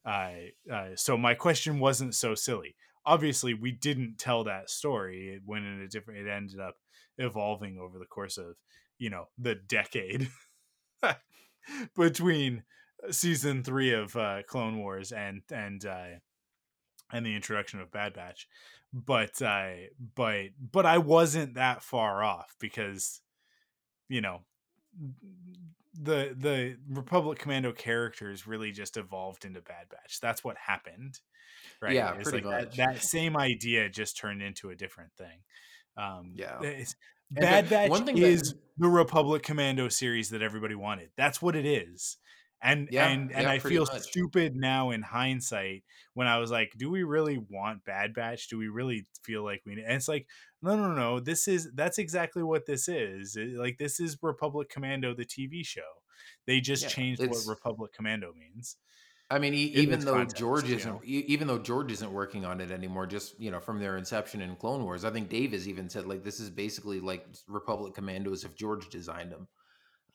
uh, 0.06 0.32
uh, 0.72 0.90
so 0.96 1.18
my 1.18 1.34
question 1.34 1.80
wasn't 1.80 2.16
so 2.16 2.36
silly. 2.36 2.76
Obviously, 3.06 3.54
we 3.54 3.72
didn't 3.72 4.18
tell 4.18 4.46
that 4.46 4.70
story. 4.70 5.30
It 5.36 5.42
went 5.46 5.66
in 5.66 5.82
a 5.82 5.88
different. 5.88 6.26
It 6.26 6.30
ended 6.30 6.60
up 6.60 6.76
evolving 7.18 7.78
over 7.78 8.00
the 8.00 8.06
course 8.06 8.38
of 8.38 8.56
you 8.98 9.10
know 9.10 9.26
the 9.38 9.56
decade 9.56 10.30
between 11.96 12.64
season 13.12 13.64
three 13.64 13.94
of 13.94 14.16
uh, 14.16 14.44
Clone 14.48 14.78
Wars 14.78 15.12
and 15.12 15.42
and 15.52 15.86
uh, 15.86 16.20
and 17.12 17.26
the 17.26 17.36
introduction 17.36 17.80
of 17.80 17.92
Bad 17.92 18.14
Batch, 18.14 18.48
but 18.94 19.42
uh, 19.42 19.74
but 20.16 20.48
but 20.60 20.86
I 20.86 20.98
wasn't 20.98 21.56
that 21.56 21.84
far 21.84 22.24
off 22.24 22.56
because 22.60 23.22
you 24.10 24.22
know 24.22 24.42
the 26.00 26.36
the 26.38 26.78
Republic 26.90 27.40
Commando 27.40 27.72
characters 27.72 28.48
really 28.48 28.72
just 28.72 28.98
evolved 28.98 29.46
into 29.46 29.62
Bad 29.62 29.90
Batch. 29.90 30.20
That's 30.22 30.44
what 30.44 30.58
happened, 30.58 31.20
right? 31.82 31.94
Yeah, 31.94 32.14
It's 32.16 32.30
pretty 32.30 32.46
like 32.46 32.66
much. 32.66 32.78
That, 32.78 32.94
that 32.96 33.04
same 33.04 33.38
idea 33.38 33.90
just 33.90 34.18
turned 34.18 34.42
into 34.42 34.70
a 34.70 34.76
different 34.76 35.12
thing. 35.18 35.40
Um, 35.98 36.34
Yeah. 36.36 36.62
it's, 36.62 36.96
And 37.36 37.42
Bad 37.42 37.70
Batch 37.70 37.90
one 37.90 38.06
thing 38.06 38.16
that- 38.16 38.28
is 38.28 38.56
the 38.78 38.88
Republic 38.90 39.44
Commando 39.44 39.88
series 39.90 40.30
that 40.30 40.42
everybody 40.42 40.76
wanted. 40.76 41.12
That's 41.16 41.42
what 41.42 41.56
it 41.56 41.66
is. 41.66 42.18
And 42.62 42.88
Yeah, 42.92 43.10
and 43.10 43.32
and 43.34 43.44
yeah, 43.44 43.52
I 43.52 43.60
feel 43.60 43.86
much. 43.86 44.04
stupid 44.04 44.56
now 44.56 44.92
in 44.92 45.02
hindsight 45.02 45.84
when 46.14 46.28
I 46.28 46.38
was 46.38 46.50
like, 46.50 46.72
do 46.78 46.90
we 46.90 47.04
really 47.04 47.38
want 47.38 47.84
Bad 47.84 48.14
Batch? 48.14 48.48
Do 48.48 48.58
we 48.58 48.70
really 48.70 49.06
feel 49.24 49.44
like 49.44 49.62
we? 49.66 49.74
And 49.74 49.82
it's 49.92 50.08
like, 50.08 50.28
no, 50.62 50.78
no, 50.78 50.94
no. 50.94 51.20
This 51.20 51.48
is 51.50 51.70
that's 51.74 51.98
exactly 51.98 52.42
what 52.42 52.66
this 52.66 52.88
is. 52.88 53.36
It- 53.36 53.58
like 53.58 53.78
this 53.80 54.00
is 54.00 54.18
Republic 54.22 54.70
Commando, 54.70 55.14
the 55.14 55.26
TV 55.26 55.64
show. 55.66 55.82
They 56.46 56.62
just 56.62 56.84
Yeah, 56.84 56.90
changed 56.90 57.22
what 57.28 57.46
Republic 57.48 57.92
Commando 57.94 58.34
means. 58.34 58.78
I 59.34 59.40
mean, 59.40 59.54
e- 59.54 59.74
even 59.76 60.00
though 60.02 60.14
context, 60.14 60.38
George 60.38 60.70
isn't, 60.70 60.94
know. 60.94 61.02
even 61.04 61.48
though 61.48 61.58
George 61.58 61.92
isn't 61.92 62.12
working 62.12 62.46
on 62.46 62.62
it 62.62 62.70
anymore, 62.72 63.08
just 63.08 63.40
you 63.40 63.50
know, 63.52 63.60
from 63.60 63.80
their 63.80 63.98
inception 63.98 64.42
in 64.42 64.56
Clone 64.56 64.84
Wars, 64.84 65.04
I 65.04 65.10
think 65.10 65.30
Dave 65.30 65.54
has 65.54 65.68
even 65.68 65.90
said 65.90 66.06
like 66.06 66.24
this 66.24 66.40
is 66.40 66.50
basically 66.50 67.00
like 67.00 67.26
Republic 67.48 67.94
Commandos 67.96 68.44
if 68.44 68.56
George 68.56 68.90
designed 68.90 69.32
them. 69.32 69.48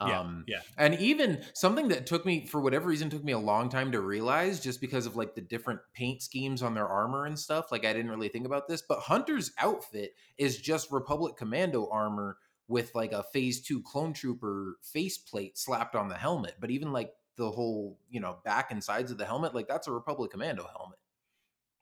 Yeah, 0.00 0.20
Um, 0.20 0.44
yeah. 0.46 0.60
and 0.76 0.94
even 1.00 1.42
something 1.54 1.88
that 1.88 2.06
took 2.06 2.24
me 2.24 2.46
for 2.46 2.60
whatever 2.60 2.88
reason 2.88 3.10
took 3.10 3.24
me 3.24 3.32
a 3.32 3.38
long 3.38 3.68
time 3.68 3.90
to 3.90 4.00
realize, 4.00 4.60
just 4.60 4.80
because 4.80 5.06
of 5.06 5.16
like 5.16 5.34
the 5.34 5.40
different 5.40 5.80
paint 5.92 6.22
schemes 6.22 6.62
on 6.62 6.74
their 6.74 6.86
armor 6.86 7.26
and 7.26 7.36
stuff. 7.36 7.72
Like 7.72 7.84
I 7.84 7.92
didn't 7.92 8.12
really 8.12 8.28
think 8.28 8.46
about 8.46 8.68
this, 8.68 8.80
but 8.80 9.00
Hunter's 9.00 9.50
outfit 9.58 10.14
is 10.36 10.58
just 10.60 10.92
Republic 10.92 11.36
Commando 11.36 11.88
armor 11.90 12.36
with 12.68 12.94
like 12.94 13.10
a 13.10 13.24
Phase 13.32 13.60
Two 13.60 13.82
Clone 13.82 14.12
Trooper 14.12 14.76
faceplate 14.82 15.58
slapped 15.58 15.96
on 15.96 16.08
the 16.08 16.14
helmet. 16.14 16.54
But 16.60 16.70
even 16.70 16.92
like 16.92 17.10
the 17.38 17.50
whole 17.50 17.96
you 18.10 18.20
know 18.20 18.36
back 18.44 18.70
and 18.70 18.84
sides 18.84 19.10
of 19.10 19.16
the 19.16 19.24
helmet, 19.24 19.54
like 19.54 19.66
that's 19.66 19.86
a 19.88 19.92
Republic 19.92 20.30
Commando 20.32 20.68
helmet. 20.76 20.98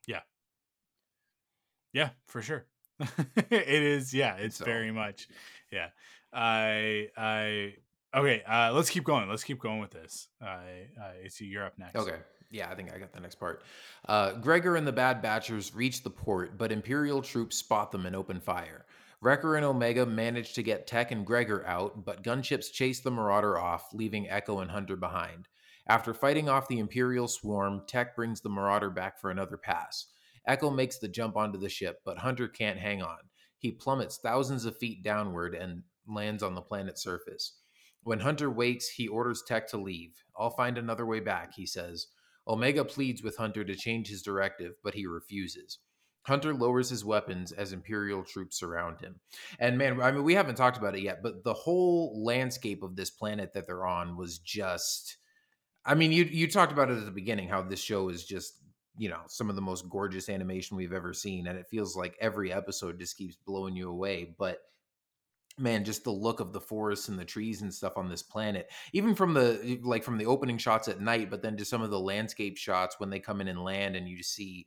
Yeah, 0.06 0.20
yeah 1.92 2.10
for 2.26 2.40
sure. 2.42 2.66
it 3.50 3.68
is. 3.82 4.14
Yeah, 4.14 4.36
it's 4.36 4.56
So- 4.56 4.64
very 4.64 4.92
much. 4.92 5.28
Yeah. 5.72 5.88
I. 6.32 7.08
I. 7.16 7.74
Okay. 8.14 8.42
Uh, 8.46 8.72
let's 8.72 8.90
keep 8.90 9.04
going. 9.04 9.28
Let's 9.28 9.44
keep 9.44 9.58
going 9.60 9.80
with 9.80 9.90
this. 9.90 10.28
I. 10.40 10.88
Uh, 11.00 11.12
it's 11.22 11.40
you're 11.40 11.64
up 11.64 11.78
next. 11.78 11.96
Okay. 11.96 12.16
Yeah, 12.50 12.70
I 12.70 12.74
think 12.76 12.92
I 12.94 12.98
got 12.98 13.12
the 13.12 13.20
next 13.20 13.34
part. 13.36 13.62
Uh, 14.06 14.32
Gregor 14.32 14.76
and 14.76 14.86
the 14.86 14.92
Bad 14.92 15.22
Batchers 15.22 15.74
reach 15.74 16.04
the 16.04 16.10
port, 16.10 16.56
but 16.56 16.70
Imperial 16.70 17.20
troops 17.20 17.56
spot 17.56 17.90
them 17.90 18.06
and 18.06 18.14
open 18.14 18.38
fire. 18.40 18.86
Wrecker 19.26 19.56
and 19.56 19.64
Omega 19.64 20.06
manage 20.06 20.52
to 20.52 20.62
get 20.62 20.86
Tech 20.86 21.10
and 21.10 21.26
Gregor 21.26 21.66
out, 21.66 22.04
but 22.04 22.22
gunships 22.22 22.70
chase 22.70 23.00
the 23.00 23.10
Marauder 23.10 23.58
off, 23.58 23.92
leaving 23.92 24.30
Echo 24.30 24.60
and 24.60 24.70
Hunter 24.70 24.94
behind. 24.94 25.48
After 25.88 26.14
fighting 26.14 26.48
off 26.48 26.68
the 26.68 26.78
Imperial 26.78 27.26
swarm, 27.26 27.82
Tech 27.88 28.14
brings 28.14 28.40
the 28.40 28.48
Marauder 28.48 28.88
back 28.88 29.20
for 29.20 29.32
another 29.32 29.56
pass. 29.56 30.06
Echo 30.46 30.70
makes 30.70 30.98
the 30.98 31.08
jump 31.08 31.36
onto 31.36 31.58
the 31.58 31.68
ship, 31.68 32.02
but 32.04 32.18
Hunter 32.18 32.46
can't 32.46 32.78
hang 32.78 33.02
on. 33.02 33.18
He 33.58 33.72
plummets 33.72 34.18
thousands 34.18 34.64
of 34.64 34.78
feet 34.78 35.02
downward 35.02 35.56
and 35.56 35.82
lands 36.06 36.44
on 36.44 36.54
the 36.54 36.62
planet's 36.62 37.02
surface. 37.02 37.56
When 38.04 38.20
Hunter 38.20 38.48
wakes, 38.48 38.90
he 38.90 39.08
orders 39.08 39.42
Tech 39.44 39.66
to 39.70 39.76
leave. 39.76 40.22
I'll 40.38 40.50
find 40.50 40.78
another 40.78 41.04
way 41.04 41.18
back, 41.18 41.52
he 41.52 41.66
says. 41.66 42.06
Omega 42.46 42.84
pleads 42.84 43.24
with 43.24 43.38
Hunter 43.38 43.64
to 43.64 43.74
change 43.74 44.06
his 44.06 44.22
directive, 44.22 44.74
but 44.84 44.94
he 44.94 45.04
refuses. 45.04 45.80
Hunter 46.26 46.52
lowers 46.52 46.90
his 46.90 47.04
weapons 47.04 47.52
as 47.52 47.72
Imperial 47.72 48.24
troops 48.24 48.58
surround 48.58 49.00
him. 49.00 49.20
And 49.60 49.78
man, 49.78 50.00
I 50.00 50.10
mean, 50.10 50.24
we 50.24 50.34
haven't 50.34 50.56
talked 50.56 50.76
about 50.76 50.96
it 50.96 51.02
yet, 51.02 51.22
but 51.22 51.44
the 51.44 51.54
whole 51.54 52.20
landscape 52.24 52.82
of 52.82 52.96
this 52.96 53.10
planet 53.10 53.52
that 53.54 53.66
they're 53.66 53.86
on 53.86 54.16
was 54.16 54.38
just. 54.38 55.18
I 55.84 55.94
mean, 55.94 56.10
you 56.10 56.24
you 56.24 56.50
talked 56.50 56.72
about 56.72 56.90
it 56.90 56.98
at 56.98 57.04
the 57.04 57.12
beginning 57.12 57.48
how 57.48 57.62
this 57.62 57.80
show 57.80 58.08
is 58.08 58.24
just 58.24 58.54
you 58.98 59.08
know 59.08 59.20
some 59.28 59.48
of 59.48 59.54
the 59.54 59.62
most 59.62 59.88
gorgeous 59.88 60.28
animation 60.28 60.76
we've 60.76 60.92
ever 60.92 61.12
seen, 61.12 61.46
and 61.46 61.56
it 61.56 61.68
feels 61.70 61.96
like 61.96 62.16
every 62.20 62.52
episode 62.52 62.98
just 62.98 63.16
keeps 63.16 63.36
blowing 63.46 63.76
you 63.76 63.88
away. 63.88 64.34
But 64.36 64.58
man 65.58 65.84
just 65.84 66.04
the 66.04 66.10
look 66.10 66.40
of 66.40 66.52
the 66.52 66.60
forests 66.60 67.08
and 67.08 67.18
the 67.18 67.24
trees 67.24 67.62
and 67.62 67.72
stuff 67.72 67.96
on 67.96 68.10
this 68.10 68.22
planet 68.22 68.70
even 68.92 69.14
from 69.14 69.32
the 69.32 69.80
like 69.82 70.04
from 70.04 70.18
the 70.18 70.26
opening 70.26 70.58
shots 70.58 70.86
at 70.86 71.00
night 71.00 71.30
but 71.30 71.40
then 71.40 71.56
to 71.56 71.64
some 71.64 71.80
of 71.80 71.88
the 71.88 71.98
landscape 71.98 72.58
shots 72.58 72.96
when 72.98 73.08
they 73.08 73.18
come 73.18 73.40
in 73.40 73.48
and 73.48 73.64
land 73.64 73.96
and 73.96 74.06
you 74.06 74.18
just 74.18 74.34
see 74.34 74.66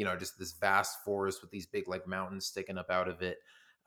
you 0.00 0.06
know 0.06 0.16
just 0.16 0.38
this 0.38 0.52
vast 0.52 1.04
forest 1.04 1.42
with 1.42 1.50
these 1.50 1.66
big 1.66 1.86
like 1.86 2.06
mountains 2.06 2.46
sticking 2.46 2.78
up 2.78 2.90
out 2.90 3.06
of 3.06 3.20
it 3.20 3.36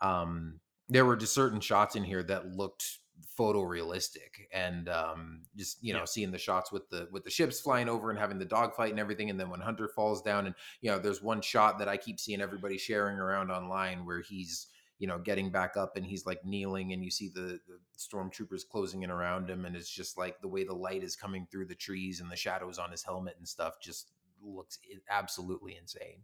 um 0.02 0.60
there 0.90 1.06
were 1.06 1.16
just 1.16 1.34
certain 1.34 1.60
shots 1.60 1.96
in 1.96 2.04
here 2.04 2.22
that 2.22 2.46
looked 2.52 3.00
photorealistic 3.40 4.46
and 4.52 4.90
um 4.90 5.42
just 5.56 5.84
you 5.84 5.92
know 5.92 6.00
Yeah. 6.02 6.06
seeing 6.06 6.32
the 6.32 6.38
shots 6.38 6.72
with 6.72 6.88
the 6.92 7.08
with 7.12 7.24
the 7.24 7.32
ships 7.32 7.60
flying 7.60 7.90
over 7.90 8.12
and 8.12 8.20
having 8.20 8.38
the 8.38 8.46
dogfight 8.46 8.92
and 8.92 9.00
everything 9.00 9.32
and 9.32 9.40
then 9.40 9.50
when 9.50 9.60
hunter 9.60 9.88
falls 9.88 10.22
down 10.22 10.46
and 10.46 10.54
you 10.82 10.92
know 10.92 11.00
there's 11.00 11.24
one 11.24 11.42
shot 11.42 11.80
that 11.80 11.88
i 11.90 11.98
keep 11.98 12.20
seeing 12.20 12.42
everybody 12.42 12.78
sharing 12.78 13.18
around 13.18 13.50
online 13.50 14.06
where 14.06 14.22
he's 14.22 14.68
you 15.00 15.08
know 15.08 15.18
getting 15.18 15.50
back 15.50 15.76
up 15.78 15.96
and 15.98 16.06
he's 16.06 16.26
like 16.26 16.46
kneeling 16.46 16.94
and 16.94 17.04
you 17.04 17.10
see 17.12 17.30
the, 17.34 17.60
the 17.68 17.80
stormtroopers 17.98 18.68
closing 18.70 19.02
in 19.04 19.10
around 19.10 19.50
him 19.50 19.66
and 19.66 19.76
it's 19.76 19.90
just 19.90 20.18
like 20.18 20.40
the 20.42 20.48
way 20.48 20.64
the 20.64 20.74
light 20.74 21.04
is 21.04 21.16
coming 21.16 21.48
through 21.52 21.66
the 21.66 21.76
trees 21.76 22.22
and 22.22 22.32
the 22.32 22.36
shadows 22.36 22.78
on 22.78 22.92
his 22.92 23.04
helmet 23.04 23.36
and 23.40 23.48
stuff 23.48 23.74
just 23.82 24.12
looks 24.44 24.78
absolutely 25.10 25.76
insane 25.76 26.24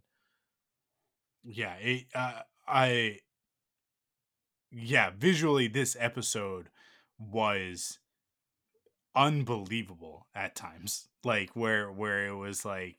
Yeah. 1.42 1.74
It, 1.76 2.06
uh, 2.14 2.42
I. 2.68 3.18
Yeah. 4.70 5.10
Visually, 5.16 5.68
this 5.68 5.96
episode 5.98 6.68
was 7.18 7.98
unbelievable 9.14 10.26
at 10.34 10.54
times. 10.54 11.08
Like 11.24 11.50
where 11.54 11.90
where 11.90 12.26
it 12.26 12.34
was 12.36 12.64
like. 12.64 12.96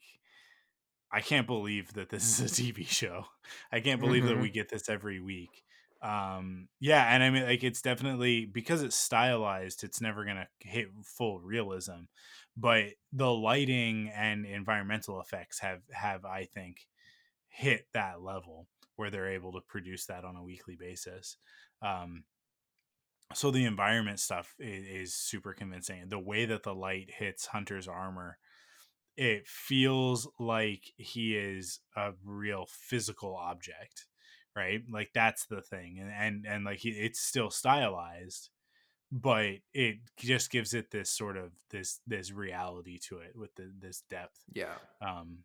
I 1.13 1.19
can't 1.19 1.45
believe 1.45 1.93
that 1.93 2.09
this 2.09 2.39
is 2.39 2.57
a 2.57 2.61
TV 2.63 2.85
show. 2.87 3.25
I 3.71 3.81
can't 3.81 3.99
believe 3.99 4.25
that 4.27 4.37
Mhm. 4.37 4.41
we 4.43 4.49
get 4.49 4.69
this 4.69 4.87
every 4.87 5.19
week. 5.19 5.63
Um 6.01 6.69
yeah, 6.79 7.03
and 7.13 7.21
I 7.21 7.29
mean 7.29 7.43
like 7.43 7.63
it's 7.63 7.81
definitely 7.81 8.45
because 8.45 8.81
it's 8.81 8.95
stylized, 8.95 9.83
it's 9.83 9.99
never 10.01 10.23
going 10.23 10.37
to 10.37 10.47
hit 10.61 10.87
full 11.03 11.39
realism, 11.41 12.05
but 12.57 12.85
the 13.13 13.31
lighting 13.31 14.11
and 14.15 14.45
environmental 14.45 15.21
effects 15.21 15.59
have 15.59 15.81
have 15.91 16.25
I 16.25 16.45
think 16.45 16.87
hit 17.47 17.85
that 17.93 18.21
level 18.21 18.67
where 18.95 19.09
they're 19.09 19.29
able 19.29 19.53
to 19.53 19.61
produce 19.67 20.05
that 20.05 20.25
on 20.25 20.35
a 20.35 20.43
weekly 20.43 20.75
basis. 20.79 21.37
Um 21.81 22.23
so 23.33 23.49
the 23.49 23.63
environment 23.63 24.19
stuff 24.19 24.53
is, 24.59 24.85
is 24.85 25.15
super 25.15 25.53
convincing. 25.53 26.03
The 26.09 26.19
way 26.19 26.45
that 26.45 26.63
the 26.63 26.75
light 26.75 27.09
hits 27.17 27.47
Hunter's 27.47 27.87
armor 27.87 28.37
it 29.17 29.47
feels 29.47 30.27
like 30.39 30.91
he 30.97 31.35
is 31.35 31.79
a 31.95 32.11
real 32.25 32.65
physical 32.69 33.35
object 33.35 34.05
right 34.55 34.81
like 34.91 35.09
that's 35.13 35.45
the 35.45 35.61
thing 35.61 35.99
and 35.99 36.11
and, 36.11 36.45
and 36.47 36.65
like 36.65 36.79
he, 36.79 36.89
it's 36.89 37.19
still 37.19 37.49
stylized 37.49 38.49
but 39.11 39.55
it 39.73 39.97
just 40.17 40.49
gives 40.51 40.73
it 40.73 40.91
this 40.91 41.09
sort 41.09 41.37
of 41.37 41.51
this 41.69 41.99
this 42.07 42.31
reality 42.31 42.97
to 42.97 43.17
it 43.17 43.35
with 43.35 43.53
the, 43.55 43.71
this 43.79 44.03
depth 44.09 44.39
yeah. 44.53 44.75
um 45.01 45.39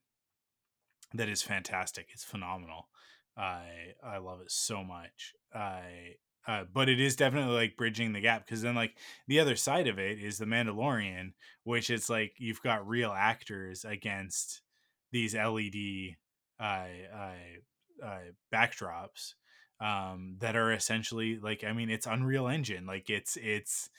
that 1.14 1.28
is 1.28 1.42
fantastic. 1.42 2.08
It's 2.12 2.24
phenomenal. 2.24 2.88
I 3.36 3.94
i 4.02 4.18
love 4.18 4.40
it 4.40 4.50
so 4.50 4.82
much. 4.82 5.34
I 5.54 6.16
uh, 6.48 6.62
but 6.72 6.88
it 6.88 7.00
is 7.00 7.16
definitely 7.16 7.54
like 7.54 7.76
bridging 7.76 8.12
the 8.12 8.20
gap 8.20 8.46
because 8.46 8.62
then 8.62 8.74
like 8.76 8.96
the 9.26 9.40
other 9.40 9.56
side 9.56 9.88
of 9.88 9.98
it 9.98 10.20
is 10.20 10.38
the 10.38 10.44
mandalorian 10.44 11.32
which 11.64 11.90
it's 11.90 12.08
like 12.08 12.34
you've 12.38 12.62
got 12.62 12.86
real 12.86 13.10
actors 13.10 13.84
against 13.84 14.62
these 15.10 15.34
led 15.34 16.16
uh, 16.60 16.86
uh, 17.12 18.04
uh, 18.04 18.18
backdrops 18.54 19.34
um 19.80 20.36
that 20.38 20.56
are 20.56 20.72
essentially 20.72 21.38
like 21.38 21.64
i 21.64 21.72
mean 21.72 21.90
it's 21.90 22.06
unreal 22.06 22.48
engine 22.48 22.86
like 22.86 23.10
it's 23.10 23.36
it's 23.36 23.90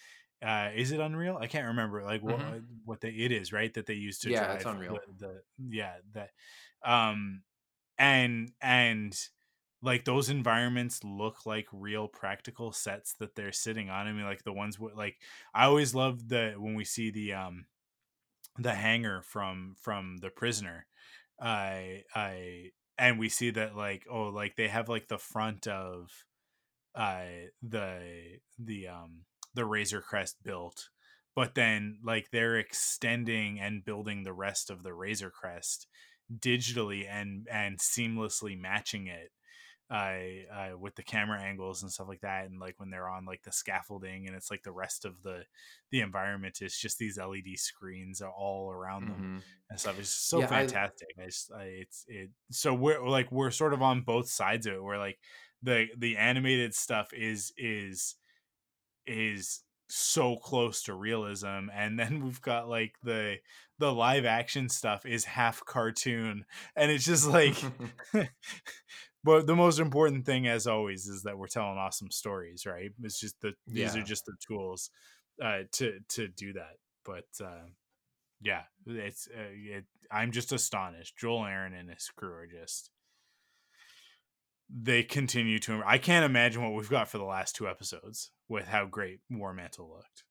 uh 0.42 0.70
is 0.76 0.92
it 0.92 1.00
unreal 1.00 1.38
i 1.38 1.48
can't 1.48 1.68
remember 1.68 2.04
like 2.04 2.22
what 2.22 2.40
Mhm. 2.40 2.62
what 2.84 3.02
the, 3.02 3.26
it 3.26 3.32
is 3.32 3.54
right 3.54 3.74
that 3.76 3.86
they 3.86 3.94
use 3.94 4.20
to 4.20 4.30
Yeah, 4.30 4.46
drive 4.46 4.62
it's 4.62 4.66
Unreal. 4.66 4.88
the, 4.88 5.00
the 5.18 5.42
yeah 5.70 5.98
that 6.14 6.32
um 6.84 7.44
and 7.98 8.54
and 8.62 9.20
like 9.82 10.06
those 10.06 10.30
environments 10.30 11.04
look 11.04 11.46
like 11.46 11.68
real 11.72 12.08
practical 12.08 12.72
sets 12.72 13.14
that 13.16 13.36
they're 13.36 13.52
sitting 13.52 13.90
on 13.90 14.08
i 14.08 14.14
mean 14.14 14.26
like 14.26 14.44
the 14.44 14.54
ones 14.54 14.80
with 14.80 14.96
like 14.96 15.18
i 15.54 15.66
always 15.66 15.96
love 15.96 16.30
the 16.30 16.56
when 16.58 16.76
we 16.76 16.84
see 16.86 17.12
the 17.12 17.34
um 17.34 17.68
the 18.58 18.74
hangar 18.74 19.22
from 19.22 19.76
from 19.80 20.18
the 20.18 20.30
prisoner 20.30 20.88
i 21.40 22.04
i 22.16 22.72
and 22.98 23.20
we 23.20 23.30
see 23.30 23.50
that 23.52 23.76
like 23.76 24.06
oh 24.12 24.24
like 24.28 24.56
they 24.56 24.68
have 24.68 24.90
like 24.90 25.08
the 25.08 25.18
front 25.18 25.68
of 25.68 26.10
uh 26.96 27.22
the 27.62 28.00
the 28.60 28.88
um 28.88 29.22
the 29.54 29.66
razor 29.66 30.02
crest 30.02 30.38
built 30.44 30.90
but 31.36 31.54
then 31.56 32.00
like 32.04 32.28
they're 32.32 32.58
extending 32.58 33.60
and 33.60 33.86
building 33.86 34.24
the 34.24 34.34
rest 34.34 34.70
of 34.70 34.84
the 34.84 34.94
razor 34.94 35.30
crest 35.30 35.88
digitally 36.40 37.06
and 37.10 37.48
and 37.52 37.80
seamlessly 37.80 38.60
matching 38.60 39.08
it 39.08 39.32
uh, 39.90 40.20
uh 40.52 40.78
with 40.78 40.96
the 40.96 41.04
camera 41.04 41.42
angles 41.42 41.82
and 41.82 41.92
stuff 41.92 42.08
like 42.10 42.20
that 42.22 42.46
and 42.46 42.60
like 42.60 42.78
when 42.80 42.90
they're 42.90 43.10
on 43.10 43.26
like 43.26 43.42
the 43.44 43.52
scaffolding 43.52 44.28
and 44.28 44.36
it's 44.36 44.52
like 44.52 44.64
the 44.64 44.72
rest 44.72 45.06
of 45.06 45.22
the 45.24 45.46
the 45.92 46.02
environment 46.02 46.62
is 46.62 46.78
just 46.78 46.98
these 46.98 47.18
led 47.18 47.46
screens 47.58 48.22
are 48.22 48.32
all 48.32 48.70
around 48.72 49.08
them 49.08 49.30
Mhm. 49.30 49.44
and 49.70 49.80
stuff 49.80 49.98
it's 49.98 50.10
so 50.10 50.42
Yeah, 50.42 50.46
fantastic 50.46 51.08
I 51.20 51.26
just, 51.26 51.52
I, 51.52 51.64
it's 51.64 52.06
it 52.08 52.32
so 52.52 52.74
we're 52.74 53.08
like 53.08 53.32
we're 53.32 53.52
sort 53.52 53.74
of 53.74 53.82
on 53.82 54.02
both 54.02 54.30
sides 54.30 54.66
of 54.66 54.74
it 54.76 54.84
where 54.84 54.98
like 54.98 55.20
the 55.62 55.88
the 55.98 56.18
animated 56.18 56.74
stuff 56.76 57.14
is 57.14 57.54
is 57.58 58.16
is 59.06 59.62
so 59.90 60.36
close 60.38 60.84
to 60.84 60.94
realism 60.94 61.70
and 61.74 61.98
then 61.98 62.24
we've 62.24 62.42
got 62.42 62.68
like 62.68 62.96
the 63.04 63.38
the 63.80 63.94
live 63.94 64.26
action 64.26 64.68
stuff 64.68 65.06
is 65.06 65.24
half 65.24 65.64
cartoon 65.66 66.46
and 66.76 66.92
it's 66.92 67.06
just 67.06 67.26
like 67.28 67.56
but 69.28 69.46
the 69.46 69.56
most 69.56 69.80
important 69.80 70.26
thing 70.26 70.48
as 70.48 70.68
always 70.68 71.08
is 71.08 71.24
that 71.24 71.38
we're 71.38 71.48
telling 71.48 71.78
awesome 71.78 72.10
stories 72.10 72.66
right? 72.66 72.92
It's 73.04 73.20
just 73.20 73.40
the 73.42 73.54
these 73.68 73.96
are 73.96 74.02
just 74.02 74.26
the 74.26 74.36
tools 74.48 74.90
uh 75.44 75.64
to 75.74 76.00
to 76.10 76.28
do 76.30 76.54
that 76.54 76.78
but 77.06 77.26
uh 77.46 77.68
yeah 78.42 78.64
it's 78.88 79.28
uh, 79.28 79.52
it, 79.52 79.86
i'm 80.12 80.32
just 80.32 80.52
astonished. 80.52 81.18
Joel 81.18 81.46
Aron 81.46 81.74
and 81.74 81.90
his 81.90 82.10
crew 82.16 82.34
are 82.34 82.48
just 82.48 82.90
they 84.70 85.04
continue 85.04 85.60
to 85.60 85.84
i 85.86 85.98
can't 85.98 86.26
imagine 86.26 86.64
what 86.64 86.74
we've 86.74 86.90
got 86.90 87.08
for 87.08 87.18
the 87.20 87.24
last 87.24 87.56
two 87.56 87.68
episodes 87.68 88.32
with 88.50 88.68
how 88.68 88.86
great 88.86 89.20
war 89.30 89.54
mantle 89.54 89.90
looked. 89.94 90.24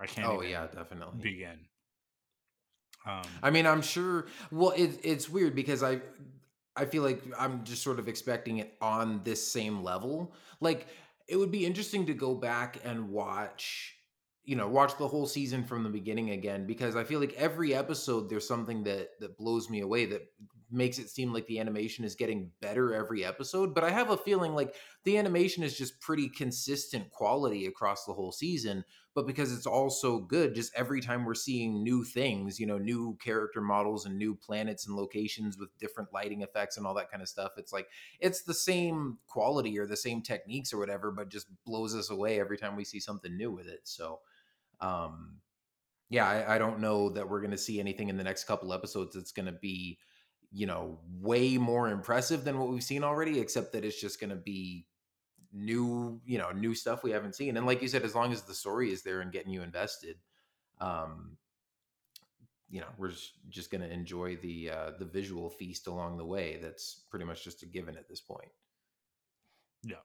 I 0.00 0.06
can't 0.06 0.28
oh 0.28 0.42
yeah 0.42 0.66
definitely. 0.66 1.20
begin. 1.20 1.66
Um 3.06 3.22
I 3.42 3.50
mean, 3.50 3.66
I'm 3.66 3.82
sure. 3.82 4.26
Well, 4.50 4.70
it, 4.70 5.00
it's 5.02 5.28
weird 5.28 5.54
because 5.54 5.82
I, 5.82 6.00
I 6.76 6.86
feel 6.86 7.02
like 7.02 7.22
I'm 7.38 7.64
just 7.64 7.82
sort 7.82 7.98
of 7.98 8.08
expecting 8.08 8.58
it 8.58 8.74
on 8.80 9.20
this 9.24 9.46
same 9.46 9.82
level. 9.82 10.34
Like, 10.60 10.86
it 11.28 11.36
would 11.36 11.50
be 11.50 11.66
interesting 11.66 12.06
to 12.06 12.14
go 12.14 12.34
back 12.34 12.78
and 12.84 13.10
watch 13.10 13.96
you 14.44 14.56
know 14.56 14.66
watch 14.66 14.96
the 14.98 15.06
whole 15.06 15.26
season 15.26 15.64
from 15.64 15.84
the 15.84 15.88
beginning 15.88 16.30
again 16.30 16.66
because 16.66 16.96
I 16.96 17.04
feel 17.04 17.20
like 17.20 17.32
every 17.34 17.74
episode 17.74 18.28
there's 18.28 18.46
something 18.46 18.82
that 18.84 19.10
that 19.20 19.38
blows 19.38 19.70
me 19.70 19.80
away 19.80 20.06
that 20.06 20.22
makes 20.72 20.98
it 20.98 21.10
seem 21.10 21.32
like 21.32 21.46
the 21.46 21.60
animation 21.60 22.04
is 22.04 22.14
getting 22.14 22.50
better 22.60 22.94
every 22.94 23.24
episode 23.24 23.74
but 23.74 23.84
I 23.84 23.90
have 23.90 24.10
a 24.10 24.16
feeling 24.16 24.54
like 24.54 24.74
the 25.04 25.18
animation 25.18 25.62
is 25.62 25.76
just 25.76 26.00
pretty 26.00 26.28
consistent 26.28 27.10
quality 27.10 27.66
across 27.66 28.04
the 28.04 28.12
whole 28.12 28.32
season 28.32 28.84
but 29.14 29.26
because 29.26 29.52
it's 29.52 29.66
all 29.66 29.90
so 29.90 30.18
good 30.18 30.54
just 30.54 30.72
every 30.74 31.00
time 31.00 31.24
we're 31.24 31.34
seeing 31.34 31.82
new 31.82 32.04
things 32.04 32.58
you 32.58 32.66
know 32.66 32.78
new 32.78 33.16
character 33.22 33.60
models 33.60 34.06
and 34.06 34.16
new 34.16 34.34
planets 34.34 34.86
and 34.86 34.96
locations 34.96 35.58
with 35.58 35.76
different 35.78 36.12
lighting 36.12 36.42
effects 36.42 36.76
and 36.76 36.86
all 36.86 36.94
that 36.94 37.10
kind 37.10 37.22
of 37.22 37.28
stuff 37.28 37.52
it's 37.56 37.72
like 37.72 37.88
it's 38.20 38.42
the 38.42 38.54
same 38.54 39.18
quality 39.26 39.78
or 39.78 39.86
the 39.86 39.96
same 39.96 40.22
techniques 40.22 40.72
or 40.72 40.78
whatever 40.78 41.10
but 41.10 41.28
just 41.28 41.46
blows 41.64 41.94
us 41.94 42.10
away 42.10 42.40
every 42.40 42.56
time 42.56 42.76
we 42.76 42.84
see 42.84 43.00
something 43.00 43.36
new 43.36 43.50
with 43.50 43.66
it 43.66 43.80
so 43.84 44.20
um 44.80 45.36
yeah 46.08 46.28
i, 46.28 46.54
I 46.54 46.58
don't 46.58 46.80
know 46.80 47.10
that 47.10 47.28
we're 47.28 47.40
going 47.40 47.50
to 47.52 47.58
see 47.58 47.80
anything 47.80 48.08
in 48.08 48.16
the 48.16 48.24
next 48.24 48.44
couple 48.44 48.72
episodes 48.72 49.14
that's 49.14 49.32
going 49.32 49.46
to 49.46 49.52
be 49.52 49.98
you 50.52 50.66
know 50.66 50.98
way 51.20 51.56
more 51.56 51.88
impressive 51.88 52.44
than 52.44 52.58
what 52.58 52.68
we've 52.68 52.82
seen 52.82 53.02
already 53.02 53.40
except 53.40 53.72
that 53.72 53.84
it's 53.84 54.00
just 54.00 54.20
going 54.20 54.30
to 54.30 54.36
be 54.36 54.86
new 55.52 56.20
you 56.24 56.38
know 56.38 56.50
new 56.50 56.74
stuff 56.74 57.02
we 57.02 57.10
haven't 57.10 57.34
seen 57.34 57.56
and 57.56 57.66
like 57.66 57.82
you 57.82 57.88
said 57.88 58.02
as 58.02 58.14
long 58.14 58.32
as 58.32 58.42
the 58.42 58.54
story 58.54 58.90
is 58.90 59.02
there 59.02 59.20
and 59.20 59.32
getting 59.32 59.52
you 59.52 59.62
invested 59.62 60.16
um 60.80 61.36
you 62.70 62.80
know 62.80 62.86
we're 62.96 63.12
just, 63.50 63.70
going 63.70 63.82
to 63.82 63.92
enjoy 63.92 64.34
the 64.36 64.70
uh 64.70 64.90
the 64.98 65.04
visual 65.04 65.50
feast 65.50 65.86
along 65.86 66.16
the 66.16 66.24
way 66.24 66.58
that's 66.60 67.02
pretty 67.10 67.24
much 67.24 67.44
just 67.44 67.62
a 67.62 67.66
given 67.66 67.96
at 67.96 68.08
this 68.08 68.20
point 68.20 68.50
Yeah. 69.84 69.96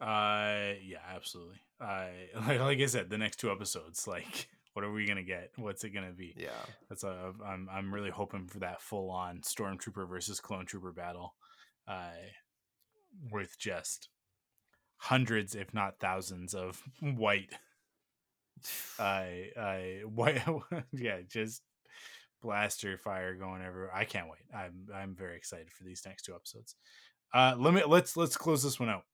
Uh 0.00 0.74
yeah, 0.84 0.98
absolutely. 1.14 1.60
I 1.80 2.10
like, 2.46 2.60
like 2.60 2.80
I 2.80 2.86
said, 2.86 3.10
the 3.10 3.18
next 3.18 3.38
two 3.38 3.50
episodes, 3.50 4.06
like 4.06 4.48
what 4.74 4.84
are 4.84 4.92
we 4.92 5.06
gonna 5.06 5.22
get? 5.22 5.50
What's 5.56 5.84
it 5.84 5.90
gonna 5.90 6.12
be? 6.12 6.34
yeah 6.36 6.50
That's 6.88 7.04
a 7.04 7.32
I'm 7.46 7.68
I'm 7.72 7.94
really 7.94 8.10
hoping 8.10 8.46
for 8.46 8.58
that 8.58 8.82
full 8.82 9.10
on 9.10 9.38
stormtrooper 9.40 10.08
versus 10.08 10.40
clone 10.40 10.66
trooper 10.66 10.92
battle. 10.92 11.34
Uh 11.88 12.10
with 13.30 13.56
just 13.58 14.08
hundreds, 14.96 15.54
if 15.54 15.72
not 15.72 16.00
thousands, 16.00 16.54
of 16.54 16.82
white 17.00 17.52
I 18.98 19.50
I 19.56 20.00
white 20.04 20.42
yeah, 20.92 21.18
just 21.28 21.62
blaster 22.42 22.98
fire 22.98 23.34
going 23.36 23.62
everywhere. 23.62 23.94
I 23.94 24.04
can't 24.04 24.28
wait. 24.28 24.54
I'm 24.54 24.88
I'm 24.94 25.14
very 25.14 25.36
excited 25.36 25.70
for 25.72 25.84
these 25.84 26.02
next 26.04 26.24
two 26.24 26.34
episodes. 26.34 26.74
Uh 27.32 27.54
let 27.56 27.74
me 27.74 27.82
let's 27.86 28.16
let's 28.16 28.36
close 28.36 28.62
this 28.62 28.80
one 28.80 28.88
out. 28.90 29.04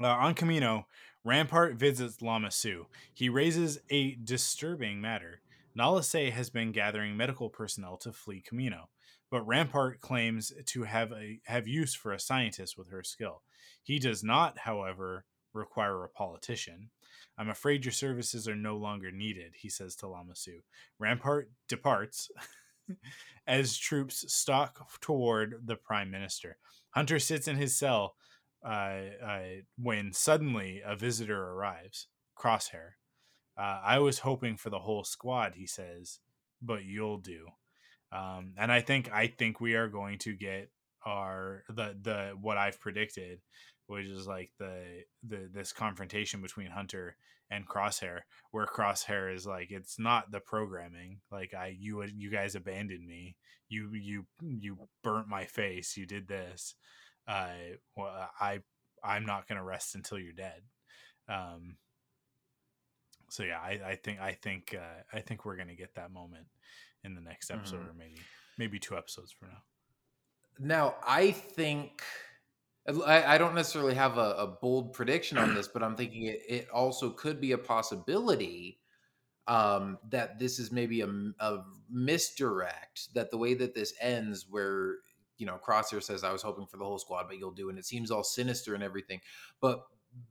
Uh, 0.00 0.06
on 0.08 0.34
Kamino, 0.34 0.84
Rampart 1.24 1.76
visits 1.76 2.20
Lama 2.20 2.50
Su. 2.50 2.86
He 3.12 3.28
raises 3.28 3.78
a 3.90 4.16
disturbing 4.16 5.00
matter. 5.00 5.40
Nala 5.74 6.02
Se 6.02 6.30
has 6.30 6.50
been 6.50 6.72
gathering 6.72 7.16
medical 7.16 7.48
personnel 7.48 7.96
to 7.98 8.12
flee 8.12 8.42
Kamino, 8.42 8.86
but 9.30 9.46
Rampart 9.46 10.00
claims 10.00 10.52
to 10.66 10.82
have 10.82 11.12
a 11.12 11.40
have 11.46 11.68
use 11.68 11.94
for 11.94 12.12
a 12.12 12.18
scientist 12.18 12.76
with 12.76 12.90
her 12.90 13.02
skill. 13.02 13.42
He 13.82 13.98
does 13.98 14.24
not, 14.24 14.58
however, 14.58 15.24
require 15.52 16.04
a 16.04 16.08
politician. 16.08 16.90
I'm 17.38 17.48
afraid 17.48 17.84
your 17.84 17.92
services 17.92 18.48
are 18.48 18.56
no 18.56 18.76
longer 18.76 19.10
needed, 19.10 19.54
he 19.56 19.68
says 19.68 19.94
to 19.96 20.08
Lama 20.08 20.34
Su. 20.34 20.60
Rampart 20.98 21.50
departs 21.68 22.30
as 23.46 23.76
troops 23.76 24.32
stalk 24.32 25.00
toward 25.00 25.66
the 25.66 25.76
prime 25.76 26.10
minister. 26.10 26.56
Hunter 26.90 27.18
sits 27.18 27.48
in 27.48 27.56
his 27.56 27.76
cell 27.76 28.16
uh, 28.64 29.62
when 29.78 30.12
suddenly 30.12 30.82
a 30.84 30.96
visitor 30.96 31.50
arrives. 31.50 32.08
Crosshair. 32.38 32.92
Uh, 33.56 33.80
I 33.84 33.98
was 34.00 34.20
hoping 34.20 34.56
for 34.56 34.70
the 34.70 34.80
whole 34.80 35.04
squad, 35.04 35.52
he 35.54 35.66
says, 35.66 36.18
but 36.60 36.84
you'll 36.84 37.18
do. 37.18 37.46
Um, 38.10 38.54
and 38.58 38.72
I 38.72 38.80
think 38.80 39.10
I 39.12 39.26
think 39.26 39.60
we 39.60 39.74
are 39.74 39.88
going 39.88 40.18
to 40.18 40.34
get 40.34 40.70
our 41.04 41.64
the 41.68 41.96
the 42.00 42.32
what 42.40 42.56
I've 42.56 42.80
predicted, 42.80 43.40
which 43.86 44.06
is 44.06 44.26
like 44.26 44.50
the 44.58 45.02
the 45.26 45.48
this 45.52 45.72
confrontation 45.72 46.40
between 46.40 46.70
Hunter 46.70 47.16
and 47.50 47.68
Crosshair, 47.68 48.20
where 48.50 48.66
Crosshair 48.66 49.34
is 49.34 49.46
like, 49.46 49.70
it's 49.70 49.98
not 49.98 50.30
the 50.30 50.40
programming. 50.40 51.20
Like 51.30 51.54
I 51.54 51.76
you 51.78 52.02
you 52.02 52.30
guys 52.30 52.54
abandoned 52.54 53.06
me. 53.06 53.36
You 53.68 53.90
you 53.92 54.26
you 54.40 54.78
burnt 55.02 55.28
my 55.28 55.44
face. 55.44 55.96
You 55.96 56.06
did 56.06 56.28
this. 56.28 56.74
Uh, 57.26 57.76
well, 57.96 58.30
I 58.40 58.60
I'm 59.02 59.26
not 59.26 59.48
gonna 59.48 59.64
rest 59.64 59.94
until 59.94 60.18
you're 60.18 60.32
dead. 60.32 60.62
Um, 61.28 61.76
so 63.30 63.42
yeah, 63.42 63.58
I, 63.60 63.80
I 63.84 63.96
think 63.96 64.20
I 64.20 64.32
think 64.32 64.74
uh, 64.78 65.02
I 65.12 65.20
think 65.20 65.44
we're 65.44 65.56
gonna 65.56 65.74
get 65.74 65.94
that 65.94 66.12
moment 66.12 66.46
in 67.02 67.14
the 67.14 67.20
next 67.20 67.50
episode, 67.50 67.80
Mhm. 67.80 67.90
or 67.90 67.94
maybe 67.94 68.20
maybe 68.58 68.78
two 68.78 68.96
episodes 68.96 69.32
from 69.32 69.48
now. 69.48 69.62
Now, 70.58 70.94
I 71.06 71.32
think 71.32 72.02
I, 73.06 73.34
I 73.34 73.38
don't 73.38 73.54
necessarily 73.54 73.94
have 73.94 74.18
a, 74.18 74.34
a 74.38 74.46
bold 74.46 74.92
prediction 74.92 75.38
on 75.38 75.54
this, 75.54 75.68
but 75.68 75.82
I'm 75.82 75.96
thinking 75.96 76.24
it, 76.24 76.40
it 76.48 76.68
also 76.70 77.10
could 77.10 77.40
be 77.40 77.52
a 77.52 77.58
possibility 77.58 78.78
um, 79.46 79.98
that 80.10 80.38
this 80.38 80.58
is 80.58 80.70
maybe 80.70 81.00
a, 81.00 81.08
a 81.40 81.64
misdirect. 81.90 83.14
That 83.14 83.30
the 83.30 83.38
way 83.38 83.54
that 83.54 83.74
this 83.74 83.94
ends, 84.00 84.46
where 84.48 84.96
you 85.38 85.46
know 85.46 85.58
Crosshair 85.66 86.02
says, 86.02 86.24
"I 86.24 86.32
was 86.32 86.42
hoping 86.42 86.66
for 86.66 86.76
the 86.76 86.84
whole 86.84 86.98
squad, 86.98 87.26
but 87.28 87.38
you'll 87.38 87.52
do," 87.52 87.68
and 87.68 87.78
it 87.78 87.86
seems 87.86 88.10
all 88.10 88.24
sinister 88.24 88.74
and 88.74 88.82
everything, 88.82 89.20
but 89.60 89.84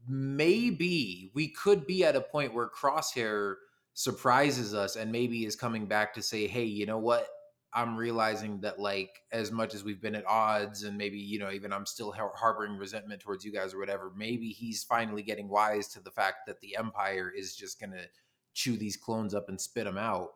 maybe 0.08 1.32
we 1.34 1.50
could 1.50 1.86
be 1.86 2.06
at 2.06 2.16
a 2.16 2.22
point 2.22 2.54
where 2.54 2.70
Crosshair 2.70 3.56
surprises 3.94 4.74
us 4.74 4.96
and 4.96 5.12
maybe 5.12 5.46
is 5.46 5.56
coming 5.56 5.86
back 5.86 6.14
to 6.14 6.22
say, 6.22 6.48
"Hey, 6.48 6.66
you 6.66 6.86
know 6.86 7.00
what? 7.00 7.28
I'm 7.76 7.98
realizing 7.98 8.62
that 8.62 8.80
like 8.80 9.22
as 9.32 9.52
much 9.52 9.74
as 9.74 9.84
we've 9.84 10.02
been 10.02 10.16
at 10.16 10.28
odds 10.28 10.84
and 10.84 10.98
maybe 10.98 11.18
you 11.18 11.40
know 11.40 11.50
even 11.52 11.74
I'm 11.74 11.86
still 11.86 12.12
har- 12.12 12.34
harboring 12.36 12.78
resentment 12.78 13.22
towards 13.22 13.44
you 13.44 13.52
guys 13.52 13.74
or 13.74 13.80
whatever 13.80 14.12
maybe 14.16 14.50
he's 14.50 14.84
finally 14.84 15.24
getting 15.24 15.50
wise 15.50 15.88
to 15.90 16.00
the 16.00 16.12
fact 16.12 16.46
that 16.48 16.62
the 16.62 16.76
empire 16.78 17.32
is 17.36 17.56
just 17.56 17.80
going 17.80 17.92
to 17.92 18.06
chew 18.54 18.78
these 18.78 18.96
clones 18.96 19.34
up 19.34 19.50
and 19.50 19.60
spit 19.60 19.86
them 19.86 19.98
out. 19.98 20.34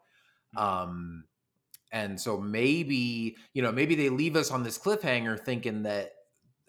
Um 0.56 1.26
and 1.92 2.20
so 2.20 2.38
maybe 2.38 3.36
you 3.54 3.62
know 3.62 3.72
maybe 3.72 3.96
they 3.96 4.10
leave 4.10 4.36
us 4.36 4.52
on 4.52 4.64
this 4.64 4.78
cliffhanger 4.78 5.40
thinking 5.40 5.84
that 5.84 6.12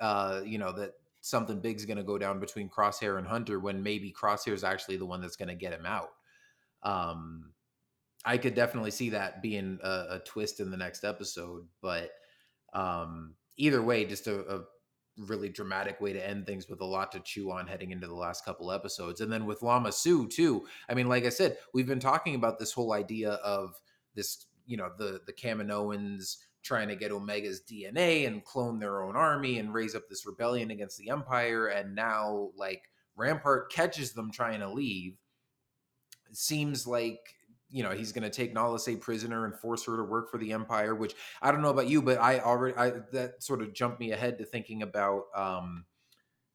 uh 0.00 0.40
you 0.44 0.58
know 0.58 0.72
that 0.72 0.92
something 1.20 1.60
big's 1.60 1.84
going 1.84 1.96
to 1.96 2.04
go 2.04 2.16
down 2.16 2.38
between 2.38 2.68
crosshair 2.68 3.18
and 3.18 3.26
hunter 3.26 3.58
when 3.58 3.82
maybe 3.82 4.12
crosshair 4.12 4.52
is 4.52 4.64
actually 4.64 4.96
the 4.96 5.06
one 5.06 5.20
that's 5.20 5.36
going 5.36 5.48
to 5.48 5.54
get 5.54 5.72
him 5.72 5.84
out 5.84 6.10
um 6.82 7.52
I 8.24 8.36
could 8.36 8.54
definitely 8.54 8.90
see 8.90 9.10
that 9.10 9.42
being 9.42 9.78
a, 9.82 9.88
a 10.10 10.22
twist 10.24 10.60
in 10.60 10.70
the 10.70 10.76
next 10.76 11.04
episode, 11.04 11.66
but 11.80 12.10
um, 12.72 13.34
either 13.56 13.80
way, 13.80 14.04
just 14.04 14.26
a, 14.26 14.56
a 14.56 14.64
really 15.16 15.48
dramatic 15.48 16.00
way 16.00 16.12
to 16.12 16.28
end 16.28 16.46
things 16.46 16.68
with 16.68 16.80
a 16.80 16.84
lot 16.84 17.12
to 17.12 17.20
chew 17.20 17.50
on 17.50 17.66
heading 17.66 17.90
into 17.90 18.06
the 18.06 18.14
last 18.14 18.44
couple 18.44 18.72
episodes. 18.72 19.20
And 19.20 19.32
then 19.32 19.46
with 19.46 19.62
Lama 19.62 19.92
Su 19.92 20.28
too. 20.28 20.66
I 20.88 20.94
mean, 20.94 21.08
like 21.08 21.24
I 21.24 21.30
said, 21.30 21.58
we've 21.72 21.86
been 21.86 22.00
talking 22.00 22.34
about 22.34 22.58
this 22.58 22.72
whole 22.72 22.92
idea 22.92 23.32
of 23.32 23.74
this, 24.14 24.46
you 24.68 24.76
know, 24.76 24.90
the 24.96 25.20
the 25.26 25.32
Kaminoans 25.32 26.36
trying 26.62 26.88
to 26.88 26.96
get 26.96 27.10
Omega's 27.10 27.62
DNA 27.68 28.26
and 28.26 28.44
clone 28.44 28.78
their 28.78 29.02
own 29.02 29.16
army 29.16 29.58
and 29.58 29.72
raise 29.72 29.94
up 29.94 30.08
this 30.08 30.26
rebellion 30.26 30.70
against 30.70 30.98
the 30.98 31.08
Empire. 31.08 31.68
And 31.68 31.94
now, 31.94 32.50
like 32.56 32.82
Rampart 33.16 33.72
catches 33.72 34.12
them 34.12 34.30
trying 34.30 34.60
to 34.60 34.70
leave. 34.70 35.16
It 36.30 36.36
seems 36.36 36.86
like 36.86 37.34
you 37.70 37.82
know 37.82 37.90
he's 37.90 38.12
going 38.12 38.22
to 38.22 38.30
take 38.30 38.52
Nala 38.52 38.78
Se 38.78 38.96
prisoner 38.96 39.46
and 39.46 39.58
force 39.58 39.84
her 39.86 39.96
to 39.96 40.04
work 40.04 40.30
for 40.30 40.38
the 40.38 40.52
Empire. 40.52 40.94
Which 40.94 41.14
I 41.42 41.50
don't 41.50 41.62
know 41.62 41.70
about 41.70 41.88
you, 41.88 42.02
but 42.02 42.18
I 42.20 42.40
already 42.40 42.76
I 42.76 42.90
that 43.12 43.42
sort 43.42 43.62
of 43.62 43.72
jumped 43.72 43.98
me 43.98 44.12
ahead 44.12 44.38
to 44.38 44.44
thinking 44.44 44.82
about. 44.82 45.24
um 45.34 45.86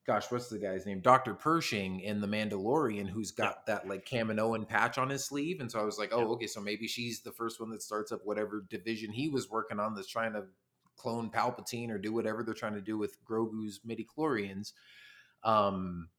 Gosh, 0.06 0.30
what's 0.30 0.50
the 0.50 0.60
guy's 0.60 0.86
name? 0.86 1.00
Dr. 1.00 1.34
Pershing 1.34 2.02
in 2.02 2.20
The 2.20 2.28
Mandalorian, 2.28 3.08
who's 3.08 3.32
got 3.32 3.66
that 3.68 3.88
like 3.88 4.06
Kaminoan 4.06 4.68
patch 4.68 4.98
on 4.98 5.10
his 5.10 5.24
sleeve. 5.24 5.62
And 5.62 5.72
so 5.72 5.80
I 5.80 5.84
was 5.84 5.98
like, 5.98 6.10
oh, 6.12 6.34
okay, 6.34 6.48
so 6.48 6.60
maybe 6.60 6.88
she's 6.88 7.22
the 7.22 7.32
first 7.32 7.60
one 7.62 7.70
that 7.70 7.82
starts 7.82 8.12
up 8.12 8.20
whatever 8.26 8.66
division 8.70 9.12
he 9.12 9.30
was 9.30 9.50
working 9.50 9.80
on 9.80 9.96
that's 9.96 10.10
trying 10.10 10.34
to 10.34 10.44
clone 10.98 11.30
Palpatine 11.30 11.90
or 11.90 11.98
do 11.98 12.12
whatever 12.12 12.44
they're 12.44 12.54
trying 12.54 12.74
to 12.74 12.82
do 12.82 12.98
with 12.98 13.18
Grogu's 13.24 13.80
midi 13.86 14.06
chlorians. 14.06 14.74
Um, 15.44 16.10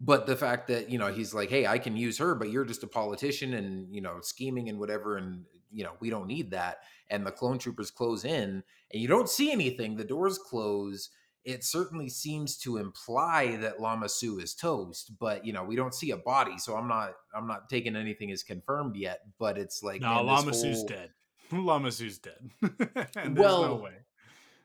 but 0.00 0.26
the 0.26 0.36
fact 0.36 0.68
that 0.68 0.90
you 0.90 0.98
know 0.98 1.12
he's 1.12 1.32
like 1.32 1.48
hey 1.48 1.66
i 1.66 1.78
can 1.78 1.96
use 1.96 2.18
her 2.18 2.34
but 2.34 2.50
you're 2.50 2.64
just 2.64 2.82
a 2.82 2.86
politician 2.86 3.54
and 3.54 3.92
you 3.94 4.00
know 4.00 4.18
scheming 4.20 4.68
and 4.68 4.78
whatever 4.78 5.16
and 5.16 5.44
you 5.70 5.84
know 5.84 5.92
we 6.00 6.10
don't 6.10 6.26
need 6.26 6.50
that 6.50 6.78
and 7.10 7.26
the 7.26 7.30
clone 7.30 7.58
troopers 7.58 7.90
close 7.90 8.24
in 8.24 8.62
and 8.92 9.02
you 9.02 9.08
don't 9.08 9.28
see 9.28 9.52
anything 9.52 9.96
the 9.96 10.04
doors 10.04 10.38
close 10.38 11.10
it 11.44 11.62
certainly 11.64 12.08
seems 12.08 12.56
to 12.58 12.78
imply 12.78 13.56
that 13.56 13.80
lama 13.80 14.08
su 14.08 14.38
is 14.38 14.54
toast 14.54 15.12
but 15.18 15.44
you 15.44 15.52
know 15.52 15.62
we 15.64 15.76
don't 15.76 15.94
see 15.94 16.10
a 16.10 16.16
body 16.16 16.56
so 16.58 16.74
i'm 16.76 16.88
not 16.88 17.12
i'm 17.34 17.46
not 17.46 17.68
taking 17.68 17.96
anything 17.96 18.30
as 18.30 18.42
confirmed 18.42 18.96
yet 18.96 19.20
but 19.38 19.58
it's 19.58 19.82
like 19.82 20.00
no, 20.00 20.14
man, 20.14 20.26
Lama 20.26 20.54
Su's 20.54 20.76
whole- 20.78 20.86
dead. 20.86 21.10
Lama 21.52 21.92
Su's 21.92 22.18
dead. 22.18 22.50
and 22.62 23.36
there's 23.36 23.38
Well, 23.38 23.62
no 23.62 23.74
way. 23.76 23.92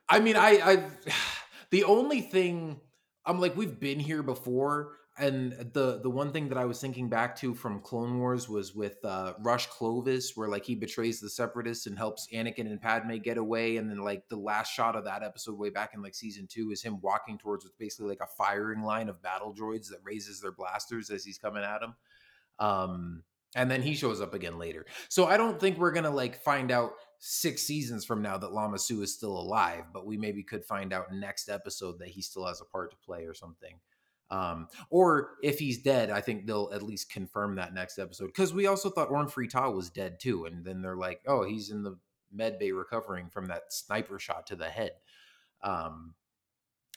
I 0.07 0.19
mean, 0.21 0.35
I, 0.37 0.59
I, 0.63 0.83
the 1.69 1.83
only 1.83 2.21
thing 2.21 2.79
I'm 3.25 3.39
like, 3.39 3.55
we've 3.57 3.79
been 3.79 3.99
here 3.99 4.23
before. 4.23 4.93
And 5.19 5.51
the 5.73 5.99
the 6.01 6.09
one 6.09 6.31
thing 6.31 6.49
that 6.49 6.57
I 6.57 6.65
was 6.65 6.79
thinking 6.79 7.09
back 7.09 7.35
to 7.37 7.53
from 7.53 7.81
Clone 7.81 8.19
Wars 8.19 8.47
was 8.47 8.73
with 8.73 9.03
uh, 9.03 9.33
Rush 9.39 9.67
Clovis, 9.67 10.35
where 10.35 10.47
like 10.47 10.65
he 10.65 10.75
betrays 10.75 11.19
the 11.19 11.29
Separatists 11.29 11.85
and 11.85 11.97
helps 11.97 12.27
Anakin 12.33 12.67
and 12.67 12.81
Padme 12.81 13.17
get 13.17 13.37
away, 13.37 13.77
and 13.77 13.89
then 13.89 13.97
like 13.97 14.27
the 14.29 14.37
last 14.37 14.73
shot 14.73 14.95
of 14.95 15.05
that 15.05 15.21
episode 15.23 15.57
way 15.57 15.69
back 15.69 15.93
in 15.93 16.01
like 16.01 16.15
season 16.15 16.47
two 16.47 16.71
is 16.71 16.81
him 16.81 16.99
walking 17.01 17.37
towards 17.37 17.65
what's 17.65 17.75
basically 17.77 18.09
like 18.09 18.21
a 18.21 18.27
firing 18.37 18.81
line 18.81 19.09
of 19.09 19.21
battle 19.21 19.53
droids 19.53 19.89
that 19.89 19.99
raises 20.03 20.41
their 20.41 20.51
blasters 20.51 21.09
as 21.09 21.23
he's 21.25 21.37
coming 21.37 21.63
at 21.63 21.83
him. 21.83 21.95
Um, 22.59 23.23
and 23.55 23.69
then 23.69 23.81
he 23.81 23.95
shows 23.95 24.21
up 24.21 24.33
again 24.33 24.57
later. 24.57 24.85
So 25.09 25.25
I 25.25 25.37
don't 25.37 25.59
think 25.59 25.77
we're 25.77 25.91
gonna 25.91 26.09
like 26.09 26.41
find 26.41 26.71
out 26.71 26.93
six 27.19 27.63
seasons 27.63 28.05
from 28.05 28.21
now 28.21 28.37
that 28.37 28.53
Lama 28.53 28.79
Su 28.79 29.01
is 29.01 29.13
still 29.13 29.37
alive, 29.37 29.83
but 29.93 30.05
we 30.05 30.17
maybe 30.17 30.43
could 30.43 30.63
find 30.63 30.93
out 30.93 31.13
next 31.13 31.49
episode 31.49 31.99
that 31.99 32.09
he 32.09 32.21
still 32.21 32.45
has 32.45 32.61
a 32.61 32.65
part 32.65 32.91
to 32.91 32.97
play 32.97 33.25
or 33.25 33.33
something. 33.33 33.79
Um, 34.31 34.67
or 34.89 35.31
if 35.41 35.57
he's 35.57 35.79
dead, 35.79 36.09
I 36.11 36.21
think 36.21 36.45
they'll 36.45 36.69
at 36.73 36.83
least 36.83 37.11
confirm 37.11 37.55
that 37.55 37.73
next 37.73 37.97
episode. 37.97 38.27
Because 38.27 38.53
we 38.53 38.67
also 38.67 38.89
thought 38.89 39.09
Orn 39.09 39.27
Free 39.27 39.47
Taa 39.47 39.71
was 39.71 39.89
dead 39.89 40.19
too, 40.19 40.45
and 40.45 40.63
then 40.63 40.81
they're 40.81 40.95
like, 40.95 41.21
"Oh, 41.27 41.43
he's 41.43 41.71
in 41.71 41.83
the 41.83 41.97
med 42.31 42.59
bay 42.59 42.71
recovering 42.71 43.29
from 43.29 43.47
that 43.47 43.73
sniper 43.73 44.19
shot 44.19 44.47
to 44.47 44.55
the 44.55 44.69
head." 44.69 44.91
Um, 45.63 46.13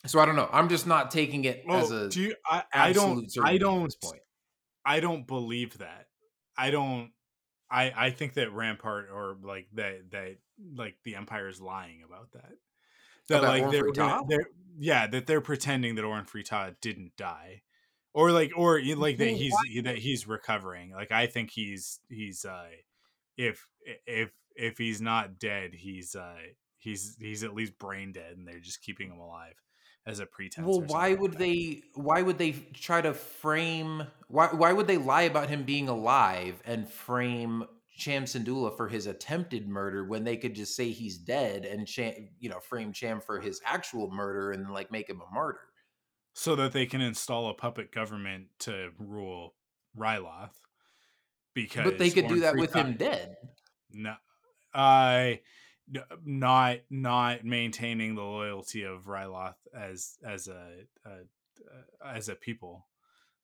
so 0.06 0.18
I 0.20 0.26
don't 0.26 0.36
know. 0.36 0.48
I'm 0.52 0.68
just 0.68 0.86
not 0.86 1.10
taking 1.10 1.44
it 1.44 1.64
as 1.68 1.90
a 1.90 2.08
do 2.08 2.20
you, 2.20 2.34
I, 2.44 2.64
I 2.72 2.92
don't 2.92 3.30
I 3.42 3.56
don't 3.56 3.94
point. 4.02 4.22
I 4.84 5.00
don't 5.00 5.26
believe 5.26 5.78
that. 5.78 6.08
I 6.56 6.70
don't 6.70 7.12
I 7.70 7.92
I 7.96 8.10
think 8.10 8.34
that 8.34 8.52
Rampart 8.52 9.08
or 9.12 9.36
like 9.42 9.68
that 9.74 10.10
that 10.10 10.36
like 10.74 10.96
the 11.04 11.14
Empire 11.16 11.48
is 11.48 11.60
lying 11.60 12.02
about 12.04 12.32
that. 12.32 12.52
That 13.28 13.38
About 13.38 13.48
like 13.48 13.62
Orn 13.62 13.72
they're, 13.72 13.92
gonna- 13.92 14.22
they're 14.28 14.46
yeah, 14.78 15.06
that 15.06 15.26
they're 15.26 15.40
pretending 15.40 15.94
that 15.96 16.04
Orn 16.04 16.24
Free 16.24 16.42
Taa 16.42 16.70
didn't 16.80 17.16
die. 17.16 17.62
Or 18.14 18.30
like 18.30 18.52
or 18.54 18.80
like 18.96 19.16
that 19.18 19.28
he's 19.28 19.54
that 19.84 19.96
he's 19.98 20.28
recovering. 20.28 20.90
Like 20.90 21.10
I 21.10 21.26
think 21.26 21.50
he's 21.50 22.00
he's 22.10 22.44
uh 22.44 22.66
if 23.38 23.66
if 24.06 24.30
if 24.54 24.76
he's 24.76 25.00
not 25.00 25.38
dead, 25.38 25.70
he's 25.72 26.14
uh 26.14 26.36
he's 26.76 27.16
he's 27.18 27.42
at 27.42 27.54
least 27.54 27.78
brain 27.78 28.12
dead 28.12 28.36
and 28.36 28.46
they're 28.46 28.60
just 28.60 28.82
keeping 28.82 29.10
him 29.10 29.18
alive 29.18 29.54
as 30.06 30.20
a 30.20 30.26
pretense. 30.26 30.66
Well, 30.66 30.82
why 30.82 31.14
would 31.14 31.32
like 31.32 31.38
they? 31.38 31.82
Why 31.94 32.22
would 32.22 32.38
they 32.38 32.52
try 32.74 33.00
to 33.00 33.14
frame? 33.14 34.06
Why? 34.28 34.48
Why 34.48 34.72
would 34.72 34.86
they 34.86 34.98
lie 34.98 35.22
about 35.22 35.48
him 35.48 35.62
being 35.62 35.88
alive 35.88 36.60
and 36.64 36.88
frame 36.88 37.64
Cham 37.96 38.24
Syndulla 38.24 38.76
for 38.76 38.88
his 38.88 39.06
attempted 39.06 39.68
murder 39.68 40.04
when 40.04 40.24
they 40.24 40.36
could 40.36 40.54
just 40.54 40.74
say 40.74 40.90
he's 40.90 41.18
dead 41.18 41.64
and 41.64 41.86
Cham, 41.86 42.12
you 42.38 42.48
know, 42.48 42.60
frame 42.60 42.92
Cham 42.92 43.20
for 43.20 43.40
his 43.40 43.60
actual 43.64 44.10
murder 44.10 44.52
and 44.52 44.70
like 44.70 44.90
make 44.90 45.08
him 45.08 45.20
a 45.20 45.34
martyr? 45.34 45.60
so 46.34 46.56
that 46.56 46.72
they 46.72 46.86
can 46.86 47.00
install 47.00 47.50
a 47.50 47.54
puppet 47.54 47.92
government 47.92 48.46
to 48.60 48.90
rule 48.98 49.54
Ryloth. 49.96 50.50
Because 51.54 51.84
But 51.84 51.98
they 51.98 52.10
could 52.10 52.28
do 52.28 52.40
that 52.40 52.56
with 52.56 52.72
Taa- 52.72 52.84
him 52.84 52.96
dead. 52.96 53.34
No, 53.90 54.14
I 54.72 55.40
n- 55.94 56.04
not 56.24 56.78
not 56.88 57.44
maintaining 57.44 58.14
the 58.14 58.22
loyalty 58.22 58.84
of 58.84 59.04
Ryloth 59.04 59.56
as 59.78 60.16
as 60.26 60.48
a, 60.48 60.86
a 61.04 61.10
uh, 61.10 62.08
as 62.14 62.30
a 62.30 62.34
people. 62.34 62.86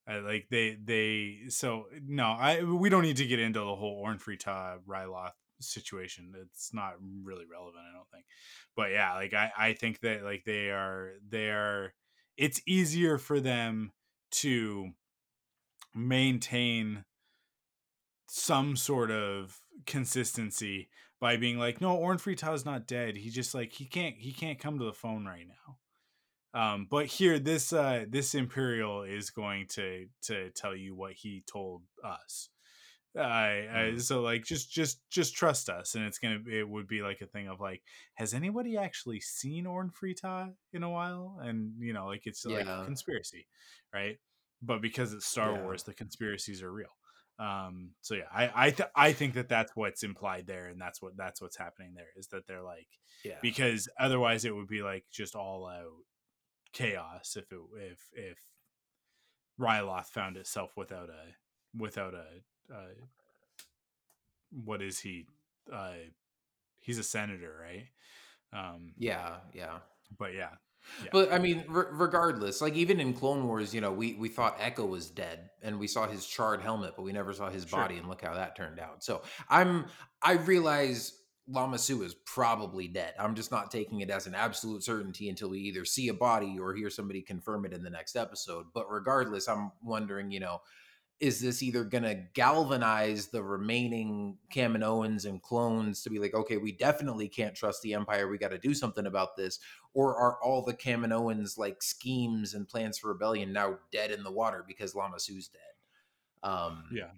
Like 0.09 0.47
they 0.51 0.76
they 0.82 1.51
so 1.51 1.86
no 2.06 2.24
I 2.24 2.62
we 2.62 2.89
don't 2.89 3.02
need 3.02 3.18
to 3.18 3.26
get 3.26 3.40
into 3.40 3.60
the 3.60 3.76
whole 3.76 4.01
Orn 4.02 4.18
Free 4.18 4.39
Ryloth 4.39 5.32
situation. 5.60 6.32
It's 6.43 6.72
not 6.72 6.94
really 7.22 7.44
relevant, 7.51 7.85
I 7.90 7.97
don't 7.97 8.09
think. 8.10 8.24
But 8.76 8.90
yeah, 8.90 9.14
like 9.14 9.35
I 9.35 9.52
I 9.56 9.72
think 9.74 10.01
that 10.01 10.22
like 10.22 10.44
they 10.44 10.70
are 10.70 11.12
they 11.28 11.51
are. 11.51 11.94
It's 12.36 12.62
easier 12.66 13.18
for 13.18 13.40
them 13.40 13.93
to 14.30 14.90
maintain 15.94 17.05
some 18.28 18.76
sort 18.76 19.10
of 19.10 19.60
consistency 19.86 20.89
by 21.20 21.36
being 21.36 21.59
like, 21.59 21.80
no, 21.80 21.97
Orn 21.97 22.18
Taa's 22.18 22.64
not 22.64 22.86
dead. 22.86 23.16
He 23.16 23.30
just 23.30 23.55
like 23.55 23.72
he 23.72 23.86
can't 23.86 24.16
he 24.18 24.32
can't 24.32 24.59
come 24.59 24.78
to 24.78 24.85
the 24.85 24.93
phone 24.93 25.24
right 25.24 25.47
now. 25.47 25.76
Um, 26.55 26.87
but 26.91 27.07
here 27.07 27.39
this 27.39 27.73
uh 27.73 28.05
this 28.09 28.35
Imperial 28.35 29.03
is 29.03 29.31
going 29.31 29.66
to 29.70 30.07
to 30.23 30.51
tell 30.51 30.75
you 30.75 30.95
what 30.95 31.12
he 31.12 31.43
told 31.47 31.83
us. 32.05 32.49
Uh, 33.16 33.20
uh, 33.20 33.99
so 33.99 34.20
like 34.20 34.45
just 34.45 34.70
just 34.70 35.01
just 35.11 35.35
trust 35.35 35.69
us 35.69 35.95
and 35.95 36.05
it's 36.05 36.19
gonna 36.19 36.39
it 36.49 36.69
would 36.69 36.87
be 36.87 37.01
like 37.03 37.20
a 37.20 37.27
thing 37.27 37.49
of 37.49 37.59
like 37.59 37.83
has 38.15 38.33
anybody 38.35 38.77
actually 38.77 39.19
seen 39.19 39.66
Orn 39.66 39.91
Free 39.91 40.15
Taa 40.15 40.51
in 40.73 40.83
a 40.83 40.91
while 40.91 41.39
and 41.43 41.73
you 41.81 41.93
know 41.95 42.07
like 42.07 42.23
it's 42.27 42.45
like 42.45 42.66
Yeah. 42.66 42.83
conspiracy 42.85 43.47
right 43.93 44.19
but 44.62 44.81
because 44.83 45.12
it's 45.15 45.27
Star 45.27 45.53
Yeah. 45.53 45.62
Wars 45.62 45.83
the 45.83 45.95
conspiracies 45.95 46.62
are 46.62 46.70
real 46.70 46.95
um 47.41 47.91
so 48.03 48.15
yeah 48.15 48.25
i 48.33 48.66
i 48.66 48.70
th- 48.70 48.89
i 48.95 49.12
think 49.12 49.35
that 49.35 49.49
that's 49.49 49.73
what's 49.75 50.03
implied 50.03 50.47
there 50.47 50.66
and 50.66 50.81
that's 50.81 51.01
what 51.01 51.16
that's 51.16 51.41
what's 51.41 51.57
happening 51.57 51.95
there 51.95 52.11
is 52.16 52.29
that 52.29 52.47
they're 52.47 52.62
like 52.62 52.89
Yeah. 53.25 53.39
because 53.43 53.89
otherwise 53.99 54.45
it 54.45 54.55
would 54.55 54.69
be 54.69 54.83
like 54.83 55.05
just 55.11 55.35
all 55.35 55.66
out 55.66 55.87
chaos 56.73 57.36
if 57.36 57.51
it 57.53 57.59
if 57.77 58.09
if 58.15 58.39
Ryloth 59.59 60.07
found 60.07 60.36
itself 60.36 60.77
without 60.77 61.09
a 61.11 61.35
without 61.77 62.15
a 62.15 62.43
uh, 62.74 62.95
what 64.65 64.82
is 64.82 65.01
he 65.01 65.27
uh 65.73 65.93
he's 66.81 66.99
a 66.99 67.03
senator 67.03 67.55
right 67.61 67.86
um 68.53 68.93
Yeah. 68.97 69.36
Yeah. 69.53 69.78
but 70.19 70.35
yeah 70.35 70.51
Yeah. 71.03 71.11
But 71.12 71.32
I 71.32 71.39
mean, 71.39 71.65
re- 71.69 71.85
regardless, 71.93 72.62
like 72.62 72.74
even 72.74 73.01
in 73.01 73.12
Clone 73.12 73.47
Wars, 73.47 73.74
you 73.74 73.81
know, 73.82 73.93
we 73.93 74.15
we 74.15 74.28
thought 74.28 74.57
Echo 74.59 74.86
was 74.86 75.11
dead, 75.11 75.51
and 75.62 75.78
we 75.78 75.86
saw 75.86 76.07
his 76.09 76.24
charred 76.27 76.62
helmet, 76.62 76.95
but 76.97 77.03
we 77.03 77.12
never 77.12 77.32
saw 77.35 77.51
his 77.51 77.65
Sure. 77.69 77.81
body, 77.81 77.99
and 77.99 78.09
look 78.09 78.23
how 78.23 78.32
that 78.35 78.57
turned 78.57 78.78
out. 78.81 79.05
So 79.05 79.23
I'm, 79.51 79.86
I 80.23 80.35
realize 80.35 81.18
Lama 81.51 81.79
Su 81.79 82.03
is 82.03 82.15
probably 82.15 82.89
dead. 82.89 83.15
I'm 83.19 83.35
just 83.35 83.51
not 83.51 83.70
taking 83.70 84.01
it 84.01 84.11
as 84.11 84.27
an 84.27 84.35
absolute 84.35 84.85
certainty 84.85 85.29
until 85.29 85.51
we 85.51 85.61
either 85.61 85.85
see 85.85 86.09
a 86.09 86.15
body 86.15 86.59
or 86.61 86.75
hear 86.75 86.91
somebody 86.91 87.23
confirm 87.23 87.65
it 87.65 87.73
in 87.73 87.83
the 87.83 87.91
next 87.91 88.16
episode. 88.16 88.66
But 88.75 88.91
regardless, 88.91 89.49
I'm 89.49 89.73
wondering, 89.83 90.31
you 90.31 90.41
know, 90.41 90.61
is 91.20 91.41
this 91.41 91.62
either 91.62 91.85
going 91.85 92.05
to 92.05 92.15
galvanize 92.35 93.29
the 93.29 93.43
remaining 93.43 94.37
Kaminoans 94.55 95.25
and 95.25 95.43
clones 95.43 96.03
to 96.03 96.11
be 96.11 96.19
like, 96.19 96.35
okay, 96.35 96.59
we 96.59 96.70
definitely 96.70 97.29
can't 97.29 97.55
trust 97.55 97.83
the 97.83 97.95
Empire. 97.95 98.29
We 98.29 98.39
got 98.39 98.51
to 98.51 98.59
do 98.59 98.75
something 98.75 99.07
about 99.07 99.37
this. 99.37 99.59
Or 99.95 100.16
are 100.16 100.39
all 100.43 100.62
the 100.62 100.75
Kaminoans 100.75 101.59
like 101.59 101.83
schemes 101.83 102.55
and 102.55 102.69
plans 102.69 102.99
for 102.99 103.09
rebellion 103.09 103.53
now 103.53 103.79
dead 103.91 104.11
in 104.11 104.23
the 104.23 104.31
water 104.31 104.65
because 104.66 104.95
Lama 104.95 105.19
Su's 105.19 105.49
dead? 105.49 106.49
Um, 106.49 106.85
yeah 106.93 107.09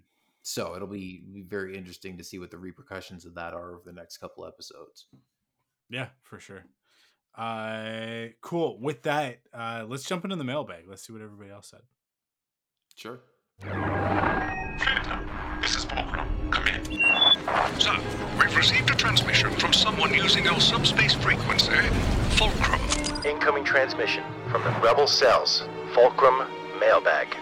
So 0.43 0.75
it'll 0.75 0.87
be, 0.87 1.23
be 1.31 1.43
very 1.43 1.77
interesting 1.77 2.17
to 2.17 2.23
see 2.23 2.39
what 2.39 2.51
the 2.51 2.57
repercussions 2.57 3.25
of 3.25 3.35
that 3.35 3.53
are 3.53 3.73
over 3.73 3.83
the 3.85 3.93
next 3.93 4.17
couple 4.17 4.45
episodes. 4.45 5.05
yeah 5.89 6.07
for 6.23 6.39
sure 6.39 6.63
uh 7.37 8.25
cool 8.41 8.77
with 8.81 9.03
that 9.03 9.39
uh 9.53 9.85
let's 9.87 10.03
jump 10.03 10.23
into 10.25 10.35
the 10.35 10.43
mailbag 10.43 10.83
let's 10.87 11.05
see 11.07 11.13
what 11.13 11.21
everybody 11.21 11.49
else 11.49 11.69
said 11.69 11.81
Sure. 12.95 13.19
This 15.61 15.75
is 15.75 15.85
Fulcrum. 15.85 16.27
Come 16.51 16.67
in. 16.67 16.83
So, 17.79 17.95
we've 18.39 18.55
received 18.55 18.89
a 18.89 18.95
transmission 18.95 19.51
from 19.51 19.73
someone 19.73 20.13
using 20.13 20.47
our 20.47 20.59
subspace 20.59 21.13
frequency, 21.13 21.71
Fulcrum. 22.37 22.79
Incoming 23.25 23.63
transmission 23.63 24.23
from 24.49 24.63
the 24.63 24.71
Rebel 24.81 25.07
Cells. 25.07 25.63
Fulcrum 25.93 26.47
Mailbag. 26.79 27.35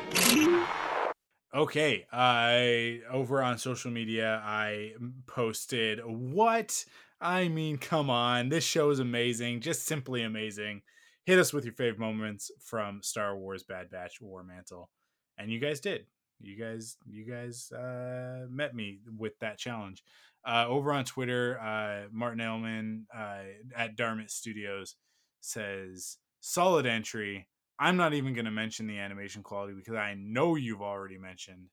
Okay, 1.55 2.05
I 2.11 3.01
over 3.11 3.41
on 3.41 3.57
social 3.57 3.89
media 3.89 4.39
I 4.43 4.91
posted 5.25 5.99
what 6.05 6.85
I 7.19 7.47
mean, 7.47 7.77
come 7.79 8.09
on. 8.09 8.49
This 8.49 8.63
show 8.63 8.91
is 8.91 8.99
amazing, 8.99 9.61
just 9.61 9.85
simply 9.85 10.21
amazing. 10.21 10.83
Hit 11.25 11.39
us 11.39 11.51
with 11.51 11.65
your 11.65 11.73
favorite 11.73 11.99
moments 11.99 12.51
from 12.63 13.01
Star 13.01 13.35
Wars 13.35 13.63
Bad 13.63 13.89
Batch 13.89 14.21
War 14.21 14.43
Mantle. 14.43 14.91
And 15.39 15.51
you 15.51 15.59
guys 15.59 15.79
did. 15.79 16.05
You 16.39 16.55
guys 16.55 16.97
you 17.09 17.25
guys 17.25 17.71
uh 17.71 18.45
met 18.47 18.75
me 18.75 18.99
with 19.17 19.37
that 19.39 19.57
challenge. 19.57 20.03
Uh 20.47 20.65
over 20.67 20.93
on 20.93 21.03
Twitter, 21.03 21.59
uh 21.59 22.09
Martin 22.11 22.41
Ellman 22.41 23.05
uh 23.13 23.45
at 23.75 23.97
Darmit 23.97 24.29
Studios 24.29 24.97
says 25.41 26.17
solid 26.41 26.85
entry. 26.85 27.47
I'm 27.79 27.95
not 27.95 28.13
even 28.13 28.33
going 28.33 28.45
to 28.45 28.51
mention 28.51 28.87
the 28.87 28.99
animation 28.99 29.41
quality 29.41 29.73
because 29.73 29.95
I 29.95 30.15
know 30.15 30.55
you've 30.55 30.81
already 30.81 31.17
mentioned 31.17 31.69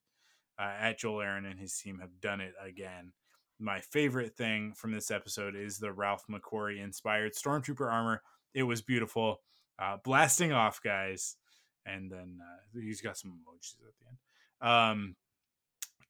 uh, 0.59 0.73
at 0.79 0.99
Joel 0.99 1.23
Aron 1.23 1.47
and 1.47 1.59
his 1.59 1.77
team 1.77 1.99
have 1.99 2.21
done 2.21 2.41
it 2.41 2.55
again. 2.65 3.13
My 3.59 3.81
favorite 3.81 4.37
thing 4.37 4.73
from 4.75 4.93
this 4.93 5.11
episode 5.11 5.57
is 5.57 5.79
the 5.79 5.93
Ralph 5.93 6.25
McQuarrie 6.31 6.83
inspired 6.83 7.33
Stormtrooper 7.35 7.91
armor. 7.91 8.23
It 8.55 8.63
was 8.63 8.83
beautiful. 8.83 9.41
Uh, 9.79 9.97
blasting 10.05 10.53
off, 10.53 10.81
guys. 10.83 11.37
And 11.85 12.11
then 12.11 12.39
uh, 12.41 12.81
he's 12.81 13.01
got 13.01 13.17
some 13.17 13.33
emojis 13.33 13.75
at 13.75 13.95
the 13.99 14.07
end. 14.09 14.73
Um, 14.73 15.17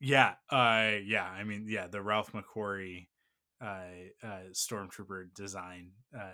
yeah, 0.00 0.34
uh, 0.50 0.98
yeah. 1.04 1.24
I 1.24 1.44
mean, 1.44 1.66
yeah, 1.68 1.86
the 1.86 2.02
Ralph 2.02 2.32
McQuarrie 2.32 3.08
uh, 3.60 3.80
uh, 4.22 4.40
Stormtrooper 4.52 5.34
design. 5.34 5.92
Uh, 6.14 6.30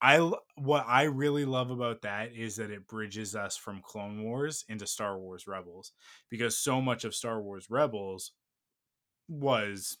I 0.00 0.18
what 0.56 0.84
I 0.86 1.04
really 1.04 1.44
love 1.44 1.70
about 1.70 2.02
that 2.02 2.32
is 2.32 2.56
that 2.56 2.70
it 2.70 2.86
bridges 2.86 3.34
us 3.34 3.56
from 3.56 3.80
Clone 3.82 4.22
Wars 4.22 4.64
into 4.68 4.86
Star 4.86 5.18
Wars 5.18 5.46
Rebels 5.46 5.92
because 6.28 6.58
so 6.58 6.80
much 6.82 7.04
of 7.04 7.14
Star 7.14 7.40
Wars 7.40 7.70
Rebels 7.70 8.32
was 9.28 9.98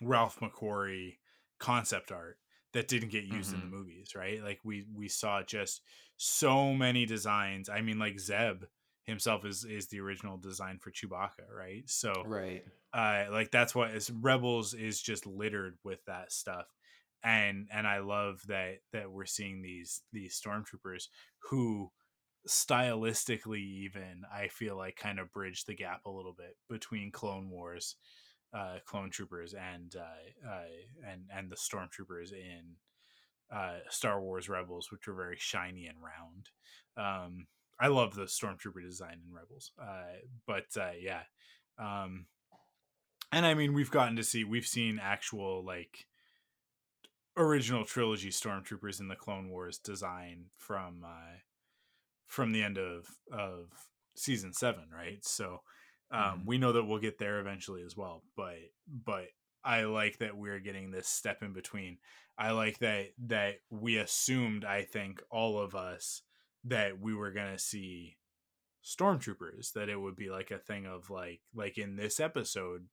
Ralph 0.00 0.40
McQuarrie 0.40 1.18
concept 1.58 2.10
art 2.10 2.38
that 2.72 2.88
didn't 2.88 3.10
get 3.10 3.24
used 3.24 3.52
Mhm. 3.52 3.54
in 3.54 3.60
the 3.60 3.66
movies, 3.66 4.14
right? 4.14 4.42
Like 4.42 4.60
we 4.64 4.86
we 4.92 5.08
saw 5.08 5.42
just 5.42 5.82
so 6.16 6.74
many 6.74 7.06
designs. 7.06 7.68
I 7.68 7.82
mean, 7.82 7.98
like 7.98 8.18
Zeb 8.18 8.64
himself 9.04 9.44
is 9.44 9.64
is 9.64 9.88
the 9.88 10.00
original 10.00 10.38
design 10.38 10.78
for 10.78 10.90
Chewbacca, 10.90 11.48
right? 11.50 11.88
So 11.88 12.24
Right. 12.24 12.64
uh 12.94 13.26
like 13.30 13.50
that's 13.52 13.74
what 13.74 13.92
is 13.92 14.10
rebels 14.10 14.74
is 14.74 15.02
just 15.02 15.26
littered 15.26 15.78
with 15.84 16.04
that 16.06 16.32
stuff 16.32 16.66
and 17.24 17.68
and 17.72 17.86
i 17.86 17.98
love 17.98 18.40
that 18.46 18.78
that 18.92 19.10
we're 19.10 19.24
seeing 19.24 19.62
these 19.62 20.02
these 20.12 20.40
stormtroopers 20.40 21.08
who 21.50 21.90
stylistically 22.48 23.60
even 23.60 24.22
i 24.34 24.48
feel 24.48 24.76
like 24.76 24.96
kind 24.96 25.18
of 25.18 25.32
bridge 25.32 25.64
the 25.64 25.74
gap 25.74 26.00
a 26.06 26.10
little 26.10 26.34
bit 26.36 26.56
between 26.68 27.12
clone 27.12 27.50
wars 27.50 27.96
uh 28.54 28.76
clone 28.84 29.10
troopers 29.10 29.54
and 29.54 29.94
uh, 29.96 30.48
uh 30.50 31.10
and 31.10 31.22
and 31.34 31.50
the 31.50 31.56
stormtroopers 31.56 32.32
in 32.32 32.76
uh 33.54 33.78
star 33.88 34.20
wars 34.20 34.48
rebels 34.48 34.90
which 34.90 35.06
are 35.06 35.14
very 35.14 35.36
shiny 35.38 35.86
and 35.86 35.98
round. 36.02 36.48
Um 36.96 37.46
i 37.78 37.86
love 37.86 38.14
the 38.14 38.22
stormtrooper 38.22 38.82
design 38.82 39.20
in 39.26 39.32
rebels 39.32 39.70
uh 39.80 40.18
but 40.46 40.66
uh 40.76 40.90
yeah 41.00 41.22
um 41.78 42.26
and 43.32 43.46
I 43.46 43.54
mean, 43.54 43.72
we've 43.72 43.90
gotten 43.90 44.16
to 44.16 44.22
see, 44.22 44.44
we've 44.44 44.66
seen 44.66 45.00
actual 45.02 45.64
like 45.64 46.06
original 47.36 47.84
trilogy 47.84 48.30
stormtroopers 48.30 49.00
in 49.00 49.08
the 49.08 49.16
Clone 49.16 49.50
Wars 49.50 49.78
design 49.78 50.46
from 50.56 51.04
uh, 51.04 51.38
from 52.28 52.52
the 52.52 52.62
end 52.62 52.78
of 52.78 53.08
of 53.32 53.70
season 54.16 54.52
seven, 54.52 54.90
right? 54.90 55.24
So 55.24 55.62
um, 56.10 56.44
Mhm. 56.44 56.46
we 56.46 56.58
know 56.58 56.72
that 56.72 56.84
we'll 56.84 56.98
get 56.98 57.18
there 57.18 57.40
eventually 57.40 57.82
as 57.82 57.96
well. 57.96 58.22
But 58.36 58.58
but 58.86 59.28
I 59.64 59.84
like 59.84 60.18
that 60.18 60.36
we're 60.36 60.60
getting 60.60 60.90
this 60.90 61.08
step 61.08 61.42
in 61.42 61.52
between. 61.52 61.98
I 62.38 62.52
like 62.52 62.78
that 62.78 63.08
that 63.18 63.56
we 63.70 63.98
assumed, 63.98 64.64
I 64.64 64.84
think, 64.84 65.22
all 65.30 65.58
of 65.58 65.74
us 65.74 66.22
that 66.64 66.98
we 67.00 67.14
were 67.14 67.32
gonna 67.32 67.58
see 67.58 68.18
stormtroopers 68.84 69.72
that 69.72 69.88
it 69.88 70.00
would 70.00 70.16
be 70.16 70.28
like 70.28 70.50
a 70.50 70.58
thing 70.58 70.86
of 70.86 71.08
like 71.08 71.40
like 71.54 71.78
in 71.78 71.96
this 71.96 72.18
episode 72.18 72.86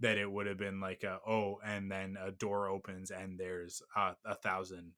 that 0.00 0.18
it 0.18 0.30
would 0.30 0.46
have 0.46 0.58
been 0.58 0.80
like 0.80 1.02
a 1.02 1.18
oh 1.26 1.58
and 1.64 1.90
then 1.90 2.16
a 2.22 2.30
door 2.30 2.68
opens 2.68 3.10
and 3.10 3.38
there's 3.38 3.82
a, 3.96 4.12
a 4.24 4.34
thousand 4.34 4.92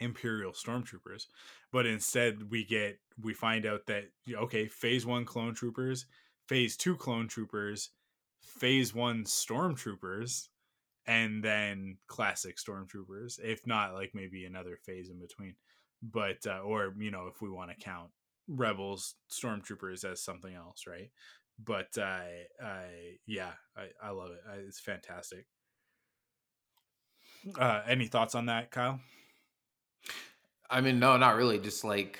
imperial 0.00 0.52
stormtroopers. 0.52 1.26
But 1.70 1.86
instead 1.86 2.50
we 2.50 2.64
get 2.64 2.98
we 3.20 3.34
find 3.34 3.66
out 3.66 3.86
that 3.86 4.04
okay 4.32 4.68
phase 4.68 5.04
one 5.04 5.26
clone 5.26 5.54
troopers 5.54 6.06
phase 6.48 6.76
two 6.76 6.96
clone 6.96 7.28
troopers 7.28 7.90
phase 8.40 8.94
one 8.94 9.24
stormtroopers 9.24 10.48
and 11.06 11.44
then 11.44 11.98
classic 12.06 12.56
stormtroopers 12.56 13.38
if 13.42 13.66
not 13.66 13.92
like 13.92 14.12
maybe 14.14 14.46
another 14.46 14.76
phase 14.76 15.10
in 15.10 15.20
between. 15.20 15.54
But 16.02 16.46
uh, 16.46 16.60
or 16.60 16.94
you 16.98 17.10
know 17.10 17.26
if 17.26 17.42
we 17.42 17.50
want 17.50 17.70
to 17.70 17.76
count 17.76 18.10
rebels 18.50 19.14
stormtroopers 19.30 20.04
as 20.04 20.22
something 20.22 20.54
else 20.54 20.84
right 20.86 21.10
but 21.62 21.96
i 21.98 22.44
i 22.62 22.84
yeah 23.26 23.52
i 23.76 23.86
i 24.02 24.10
love 24.10 24.30
it 24.30 24.40
I, 24.50 24.56
it's 24.56 24.80
fantastic 24.80 25.46
uh 27.58 27.82
any 27.86 28.06
thoughts 28.06 28.34
on 28.34 28.46
that 28.46 28.70
kyle 28.70 29.00
I 30.70 30.80
mean, 30.80 30.98
no, 31.00 31.16
not 31.16 31.36
really. 31.36 31.58
Just 31.58 31.84
like, 31.84 32.18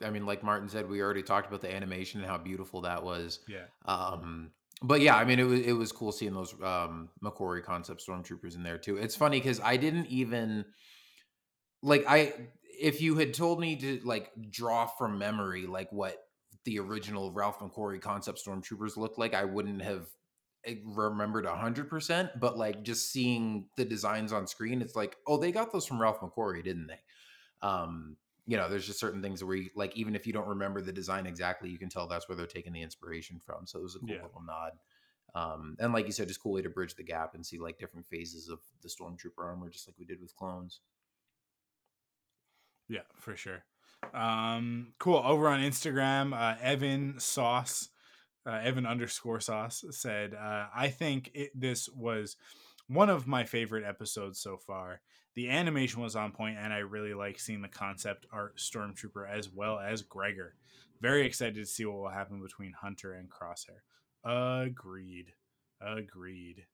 I 0.00 0.10
mean, 0.10 0.24
like 0.24 0.42
Martin 0.42 0.68
said, 0.68 0.88
we 0.88 1.02
already 1.02 1.22
talked 1.22 1.48
about 1.48 1.60
the 1.60 1.74
animation 1.74 2.20
and 2.20 2.30
how 2.30 2.38
beautiful 2.38 2.82
that 2.82 3.02
was. 3.02 3.40
yeah 3.48 3.64
Um, 3.84 4.52
but 4.82 5.00
yeah, 5.00 5.16
I 5.16 5.24
mean, 5.24 5.38
it 5.38 5.44
was 5.44 5.60
it 5.60 5.72
was 5.72 5.92
cool 5.92 6.12
seeing 6.12 6.34
those 6.34 6.54
um, 6.62 7.08
McQuarrie 7.22 7.64
concept 7.64 8.04
stormtroopers 8.06 8.54
in 8.54 8.62
there 8.62 8.78
too. 8.78 8.96
It's 8.96 9.16
funny 9.16 9.38
because 9.38 9.60
I 9.60 9.76
didn't 9.76 10.06
even 10.06 10.64
like 11.82 12.04
I 12.08 12.32
if 12.82 13.00
you 13.00 13.14
had 13.14 13.32
told 13.32 13.60
me 13.60 13.76
to 13.76 14.00
like 14.02 14.32
draw 14.50 14.86
from 14.86 15.16
memory 15.16 15.66
like 15.66 15.90
what 15.92 16.16
the 16.64 16.80
original 16.80 17.30
Ralph 17.32 17.60
McQuarrie 17.60 18.00
concept 18.00 18.42
stormtroopers 18.44 18.96
looked 18.96 19.18
like, 19.18 19.34
I 19.34 19.44
wouldn't 19.44 19.82
have 19.82 20.08
eh, 20.66 20.74
remembered 20.84 21.46
a 21.46 21.54
hundred 21.54 21.88
percent. 21.88 22.30
But 22.40 22.58
like 22.58 22.82
just 22.82 23.12
seeing 23.12 23.68
the 23.76 23.84
designs 23.84 24.32
on 24.32 24.48
screen, 24.48 24.82
it's 24.82 24.96
like, 24.96 25.16
oh, 25.28 25.38
they 25.38 25.52
got 25.52 25.72
those 25.72 25.86
from 25.86 26.02
Ralph 26.02 26.20
McQuarrie, 26.20 26.64
didn't 26.64 26.88
they? 26.88 26.98
Um, 27.62 28.16
you 28.46 28.56
know, 28.56 28.68
there's 28.68 28.86
just 28.86 28.98
certain 28.98 29.22
things 29.22 29.44
where 29.44 29.54
you, 29.56 29.70
like 29.76 29.96
even 29.96 30.16
if 30.16 30.26
you 30.26 30.32
don't 30.32 30.48
remember 30.48 30.80
the 30.82 30.92
design 30.92 31.26
exactly, 31.26 31.70
you 31.70 31.78
can 31.78 31.88
tell 31.88 32.08
that's 32.08 32.28
where 32.28 32.34
they're 32.34 32.46
taking 32.46 32.72
the 32.72 32.82
inspiration 32.82 33.40
from. 33.46 33.64
So 33.64 33.78
it 33.78 33.82
was 33.82 33.94
a 33.94 34.00
cool 34.00 34.08
Yeah. 34.08 34.22
little 34.22 34.42
nod. 34.44 34.72
Um, 35.34 35.76
and 35.78 35.92
like 35.92 36.06
you 36.06 36.12
said, 36.12 36.26
just 36.26 36.42
cool 36.42 36.52
way 36.52 36.62
to 36.62 36.68
bridge 36.68 36.96
the 36.96 37.04
gap 37.04 37.34
and 37.34 37.46
see 37.46 37.58
like 37.60 37.78
different 37.78 38.06
phases 38.08 38.48
of 38.48 38.58
the 38.82 38.88
stormtrooper 38.88 39.38
armor, 39.44 39.70
just 39.70 39.86
like 39.86 39.94
we 39.98 40.04
did 40.04 40.20
with 40.20 40.34
clones. 40.34 40.80
Yeah, 42.92 43.00
for 43.18 43.34
sure. 43.36 43.64
Um, 44.12 44.92
cool. 44.98 45.22
Over 45.24 45.48
on 45.48 45.60
Instagram, 45.60 46.38
uh, 46.38 46.58
Evan 46.60 47.18
Sauce, 47.18 47.88
uh, 48.44 48.60
Evan 48.62 48.84
underscore 48.84 49.40
Sauce 49.40 49.82
said, 49.92 50.34
uh, 50.34 50.66
"I 50.74 50.88
think 50.88 51.30
it, 51.32 51.58
this 51.58 51.88
was 51.88 52.36
one 52.88 53.08
of 53.08 53.26
my 53.26 53.44
favorite 53.44 53.84
episodes 53.84 54.40
so 54.40 54.58
far. 54.58 55.00
The 55.34 55.48
animation 55.48 56.02
was 56.02 56.16
on 56.16 56.32
point, 56.32 56.58
and 56.58 56.70
I 56.70 56.80
really 56.80 57.14
like 57.14 57.40
seeing 57.40 57.62
the 57.62 57.68
concept 57.68 58.26
art 58.30 58.58
Stormtrooper 58.58 59.26
as 59.26 59.48
well 59.48 59.78
as 59.78 60.02
Gregor. 60.02 60.54
Very 61.00 61.24
excited 61.24 61.54
to 61.54 61.64
see 61.64 61.86
what 61.86 61.96
will 61.96 62.10
happen 62.10 62.42
between 62.42 62.74
Hunter 62.74 63.14
and 63.14 63.30
Crosshair. 63.30 63.80
Agreed. 64.22 65.32
Agreed. 65.80 66.66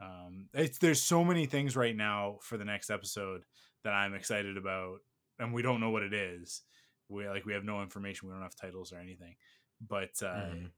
Um, 0.00 0.46
it's 0.54 0.78
there's 0.78 1.02
so 1.02 1.24
many 1.24 1.46
things 1.46 1.74
right 1.74 1.96
now 1.96 2.38
for 2.42 2.58
the 2.58 2.64
next 2.64 2.90
episode 2.90 3.42
that 3.82 3.92
I'm 3.92 4.14
excited 4.14 4.56
about, 4.56 5.00
and 5.38 5.52
we 5.52 5.62
don't 5.62 5.80
know 5.80 5.90
what 5.90 6.02
it 6.02 6.12
is. 6.12 6.62
We 7.08 7.28
like 7.28 7.44
we 7.44 7.52
have 7.52 7.64
no 7.64 7.82
information. 7.82 8.28
We 8.28 8.34
don't 8.34 8.42
have 8.42 8.56
titles 8.56 8.92
or 8.92 8.98
anything. 8.98 9.36
But 9.80 10.22
uh, 10.22 10.50
Mhm. 10.54 10.70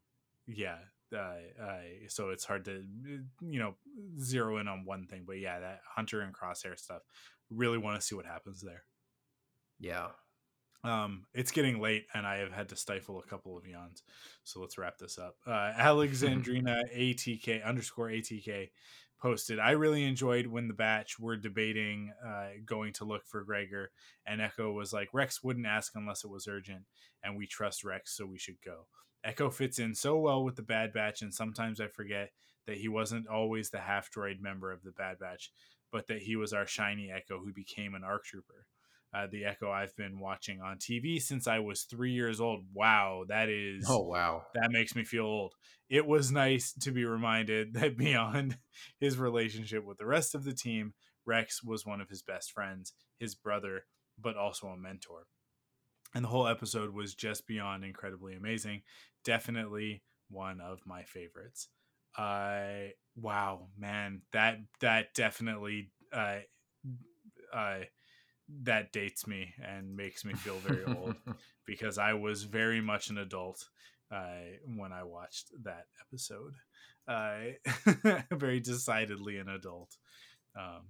yeah, 0.47 0.79
uh, 1.13 1.37
uh, 1.63 1.81
so 2.09 2.31
it's 2.31 2.45
hard 2.45 2.65
to 2.65 2.85
you 3.41 3.59
know 3.59 3.77
zero 4.21 4.59
in 4.59 4.69
on 4.69 4.85
one 4.85 5.07
thing. 5.07 5.25
But 5.27 5.39
yeah, 5.39 5.61
that 5.61 5.81
Hunter 5.95 6.21
and 6.23 6.35
Crosshair 6.35 6.79
stuff. 6.79 7.03
Really 7.49 7.79
want 7.79 8.01
to 8.01 8.05
see 8.05 8.17
what 8.17 8.27
happens 8.27 8.61
there. 8.61 8.83
Yeah. 9.79 10.09
Um, 10.83 11.27
it's 11.33 11.51
getting 11.53 11.81
late, 11.81 12.07
and 12.15 12.27
I 12.27 12.37
have 12.39 12.53
had 12.53 12.69
to 12.71 12.77
stifle 12.77 13.19
a 13.21 13.23
couple 13.29 13.57
of 13.57 13.67
yawns. 13.67 14.03
So 14.45 14.61
let's 14.61 14.79
wrap 14.79 14.99
this 14.99 15.19
up. 15.19 15.37
Uh, 15.47 15.73
Alexandrina 15.77 16.83
ATK 16.97 17.65
underscore 17.65 18.09
ATK 18.09 18.71
posted. 19.21 19.59
I 19.59 19.73
really 19.73 20.05
enjoyed 20.05 20.47
when 20.47 20.69
the 20.69 20.75
batch 20.75 21.19
were 21.19 21.37
debating 21.37 22.13
uh, 22.25 22.49
going 22.65 22.93
to 22.95 23.05
look 23.05 23.27
for 23.27 23.45
Gregor, 23.45 23.91
and 24.27 24.41
Echo 24.41 24.73
was 24.73 24.93
like, 24.93 25.09
Rex 25.13 25.43
wouldn't 25.43 25.67
ask 25.67 25.93
unless 25.95 26.25
it 26.25 26.31
was 26.31 26.49
urgent, 26.49 26.85
and 27.23 27.37
we 27.37 27.47
trust 27.47 27.85
Rex, 27.85 28.17
so 28.17 28.27
we 28.27 28.39
should 28.39 28.61
go. 28.65 28.87
Echo 29.25 29.51
fits 29.51 29.79
in 29.79 29.95
so 29.95 30.19
well 30.19 30.45
with 30.45 30.57
the 30.57 30.63
Bad 30.63 30.93
Batch, 30.93 31.23
and 31.23 31.35
sometimes 31.35 31.81
I 31.81 31.89
forget 31.89 32.31
that 32.67 32.77
he 32.77 32.89
wasn't 32.89 33.27
always 33.29 33.71
the 33.71 33.81
half 33.81 34.11
droid 34.11 34.41
member 34.41 34.73
of 34.73 34.83
the 34.83 34.93
Bad 34.93 35.19
Batch, 35.19 35.51
but 35.91 36.07
that 36.09 36.23
he 36.23 36.37
was 36.37 36.53
our 36.53 36.67
shiny 36.67 37.11
Echo 37.11 37.39
who 37.39 37.53
became 37.53 37.95
an 37.95 38.05
ARC 38.05 38.25
trooper 38.25 38.67
uh, 39.15 39.27
the 39.31 39.45
Echo 39.45 39.71
I've 39.71 39.95
been 39.97 40.19
watching 40.19 40.61
on 40.61 40.79
TV 40.79 41.19
since 41.19 41.47
I 41.47 41.59
was 41.61 41.83
three 41.83 42.13
years 42.13 42.41
old. 42.41 42.65
Wow, 42.73 43.25
that 43.29 43.49
is 43.49 43.87
Oh 43.89 44.01
wow. 44.03 44.43
that 44.55 44.71
makes 44.71 44.95
me 44.95 45.05
feel 45.05 45.25
old. 45.25 45.55
It 45.89 46.07
was 46.07 46.33
nice 46.33 46.73
to 46.81 46.91
be 46.91 47.05
reminded 47.05 47.75
that 47.75 47.97
beyond 47.97 48.59
his 49.01 49.19
relationship 49.19 49.85
with 49.85 49.99
the 49.99 50.07
rest 50.07 50.35
of 50.35 50.45
the 50.45 50.55
team, 50.55 50.95
Rex 51.25 51.63
was 51.63 51.87
one 51.87 52.01
of 52.01 52.09
his 52.09 52.23
best 52.23 52.53
friends, 52.53 52.93
his 53.19 53.35
brother, 53.35 53.85
but 54.19 54.37
also 54.37 54.69
a 54.69 54.77
mentor. 54.77 55.27
And 56.15 56.25
the 56.25 56.29
whole 56.29 56.47
episode 56.47 56.95
was 56.95 57.15
just 57.15 57.47
beyond 57.47 57.85
incredibly 57.85 58.35
amazing. 58.35 58.83
Definitely 59.25 60.03
one 60.31 60.61
of 60.61 60.81
my 60.87 61.03
favorites. 61.05 61.69
Uh 62.17 62.89
wow, 63.15 63.69
man, 63.77 64.23
that 64.33 64.59
that 64.81 65.13
definitely 65.15 65.91
uh 66.13 66.39
uh 67.53 67.81
that 68.63 68.93
dates 68.93 69.27
me 69.27 69.55
and 69.63 69.97
makes 69.97 70.25
me 70.25 70.35
feel 70.35 70.59
very 70.59 70.85
old 70.85 71.17
because 71.67 71.99
I 71.99 72.15
was 72.15 72.45
very 72.45 72.81
much 72.81 73.11
an 73.11 73.19
adult 73.19 73.69
uh, 74.11 74.41
when 74.77 74.93
I 74.93 75.03
watched 75.03 75.51
that 75.65 75.87
episode. 76.01 76.55
Uh, 77.09 78.23
very 78.37 78.61
decidedly 78.61 79.39
an 79.39 79.49
adult. 79.49 79.97
Um, 80.57 80.83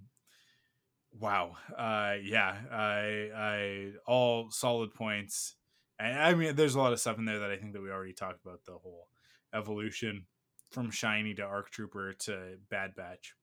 wow. 1.19 1.57
Uh, 1.77 2.15
yeah. 2.23 2.57
I, 2.70 3.31
I 3.35 3.93
all 4.07 4.51
solid 4.51 4.95
points. 4.95 5.57
And 5.99 6.19
I 6.19 6.35
mean, 6.35 6.57
there's 6.57 6.74
a 6.74 6.78
lot 6.78 6.93
of 6.93 7.01
stuff 7.01 7.19
in 7.19 7.24
there 7.24 7.39
that 7.41 7.51
I 7.51 7.57
think 7.57 7.73
that 7.73 7.83
we 7.83 7.91
already 7.91 8.12
talked 8.12 8.45
about. 8.45 8.61
The 8.66 8.73
whole 8.73 9.09
evolution 9.55 10.27
from 10.70 10.91
shiny 10.91 11.33
to 11.35 11.43
arc 11.43 11.70
trooper 11.70 12.12
to 12.12 12.59
bad 12.70 12.95
batch 12.97 13.35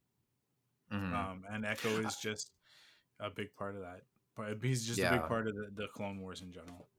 Mhm. 0.91 1.13
um, 1.13 1.43
and 1.49 1.65
Echo 1.65 1.89
is 2.01 2.15
just 2.21 2.51
a 3.19 3.29
big 3.29 3.55
part 3.55 3.75
of 3.75 3.81
that. 3.81 4.01
But 4.35 4.57
he's 4.63 4.85
just 4.85 4.99
a 4.99 5.11
big 5.11 5.27
part 5.27 5.47
of 5.47 5.53
the, 5.55 5.67
the 5.75 5.87
Clone 5.93 6.19
Wars 6.19 6.41
in 6.41 6.51
general. 6.51 6.89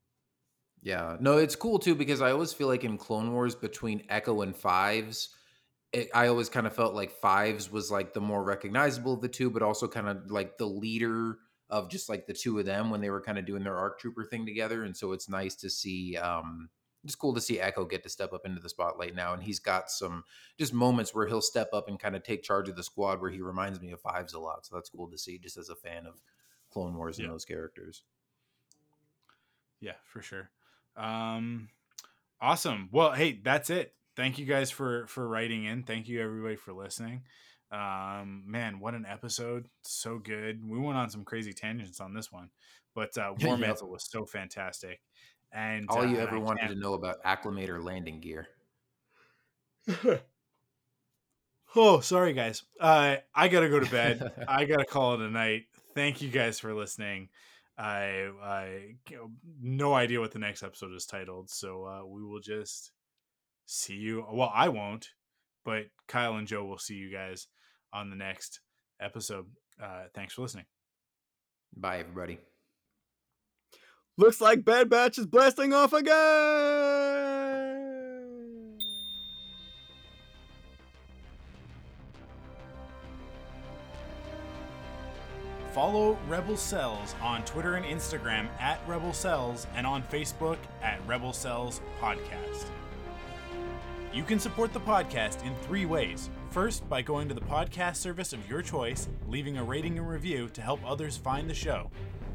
Yeah, 0.83 1.17
no, 1.19 1.39
it's 1.39 1.57
cool 1.57 1.79
too 1.79 1.95
because 1.95 2.21
I 2.21 2.31
always 2.31 2.53
feel 2.53 2.69
like 2.69 2.85
in 2.85 2.99
Clone 2.99 3.33
Wars 3.33 3.55
between 3.55 4.05
Echo 4.09 4.43
and 4.43 4.55
Fives, 4.55 5.31
it, 5.93 6.11
I 6.15 6.27
always 6.27 6.49
kind 6.49 6.67
of 6.67 6.75
felt 6.75 6.95
like 6.95 7.11
Fives 7.11 7.73
was 7.73 7.91
like 7.91 8.13
the 8.13 8.21
more 8.21 8.45
recognizable 8.45 9.15
of 9.15 9.21
the 9.21 9.29
two, 9.29 9.49
but 9.49 9.63
also 9.63 9.89
kind 9.89 10.09
of 10.09 10.31
like 10.31 10.59
the 10.59 10.67
leader 10.67 11.39
of 11.71 11.91
just 11.91 12.09
like 12.09 12.27
the 12.27 12.35
two 12.35 12.59
of 12.59 12.67
them 12.67 12.91
when 12.91 13.01
they 13.01 13.11
were 13.11 13.23
kind 13.23 13.39
of 13.39 13.47
doing 13.47 13.65
their 13.65 13.77
arc 13.77 13.99
trooper 13.99 14.25
thing 14.25 14.45
together. 14.45 14.85
And 14.85 14.97
so 14.97 15.13
it's 15.13 15.29
nice 15.29 15.55
to 15.57 15.71
see, 15.71 16.17
um, 16.19 16.69
it's 17.05 17.15
cool 17.15 17.35
to 17.35 17.41
see 17.41 17.61
Echo 17.61 17.85
get 17.85 18.03
to 18.03 18.09
step 18.09 18.33
up 18.33 18.47
into 18.47 18.61
the 18.61 18.69
spotlight 18.69 19.15
now. 19.15 19.35
And 19.35 19.43
he's 19.43 19.59
got 19.59 19.91
some 19.91 20.25
just 20.59 20.73
moments 20.73 21.15
where 21.15 21.27
he'll 21.27 21.43
step 21.43 21.69
up 21.73 21.89
and 21.89 22.01
kind 22.01 22.17
of 22.17 22.23
take 22.23 22.43
charge 22.43 22.69
of 22.69 22.77
the 22.77 22.83
squad 22.83 23.21
where 23.21 23.31
he 23.31 23.43
reminds 23.43 23.81
me 23.81 23.93
of 23.93 24.01
Fives 24.01 24.33
a 24.33 24.41
lot. 24.41 24.65
So 24.65 24.75
that's 24.75 24.89
cool 24.89 25.11
to 25.11 25.19
see 25.19 25.39
just 25.39 25.59
as 25.59 25.69
a 25.69 25.77
fan 25.77 26.07
of 26.07 26.15
Clone 26.73 26.97
Wars 26.97 27.19
and 27.19 27.31
those 27.31 27.45
characters. 27.45 28.03
Yeah, 29.81 29.93
for 30.05 30.23
sure. 30.23 30.51
Um, 30.97 31.69
awesome. 32.41 32.89
Well, 32.91 33.13
hey, 33.13 33.39
that's 33.43 33.69
it. 33.69 33.95
Thank 34.17 34.39
you 34.39 34.47
guys 34.47 34.71
for 34.71 35.07
for 35.09 35.29
writing 35.29 35.65
in. 35.65 35.83
Thank 35.83 36.09
you 36.09 36.23
everybody 36.23 36.57
for 36.57 36.73
listening. 36.73 37.23
Um, 37.71 38.45
man, 38.47 38.79
what 38.79 38.95
an 38.95 39.07
episode! 39.07 39.69
So 39.83 40.19
good. 40.19 40.67
We 40.67 40.79
went 40.79 40.97
on 40.97 41.11
some 41.11 41.25
crazy 41.25 41.53
tangents 41.53 42.01
on 42.01 42.15
this 42.15 42.31
one, 42.31 42.51
but 42.95 43.17
uh, 43.19 43.35
War. 43.41 43.59
Mantle 43.59 43.91
was 43.91 44.09
so 44.09 44.25
fantastic. 44.25 45.01
And 45.55 45.87
All 45.89 46.01
uh, 46.01 46.05
you 46.05 46.19
ever 46.19 46.39
wanted 46.39 46.69
to 46.69 46.75
know 46.75 46.95
about 46.95 47.23
acclamator 47.23 47.83
landing 47.83 48.21
gear. 48.21 48.49
Oh, 51.77 52.01
sorry 52.01 52.33
guys. 52.35 52.63
Uh, 52.79 53.17
I 53.35 53.49
gotta 53.49 53.69
go 53.69 53.81
to 53.81 53.91
bed. 53.91 54.33
I 54.47 54.65
gotta 54.67 54.85
call 54.85 55.15
it 55.15 55.21
a 55.21 55.31
night. 55.31 55.65
Thank 55.95 56.23
you 56.23 56.29
guys 56.29 56.61
for 56.61 56.73
listening. 56.75 57.29
I 57.77 58.29
I 58.43 58.95
no 59.61 59.95
idea 59.95 60.21
what 60.21 60.31
the 60.31 60.39
next 60.39 60.63
episode 60.63 60.93
is 60.95 61.07
titled, 61.07 61.51
so 61.51 61.85
uh, 61.85 62.07
we 62.07 62.23
will 62.23 62.41
just 62.41 62.93
see 63.67 63.97
you. 63.97 64.25
Well, 64.31 64.53
I 64.55 64.69
won't, 64.69 65.09
but 65.65 65.87
Kyle 66.07 66.37
and 66.37 66.47
Joe 66.47 66.65
will 66.65 66.79
see 66.79 66.95
you 66.95 67.11
guys 67.11 67.49
on 67.93 68.11
the 68.11 68.17
next 68.17 68.61
episode. 69.01 69.47
Uh, 69.83 70.05
thanks 70.15 70.35
for 70.35 70.43
listening. 70.43 70.67
Bye, 71.77 71.99
everybody. 71.99 72.39
Looks 74.17 74.41
like 74.41 74.65
Bad 74.65 74.89
Batch 74.89 75.19
is 75.19 75.27
blasting 75.27 75.73
off 75.73 75.93
again. 75.93 76.15
Follow 85.73 86.17
Rebel 86.29 86.57
Cells 86.57 87.17
on 87.21 87.45
Twitter 87.45 87.75
and 87.75 87.85
Instagram 87.85 88.47
at 88.61 88.81
Rebel 88.87 89.13
Cells 89.13 89.67
and 89.75 89.85
on 89.85 90.05
Facebook 90.05 90.59
at 90.81 91.05
Rebel 91.09 91.33
Cells 91.33 91.81
Podcast. 92.01 92.67
You 94.13 94.23
can 94.23 94.39
support 94.39 94.73
the 94.73 94.79
podcast 94.79 95.45
in 95.45 95.53
three 95.63 95.87
ways. 95.87 96.31
First, 96.51 96.89
by 96.89 97.03
going 97.03 97.27
to 97.27 97.35
the 97.35 97.41
podcast 97.41 97.97
service 97.97 98.33
of 98.33 98.49
your 98.49 98.63
choice, 98.63 99.09
leaving 99.27 99.59
a 99.59 99.65
rating 99.65 99.99
and 99.99 100.09
review 100.09 100.49
to 100.51 100.63
help 100.63 100.79
others 100.89 101.17
find 101.17 101.51
the 101.51 101.55
show. 101.55 101.91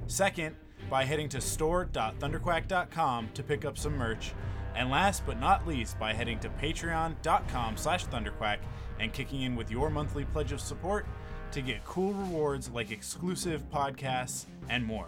Second, 0.07 0.57
by 0.89 1.05
heading 1.05 1.29
to 1.29 1.39
store.thunderquack.com 1.41 3.29
to 3.33 3.43
pick 3.43 3.65
up 3.65 3.77
some 3.77 3.95
merch. 3.95 4.33
And 4.75 4.89
last 4.89 5.25
but 5.25 5.39
not 5.39 5.67
least, 5.67 5.99
by 5.99 6.13
heading 6.13 6.39
to 6.39 6.49
patreon.com 6.49 7.77
slash 7.77 8.05
thunderquack 8.07 8.59
and 8.99 9.13
kicking 9.13 9.41
in 9.41 9.55
with 9.55 9.71
your 9.71 9.89
monthly 9.89 10.25
pledge 10.25 10.51
of 10.51 10.61
support 10.61 11.05
to 11.51 11.61
get 11.61 11.83
cool 11.85 12.13
rewards 12.13 12.69
like 12.69 12.91
exclusive 12.91 13.67
podcasts 13.69 14.45
and 14.69 14.85
more. 14.85 15.07